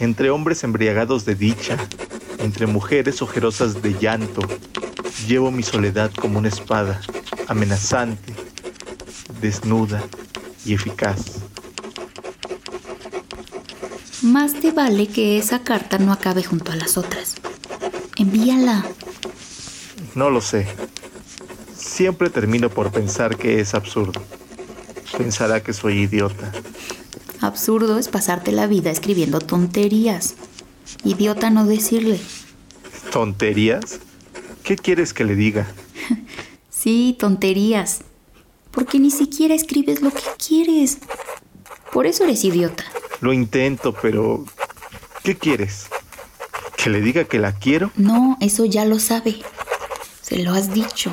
entre 0.00 0.30
hombres 0.30 0.64
embriagados 0.64 1.24
de 1.24 1.36
dicha, 1.36 1.76
entre 2.38 2.66
mujeres 2.66 3.22
ojerosas 3.22 3.80
de 3.80 3.94
llanto, 3.94 4.40
llevo 5.28 5.52
mi 5.52 5.62
soledad 5.62 6.10
como 6.10 6.40
una 6.40 6.48
espada, 6.48 7.00
amenazante, 7.46 8.34
desnuda 9.40 10.02
y 10.64 10.74
eficaz. 10.74 11.20
Más 14.22 14.54
te 14.54 14.72
vale 14.72 15.06
que 15.06 15.38
esa 15.38 15.60
carta 15.62 15.98
no 15.98 16.12
acabe 16.12 16.42
junto 16.42 16.72
a 16.72 16.76
las 16.76 16.98
otras. 16.98 17.36
Envíala. 18.16 18.84
No 20.16 20.30
lo 20.30 20.40
sé. 20.40 20.66
Siempre 21.98 22.30
termino 22.30 22.70
por 22.70 22.92
pensar 22.92 23.36
que 23.36 23.58
es 23.58 23.74
absurdo. 23.74 24.22
Pensará 25.16 25.64
que 25.64 25.72
soy 25.72 26.02
idiota. 26.02 26.52
Absurdo 27.40 27.98
es 27.98 28.06
pasarte 28.06 28.52
la 28.52 28.68
vida 28.68 28.92
escribiendo 28.92 29.40
tonterías. 29.40 30.36
Idiota 31.02 31.50
no 31.50 31.66
decirle. 31.66 32.20
¿Tonterías? 33.10 33.98
¿Qué 34.62 34.76
quieres 34.76 35.12
que 35.12 35.24
le 35.24 35.34
diga? 35.34 35.66
sí, 36.70 37.16
tonterías. 37.18 38.02
Porque 38.70 39.00
ni 39.00 39.10
siquiera 39.10 39.56
escribes 39.56 40.00
lo 40.00 40.12
que 40.12 40.22
quieres. 40.38 40.98
Por 41.92 42.06
eso 42.06 42.22
eres 42.22 42.44
idiota. 42.44 42.84
Lo 43.20 43.32
intento, 43.32 43.92
pero... 43.92 44.44
¿Qué 45.24 45.36
quieres? 45.36 45.88
¿Que 46.76 46.90
le 46.90 47.00
diga 47.00 47.24
que 47.24 47.40
la 47.40 47.54
quiero? 47.54 47.90
No, 47.96 48.36
eso 48.40 48.64
ya 48.66 48.84
lo 48.84 49.00
sabe. 49.00 49.40
Se 50.22 50.38
lo 50.38 50.52
has 50.52 50.72
dicho. 50.72 51.12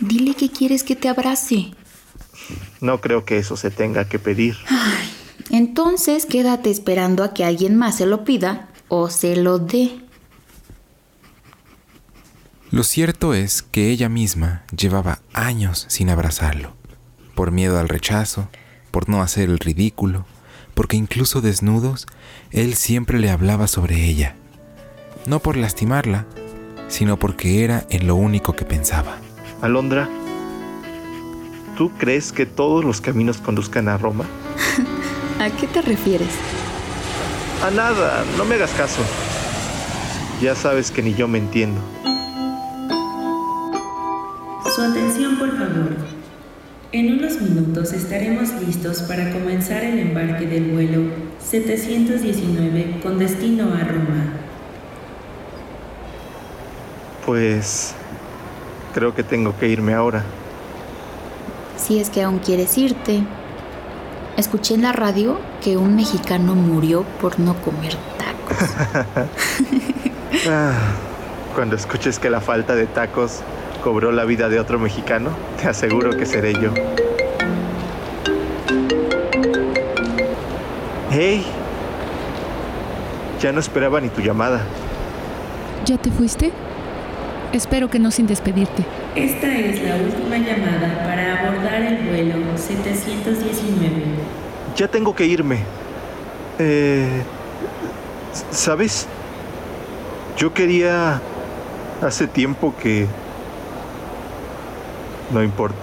Dile 0.00 0.34
que 0.34 0.50
quieres 0.50 0.82
que 0.82 0.96
te 0.96 1.08
abrace. 1.08 1.72
No 2.80 3.00
creo 3.00 3.24
que 3.24 3.38
eso 3.38 3.56
se 3.56 3.70
tenga 3.70 4.08
que 4.08 4.18
pedir. 4.18 4.56
Ay, 4.68 5.08
entonces 5.50 6.26
quédate 6.26 6.70
esperando 6.70 7.24
a 7.24 7.32
que 7.32 7.44
alguien 7.44 7.76
más 7.76 7.96
se 7.96 8.06
lo 8.06 8.24
pida 8.24 8.68
o 8.88 9.10
se 9.10 9.36
lo 9.36 9.58
dé. 9.58 10.00
Lo 12.70 12.82
cierto 12.82 13.32
es 13.32 13.62
que 13.62 13.90
ella 13.90 14.08
misma 14.08 14.64
llevaba 14.76 15.20
años 15.32 15.86
sin 15.88 16.10
abrazarlo, 16.10 16.74
por 17.34 17.52
miedo 17.52 17.78
al 17.78 17.88
rechazo, 17.88 18.48
por 18.90 19.08
no 19.08 19.22
hacer 19.22 19.48
el 19.48 19.58
ridículo, 19.58 20.26
porque 20.74 20.96
incluso 20.96 21.40
desnudos, 21.40 22.06
él 22.50 22.74
siempre 22.74 23.18
le 23.18 23.30
hablaba 23.30 23.66
sobre 23.66 24.04
ella, 24.04 24.34
no 25.26 25.40
por 25.40 25.56
lastimarla, 25.56 26.26
sino 26.88 27.18
porque 27.18 27.64
era 27.64 27.86
en 27.88 28.06
lo 28.06 28.16
único 28.16 28.54
que 28.54 28.64
pensaba. 28.64 29.18
Alondra, 29.62 30.08
¿tú 31.76 31.90
crees 31.98 32.32
que 32.32 32.44
todos 32.44 32.84
los 32.84 33.00
caminos 33.00 33.38
conduzcan 33.38 33.88
a 33.88 33.96
Roma? 33.96 34.26
¿A 35.40 35.50
qué 35.50 35.66
te 35.66 35.82
refieres? 35.82 36.28
A 37.64 37.70
nada, 37.70 38.24
no 38.36 38.44
me 38.44 38.56
hagas 38.56 38.72
caso. 38.72 39.00
Ya 40.42 40.54
sabes 40.54 40.90
que 40.90 41.02
ni 41.02 41.14
yo 41.14 41.26
me 41.26 41.38
entiendo. 41.38 41.80
Su 44.74 44.82
atención, 44.82 45.38
por 45.38 45.56
favor. 45.56 45.96
En 46.92 47.14
unos 47.14 47.40
minutos 47.40 47.92
estaremos 47.92 48.52
listos 48.60 49.02
para 49.02 49.32
comenzar 49.32 49.82
el 49.82 49.98
embarque 49.98 50.46
del 50.46 50.70
vuelo 50.70 51.10
719 51.42 53.00
con 53.02 53.18
destino 53.18 53.72
a 53.72 53.84
Roma. 53.84 54.34
Pues 57.24 57.95
creo 58.96 59.14
que 59.14 59.22
tengo 59.22 59.54
que 59.58 59.68
irme 59.68 59.92
ahora. 59.92 60.24
Si 61.76 62.00
es 62.00 62.08
que 62.08 62.22
aún 62.22 62.38
quieres 62.38 62.78
irte. 62.78 63.22
Escuché 64.38 64.72
en 64.72 64.82
la 64.82 64.92
radio 64.92 65.38
que 65.62 65.76
un 65.76 65.94
mexicano 65.94 66.54
murió 66.54 67.04
por 67.20 67.38
no 67.38 67.54
comer 67.60 67.94
tacos. 68.18 69.28
Ah, 70.48 70.72
Cuando 71.54 71.76
escuches 71.76 72.18
que 72.18 72.30
la 72.30 72.40
falta 72.40 72.74
de 72.74 72.86
tacos 72.86 73.40
cobró 73.82 74.12
la 74.12 74.24
vida 74.24 74.48
de 74.48 74.60
otro 74.60 74.78
mexicano, 74.78 75.30
te 75.60 75.68
aseguro 75.68 76.10
que 76.10 76.26
seré 76.26 76.52
yo. 76.52 76.72
¡Hey! 81.10 81.44
Ya 83.40 83.52
no 83.52 83.60
esperaba 83.60 84.00
ni 84.00 84.08
tu 84.08 84.20
llamada. 84.20 84.60
¿Ya 85.84 85.96
te 85.96 86.10
fuiste? 86.10 86.52
Espero 87.52 87.88
que 87.88 87.98
no 87.98 88.10
sin 88.10 88.26
despedirte. 88.26 88.84
Esta 89.14 89.54
es 89.54 89.82
la 89.82 89.96
última 89.96 90.36
llamada 90.36 91.04
para 91.04 91.40
abordar 91.40 91.82
el 91.82 92.08
vuelo 92.08 92.56
719. 92.56 94.02
Ya 94.76 94.88
tengo 94.88 95.14
que 95.14 95.24
irme. 95.26 95.60
Eh, 96.58 97.22
¿Sabes? 98.50 99.06
Yo 100.36 100.52
quería... 100.52 101.20
Hace 102.02 102.26
tiempo 102.26 102.74
que... 102.82 103.06
No 105.30 105.42
importa. 105.42 105.76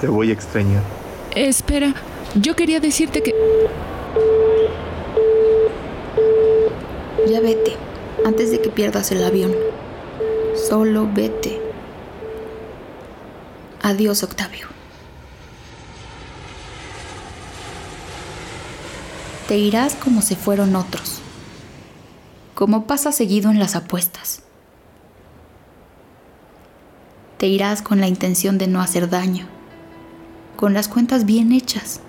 Te 0.00 0.06
voy 0.06 0.30
a 0.30 0.32
extrañar. 0.34 0.82
Espera, 1.34 1.94
yo 2.36 2.54
quería 2.54 2.78
decirte 2.78 3.22
que... 3.22 3.34
Ya 7.28 7.40
vete, 7.40 7.76
antes 8.24 8.50
de 8.50 8.60
que 8.60 8.70
pierdas 8.70 9.10
el 9.12 9.24
avión. 9.24 9.52
Solo 10.68 11.08
vete. 11.12 11.60
Adiós, 13.82 14.22
Octavio. 14.22 14.66
Te 19.46 19.56
irás 19.56 19.94
como 19.94 20.20
se 20.20 20.36
fueron 20.36 20.76
otros, 20.76 21.20
como 22.54 22.86
pasa 22.86 23.12
seguido 23.12 23.50
en 23.50 23.58
las 23.58 23.76
apuestas. 23.76 24.42
Te 27.38 27.46
irás 27.46 27.80
con 27.80 28.00
la 28.00 28.08
intención 28.08 28.58
de 28.58 28.66
no 28.66 28.82
hacer 28.82 29.08
daño, 29.08 29.46
con 30.56 30.74
las 30.74 30.88
cuentas 30.88 31.24
bien 31.24 31.52
hechas. 31.52 32.00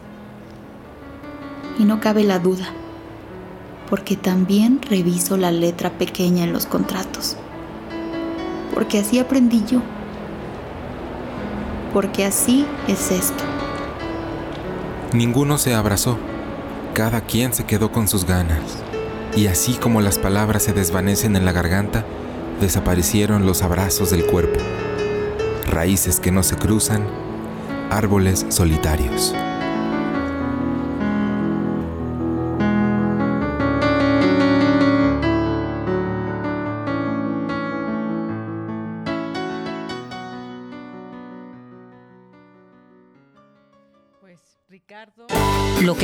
Y 1.78 1.86
no 1.86 2.02
cabe 2.02 2.26
la 2.26 2.40
duda, 2.40 2.74
porque 3.90 4.16
también 4.16 4.82
reviso 4.82 5.36
la 5.38 5.52
letra 5.52 5.90
pequeña 5.92 6.44
en 6.44 6.54
los 6.54 6.66
contratos. 6.66 7.38
Porque 8.74 9.00
así 9.00 9.20
aprendí 9.20 9.64
yo. 9.66 9.82
Porque 11.94 12.26
así 12.26 12.66
es 12.88 13.12
esto. 13.12 13.44
Ninguno 15.12 15.58
se 15.58 15.74
abrazó, 15.74 16.18
cada 16.94 17.22
quien 17.22 17.54
se 17.54 17.66
quedó 17.66 17.92
con 17.92 18.08
sus 18.08 18.26
ganas, 18.26 18.62
y 19.36 19.48
así 19.48 19.74
como 19.74 20.02
las 20.02 20.20
palabras 20.20 20.62
se 20.64 20.74
desvanecen 20.74 21.36
en 21.36 21.46
la 21.46 21.52
garganta, 21.52 22.06
desaparecieron 22.62 23.48
los 23.48 23.64
abrazos 23.64 24.12
del 24.12 24.26
cuerpo, 24.26 24.60
raíces 25.66 26.20
que 26.20 26.32
no 26.32 26.44
se 26.44 26.58
cruzan, 26.58 27.08
árboles 27.90 28.46
solitarios. 28.50 29.34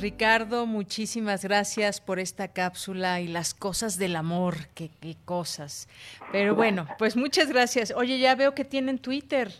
Pues 0.00 0.12
Ricardo, 0.12 0.64
muchísimas 0.64 1.44
gracias 1.44 2.00
por 2.00 2.20
esta 2.20 2.48
cápsula 2.48 3.20
y 3.20 3.28
las 3.28 3.52
cosas 3.52 3.98
del 3.98 4.16
amor, 4.16 4.54
qué, 4.74 4.88
qué 4.98 5.14
cosas. 5.26 5.90
Pero 6.32 6.54
bueno, 6.54 6.86
pues 6.98 7.18
muchas 7.18 7.50
gracias. 7.50 7.92
Oye, 7.94 8.18
ya 8.18 8.34
veo 8.34 8.54
que 8.54 8.64
tienen 8.64 8.98
Twitter. 8.98 9.50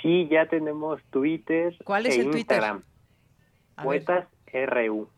Sí, 0.00 0.28
ya 0.30 0.46
tenemos 0.46 1.02
Twitter. 1.10 1.76
¿Cuál 1.82 2.06
es 2.06 2.16
e 2.16 2.20
el 2.20 2.30
Twitter? 2.30 2.60
Ver. 2.60 2.74
Poetas 3.82 4.28
RU. 4.52 5.08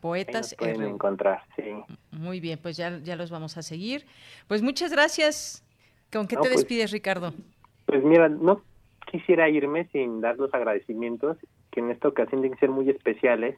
Poetas 0.00 0.56
Ahí 0.58 0.66
nos 0.70 0.76
pueden 0.76 0.80
RU. 0.88 0.94
encontrar, 0.96 1.42
sí. 1.54 1.62
Muy 2.10 2.40
bien, 2.40 2.58
pues 2.60 2.76
ya, 2.76 2.98
ya 2.98 3.14
los 3.14 3.30
vamos 3.30 3.56
a 3.58 3.62
seguir. 3.62 4.06
Pues 4.48 4.60
muchas 4.60 4.90
gracias. 4.90 5.64
¿Con 6.12 6.26
qué 6.26 6.34
No, 6.34 6.42
te 6.42 6.48
pues- 6.48 6.62
despides, 6.62 6.90
Ricardo? 6.90 7.32
Pues 7.86 8.02
mira, 8.02 8.28
no 8.28 8.60
quisiera 9.06 9.48
irme 9.48 9.86
sin 9.92 10.20
dar 10.20 10.36
los 10.36 10.52
agradecimientos, 10.52 11.36
que 11.70 11.78
en 11.78 11.92
esta 11.92 12.08
ocasión 12.08 12.40
tienen 12.40 12.54
que 12.56 12.60
ser 12.66 12.70
muy 12.70 12.90
especiales, 12.90 13.56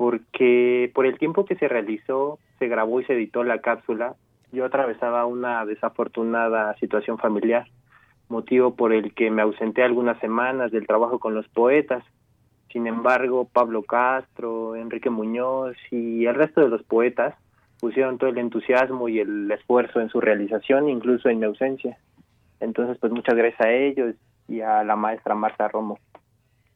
porque 0.00 0.90
por 0.94 1.04
el 1.04 1.18
tiempo 1.18 1.44
que 1.44 1.56
se 1.56 1.68
realizó, 1.68 2.38
se 2.58 2.68
grabó 2.68 3.02
y 3.02 3.04
se 3.04 3.12
editó 3.12 3.44
la 3.44 3.60
cápsula, 3.60 4.14
yo 4.50 4.64
atravesaba 4.64 5.26
una 5.26 5.66
desafortunada 5.66 6.74
situación 6.76 7.18
familiar, 7.18 7.66
motivo 8.30 8.74
por 8.74 8.94
el 8.94 9.12
que 9.12 9.30
me 9.30 9.42
ausenté 9.42 9.82
algunas 9.82 10.18
semanas 10.20 10.72
del 10.72 10.86
trabajo 10.86 11.18
con 11.18 11.34
los 11.34 11.46
poetas. 11.48 12.02
Sin 12.72 12.86
embargo, 12.86 13.46
Pablo 13.52 13.82
Castro, 13.82 14.74
Enrique 14.74 15.10
Muñoz 15.10 15.76
y 15.90 16.24
el 16.24 16.34
resto 16.34 16.62
de 16.62 16.70
los 16.70 16.82
poetas 16.82 17.34
pusieron 17.78 18.16
todo 18.16 18.30
el 18.30 18.38
entusiasmo 18.38 19.06
y 19.10 19.18
el 19.18 19.50
esfuerzo 19.50 20.00
en 20.00 20.08
su 20.08 20.18
realización, 20.22 20.88
incluso 20.88 21.28
en 21.28 21.40
mi 21.40 21.44
ausencia. 21.44 21.98
Entonces, 22.58 22.96
pues 22.98 23.12
muchas 23.12 23.34
gracias 23.34 23.60
a 23.60 23.70
ellos 23.70 24.14
y 24.48 24.62
a 24.62 24.82
la 24.82 24.96
maestra 24.96 25.34
Marta 25.34 25.68
Romo. 25.68 25.98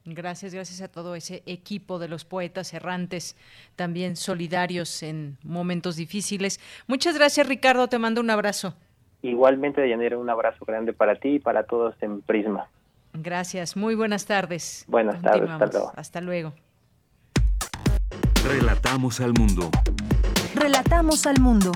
Gracias, 0.06 0.52
gracias 0.52 0.82
a 0.82 0.88
todo 0.88 1.14
ese 1.14 1.42
equipo 1.46 1.98
de 1.98 2.08
los 2.08 2.26
poetas 2.26 2.74
errantes, 2.74 3.36
también 3.74 4.16
solidarios 4.16 5.02
en 5.02 5.38
momentos 5.42 5.96
difíciles. 5.96 6.60
Muchas 6.86 7.16
gracias, 7.16 7.48
Ricardo. 7.48 7.88
Te 7.88 7.98
mando 7.98 8.20
un 8.20 8.28
abrazo. 8.28 8.74
Igualmente, 9.22 9.80
Deyanira, 9.80 10.18
un 10.18 10.28
abrazo 10.28 10.66
grande 10.66 10.92
para 10.92 11.16
ti 11.16 11.36
y 11.36 11.38
para 11.38 11.62
todos 11.64 11.94
en 12.02 12.20
Prisma. 12.20 12.68
Gracias. 13.14 13.76
Muy 13.76 13.94
buenas 13.94 14.26
tardes. 14.26 14.84
Buenas 14.88 15.22
tardes, 15.22 15.48
hasta 15.48 15.66
luego. 15.66 15.92
Hasta 15.96 16.20
luego. 16.20 16.52
Relatamos 18.46 19.20
al 19.20 19.32
mundo. 19.32 19.70
Relatamos 20.54 21.26
al 21.26 21.40
mundo. 21.40 21.72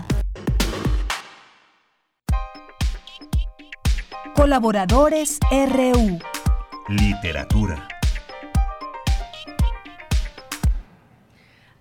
Colaboradores 4.34 5.40
RU. 5.50 6.18
Literatura. 6.88 7.88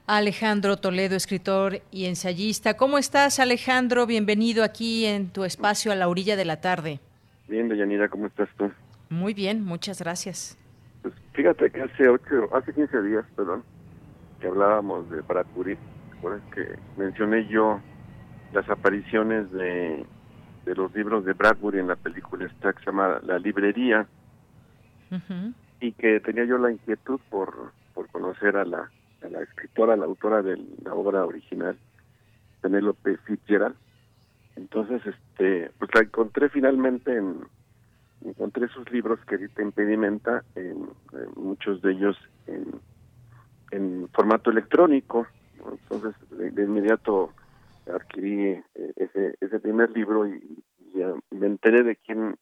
Alejandro 0.08 0.78
Toledo, 0.78 1.18
escritor 1.18 1.82
y 1.92 2.06
ensayista. 2.06 2.78
¿Cómo 2.78 2.98
estás, 2.98 3.42
Alejandro? 3.42 4.06
Bienvenido 4.06 4.64
aquí 4.64 5.06
en 5.06 5.28
tu 5.28 5.44
espacio 5.44 5.92
a 5.92 5.96
la 5.96 6.08
orilla 6.08 6.38
de 6.38 6.46
la 6.46 6.62
tarde. 6.62 7.02
Bien, 7.50 7.68
Deyanira, 7.68 8.08
¿cómo 8.08 8.28
estás 8.28 8.48
tú? 8.58 8.72
Muy 9.10 9.34
bien, 9.34 9.66
muchas 9.66 10.02
gracias. 10.02 10.58
Pues 11.02 11.14
fíjate 11.34 11.70
que 11.72 11.82
hace 11.82 12.08
ocho, 12.08 12.50
hace 12.56 12.74
15 12.74 13.02
días, 13.02 13.26
perdón, 13.36 13.66
que 14.40 14.48
hablábamos 14.48 15.10
de 15.10 15.20
Bradbury, 15.20 15.76
¿te 15.76 16.18
acuerdas 16.18 16.42
que 16.56 16.80
mencioné 16.96 17.46
yo 17.50 17.82
las 18.54 18.70
apariciones 18.70 19.52
de, 19.52 20.06
de 20.66 20.76
los 20.76 20.96
libros 20.96 21.26
de 21.26 21.34
Bradbury 21.34 21.80
en 21.80 21.88
la 21.90 21.98
película 21.98 22.46
esta 22.46 22.72
que 22.72 22.80
se 22.80 22.86
llama 22.86 23.20
La 23.24 23.40
Librería 23.40 24.08
y 25.82 25.92
que 25.92 26.22
tenía 26.22 26.46
yo 26.46 26.58
la 26.58 26.72
inquietud 26.72 27.20
por, 27.30 27.74
por 27.94 28.08
conocer 28.10 28.56
a 28.56 28.64
la, 28.64 28.90
a 29.24 29.30
la 29.30 29.42
escritora, 29.42 29.96
la 29.96 30.06
autora 30.06 30.42
de 30.42 30.58
la 30.84 30.94
obra 30.94 31.26
original, 31.26 31.78
Penélope 32.62 33.18
Fitzgerald. 33.18 33.76
Entonces, 34.56 35.02
este, 35.06 35.72
pues 35.78 35.92
la 35.94 36.02
encontré 36.02 36.50
finalmente 36.50 37.16
en, 37.16 37.42
encontré 38.26 38.68
sus 38.70 38.90
libros 38.92 39.20
que 39.26 39.36
edita 39.36 39.62
Impedimenta, 39.62 40.44
en, 40.56 40.90
en 41.14 41.44
muchos 41.44 41.82
de 41.82 41.92
ellos 41.92 42.18
en, 42.48 44.10
formato 44.14 44.50
electrónico. 44.50 45.28
Entonces, 45.70 46.16
de, 46.32 46.64
inmediato 46.64 47.34
adquirí 47.94 48.46
eh, 48.46 48.64
ese, 48.96 49.36
ese 49.40 49.60
primer 49.60 49.92
libro 49.92 50.28
y, 50.28 50.64
me 51.30 51.46
enteré 51.46 51.84
de 51.84 51.96
quién 51.96 52.36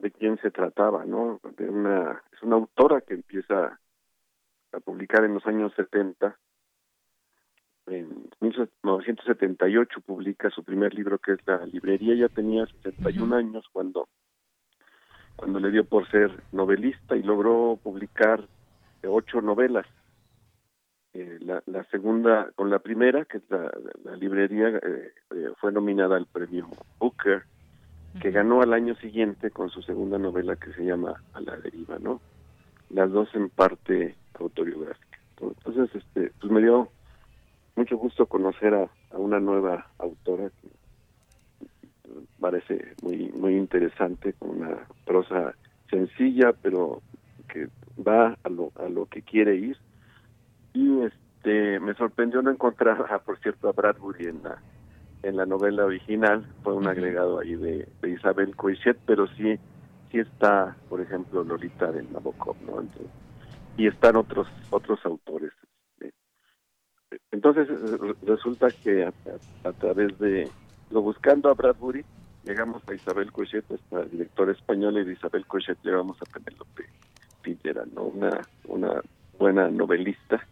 de 0.00 0.10
quién 0.10 0.38
se 0.38 0.50
trataba, 0.50 1.06
¿no? 1.06 1.40
De 1.56 1.66
una 1.66 2.22
es 2.32 2.42
una 2.42 2.56
autora 2.56 3.00
que 3.00 3.14
empieza 3.14 3.78
a 4.72 4.80
publicar 4.80 5.24
en 5.24 5.34
los 5.34 5.46
años 5.46 5.72
70 5.76 6.36
en 7.86 8.30
1978 8.40 10.00
publica 10.02 10.50
su 10.50 10.62
primer 10.62 10.94
libro 10.94 11.18
que 11.18 11.32
es 11.32 11.38
La 11.46 11.64
librería, 11.66 12.14
ya 12.14 12.28
tenía 12.28 12.66
71 12.66 13.34
años 13.34 13.66
cuando 13.72 14.08
cuando 15.36 15.58
le 15.58 15.70
dio 15.70 15.84
por 15.84 16.08
ser 16.10 16.30
novelista 16.52 17.16
y 17.16 17.22
logró 17.22 17.78
publicar 17.82 18.46
ocho 19.02 19.40
novelas. 19.40 19.86
Eh, 21.14 21.38
la, 21.40 21.62
la 21.64 21.82
segunda, 21.84 22.50
con 22.54 22.68
la 22.68 22.78
primera, 22.78 23.24
que 23.24 23.38
es 23.38 23.44
la, 23.48 23.72
la 24.04 24.16
librería, 24.16 24.68
eh, 24.68 25.12
eh, 25.34 25.48
fue 25.58 25.72
nominada 25.72 26.16
al 26.16 26.26
premio 26.26 26.68
Booker, 26.98 27.42
que 28.20 28.30
ganó 28.30 28.60
al 28.60 28.74
año 28.74 28.94
siguiente 28.96 29.50
con 29.50 29.70
su 29.70 29.80
segunda 29.80 30.18
novela 30.18 30.56
que 30.56 30.72
se 30.74 30.84
llama 30.84 31.14
A 31.32 31.40
la 31.40 31.56
deriva, 31.56 31.98
¿no? 31.98 32.20
Las 32.90 33.10
dos 33.10 33.34
en 33.34 33.48
parte 33.48 34.16
autobiográficas. 34.40 35.20
Entonces, 35.40 35.94
este, 35.94 36.32
pues 36.40 36.52
me 36.52 36.60
dio 36.60 36.88
mucho 37.76 37.96
gusto 37.96 38.26
conocer 38.26 38.74
a, 38.74 38.90
a 39.10 39.18
una 39.18 39.40
nueva 39.40 39.86
autora 39.98 40.50
que 40.50 40.68
parece 42.40 42.94
muy 43.02 43.30
muy 43.30 43.56
interesante 43.56 44.32
con 44.34 44.60
una 44.60 44.86
prosa 45.04 45.54
sencilla 45.88 46.52
pero 46.62 47.02
que 47.48 47.68
va 48.00 48.36
a 48.42 48.48
lo 48.48 48.72
a 48.76 48.88
lo 48.88 49.06
que 49.06 49.22
quiere 49.22 49.56
ir. 49.56 49.76
Y 50.72 51.00
este 51.00 51.80
me 51.80 51.94
sorprendió 51.94 52.42
no 52.42 52.50
encontrar 52.50 53.06
a, 53.10 53.18
por 53.18 53.38
cierto 53.40 53.68
a 53.68 53.72
Bradbury 53.72 54.26
en 54.26 54.42
la 54.42 54.58
en 55.22 55.36
la 55.36 55.46
novela 55.46 55.84
original. 55.84 56.46
Fue 56.62 56.74
un 56.74 56.86
agregado 56.86 57.40
ahí 57.40 57.54
de, 57.54 57.88
de 58.00 58.10
Isabel 58.10 58.56
Coixet 58.56 58.98
pero 59.06 59.26
sí 59.28 59.58
sí 60.10 60.18
está 60.18 60.76
por 60.88 61.00
ejemplo 61.00 61.44
Lolita 61.44 61.90
de 61.92 62.02
Nabokov 62.04 62.56
no 62.66 62.80
Entonces, 62.80 63.10
y 63.76 63.86
están 63.88 64.16
otros 64.16 64.48
otros 64.70 64.98
autores 65.04 65.52
entonces 67.30 67.68
resulta 68.22 68.72
que 68.72 69.04
a, 69.04 69.08
a- 69.08 69.68
a 69.68 69.72
través 69.74 70.16
de 70.18 70.50
lo 70.90 71.02
buscando 71.02 71.50
a 71.50 71.54
Bradbury 71.54 72.04
llegamos 72.42 72.82
a 72.88 72.94
Isabel 72.94 73.30
Cochet, 73.32 73.68
nuestra 73.68 74.04
directora 74.04 74.52
española, 74.52 75.00
y 75.00 75.04
de 75.04 75.12
Isabel 75.12 75.46
Cochet 75.46 75.78
llegamos 75.82 76.20
a 76.22 76.26
Penélope 76.26 76.86
Figuera, 77.42 77.84
¿no? 77.92 78.04
Una, 78.04 78.48
una 78.64 79.02
buena 79.38 79.70
novelista 79.70 80.46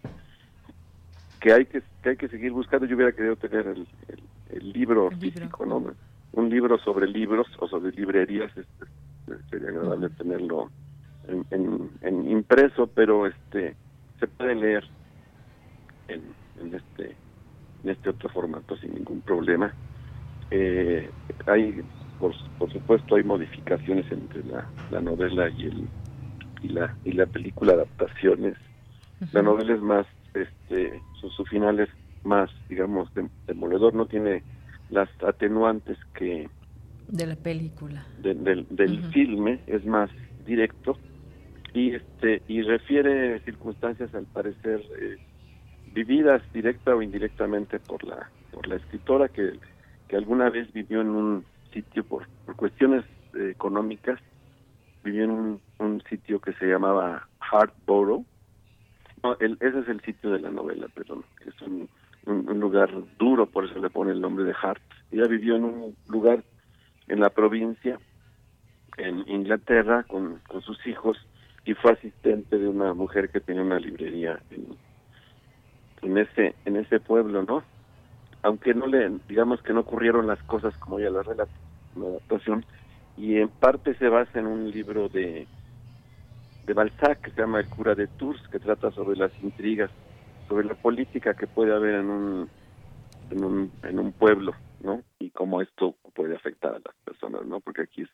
que 1.40 1.52
hay 1.52 1.66
que, 1.66 1.82
que 2.02 2.10
hay 2.10 2.16
que 2.16 2.28
seguir 2.28 2.52
buscando. 2.52 2.86
Yo 2.86 2.96
hubiera 2.96 3.12
querido 3.12 3.36
tener 3.36 3.66
el, 3.68 3.88
el, 4.08 4.28
el 4.50 4.72
libro 4.72 5.10
físico, 5.20 5.64
¿no? 5.66 5.94
Un 6.32 6.50
libro 6.50 6.78
sobre 6.78 7.06
libros 7.06 7.46
o 7.58 7.68
sobre 7.68 7.92
librerías, 7.92 8.50
este, 8.56 9.42
sería 9.50 9.68
agradable 9.68 10.10
tenerlo 10.10 10.70
en, 11.28 11.46
en, 11.50 11.90
en 12.00 12.30
impreso, 12.30 12.86
pero 12.88 13.26
este 13.26 13.76
se 14.18 14.26
puede 14.26 14.54
leer 14.54 14.84
en, 16.08 16.22
en 16.60 16.74
este 16.74 17.16
en 17.84 17.90
este 17.90 18.10
otro 18.10 18.28
formato 18.30 18.76
sin 18.78 18.94
ningún 18.94 19.22
problema. 19.22 19.72
Eh, 20.50 21.10
hay, 21.46 21.82
por, 22.18 22.34
por 22.58 22.72
supuesto, 22.72 23.14
hay 23.14 23.22
modificaciones 23.22 24.10
entre 24.10 24.42
la, 24.44 24.68
la 24.90 25.00
novela 25.00 25.48
y 25.50 25.66
el 25.66 25.88
y 26.62 26.68
la 26.68 26.96
y 27.04 27.12
la 27.12 27.26
película 27.26 27.74
adaptaciones. 27.74 28.56
La 29.32 29.42
novela 29.42 29.74
es 29.74 29.80
más, 29.80 30.06
este, 30.34 31.00
su, 31.20 31.28
su 31.30 31.44
final 31.44 31.80
es 31.80 31.88
más, 32.24 32.50
digamos, 32.68 33.12
dem- 33.14 33.30
demoledor, 33.46 33.94
no 33.94 34.06
tiene 34.06 34.42
las 34.90 35.08
atenuantes 35.22 35.98
que 36.14 36.48
De 37.08 37.26
la 37.26 37.36
película. 37.36 38.06
de- 38.18 38.34
del, 38.34 38.66
del 38.70 39.02
filme, 39.12 39.60
es 39.66 39.84
más 39.84 40.10
directo 40.46 40.98
y 41.72 41.94
este 41.94 42.42
y 42.46 42.62
refiere 42.62 43.40
circunstancias 43.40 44.14
al 44.14 44.26
parecer 44.26 44.82
eh, 45.00 45.18
vividas 45.86 46.42
directa 46.52 46.94
o 46.94 47.02
indirectamente 47.02 47.78
por 47.80 48.04
la 48.04 48.30
por 48.50 48.66
la 48.66 48.76
escritora 48.76 49.28
que, 49.28 49.58
que 50.08 50.16
alguna 50.16 50.50
vez 50.50 50.72
vivió 50.72 51.00
en 51.00 51.08
un 51.08 51.46
sitio 51.72 52.04
por, 52.04 52.26
por 52.44 52.56
cuestiones 52.56 53.04
eh, 53.34 53.50
económicas 53.50 54.18
vivió 55.02 55.24
en 55.24 55.30
un, 55.30 56.02
sitio 56.08 56.40
que 56.40 56.54
se 56.54 56.66
llamaba 56.66 57.28
Hartborough 57.50 58.24
no, 59.22 59.36
el- 59.40 59.58
ese 59.60 59.80
es 59.80 59.88
el 59.88 60.00
sitio 60.02 60.30
de 60.30 60.40
la 60.40 60.50
novela 60.50 60.88
perdón. 60.88 61.24
Es 61.44 61.60
un, 61.62 61.88
un, 62.26 62.48
un 62.48 62.60
lugar 62.60 62.90
duro 63.18 63.46
por 63.46 63.64
eso 63.64 63.78
le 63.78 63.90
pone 63.90 64.12
el 64.12 64.20
nombre 64.20 64.44
de 64.44 64.54
Hart. 64.60 64.82
Ella 65.10 65.26
vivió 65.26 65.56
en 65.56 65.64
un 65.64 65.96
lugar 66.06 66.44
en 67.08 67.20
la 67.20 67.30
provincia 67.30 68.00
en 68.96 69.24
Inglaterra 69.28 70.04
con, 70.04 70.40
con 70.48 70.62
sus 70.62 70.84
hijos 70.86 71.27
y 71.68 71.74
fue 71.74 71.92
asistente 71.92 72.58
de 72.58 72.66
una 72.66 72.94
mujer 72.94 73.28
que 73.28 73.40
tenía 73.40 73.60
una 73.60 73.78
librería 73.78 74.40
en, 74.50 74.68
en 76.00 76.16
ese 76.16 76.54
en 76.64 76.76
ese 76.76 76.98
pueblo, 76.98 77.42
¿no? 77.42 77.62
Aunque 78.40 78.72
no 78.72 78.86
le 78.86 79.10
digamos 79.28 79.60
que 79.60 79.74
no 79.74 79.80
ocurrieron 79.80 80.26
las 80.26 80.42
cosas 80.44 80.74
como 80.78 80.98
ella 80.98 81.10
las 81.10 81.26
relata 81.26 81.52
la 81.94 82.06
adaptación 82.06 82.64
y 83.18 83.36
en 83.36 83.50
parte 83.50 83.94
se 83.96 84.08
basa 84.08 84.38
en 84.38 84.46
un 84.46 84.70
libro 84.70 85.10
de 85.10 85.46
de 86.66 86.72
Balzac 86.72 87.20
que 87.20 87.32
se 87.32 87.42
llama 87.42 87.60
El 87.60 87.68
cura 87.68 87.94
de 87.94 88.06
Tours 88.06 88.40
que 88.48 88.60
trata 88.60 88.90
sobre 88.92 89.18
las 89.18 89.32
intrigas, 89.42 89.90
sobre 90.48 90.66
la 90.66 90.74
política 90.74 91.34
que 91.34 91.46
puede 91.46 91.74
haber 91.74 91.96
en 91.96 92.08
un 92.08 92.50
en 93.28 93.44
un 93.44 93.70
en 93.82 93.98
un 93.98 94.12
pueblo, 94.12 94.54
¿no? 94.80 95.02
Y 95.18 95.28
cómo 95.32 95.60
esto 95.60 95.96
puede 96.14 96.34
afectar 96.34 96.76
a 96.76 96.78
las 96.82 96.94
personas, 97.04 97.44
¿no? 97.44 97.60
Porque 97.60 97.82
aquí 97.82 98.02
es 98.04 98.08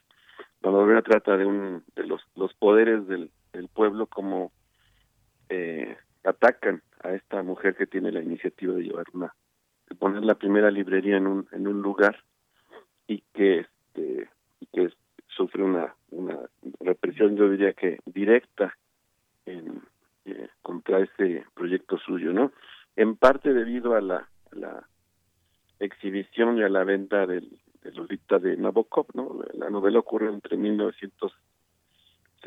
la 0.61 0.73
novela 0.73 1.03
trata 1.03 1.37
de 1.37 1.47
un 1.47 1.85
de 1.95 2.05
los 2.05 2.21
los 2.35 2.53
poderes 2.55 3.07
del, 3.07 3.31
del 3.55 3.69
pueblo 3.69 4.07
como 4.07 4.53
eh, 5.49 5.97
atacan 6.25 6.83
a 7.03 7.13
esta 7.13 7.43
mujer 7.43 7.77
que 7.77 7.87
tiene 7.87 8.13
la 8.13 8.23
iniciativa 8.23 8.75
de 8.75 8.83
llevar 8.83 9.07
una 9.13 9.35
de 9.89 9.95
poner 9.95 10.25
la 10.25 10.35
primera 10.35 10.71
librería 10.71 11.17
en 11.17 11.27
un 11.27 11.49
en 11.53 11.67
un 11.67 11.83
lugar 11.83 12.17
y 13.07 13.23
que 13.33 13.61
este 13.61 14.29
y 14.61 14.67
que 14.67 14.91
sufre 15.29 15.63
una 15.63 15.95
una 16.11 16.39
represión 16.81 17.37
yo 17.37 17.49
diría 17.49 17.73
que 17.73 17.99
directa 18.07 18.75
en 19.47 19.83
eh, 20.25 20.49
contra 20.63 21.01
ese 21.01 21.45
proyecto 21.55 21.99
suyo 21.99 22.33
no 22.33 22.53
en 22.97 23.17
parte 23.17 23.53
debido 23.53 23.95
a 23.95 24.01
la, 24.01 24.29
la 24.53 24.87
exhibición 25.79 26.59
y 26.59 26.63
a 26.63 26.69
la 26.69 26.85
venta 26.85 27.27
del, 27.27 27.61
de 27.83 27.93
Lolita 27.93 28.39
de 28.39 28.57
Nabokov, 28.57 29.07
¿no? 29.15 29.41
La 29.55 29.71
novela 29.71 29.99
ocurre 29.99 30.29
entre 30.29 30.57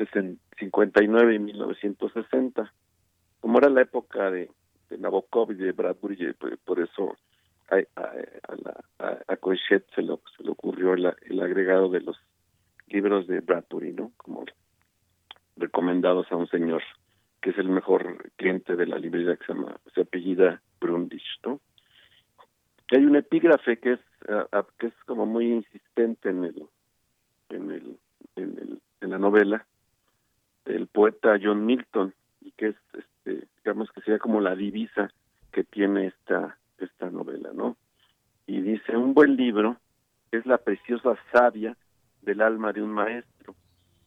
1959 0.04 1.34
y 1.34 1.38
1960. 1.38 2.72
Como 3.40 3.58
era 3.58 3.68
la 3.68 3.82
época 3.82 4.30
de, 4.30 4.50
Nabokov 4.98 5.52
y 5.52 5.56
de 5.56 5.72
Bradbury, 5.72 6.34
por, 6.64 6.80
eso 6.80 7.16
a, 7.70 7.76
a, 8.00 9.18
a, 9.28 9.36
Coixet 9.36 9.84
se, 9.94 10.02
lo, 10.02 10.20
se 10.36 10.42
le 10.42 10.50
ocurrió 10.50 10.94
el, 10.94 11.40
agregado 11.40 11.88
de 11.90 12.00
los 12.00 12.16
libros 12.88 13.26
de 13.26 13.40
Bradbury, 13.40 13.92
¿no? 13.92 14.12
Como 14.16 14.44
recomendados 15.56 16.30
a 16.32 16.36
un 16.36 16.48
señor 16.48 16.82
que 17.40 17.50
es 17.50 17.58
el 17.58 17.68
mejor 17.68 18.30
cliente 18.36 18.74
de 18.74 18.86
la 18.86 18.98
librería 18.98 19.36
que 19.36 19.46
se 19.46 19.52
llama, 19.52 19.78
se 19.94 20.00
apellida 20.00 20.60
Brundage, 20.80 21.38
¿no? 21.44 21.60
que 22.88 22.96
hay 22.96 23.04
un 23.04 23.16
epígrafe 23.16 23.78
que 23.78 23.92
es 23.92 24.00
que 24.78 24.86
es 24.86 24.94
como 25.06 25.26
muy 25.26 25.52
insistente 25.52 26.30
en 26.30 26.44
el 26.44 26.66
en 27.50 27.70
el 27.70 27.98
en, 28.36 28.58
el, 28.58 28.82
en 29.00 29.10
la 29.10 29.18
novela 29.18 29.66
poeta 30.98 31.38
John 31.40 31.64
Milton 31.64 32.12
y 32.40 32.50
que 32.50 32.70
es 32.70 32.76
este 32.92 33.46
digamos 33.58 33.88
que 33.92 34.00
sería 34.00 34.18
como 34.18 34.40
la 34.40 34.56
divisa 34.56 35.08
que 35.52 35.62
tiene 35.62 36.06
esta 36.06 36.58
esta 36.76 37.08
novela 37.08 37.50
no 37.54 37.76
y 38.48 38.60
dice 38.62 38.96
un 38.96 39.14
buen 39.14 39.36
libro 39.36 39.76
es 40.32 40.44
la 40.44 40.58
preciosa 40.58 41.16
savia 41.32 41.76
del 42.22 42.40
alma 42.40 42.72
de 42.72 42.82
un 42.82 42.90
maestro 42.90 43.54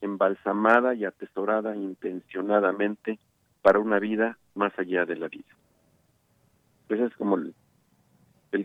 embalsamada 0.02 0.94
y 0.94 1.06
atesorada 1.06 1.78
intencionadamente 1.78 3.20
para 3.62 3.80
una 3.80 3.98
vida 3.98 4.38
más 4.54 4.78
allá 4.78 5.06
de 5.06 5.16
la 5.16 5.30
vida 5.30 5.56
ese 6.90 7.06
es 7.06 7.16
como 7.16 7.38
el, 7.38 7.56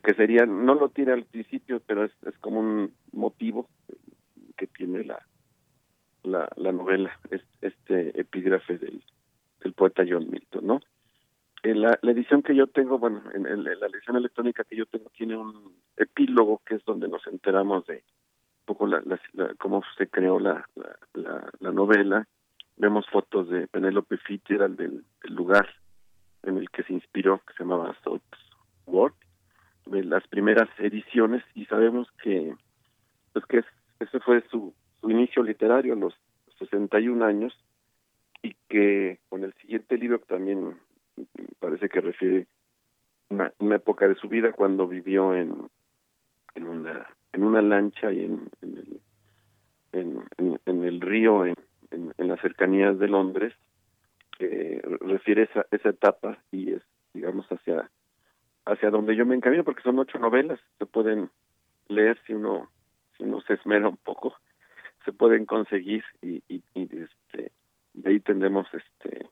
que 0.03 0.15
sería, 0.15 0.47
no 0.47 0.74
lo 0.74 0.89
tiene 0.89 1.12
al 1.12 1.27
principio, 1.27 1.81
pero 1.86 2.03
es, 2.03 2.11
es 2.27 2.36
como 2.39 2.59
un 2.59 2.93
motivo 3.12 3.69
que 4.57 4.66
tiene 4.66 5.05
la 5.05 5.24
la, 6.27 6.48
la 6.57 6.73
novela, 6.73 7.19
es, 7.31 7.40
epígrafe 8.15 8.78
del, 8.78 9.03
poeta 9.74 10.05
John 10.09 10.31
Milton, 10.31 10.66
¿no? 10.66 10.81
En 11.62 11.81
la, 11.81 11.99
la 12.03 12.11
edición 12.12 12.43
que 12.43 12.55
yo 12.55 12.66
tengo, 12.69 12.99
bueno, 12.99 13.23
en, 13.35 13.47
el- 13.47 13.66
en 13.66 13.81
la 13.81 13.87
edición 13.89 14.16
electrónica 14.16 14.62
que 14.65 14.77
yo 14.77 14.87
tengo 14.87 15.11
tiene 15.11 15.37
un 15.37 15.74
epílogo 15.97 16.62
que 16.65 16.77
es 16.77 16.85
donde 16.85 17.09
nos 17.09 17.27
enteramos 17.27 17.85
de, 17.87 18.05
poco 18.65 18.87
la, 18.87 19.03
cómo 19.59 19.83
se 19.99 20.09
creó 20.09 20.39
la, 20.39 20.65
la, 20.77 20.97
la- 21.15 21.51
la 21.59 21.73
novela. 21.73 22.27
Vemos 22.77 23.07
fotos 23.11 23.49
de 23.49 23.66
Penélope 23.69 24.19
Fitzgerald 24.19 24.77
del, 24.78 25.05
del 25.23 25.35
lugar 25.35 25.69
en 26.45 26.59
el 26.59 26.70
que 26.70 26.85
se 26.85 26.93
inspiró, 26.93 27.41
que 27.47 27.55
se 27.55 27.65
llamaba 27.65 27.97
Southwark, 28.05 29.15
de 29.87 30.05
las 30.05 30.27
primeras 30.28 30.69
ediciones, 30.78 31.43
y 31.55 31.65
sabemos 31.66 32.07
que 32.23 32.55
pues 33.33 33.45
que 33.47 33.59
es- 33.59 33.66
ese 33.99 34.20
fue 34.20 34.43
su, 34.51 34.74
su 35.01 35.11
inicio 35.11 35.43
literario 35.43 35.95
a 35.95 35.97
los 35.97 36.15
61 36.59 37.24
años, 37.24 37.53
que 38.77 39.20
con 39.31 39.43
el 39.43 39.55
siguiente 39.55 39.97
libro 39.97 40.19
también 40.19 40.77
parece 41.61 41.89
que 41.89 42.03
refiere 42.03 42.47
una, 43.31 43.51
una 43.59 43.77
época 43.77 44.07
de 44.07 44.16
su 44.16 44.28
vida 44.28 44.53
cuando 44.53 44.86
vivió 44.86 45.35
en, 45.35 45.70
en 46.55 46.69
una 46.69 47.07
en 47.32 47.43
una 47.43 47.62
lancha 47.62 48.12
y 48.12 48.27
en, 48.27 48.51
en 48.61 48.77
el 48.77 49.01
en, 50.66 50.85
el 50.85 51.01
río 51.01 51.47
en, 51.47 51.55
en, 51.90 52.28
las 52.28 52.39
cercanías 52.43 52.98
de 52.98 53.09
Londres 53.09 53.55
eh, 54.40 54.82
refiere 55.01 55.44
esa 55.44 55.65
esa 55.70 55.89
etapa 55.89 56.39
y 56.53 56.74
es 56.74 56.82
digamos 57.15 57.47
hacia 57.51 57.90
hacia 58.66 58.90
donde 58.90 59.16
yo 59.16 59.24
me 59.24 59.36
encamino 59.36 59.65
porque 59.65 59.85
son 59.85 59.98
ocho 59.98 60.19
novelas 60.19 60.61
se 60.78 60.85
pueden 60.85 61.31
leer 61.89 62.20
si 62.27 62.35
uno 62.35 62.69
si 63.16 63.23
uno 63.23 63.40
se 63.40 63.55
esmera 63.55 63.89
un 63.89 63.97
poco 63.97 64.36
se 65.07 65.15
pueden 65.15 65.47
conseguir 65.47 66.05
y, 66.20 66.36
tendremos 68.27 68.66
este 68.74 69.28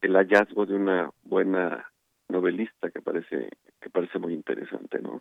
el 0.00 0.14
hallazgo 0.14 0.66
de 0.66 0.74
una 0.74 1.10
buena 1.24 1.90
novelista 2.28 2.90
que 2.90 3.02
parece 3.02 3.50
que 3.80 3.90
parece 3.90 4.18
muy 4.18 4.32
interesante 4.32 5.00
no 5.00 5.20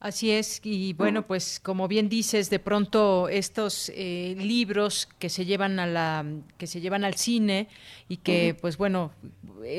Así 0.00 0.30
es, 0.30 0.62
y 0.64 0.94
bueno, 0.94 1.26
pues 1.26 1.60
como 1.60 1.86
bien 1.86 2.08
dices, 2.08 2.48
de 2.48 2.58
pronto 2.58 3.28
estos 3.28 3.92
eh, 3.94 4.34
libros 4.38 5.06
que 5.18 5.28
se 5.28 5.44
llevan 5.44 5.78
a 5.78 5.86
la, 5.86 6.24
que 6.56 6.66
se 6.66 6.80
llevan 6.80 7.04
al 7.04 7.16
cine 7.16 7.68
y 8.08 8.16
que, 8.16 8.56
pues 8.58 8.78
bueno, 8.78 9.12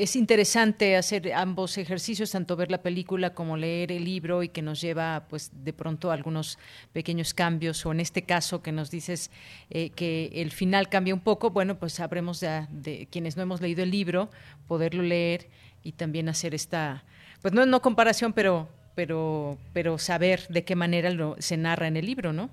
es 0.00 0.16
interesante 0.16 0.96
hacer 0.96 1.32
ambos 1.32 1.76
ejercicios, 1.78 2.32
tanto 2.32 2.56
ver 2.56 2.70
la 2.70 2.82
película 2.82 3.34
como 3.34 3.56
leer 3.56 3.92
el 3.92 4.04
libro 4.04 4.42
y 4.42 4.48
que 4.48 4.62
nos 4.62 4.80
lleva, 4.80 5.26
pues 5.28 5.50
de 5.64 5.72
pronto 5.72 6.10
a 6.10 6.14
algunos 6.14 6.58
pequeños 6.92 7.34
cambios 7.34 7.84
o 7.84 7.92
en 7.92 8.00
este 8.00 8.22
caso 8.22 8.62
que 8.62 8.72
nos 8.72 8.90
dices 8.90 9.30
eh, 9.70 9.90
que 9.90 10.30
el 10.34 10.50
final 10.50 10.88
cambia 10.88 11.14
un 11.14 11.20
poco, 11.20 11.50
bueno, 11.50 11.78
pues 11.78 11.92
sabremos 11.94 12.40
de, 12.40 12.66
de 12.70 13.06
quienes 13.10 13.36
no 13.36 13.42
hemos 13.42 13.60
leído 13.60 13.82
el 13.82 13.90
libro 13.90 14.30
poderlo 14.66 15.02
leer 15.02 15.48
y 15.82 15.92
también 15.92 16.28
hacer 16.28 16.54
esta, 16.54 17.04
pues 17.42 17.52
no 17.52 17.66
no 17.66 17.80
comparación, 17.80 18.32
pero 18.32 18.68
pero 18.94 19.58
pero 19.72 19.98
saber 19.98 20.40
de 20.48 20.64
qué 20.64 20.76
manera 20.76 21.10
lo, 21.10 21.36
se 21.38 21.56
narra 21.56 21.88
en 21.88 21.96
el 21.96 22.06
libro, 22.06 22.32
¿no? 22.32 22.50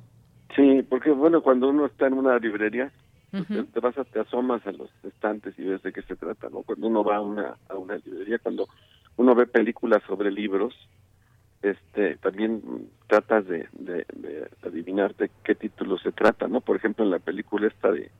Sí, 0.55 0.83
porque 0.89 1.11
bueno, 1.11 1.41
cuando 1.41 1.69
uno 1.69 1.85
está 1.85 2.07
en 2.07 2.13
una 2.13 2.37
librería, 2.39 2.91
pues, 3.31 3.47
te, 3.47 3.63
te 3.71 3.79
vas 3.79 3.97
a, 3.97 4.03
te 4.03 4.19
asomas 4.19 4.65
a 4.65 4.71
los 4.71 4.89
estantes 5.03 5.57
y 5.59 5.63
ves 5.63 5.81
de 5.83 5.93
qué 5.93 6.01
se 6.03 6.15
trata, 6.15 6.49
¿no? 6.49 6.63
Cuando 6.63 6.87
uno 6.87 7.03
va 7.03 7.17
a 7.17 7.21
una, 7.21 7.57
a 7.67 7.75
una 7.75 7.95
librería, 7.97 8.39
cuando 8.39 8.67
uno 9.17 9.35
ve 9.35 9.45
películas 9.47 10.01
sobre 10.07 10.31
libros, 10.31 10.73
este, 11.61 12.15
también 12.17 12.61
tratas 13.07 13.45
de, 13.47 13.67
de, 13.73 14.05
de 14.13 14.47
adivinar 14.63 15.15
de 15.15 15.29
qué 15.43 15.55
título 15.55 15.97
se 15.97 16.11
trata, 16.11 16.47
¿no? 16.47 16.61
Por 16.61 16.77
ejemplo, 16.77 17.03
en 17.03 17.11
la 17.11 17.19
película 17.19 17.67
esta 17.67 17.91
de, 17.91 18.11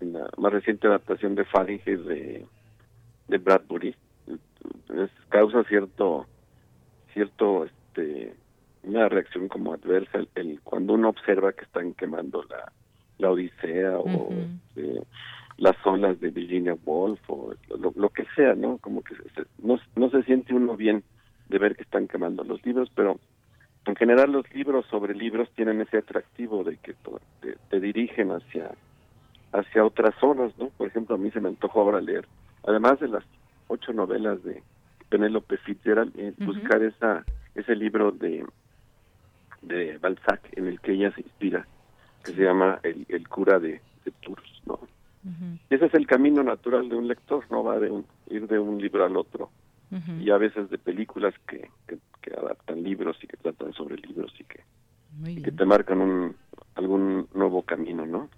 en 0.00 0.12
la 0.12 0.30
más 0.38 0.52
reciente 0.52 0.86
adaptación 0.86 1.34
de 1.34 1.44
Fahrenheit 1.44 1.84
de, 1.86 2.46
de 3.26 3.38
Bradbury, 3.38 3.96
es, 4.28 5.10
causa 5.28 5.64
cierto, 5.64 6.26
cierto, 7.12 7.64
este, 7.64 8.34
una 8.84 9.08
reacción 9.08 9.48
como 9.48 9.74
adversa 9.74 10.18
el, 10.18 10.28
el- 10.36 10.60
cuando 10.62 10.92
uno 10.94 11.08
observa 11.08 11.52
que 11.52 11.64
están 11.64 11.94
quemando 11.94 12.44
la, 12.44 12.72
la 13.18 13.30
Odisea 13.30 13.98
o 13.98 14.30
eh, 14.76 15.02
las 15.58 15.76
olas 15.84 16.20
de 16.20 16.30
Virginia 16.30 16.76
Woolf 16.84 17.20
o 17.28 17.52
lo, 17.78 17.92
lo 17.96 18.08
que 18.10 18.24
sea, 18.36 18.54
¿no? 18.54 18.78
Como 18.78 19.02
que 19.02 19.14
se- 19.16 19.28
se- 19.30 19.46
no, 19.62 19.78
no 19.96 20.10
se 20.10 20.22
siente 20.22 20.54
uno 20.54 20.76
bien 20.76 21.02
de 21.48 21.58
ver 21.58 21.74
que 21.76 21.82
están 21.82 22.06
quemando 22.08 22.44
los 22.44 22.64
libros, 22.64 22.90
pero 22.94 23.18
en 23.86 23.96
general 23.96 24.30
los 24.32 24.48
libros 24.54 24.86
sobre 24.86 25.14
libros 25.14 25.48
tienen 25.56 25.80
ese 25.80 25.98
atractivo 25.98 26.62
de 26.62 26.76
que 26.76 26.94
te, 27.40 27.56
te 27.70 27.80
dirigen 27.80 28.30
hacia 28.30 28.70
hacia 29.50 29.82
otras 29.84 30.14
zonas, 30.20 30.52
¿no? 30.58 30.68
Por 30.76 30.88
ejemplo, 30.88 31.14
a 31.14 31.18
mí 31.18 31.30
se 31.30 31.40
me 31.40 31.48
antojó 31.48 31.80
ahora 31.80 32.00
leer, 32.02 32.26
además 32.66 33.00
de 33.00 33.08
las 33.08 33.24
ocho 33.66 33.92
novelas 33.94 34.42
de 34.44 34.62
Penélope 35.08 35.56
Fitzgerald, 35.56 36.12
eh, 36.18 36.34
buscar 36.38 36.82
esa 36.82 37.24
ese 37.54 37.74
libro 37.74 38.12
de 38.12 38.44
de 39.62 39.98
Balzac 39.98 40.40
en 40.56 40.66
el 40.66 40.80
que 40.80 40.92
ella 40.92 41.10
se 41.14 41.22
inspira, 41.22 41.66
que 42.28 42.34
se 42.34 42.44
llama 42.44 42.78
El, 42.82 43.06
el 43.08 43.28
cura 43.28 43.58
de, 43.58 43.80
de 44.04 44.10
Tours, 44.20 44.62
¿no? 44.66 44.80
Ese 45.68 45.86
es 45.86 45.94
el 45.94 46.06
camino 46.06 46.42
natural 46.42 46.88
de 46.88 46.96
un 46.96 47.08
lector, 47.08 47.44
no 47.50 47.62
va 47.62 47.78
de 47.78 47.90
un, 47.90 48.06
ir 48.30 48.46
de 48.46 48.58
un 48.58 48.80
libro 48.80 49.04
al 49.04 49.16
otro. 49.16 49.50
Y 50.20 50.30
a 50.30 50.36
veces 50.36 50.68
de 50.68 50.76
películas 50.76 51.34
que, 51.48 51.70
que, 51.86 51.96
que 52.20 52.34
adaptan 52.34 52.82
libros 52.82 53.16
y 53.22 53.26
que 53.26 53.38
tratan 53.38 53.72
sobre 53.72 53.96
libros 53.96 54.32
y 54.38 54.44
que, 54.44 54.60
y 55.26 55.42
que 55.42 55.50
te 55.50 55.64
marcan 55.64 56.02
un, 56.02 56.36
algún 56.74 57.26
nuevo 57.32 57.62
camino, 57.62 58.04
¿no? 58.04 58.28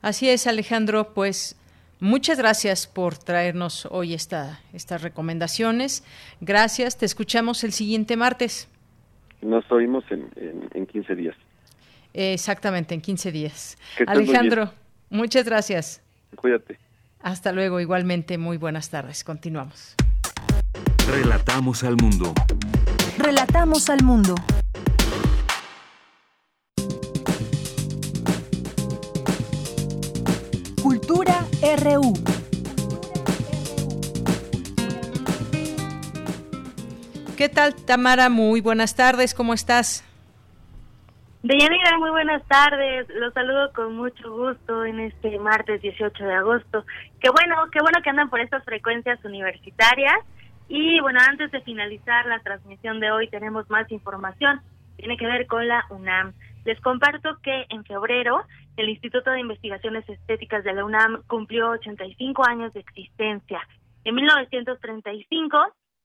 Así 0.00 0.30
es, 0.30 0.46
Alejandro, 0.46 1.12
pues 1.12 1.60
muchas 2.00 2.38
gracias 2.38 2.86
por 2.86 3.18
traernos 3.18 3.86
hoy 3.90 4.14
esta, 4.14 4.60
estas 4.72 5.02
recomendaciones. 5.02 6.04
Gracias, 6.40 6.96
te 6.96 7.04
escuchamos 7.04 7.62
el 7.62 7.72
siguiente 7.72 8.16
martes. 8.16 8.66
Nos 9.42 9.70
oímos 9.70 10.04
en, 10.10 10.30
en, 10.36 10.70
en 10.72 10.86
15 10.86 11.14
días. 11.16 11.36
Eh, 12.16 12.32
Exactamente, 12.32 12.94
en 12.94 13.02
15 13.02 13.30
días. 13.30 13.76
Alejandro, 14.06 14.72
muchas 15.10 15.44
gracias. 15.44 16.00
Cuídate. 16.34 16.78
Hasta 17.20 17.52
luego, 17.52 17.78
igualmente, 17.78 18.38
muy 18.38 18.56
buenas 18.56 18.88
tardes. 18.88 19.22
Continuamos. 19.22 19.94
Relatamos 21.06 21.84
al 21.84 21.96
mundo. 21.96 22.32
Relatamos 23.18 23.90
al 23.90 24.02
mundo. 24.02 24.34
Cultura 30.82 31.46
RU. 31.82 32.14
¿Qué 37.36 37.50
tal, 37.50 37.74
Tamara? 37.74 38.30
Muy 38.30 38.62
buenas 38.62 38.94
tardes, 38.94 39.34
¿cómo 39.34 39.52
estás? 39.52 40.05
Deyanira, 41.46 41.96
muy 41.98 42.10
buenas 42.10 42.44
tardes. 42.48 43.06
Los 43.08 43.32
saludo 43.32 43.72
con 43.72 43.94
mucho 43.94 44.32
gusto 44.32 44.84
en 44.84 44.98
este 44.98 45.38
martes 45.38 45.80
18 45.80 46.24
de 46.24 46.34
agosto. 46.34 46.84
Qué 47.20 47.30
bueno, 47.30 47.54
qué 47.70 47.78
bueno 47.80 48.02
que 48.02 48.10
andan 48.10 48.28
por 48.30 48.40
estas 48.40 48.64
frecuencias 48.64 49.24
universitarias. 49.24 50.16
Y 50.68 50.98
bueno, 50.98 51.20
antes 51.24 51.52
de 51.52 51.60
finalizar 51.60 52.26
la 52.26 52.40
transmisión 52.40 52.98
de 52.98 53.12
hoy 53.12 53.28
tenemos 53.28 53.70
más 53.70 53.88
información. 53.92 54.60
Tiene 54.96 55.16
que 55.16 55.24
ver 55.24 55.46
con 55.46 55.68
la 55.68 55.86
UNAM. 55.90 56.32
Les 56.64 56.80
comparto 56.80 57.38
que 57.44 57.66
en 57.68 57.84
febrero 57.84 58.42
el 58.76 58.88
Instituto 58.88 59.30
de 59.30 59.38
Investigaciones 59.38 60.08
Estéticas 60.08 60.64
de 60.64 60.72
la 60.72 60.84
UNAM 60.84 61.22
cumplió 61.28 61.70
85 61.70 62.42
años 62.44 62.72
de 62.72 62.80
existencia. 62.80 63.60
En 64.02 64.16
1935, 64.16 65.58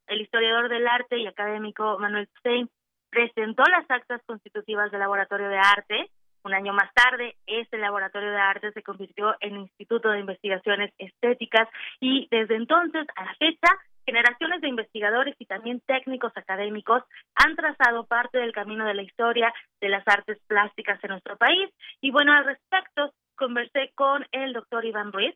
el 0.06 0.22
historiador 0.22 0.70
del 0.70 0.88
arte 0.88 1.18
y 1.18 1.26
académico 1.26 1.98
Manuel 1.98 2.30
Stein 2.38 2.70
presentó 3.12 3.64
las 3.64 3.86
actas 3.90 4.22
constitutivas 4.26 4.90
del 4.90 5.02
Laboratorio 5.02 5.50
de 5.50 5.58
Arte. 5.58 6.10
Un 6.44 6.56
año 6.56 6.74
más 6.74 6.92
tarde, 6.94 7.36
este 7.46 7.78
Laboratorio 7.78 8.32
de 8.32 8.38
Arte 8.38 8.72
se 8.72 8.82
convirtió 8.82 9.36
en 9.42 9.58
Instituto 9.58 10.10
de 10.10 10.22
Investigaciones 10.22 10.92
Estéticas 10.98 11.70
y 12.00 12.28
desde 12.32 12.56
entonces 12.56 13.06
a 13.16 13.26
la 13.26 13.36
fecha, 13.36 13.68
generaciones 14.06 14.62
de 14.62 14.70
investigadores 14.70 15.36
y 15.38 15.46
también 15.46 15.82
técnicos 15.82 16.36
académicos 16.36 17.04
han 17.36 17.56
trazado 17.56 18.06
parte 18.06 18.40
del 18.40 18.54
camino 18.54 18.86
de 18.86 18.96
la 18.96 19.04
historia 19.04 19.54
de 19.80 19.90
las 19.90 20.08
artes 20.08 20.40
plásticas 20.48 21.04
en 21.04 21.12
nuestro 21.12 21.38
país. 21.38 21.70
Y 22.00 22.10
bueno, 22.10 22.34
al 22.34 22.46
respecto, 22.46 23.14
conversé 23.36 23.92
con 23.94 24.26
el 24.32 24.54
doctor 24.54 24.84
Iván 24.84 25.12
Ruiz, 25.12 25.36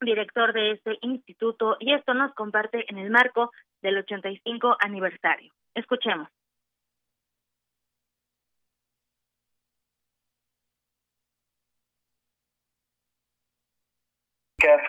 director 0.00 0.54
de 0.54 0.72
este 0.72 0.98
instituto, 1.02 1.76
y 1.78 1.92
esto 1.92 2.14
nos 2.14 2.32
comparte 2.34 2.86
en 2.88 2.96
el 2.96 3.10
marco 3.10 3.50
del 3.82 3.98
85 3.98 4.76
aniversario. 4.80 5.52
Escuchemos. 5.74 6.28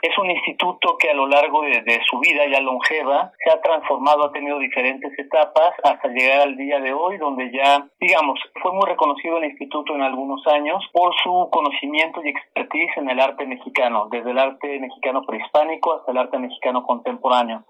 Es 0.02 0.18
un 0.18 0.32
instituto 0.32 0.98
que 0.98 1.10
a 1.10 1.14
lo 1.14 1.28
largo 1.28 1.62
de, 1.62 1.82
de, 1.82 1.99
su 2.10 2.20
vida 2.20 2.45
ya 2.48 2.62
longeva 2.62 3.32
se 3.44 3.52
ha 3.52 3.62
transformado, 3.62 4.26
ha 4.26 4.32
tenido 4.32 4.60
diferentes 4.60 5.12
etapas 5.18 5.72
hasta 5.84 6.08
llegar 6.10 6.41
al 6.41 6.58
día 6.58 6.80
de 6.80 6.94
hoy, 6.94 7.18
donde 7.18 7.52
ya, 7.52 7.88
digamos, 7.99 8.40
fue 8.62 8.74
muy 8.74 8.88
reconocido 8.88 9.38
el 9.38 9.45
instituto 9.45 9.95
en 9.95 10.02
algunos 10.02 10.45
años 10.48 10.84
por 10.91 11.14
su 11.24 11.49
conocimiento 11.52 12.22
y 12.24 12.30
expertise 12.30 12.98
en 12.98 13.10
el 13.10 13.20
arte 13.20 13.45
mexicano, 13.45 14.08
desde 14.12 14.32
el 14.32 14.40
arte 14.40 14.80
mexicano 14.80 15.24
prehispánico 15.26 15.94
hasta 15.95 16.12
el 16.12 16.18
arte 16.18 16.38
mexicano 16.40 16.84
contemporáneo. 16.84 17.64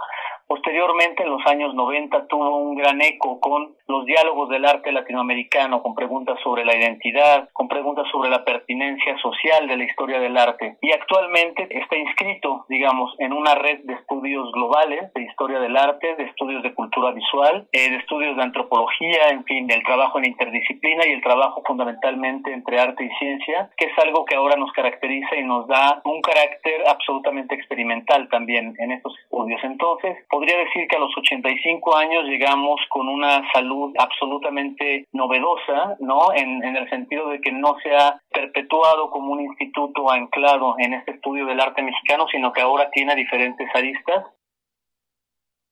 Posteriormente, 0.47 1.23
en 1.23 1.29
los 1.29 1.45
años 1.45 1.75
90, 1.75 2.27
tuvo 2.27 2.57
un 2.57 2.75
gran 2.75 3.01
eco 3.01 3.37
con 3.41 3.75
los 3.85 4.05
diálogos 4.05 4.47
del 4.47 4.63
arte 4.63 4.93
latinoamericano, 4.93 5.83
con 5.83 5.93
preguntas 5.93 6.39
sobre 6.41 6.63
la 6.63 6.73
identidad, 6.73 7.49
con 7.51 7.67
preguntas 7.67 8.05
sobre 8.13 8.29
la 8.29 8.45
pertinencia 8.45 9.17
social 9.17 9.67
de 9.67 9.75
la 9.75 9.83
historia 9.83 10.21
del 10.21 10.37
arte. 10.37 10.77
Y 10.81 10.93
actualmente 10.93 11.67
está 11.69 11.96
inscrito, 11.99 12.65
digamos, 12.69 13.13
en 13.19 13.33
una 13.33 13.55
red 13.55 13.79
de 13.83 13.93
estudios 13.93 14.51
globales 14.51 15.13
de 15.13 15.23
historia 15.23 15.59
del 15.59 15.75
arte, 15.75 16.15
de 16.15 16.23
estudios 16.23 16.63
de 16.63 16.73
cultura 16.73 17.11
visual, 17.11 17.67
eh, 17.71 17.89
de 17.89 17.97
estudios 17.97 18.35
de 18.35 18.43
antropología, 18.43 19.29
en 19.29 19.43
fin, 19.45 19.67
del 19.67 19.83
trabajo 19.83 20.17
en 20.19 20.25
interdisciplina 20.25 21.05
y 21.07 21.13
el 21.13 21.21
trabajo 21.21 21.61
fundamentalmente 21.65 22.51
entre 22.51 22.79
arte 22.79 23.05
y 23.05 23.09
ciencia, 23.17 23.69
que 23.77 23.85
es 23.85 23.97
algo 23.99 24.25
que 24.25 24.35
ahora 24.35 24.55
nos 24.55 24.71
caracteriza 24.71 25.35
y 25.35 25.43
nos 25.43 25.67
da 25.67 26.01
un 26.03 26.21
carácter 26.21 26.83
absolutamente 26.87 27.55
experimental 27.55 28.27
también 28.29 28.75
en 28.79 28.91
estos 28.91 29.17
estudios. 29.19 29.59
Entonces, 29.63 30.17
podría 30.29 30.57
decir 30.57 30.87
que 30.87 30.95
a 30.95 30.99
los 30.99 31.15
85 31.17 31.95
años 31.95 32.25
llegamos 32.25 32.79
con 32.89 33.07
una 33.07 33.41
salud 33.53 33.93
absolutamente 33.97 35.07
novedosa, 35.11 35.95
¿no? 35.99 36.33
En, 36.35 36.63
en 36.63 36.75
el 36.75 36.89
sentido 36.89 37.29
de 37.29 37.41
que 37.41 37.51
no 37.51 37.75
se 37.81 37.95
ha 37.95 38.19
perpetuado 38.31 39.09
como 39.09 39.33
un 39.33 39.41
instituto 39.41 40.11
anclado 40.11 40.75
en 40.77 40.93
este 40.93 41.11
estudio 41.11 41.45
del 41.45 41.59
arte 41.59 41.81
mexicano, 41.87 42.27
sino 42.29 42.51
que 42.53 42.61
ahora 42.61 42.89
tiene 42.91 43.15
diferentes 43.15 43.67
aristas 43.73 44.25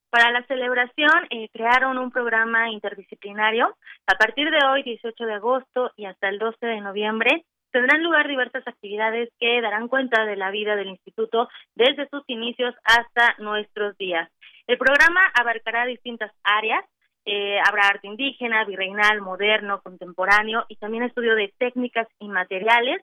Para 0.09 0.31
la 0.31 0.43
celebración 0.47 1.27
eh, 1.29 1.49
crearon 1.53 1.97
un 1.97 2.09
programa 2.09 2.69
interdisciplinario. 2.71 3.75
A 4.07 4.15
partir 4.17 4.49
de 4.49 4.59
hoy, 4.65 4.81
18 4.83 5.25
de 5.25 5.33
agosto 5.33 5.91
y 5.97 6.05
hasta 6.05 6.29
el 6.29 6.39
12 6.39 6.65
de 6.65 6.81
noviembre, 6.81 7.45
tendrán 7.75 8.01
lugar 8.03 8.25
diversas 8.25 8.65
actividades 8.65 9.27
que 9.37 9.59
darán 9.61 9.89
cuenta 9.89 10.23
de 10.25 10.37
la 10.37 10.49
vida 10.49 10.77
del 10.77 10.87
instituto 10.87 11.49
desde 11.75 12.07
sus 12.07 12.23
inicios 12.27 12.73
hasta 12.85 13.35
nuestros 13.39 13.97
días. 13.97 14.31
El 14.67 14.77
programa 14.77 15.19
abarcará 15.33 15.85
distintas 15.85 16.31
áreas. 16.43 16.83
eh, 17.27 17.59
habrá 17.67 17.87
arte 17.87 18.07
indígena, 18.07 18.63
virreinal, 18.65 19.19
moderno, 19.19 19.81
contemporáneo 19.81 20.65
y 20.69 20.75
también 20.77 21.03
estudio 21.03 21.35
de 21.35 21.51
técnicas 21.57 22.07
y 22.19 22.27
materiales. 22.29 23.01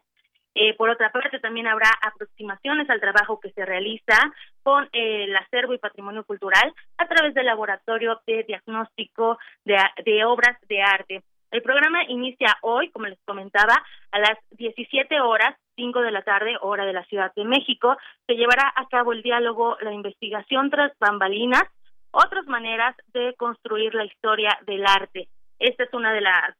Eh, 0.55 0.75
por 0.77 0.91
otra 0.91 1.11
parte, 1.11 1.39
también 1.39 1.67
habrá 1.67 1.91
aproximaciones 2.03 2.89
al 2.91 3.01
trabajo 3.01 3.41
que 3.41 3.53
se 3.53 3.65
realiza 3.65 4.17
con 4.63 4.85
eh, 4.93 5.25
el 5.25 5.37
acervo 5.37 5.73
y 5.75 5.79
patrimonio 5.79 6.25
cultural 6.25 6.73
a 6.99 7.09
través 7.09 7.35
del 7.35 7.47
laboratorio 7.47 8.21
de 8.27 8.45
diagnóstico 8.45 9.39
de, 9.65 9.79
de 10.05 10.25
obras 10.25 10.59
de 10.69 10.83
arte. 10.83 11.23
El 11.51 11.61
programa 11.61 12.03
inicia 12.09 12.57
hoy, 12.63 12.91
como 12.91 13.07
les 13.07 13.19
comentaba, 13.27 13.75
a 14.11 14.19
las 14.19 14.39
17 14.53 15.21
horas, 15.21 15.55
5 15.77 16.01
de 16.01 16.11
la 16.11 16.23
tarde, 16.23 16.57
hora 16.61 16.87
de 16.87 16.95
la 16.95 17.05
Ciudad 17.05 17.33
de 17.35 17.45
México. 17.45 17.97
Se 18.27 18.35
llevará 18.35 18.73
a 18.75 18.87
cabo 18.89 19.13
el 19.13 19.23
diálogo, 19.23 19.77
la 19.83 19.93
investigación 19.93 20.71
tras 20.71 20.93
bambalinas, 20.99 21.65
otras 22.11 22.47
maneras 22.47 22.97
de 23.13 23.35
construir 23.37 23.95
la 23.95 24.05
historia 24.05 24.59
del 24.67 24.87
arte. 24.87 25.29
Esta 25.59 25.85
es 25.85 25.93
una 25.93 26.13
de 26.13 26.23
las 26.23 26.57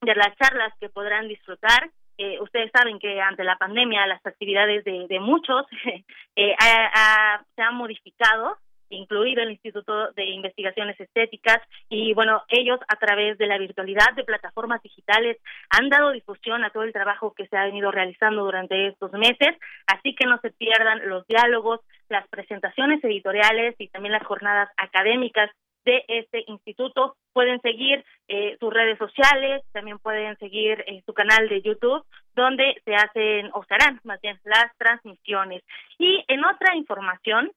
de 0.00 0.14
las 0.14 0.36
charlas 0.36 0.72
que 0.80 0.88
podrán 0.88 1.28
disfrutar. 1.28 1.90
Eh, 2.18 2.38
ustedes 2.40 2.70
saben 2.72 2.98
que 2.98 3.20
ante 3.20 3.44
la 3.44 3.56
pandemia 3.56 4.06
las 4.06 4.24
actividades 4.26 4.84
de, 4.84 5.06
de 5.08 5.20
muchos 5.20 5.64
eh, 6.36 6.54
ha- 6.58 7.42
se 7.54 7.62
han 7.62 7.76
modificado, 7.76 8.56
incluido 8.90 9.42
el 9.42 9.50
Instituto 9.52 10.12
de 10.12 10.24
Investigaciones 10.24 10.98
Estéticas, 10.98 11.58
y 11.88 12.14
bueno, 12.14 12.42
ellos 12.48 12.80
a 12.88 12.96
través 12.96 13.36
de 13.38 13.46
la 13.46 13.58
virtualidad 13.58 14.14
de 14.16 14.24
plataformas 14.24 14.82
digitales 14.82 15.36
han 15.70 15.90
dado 15.90 16.10
difusión 16.10 16.64
a 16.64 16.70
todo 16.70 16.82
el 16.84 16.92
trabajo 16.92 17.34
que 17.34 17.46
se 17.46 17.56
ha 17.56 17.64
venido 17.66 17.90
realizando 17.92 18.42
durante 18.44 18.88
estos 18.88 19.12
meses, 19.12 19.56
así 19.86 20.14
que 20.14 20.26
no 20.26 20.38
se 20.40 20.50
pierdan 20.50 21.08
los 21.08 21.26
diálogos, 21.26 21.80
las 22.08 22.26
presentaciones 22.28 23.04
editoriales 23.04 23.74
y 23.78 23.88
también 23.88 24.12
las 24.12 24.24
jornadas 24.26 24.70
académicas 24.78 25.50
de 25.88 26.04
este 26.08 26.44
instituto. 26.46 27.16
Pueden 27.32 27.60
seguir 27.62 28.04
eh, 28.28 28.56
sus 28.60 28.72
redes 28.72 28.98
sociales, 28.98 29.62
también 29.72 29.98
pueden 29.98 30.36
seguir 30.36 30.84
eh, 30.86 31.02
su 31.06 31.14
canal 31.14 31.48
de 31.48 31.62
YouTube, 31.62 32.04
donde 32.36 32.80
se 32.84 32.94
hacen, 32.94 33.50
o 33.54 33.64
se 33.64 33.74
harán 33.74 33.98
más 34.04 34.20
bien, 34.20 34.38
las 34.44 34.76
transmisiones. 34.76 35.62
Y 35.98 36.22
en 36.28 36.44
otra 36.44 36.76
información, 36.76 37.50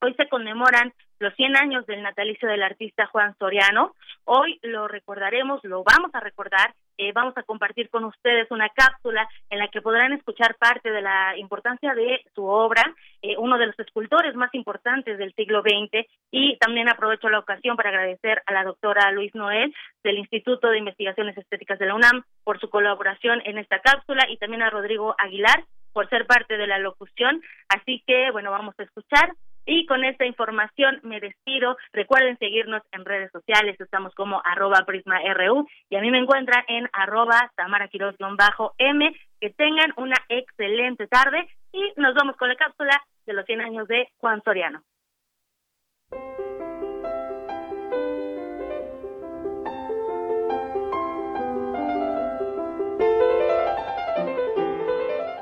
hoy 0.00 0.14
se 0.14 0.28
conmemoran 0.28 0.92
los 1.20 1.32
100 1.34 1.56
años 1.56 1.86
del 1.86 2.02
natalicio 2.02 2.48
del 2.48 2.62
artista 2.62 3.06
Juan 3.06 3.36
Soriano. 3.38 3.94
Hoy 4.24 4.58
lo 4.62 4.88
recordaremos, 4.88 5.62
lo 5.62 5.84
vamos 5.84 6.10
a 6.12 6.20
recordar. 6.20 6.74
Eh, 6.98 7.12
vamos 7.12 7.36
a 7.36 7.42
compartir 7.42 7.88
con 7.90 8.04
ustedes 8.04 8.50
una 8.50 8.68
cápsula 8.68 9.28
en 9.50 9.58
la 9.58 9.68
que 9.68 9.82
podrán 9.82 10.12
escuchar 10.12 10.56
parte 10.56 10.90
de 10.90 11.02
la 11.02 11.36
importancia 11.36 11.94
de 11.94 12.22
su 12.34 12.44
obra, 12.44 12.82
eh, 13.22 13.36
uno 13.38 13.58
de 13.58 13.66
los 13.66 13.78
escultores 13.78 14.34
más 14.34 14.54
importantes 14.54 15.18
del 15.18 15.34
siglo 15.34 15.62
XX. 15.62 16.06
Y 16.30 16.56
también 16.58 16.88
aprovecho 16.88 17.28
la 17.28 17.38
ocasión 17.38 17.76
para 17.76 17.90
agradecer 17.90 18.42
a 18.46 18.52
la 18.52 18.64
doctora 18.64 19.10
Luis 19.12 19.34
Noel 19.34 19.74
del 20.02 20.18
Instituto 20.18 20.68
de 20.68 20.78
Investigaciones 20.78 21.36
Estéticas 21.36 21.78
de 21.78 21.86
la 21.86 21.94
UNAM 21.94 22.22
por 22.44 22.60
su 22.60 22.68
colaboración 22.70 23.42
en 23.44 23.58
esta 23.58 23.80
cápsula 23.80 24.26
y 24.28 24.36
también 24.36 24.62
a 24.62 24.70
Rodrigo 24.70 25.14
Aguilar 25.18 25.64
por 25.92 26.08
ser 26.10 26.26
parte 26.26 26.56
de 26.56 26.66
la 26.66 26.78
locución. 26.78 27.40
Así 27.68 28.02
que, 28.06 28.30
bueno, 28.32 28.50
vamos 28.50 28.74
a 28.78 28.82
escuchar 28.82 29.32
y 29.66 29.86
con 29.86 30.04
esta 30.04 30.26
información 30.26 31.00
me 31.02 31.20
despido. 31.20 31.76
Recuerden 31.92 32.38
seguirnos 32.38 32.82
en 32.92 33.04
redes 33.04 33.30
sociales. 33.32 33.80
Estamos 33.80 34.14
como 34.14 34.40
arroba 34.44 34.84
prisma.ru 34.86 35.66
y 35.90 35.96
a 35.96 36.00
mí 36.00 36.10
me 36.10 36.18
encuentran 36.18 36.64
en 36.68 36.88
arroba 36.92 37.50
Tamara 37.56 37.88
bajo 38.36 38.74
m 38.78 39.14
Que 39.40 39.50
tengan 39.50 39.92
una 39.96 40.16
excelente 40.28 41.06
tarde 41.06 41.48
y 41.72 41.92
nos 41.96 42.14
vamos 42.14 42.36
con 42.36 42.48
la 42.48 42.56
cápsula 42.56 43.02
de 43.26 43.32
los 43.32 43.46
100 43.46 43.60
años 43.60 43.88
de 43.88 44.08
Juan 44.18 44.42
Soriano. 44.42 44.82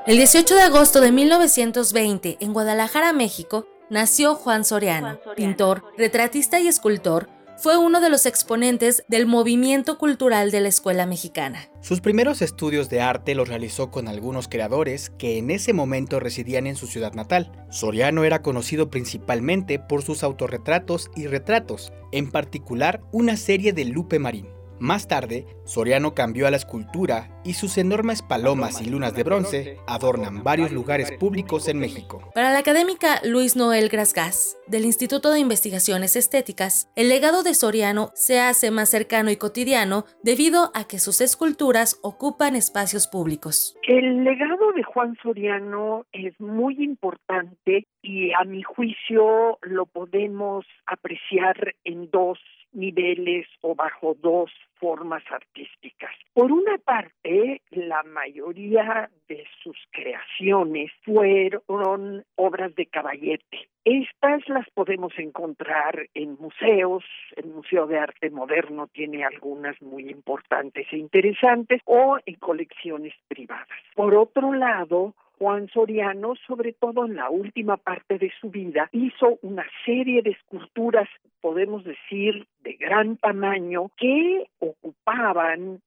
El 0.05 0.17
18 0.17 0.55
de 0.55 0.61
agosto 0.63 0.99
de 0.99 1.13
1920, 1.13 2.37
en 2.41 2.51
Guadalajara, 2.51 3.13
México, 3.13 3.67
nació 3.89 4.35
Juan 4.35 4.65
Soriano, 4.65 5.19
pintor, 5.35 5.83
retratista 5.97 6.59
y 6.59 6.67
escultor. 6.67 7.29
Fue 7.55 7.77
uno 7.77 8.01
de 8.01 8.09
los 8.09 8.25
exponentes 8.25 9.03
del 9.07 9.25
movimiento 9.25 9.97
cultural 9.97 10.51
de 10.51 10.59
la 10.59 10.69
escuela 10.69 11.05
mexicana. 11.05 11.69
Sus 11.81 12.01
primeros 12.01 12.41
estudios 12.41 12.89
de 12.89 12.99
arte 12.99 13.35
los 13.35 13.47
realizó 13.47 13.91
con 13.91 14.07
algunos 14.07 14.47
creadores 14.47 15.11
que 15.11 15.37
en 15.37 15.51
ese 15.51 15.71
momento 15.71 16.19
residían 16.19 16.67
en 16.67 16.75
su 16.75 16.87
ciudad 16.87 17.13
natal. 17.13 17.51
Soriano 17.69 18.23
era 18.23 18.41
conocido 18.41 18.89
principalmente 18.89 19.79
por 19.79 20.01
sus 20.01 20.23
autorretratos 20.23 21.11
y 21.15 21.27
retratos, 21.27 21.93
en 22.11 22.31
particular 22.31 23.01
una 23.11 23.37
serie 23.37 23.71
de 23.71 23.85
Lupe 23.85 24.19
Marín. 24.19 24.52
Más 24.83 25.07
tarde, 25.07 25.45
Soriano 25.63 26.13
cambió 26.13 26.45
a 26.45 26.51
la 26.51 26.57
escultura 26.57 27.29
y 27.45 27.53
sus 27.53 27.77
enormes 27.77 28.21
palomas 28.21 28.85
y 28.85 28.89
lunas 28.89 29.15
de 29.15 29.23
bronce 29.23 29.77
adornan 29.87 30.43
varios 30.43 30.73
lugares 30.73 31.09
públicos 31.13 31.69
en 31.69 31.79
México. 31.79 32.19
Para 32.35 32.51
la 32.51 32.59
académica 32.59 33.21
Luis 33.23 33.55
Noel 33.55 33.87
Grasgas, 33.87 34.57
del 34.67 34.83
Instituto 34.83 35.31
de 35.31 35.39
Investigaciones 35.39 36.17
Estéticas, 36.17 36.91
el 36.97 37.07
legado 37.07 37.43
de 37.43 37.53
Soriano 37.53 38.09
se 38.13 38.41
hace 38.41 38.71
más 38.71 38.89
cercano 38.89 39.31
y 39.31 39.37
cotidiano 39.37 40.03
debido 40.21 40.69
a 40.75 40.85
que 40.85 40.99
sus 40.99 41.21
esculturas 41.21 41.97
ocupan 42.03 42.57
espacios 42.57 43.07
públicos. 43.07 43.77
El 43.83 44.25
legado 44.25 44.73
de 44.73 44.83
Juan 44.83 45.15
Soriano 45.23 46.05
es 46.11 46.37
muy 46.41 46.83
importante 46.83 47.87
y 48.01 48.33
a 48.33 48.43
mi 48.43 48.63
juicio 48.63 49.59
lo 49.61 49.85
podemos 49.85 50.65
apreciar 50.85 51.73
en 51.85 52.09
dos 52.11 52.37
niveles 52.73 53.47
o 53.61 53.75
bajo 53.75 54.15
dos 54.19 54.51
formas 54.83 55.23
artísticas. 55.31 56.11
Por 56.33 56.51
una 56.51 56.77
parte, 56.77 57.61
la 57.71 58.03
mayoría 58.03 59.09
de 59.29 59.45
sus 59.63 59.77
creaciones 59.91 60.91
fueron 61.05 62.25
obras 62.35 62.75
de 62.75 62.87
caballete. 62.87 63.69
Estas 63.85 64.47
las 64.49 64.69
podemos 64.71 65.13
encontrar 65.17 66.07
en 66.13 66.35
museos, 66.39 67.03
el 67.37 67.47
Museo 67.47 67.87
de 67.87 67.97
Arte 67.97 68.29
Moderno 68.29 68.87
tiene 68.87 69.23
algunas 69.23 69.81
muy 69.81 70.09
importantes 70.09 70.85
e 70.91 70.97
interesantes, 70.97 71.81
o 71.85 72.17
en 72.25 72.35
colecciones 72.35 73.13
privadas. 73.27 73.67
Por 73.95 74.15
otro 74.15 74.53
lado, 74.53 75.13
Juan 75.43 75.67
Soriano, 75.73 76.35
sobre 76.47 76.71
todo 76.71 77.05
en 77.05 77.17
la 77.17 77.29
última 77.29 77.75
parte 77.75 78.17
de 78.17 78.31
su 78.39 78.49
vida, 78.49 78.87
hizo 78.93 79.39
una 79.41 79.65
serie 79.83 80.21
de 80.21 80.29
esculturas, 80.29 81.09
podemos 81.41 81.83
decir, 81.83 82.47
de 82.61 82.75
gran 82.75 83.17
tamaño, 83.17 83.91
que 83.97 84.45
ocupaban 84.59 85.81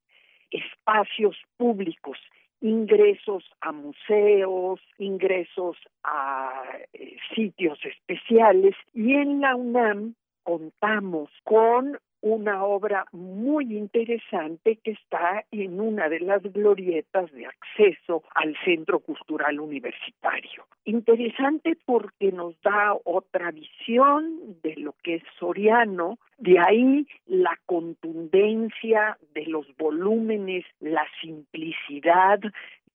espacios 0.51 1.35
públicos, 1.57 2.19
ingresos 2.61 3.45
a 3.61 3.71
museos, 3.71 4.79
ingresos 4.99 5.75
a 6.03 6.61
eh, 6.93 7.17
sitios 7.33 7.79
especiales 7.83 8.75
y 8.93 9.15
en 9.15 9.41
la 9.41 9.55
UNAM 9.55 10.13
contamos 10.43 11.31
con 11.43 11.97
una 12.21 12.63
obra 12.63 13.05
muy 13.11 13.77
interesante 13.77 14.77
que 14.83 14.91
está 14.91 15.45
en 15.51 15.79
una 15.79 16.09
de 16.09 16.19
las 16.19 16.41
glorietas 16.41 17.31
de 17.31 17.45
acceso 17.45 18.23
al 18.35 18.55
Centro 18.65 18.99
Cultural 18.99 19.59
Universitario. 19.59 20.65
Interesante 20.85 21.77
porque 21.85 22.31
nos 22.31 22.59
da 22.61 22.95
otra 23.03 23.51
visión 23.51 24.57
de 24.63 24.75
lo 24.77 24.93
que 25.03 25.15
es 25.15 25.23
Soriano, 25.39 26.17
de 26.37 26.59
ahí 26.59 27.07
la 27.25 27.57
contundencia 27.65 29.17
de 29.33 29.45
los 29.45 29.65
volúmenes, 29.77 30.65
la 30.79 31.05
simplicidad 31.21 32.39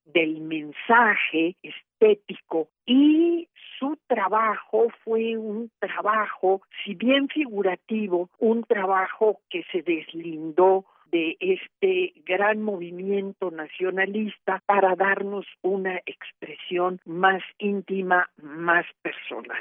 del 0.07 0.41
mensaje 0.41 1.57
estético 2.03 2.69
y 2.87 3.49
su 3.79 3.97
trabajo 4.07 4.89
fue 5.05 5.37
un 5.37 5.71
trabajo, 5.79 6.63
si 6.85 6.95
bien 6.95 7.29
figurativo, 7.29 8.29
un 8.39 8.65
trabajo 8.65 9.41
que 9.49 9.65
se 9.73 9.83
deslindó 9.83 10.85
de 11.11 11.37
este 11.41 12.15
gran 12.25 12.63
movimiento 12.63 13.51
nacionalista 13.51 14.63
para 14.67 14.97
darnos 14.97 15.47
una 15.61 16.01
expresión 16.07 17.01
más 17.05 17.43
íntima, 17.59 18.31
más 18.43 18.87
personal. 19.03 19.61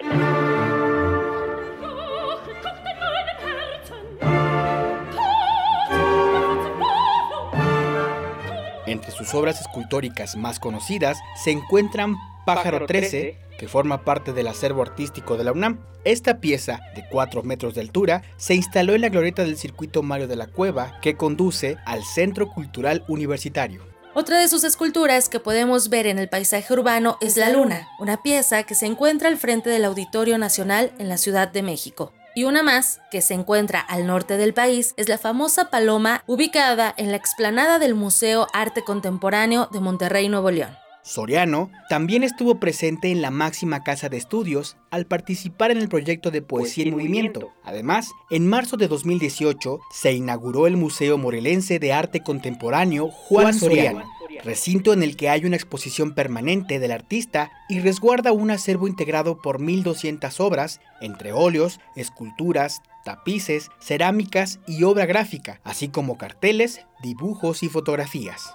Entre 8.91 9.11
sus 9.11 9.33
obras 9.33 9.61
escultóricas 9.61 10.35
más 10.35 10.59
conocidas 10.59 11.17
se 11.41 11.51
encuentran 11.51 12.17
Pájaro 12.45 12.85
13, 12.85 13.37
que 13.57 13.69
forma 13.69 14.03
parte 14.03 14.33
del 14.33 14.47
acervo 14.47 14.81
artístico 14.81 15.37
de 15.37 15.45
la 15.45 15.53
UNAM. 15.53 15.79
Esta 16.03 16.41
pieza, 16.41 16.81
de 16.93 17.07
4 17.07 17.41
metros 17.43 17.73
de 17.73 17.79
altura, 17.79 18.21
se 18.35 18.53
instaló 18.53 18.93
en 18.93 18.99
la 18.99 19.07
glorieta 19.07 19.43
del 19.43 19.55
circuito 19.55 20.03
Mario 20.03 20.27
de 20.27 20.35
la 20.35 20.47
Cueva, 20.47 20.99
que 21.01 21.15
conduce 21.15 21.77
al 21.85 22.03
Centro 22.03 22.49
Cultural 22.49 23.05
Universitario. 23.07 23.81
Otra 24.13 24.41
de 24.41 24.49
sus 24.49 24.65
esculturas 24.65 25.29
que 25.29 25.39
podemos 25.39 25.87
ver 25.87 26.05
en 26.05 26.19
el 26.19 26.27
paisaje 26.27 26.73
urbano 26.73 27.17
es 27.21 27.37
La 27.37 27.49
Luna, 27.49 27.87
una 27.97 28.21
pieza 28.21 28.63
que 28.63 28.75
se 28.75 28.87
encuentra 28.87 29.29
al 29.29 29.37
frente 29.37 29.69
del 29.69 29.85
Auditorio 29.85 30.37
Nacional 30.37 30.91
en 30.99 31.07
la 31.07 31.15
Ciudad 31.15 31.47
de 31.47 31.63
México. 31.63 32.11
Y 32.33 32.45
una 32.45 32.63
más, 32.63 33.01
que 33.11 33.21
se 33.21 33.33
encuentra 33.33 33.79
al 33.81 34.07
norte 34.07 34.37
del 34.37 34.53
país, 34.53 34.93
es 34.95 35.09
la 35.09 35.17
famosa 35.17 35.69
paloma 35.69 36.23
ubicada 36.27 36.93
en 36.97 37.11
la 37.11 37.17
explanada 37.17 37.77
del 37.77 37.93
Museo 37.93 38.47
Arte 38.53 38.83
Contemporáneo 38.83 39.67
de 39.71 39.81
Monterrey, 39.81 40.29
Nuevo 40.29 40.49
León. 40.49 40.71
Soriano 41.03 41.71
también 41.89 42.23
estuvo 42.23 42.59
presente 42.59 43.11
en 43.11 43.21
la 43.21 43.31
máxima 43.31 43.83
casa 43.83 44.07
de 44.07 44.17
estudios 44.17 44.77
al 44.91 45.07
participar 45.07 45.71
en 45.71 45.79
el 45.79 45.89
proyecto 45.89 46.31
de 46.31 46.41
Poesía 46.41 46.85
en 46.85 46.91
Movimiento. 46.91 47.51
Además, 47.63 48.11
en 48.29 48.47
marzo 48.47 48.77
de 48.77 48.87
2018 48.87 49.79
se 49.91 50.13
inauguró 50.13 50.67
el 50.67 50.77
Museo 50.77 51.17
Morelense 51.17 51.79
de 51.79 51.91
Arte 51.91 52.21
Contemporáneo 52.21 53.09
Juan 53.09 53.53
Soriano, 53.53 54.03
recinto 54.43 54.93
en 54.93 55.03
el 55.03 55.15
que 55.15 55.29
hay 55.29 55.45
una 55.45 55.55
exposición 55.55 56.13
permanente 56.13 56.79
del 56.79 56.91
artista 56.91 57.51
y 57.69 57.79
resguarda 57.79 58.31
un 58.31 58.51
acervo 58.51 58.87
integrado 58.87 59.41
por 59.41 59.59
1.200 59.59 60.39
obras, 60.39 60.81
entre 61.01 61.31
óleos, 61.31 61.79
esculturas, 61.95 62.81
tapices, 63.03 63.69
cerámicas 63.79 64.59
y 64.67 64.83
obra 64.83 65.05
gráfica, 65.05 65.59
así 65.63 65.89
como 65.89 66.17
carteles, 66.17 66.81
dibujos 67.01 67.63
y 67.63 67.69
fotografías. 67.69 68.53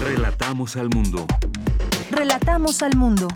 Relatamos 0.00 0.76
al 0.76 0.88
mundo. 0.88 1.26
Relatamos 2.12 2.82
al 2.82 2.94
mundo. 2.94 3.26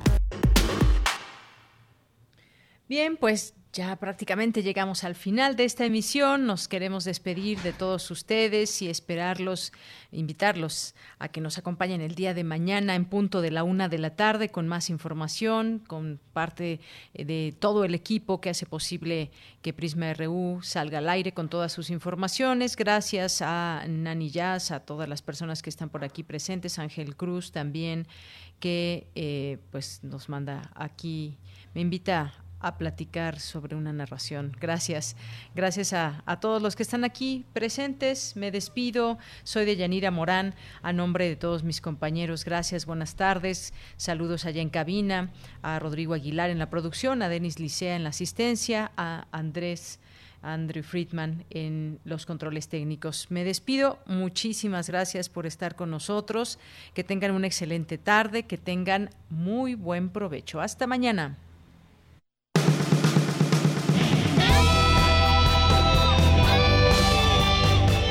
Bien, 2.86 3.16
pues 3.16 3.54
ya 3.76 3.94
prácticamente 3.96 4.62
llegamos 4.62 5.04
al 5.04 5.14
final 5.14 5.54
de 5.54 5.64
esta 5.64 5.84
emisión. 5.84 6.46
Nos 6.46 6.66
queremos 6.66 7.04
despedir 7.04 7.60
de 7.60 7.74
todos 7.74 8.10
ustedes 8.10 8.80
y 8.80 8.88
esperarlos, 8.88 9.70
invitarlos 10.12 10.94
a 11.18 11.28
que 11.28 11.42
nos 11.42 11.58
acompañen 11.58 12.00
el 12.00 12.14
día 12.14 12.32
de 12.32 12.42
mañana 12.42 12.94
en 12.94 13.04
punto 13.04 13.42
de 13.42 13.50
la 13.50 13.64
una 13.64 13.90
de 13.90 13.98
la 13.98 14.16
tarde 14.16 14.48
con 14.48 14.66
más 14.66 14.88
información, 14.88 15.84
con 15.86 16.18
parte 16.32 16.80
eh, 17.12 17.26
de 17.26 17.54
todo 17.58 17.84
el 17.84 17.94
equipo 17.94 18.40
que 18.40 18.48
hace 18.48 18.64
posible 18.64 19.30
que 19.60 19.74
Prisma 19.74 20.14
RU 20.14 20.60
salga 20.62 20.98
al 20.98 21.10
aire 21.10 21.32
con 21.32 21.50
todas 21.50 21.70
sus 21.70 21.90
informaciones. 21.90 22.76
Gracias 22.76 23.42
a 23.42 23.84
Nani 23.86 24.30
Jazz, 24.30 24.70
a 24.70 24.80
todas 24.80 25.06
las 25.06 25.20
personas 25.20 25.60
que 25.60 25.68
están 25.68 25.90
por 25.90 26.02
aquí 26.02 26.22
presentes, 26.22 26.78
Ángel 26.78 27.14
Cruz 27.14 27.52
también, 27.52 28.08
que 28.58 29.10
eh, 29.14 29.58
pues 29.70 30.00
nos 30.02 30.30
manda 30.30 30.70
aquí, 30.74 31.36
me 31.74 31.82
invita 31.82 32.32
a 32.60 32.78
platicar 32.78 33.38
sobre 33.40 33.76
una 33.76 33.92
narración. 33.92 34.56
Gracias. 34.60 35.16
Gracias 35.54 35.92
a, 35.92 36.22
todos 36.40 36.62
los 36.62 36.76
que 36.76 36.82
están 36.82 37.04
aquí 37.04 37.44
presentes. 37.52 38.36
Me 38.36 38.50
despido. 38.50 39.18
Soy 39.44 39.64
de 39.64 39.76
Yanira 39.76 40.10
Morán. 40.10 40.54
A 40.82 40.92
nombre 40.92 41.28
de 41.28 41.36
todos 41.36 41.62
mis 41.62 41.80
compañeros, 41.80 42.44
gracias. 42.44 42.86
Buenas 42.86 43.14
tardes. 43.16 43.74
Saludos 43.96 44.44
allá 44.44 44.62
en 44.62 44.70
cabina. 44.70 45.30
A 45.62 45.78
Rodrigo 45.78 46.14
Aguilar 46.14 46.50
en 46.50 46.58
la 46.58 46.70
producción. 46.70 47.22
A 47.22 47.28
Denis 47.28 47.58
Licea 47.58 47.96
en 47.96 48.04
la 48.04 48.10
asistencia. 48.10 48.92
A 48.96 49.26
Andrés. 49.32 50.00
Andrew 50.42 50.84
Friedman 50.84 51.44
en 51.50 51.98
los 52.04 52.24
controles 52.24 52.68
técnicos. 52.68 53.30
Me 53.30 53.42
despido. 53.42 53.98
Muchísimas 54.06 54.88
gracias 54.88 55.28
por 55.28 55.44
estar 55.44 55.74
con 55.74 55.90
nosotros. 55.90 56.58
Que 56.94 57.04
tengan 57.04 57.32
una 57.32 57.48
excelente 57.48 57.98
tarde. 57.98 58.44
Que 58.44 58.56
tengan 58.56 59.10
muy 59.28 59.74
buen 59.74 60.08
provecho. 60.08 60.60
Hasta 60.60 60.86
mañana. 60.86 61.36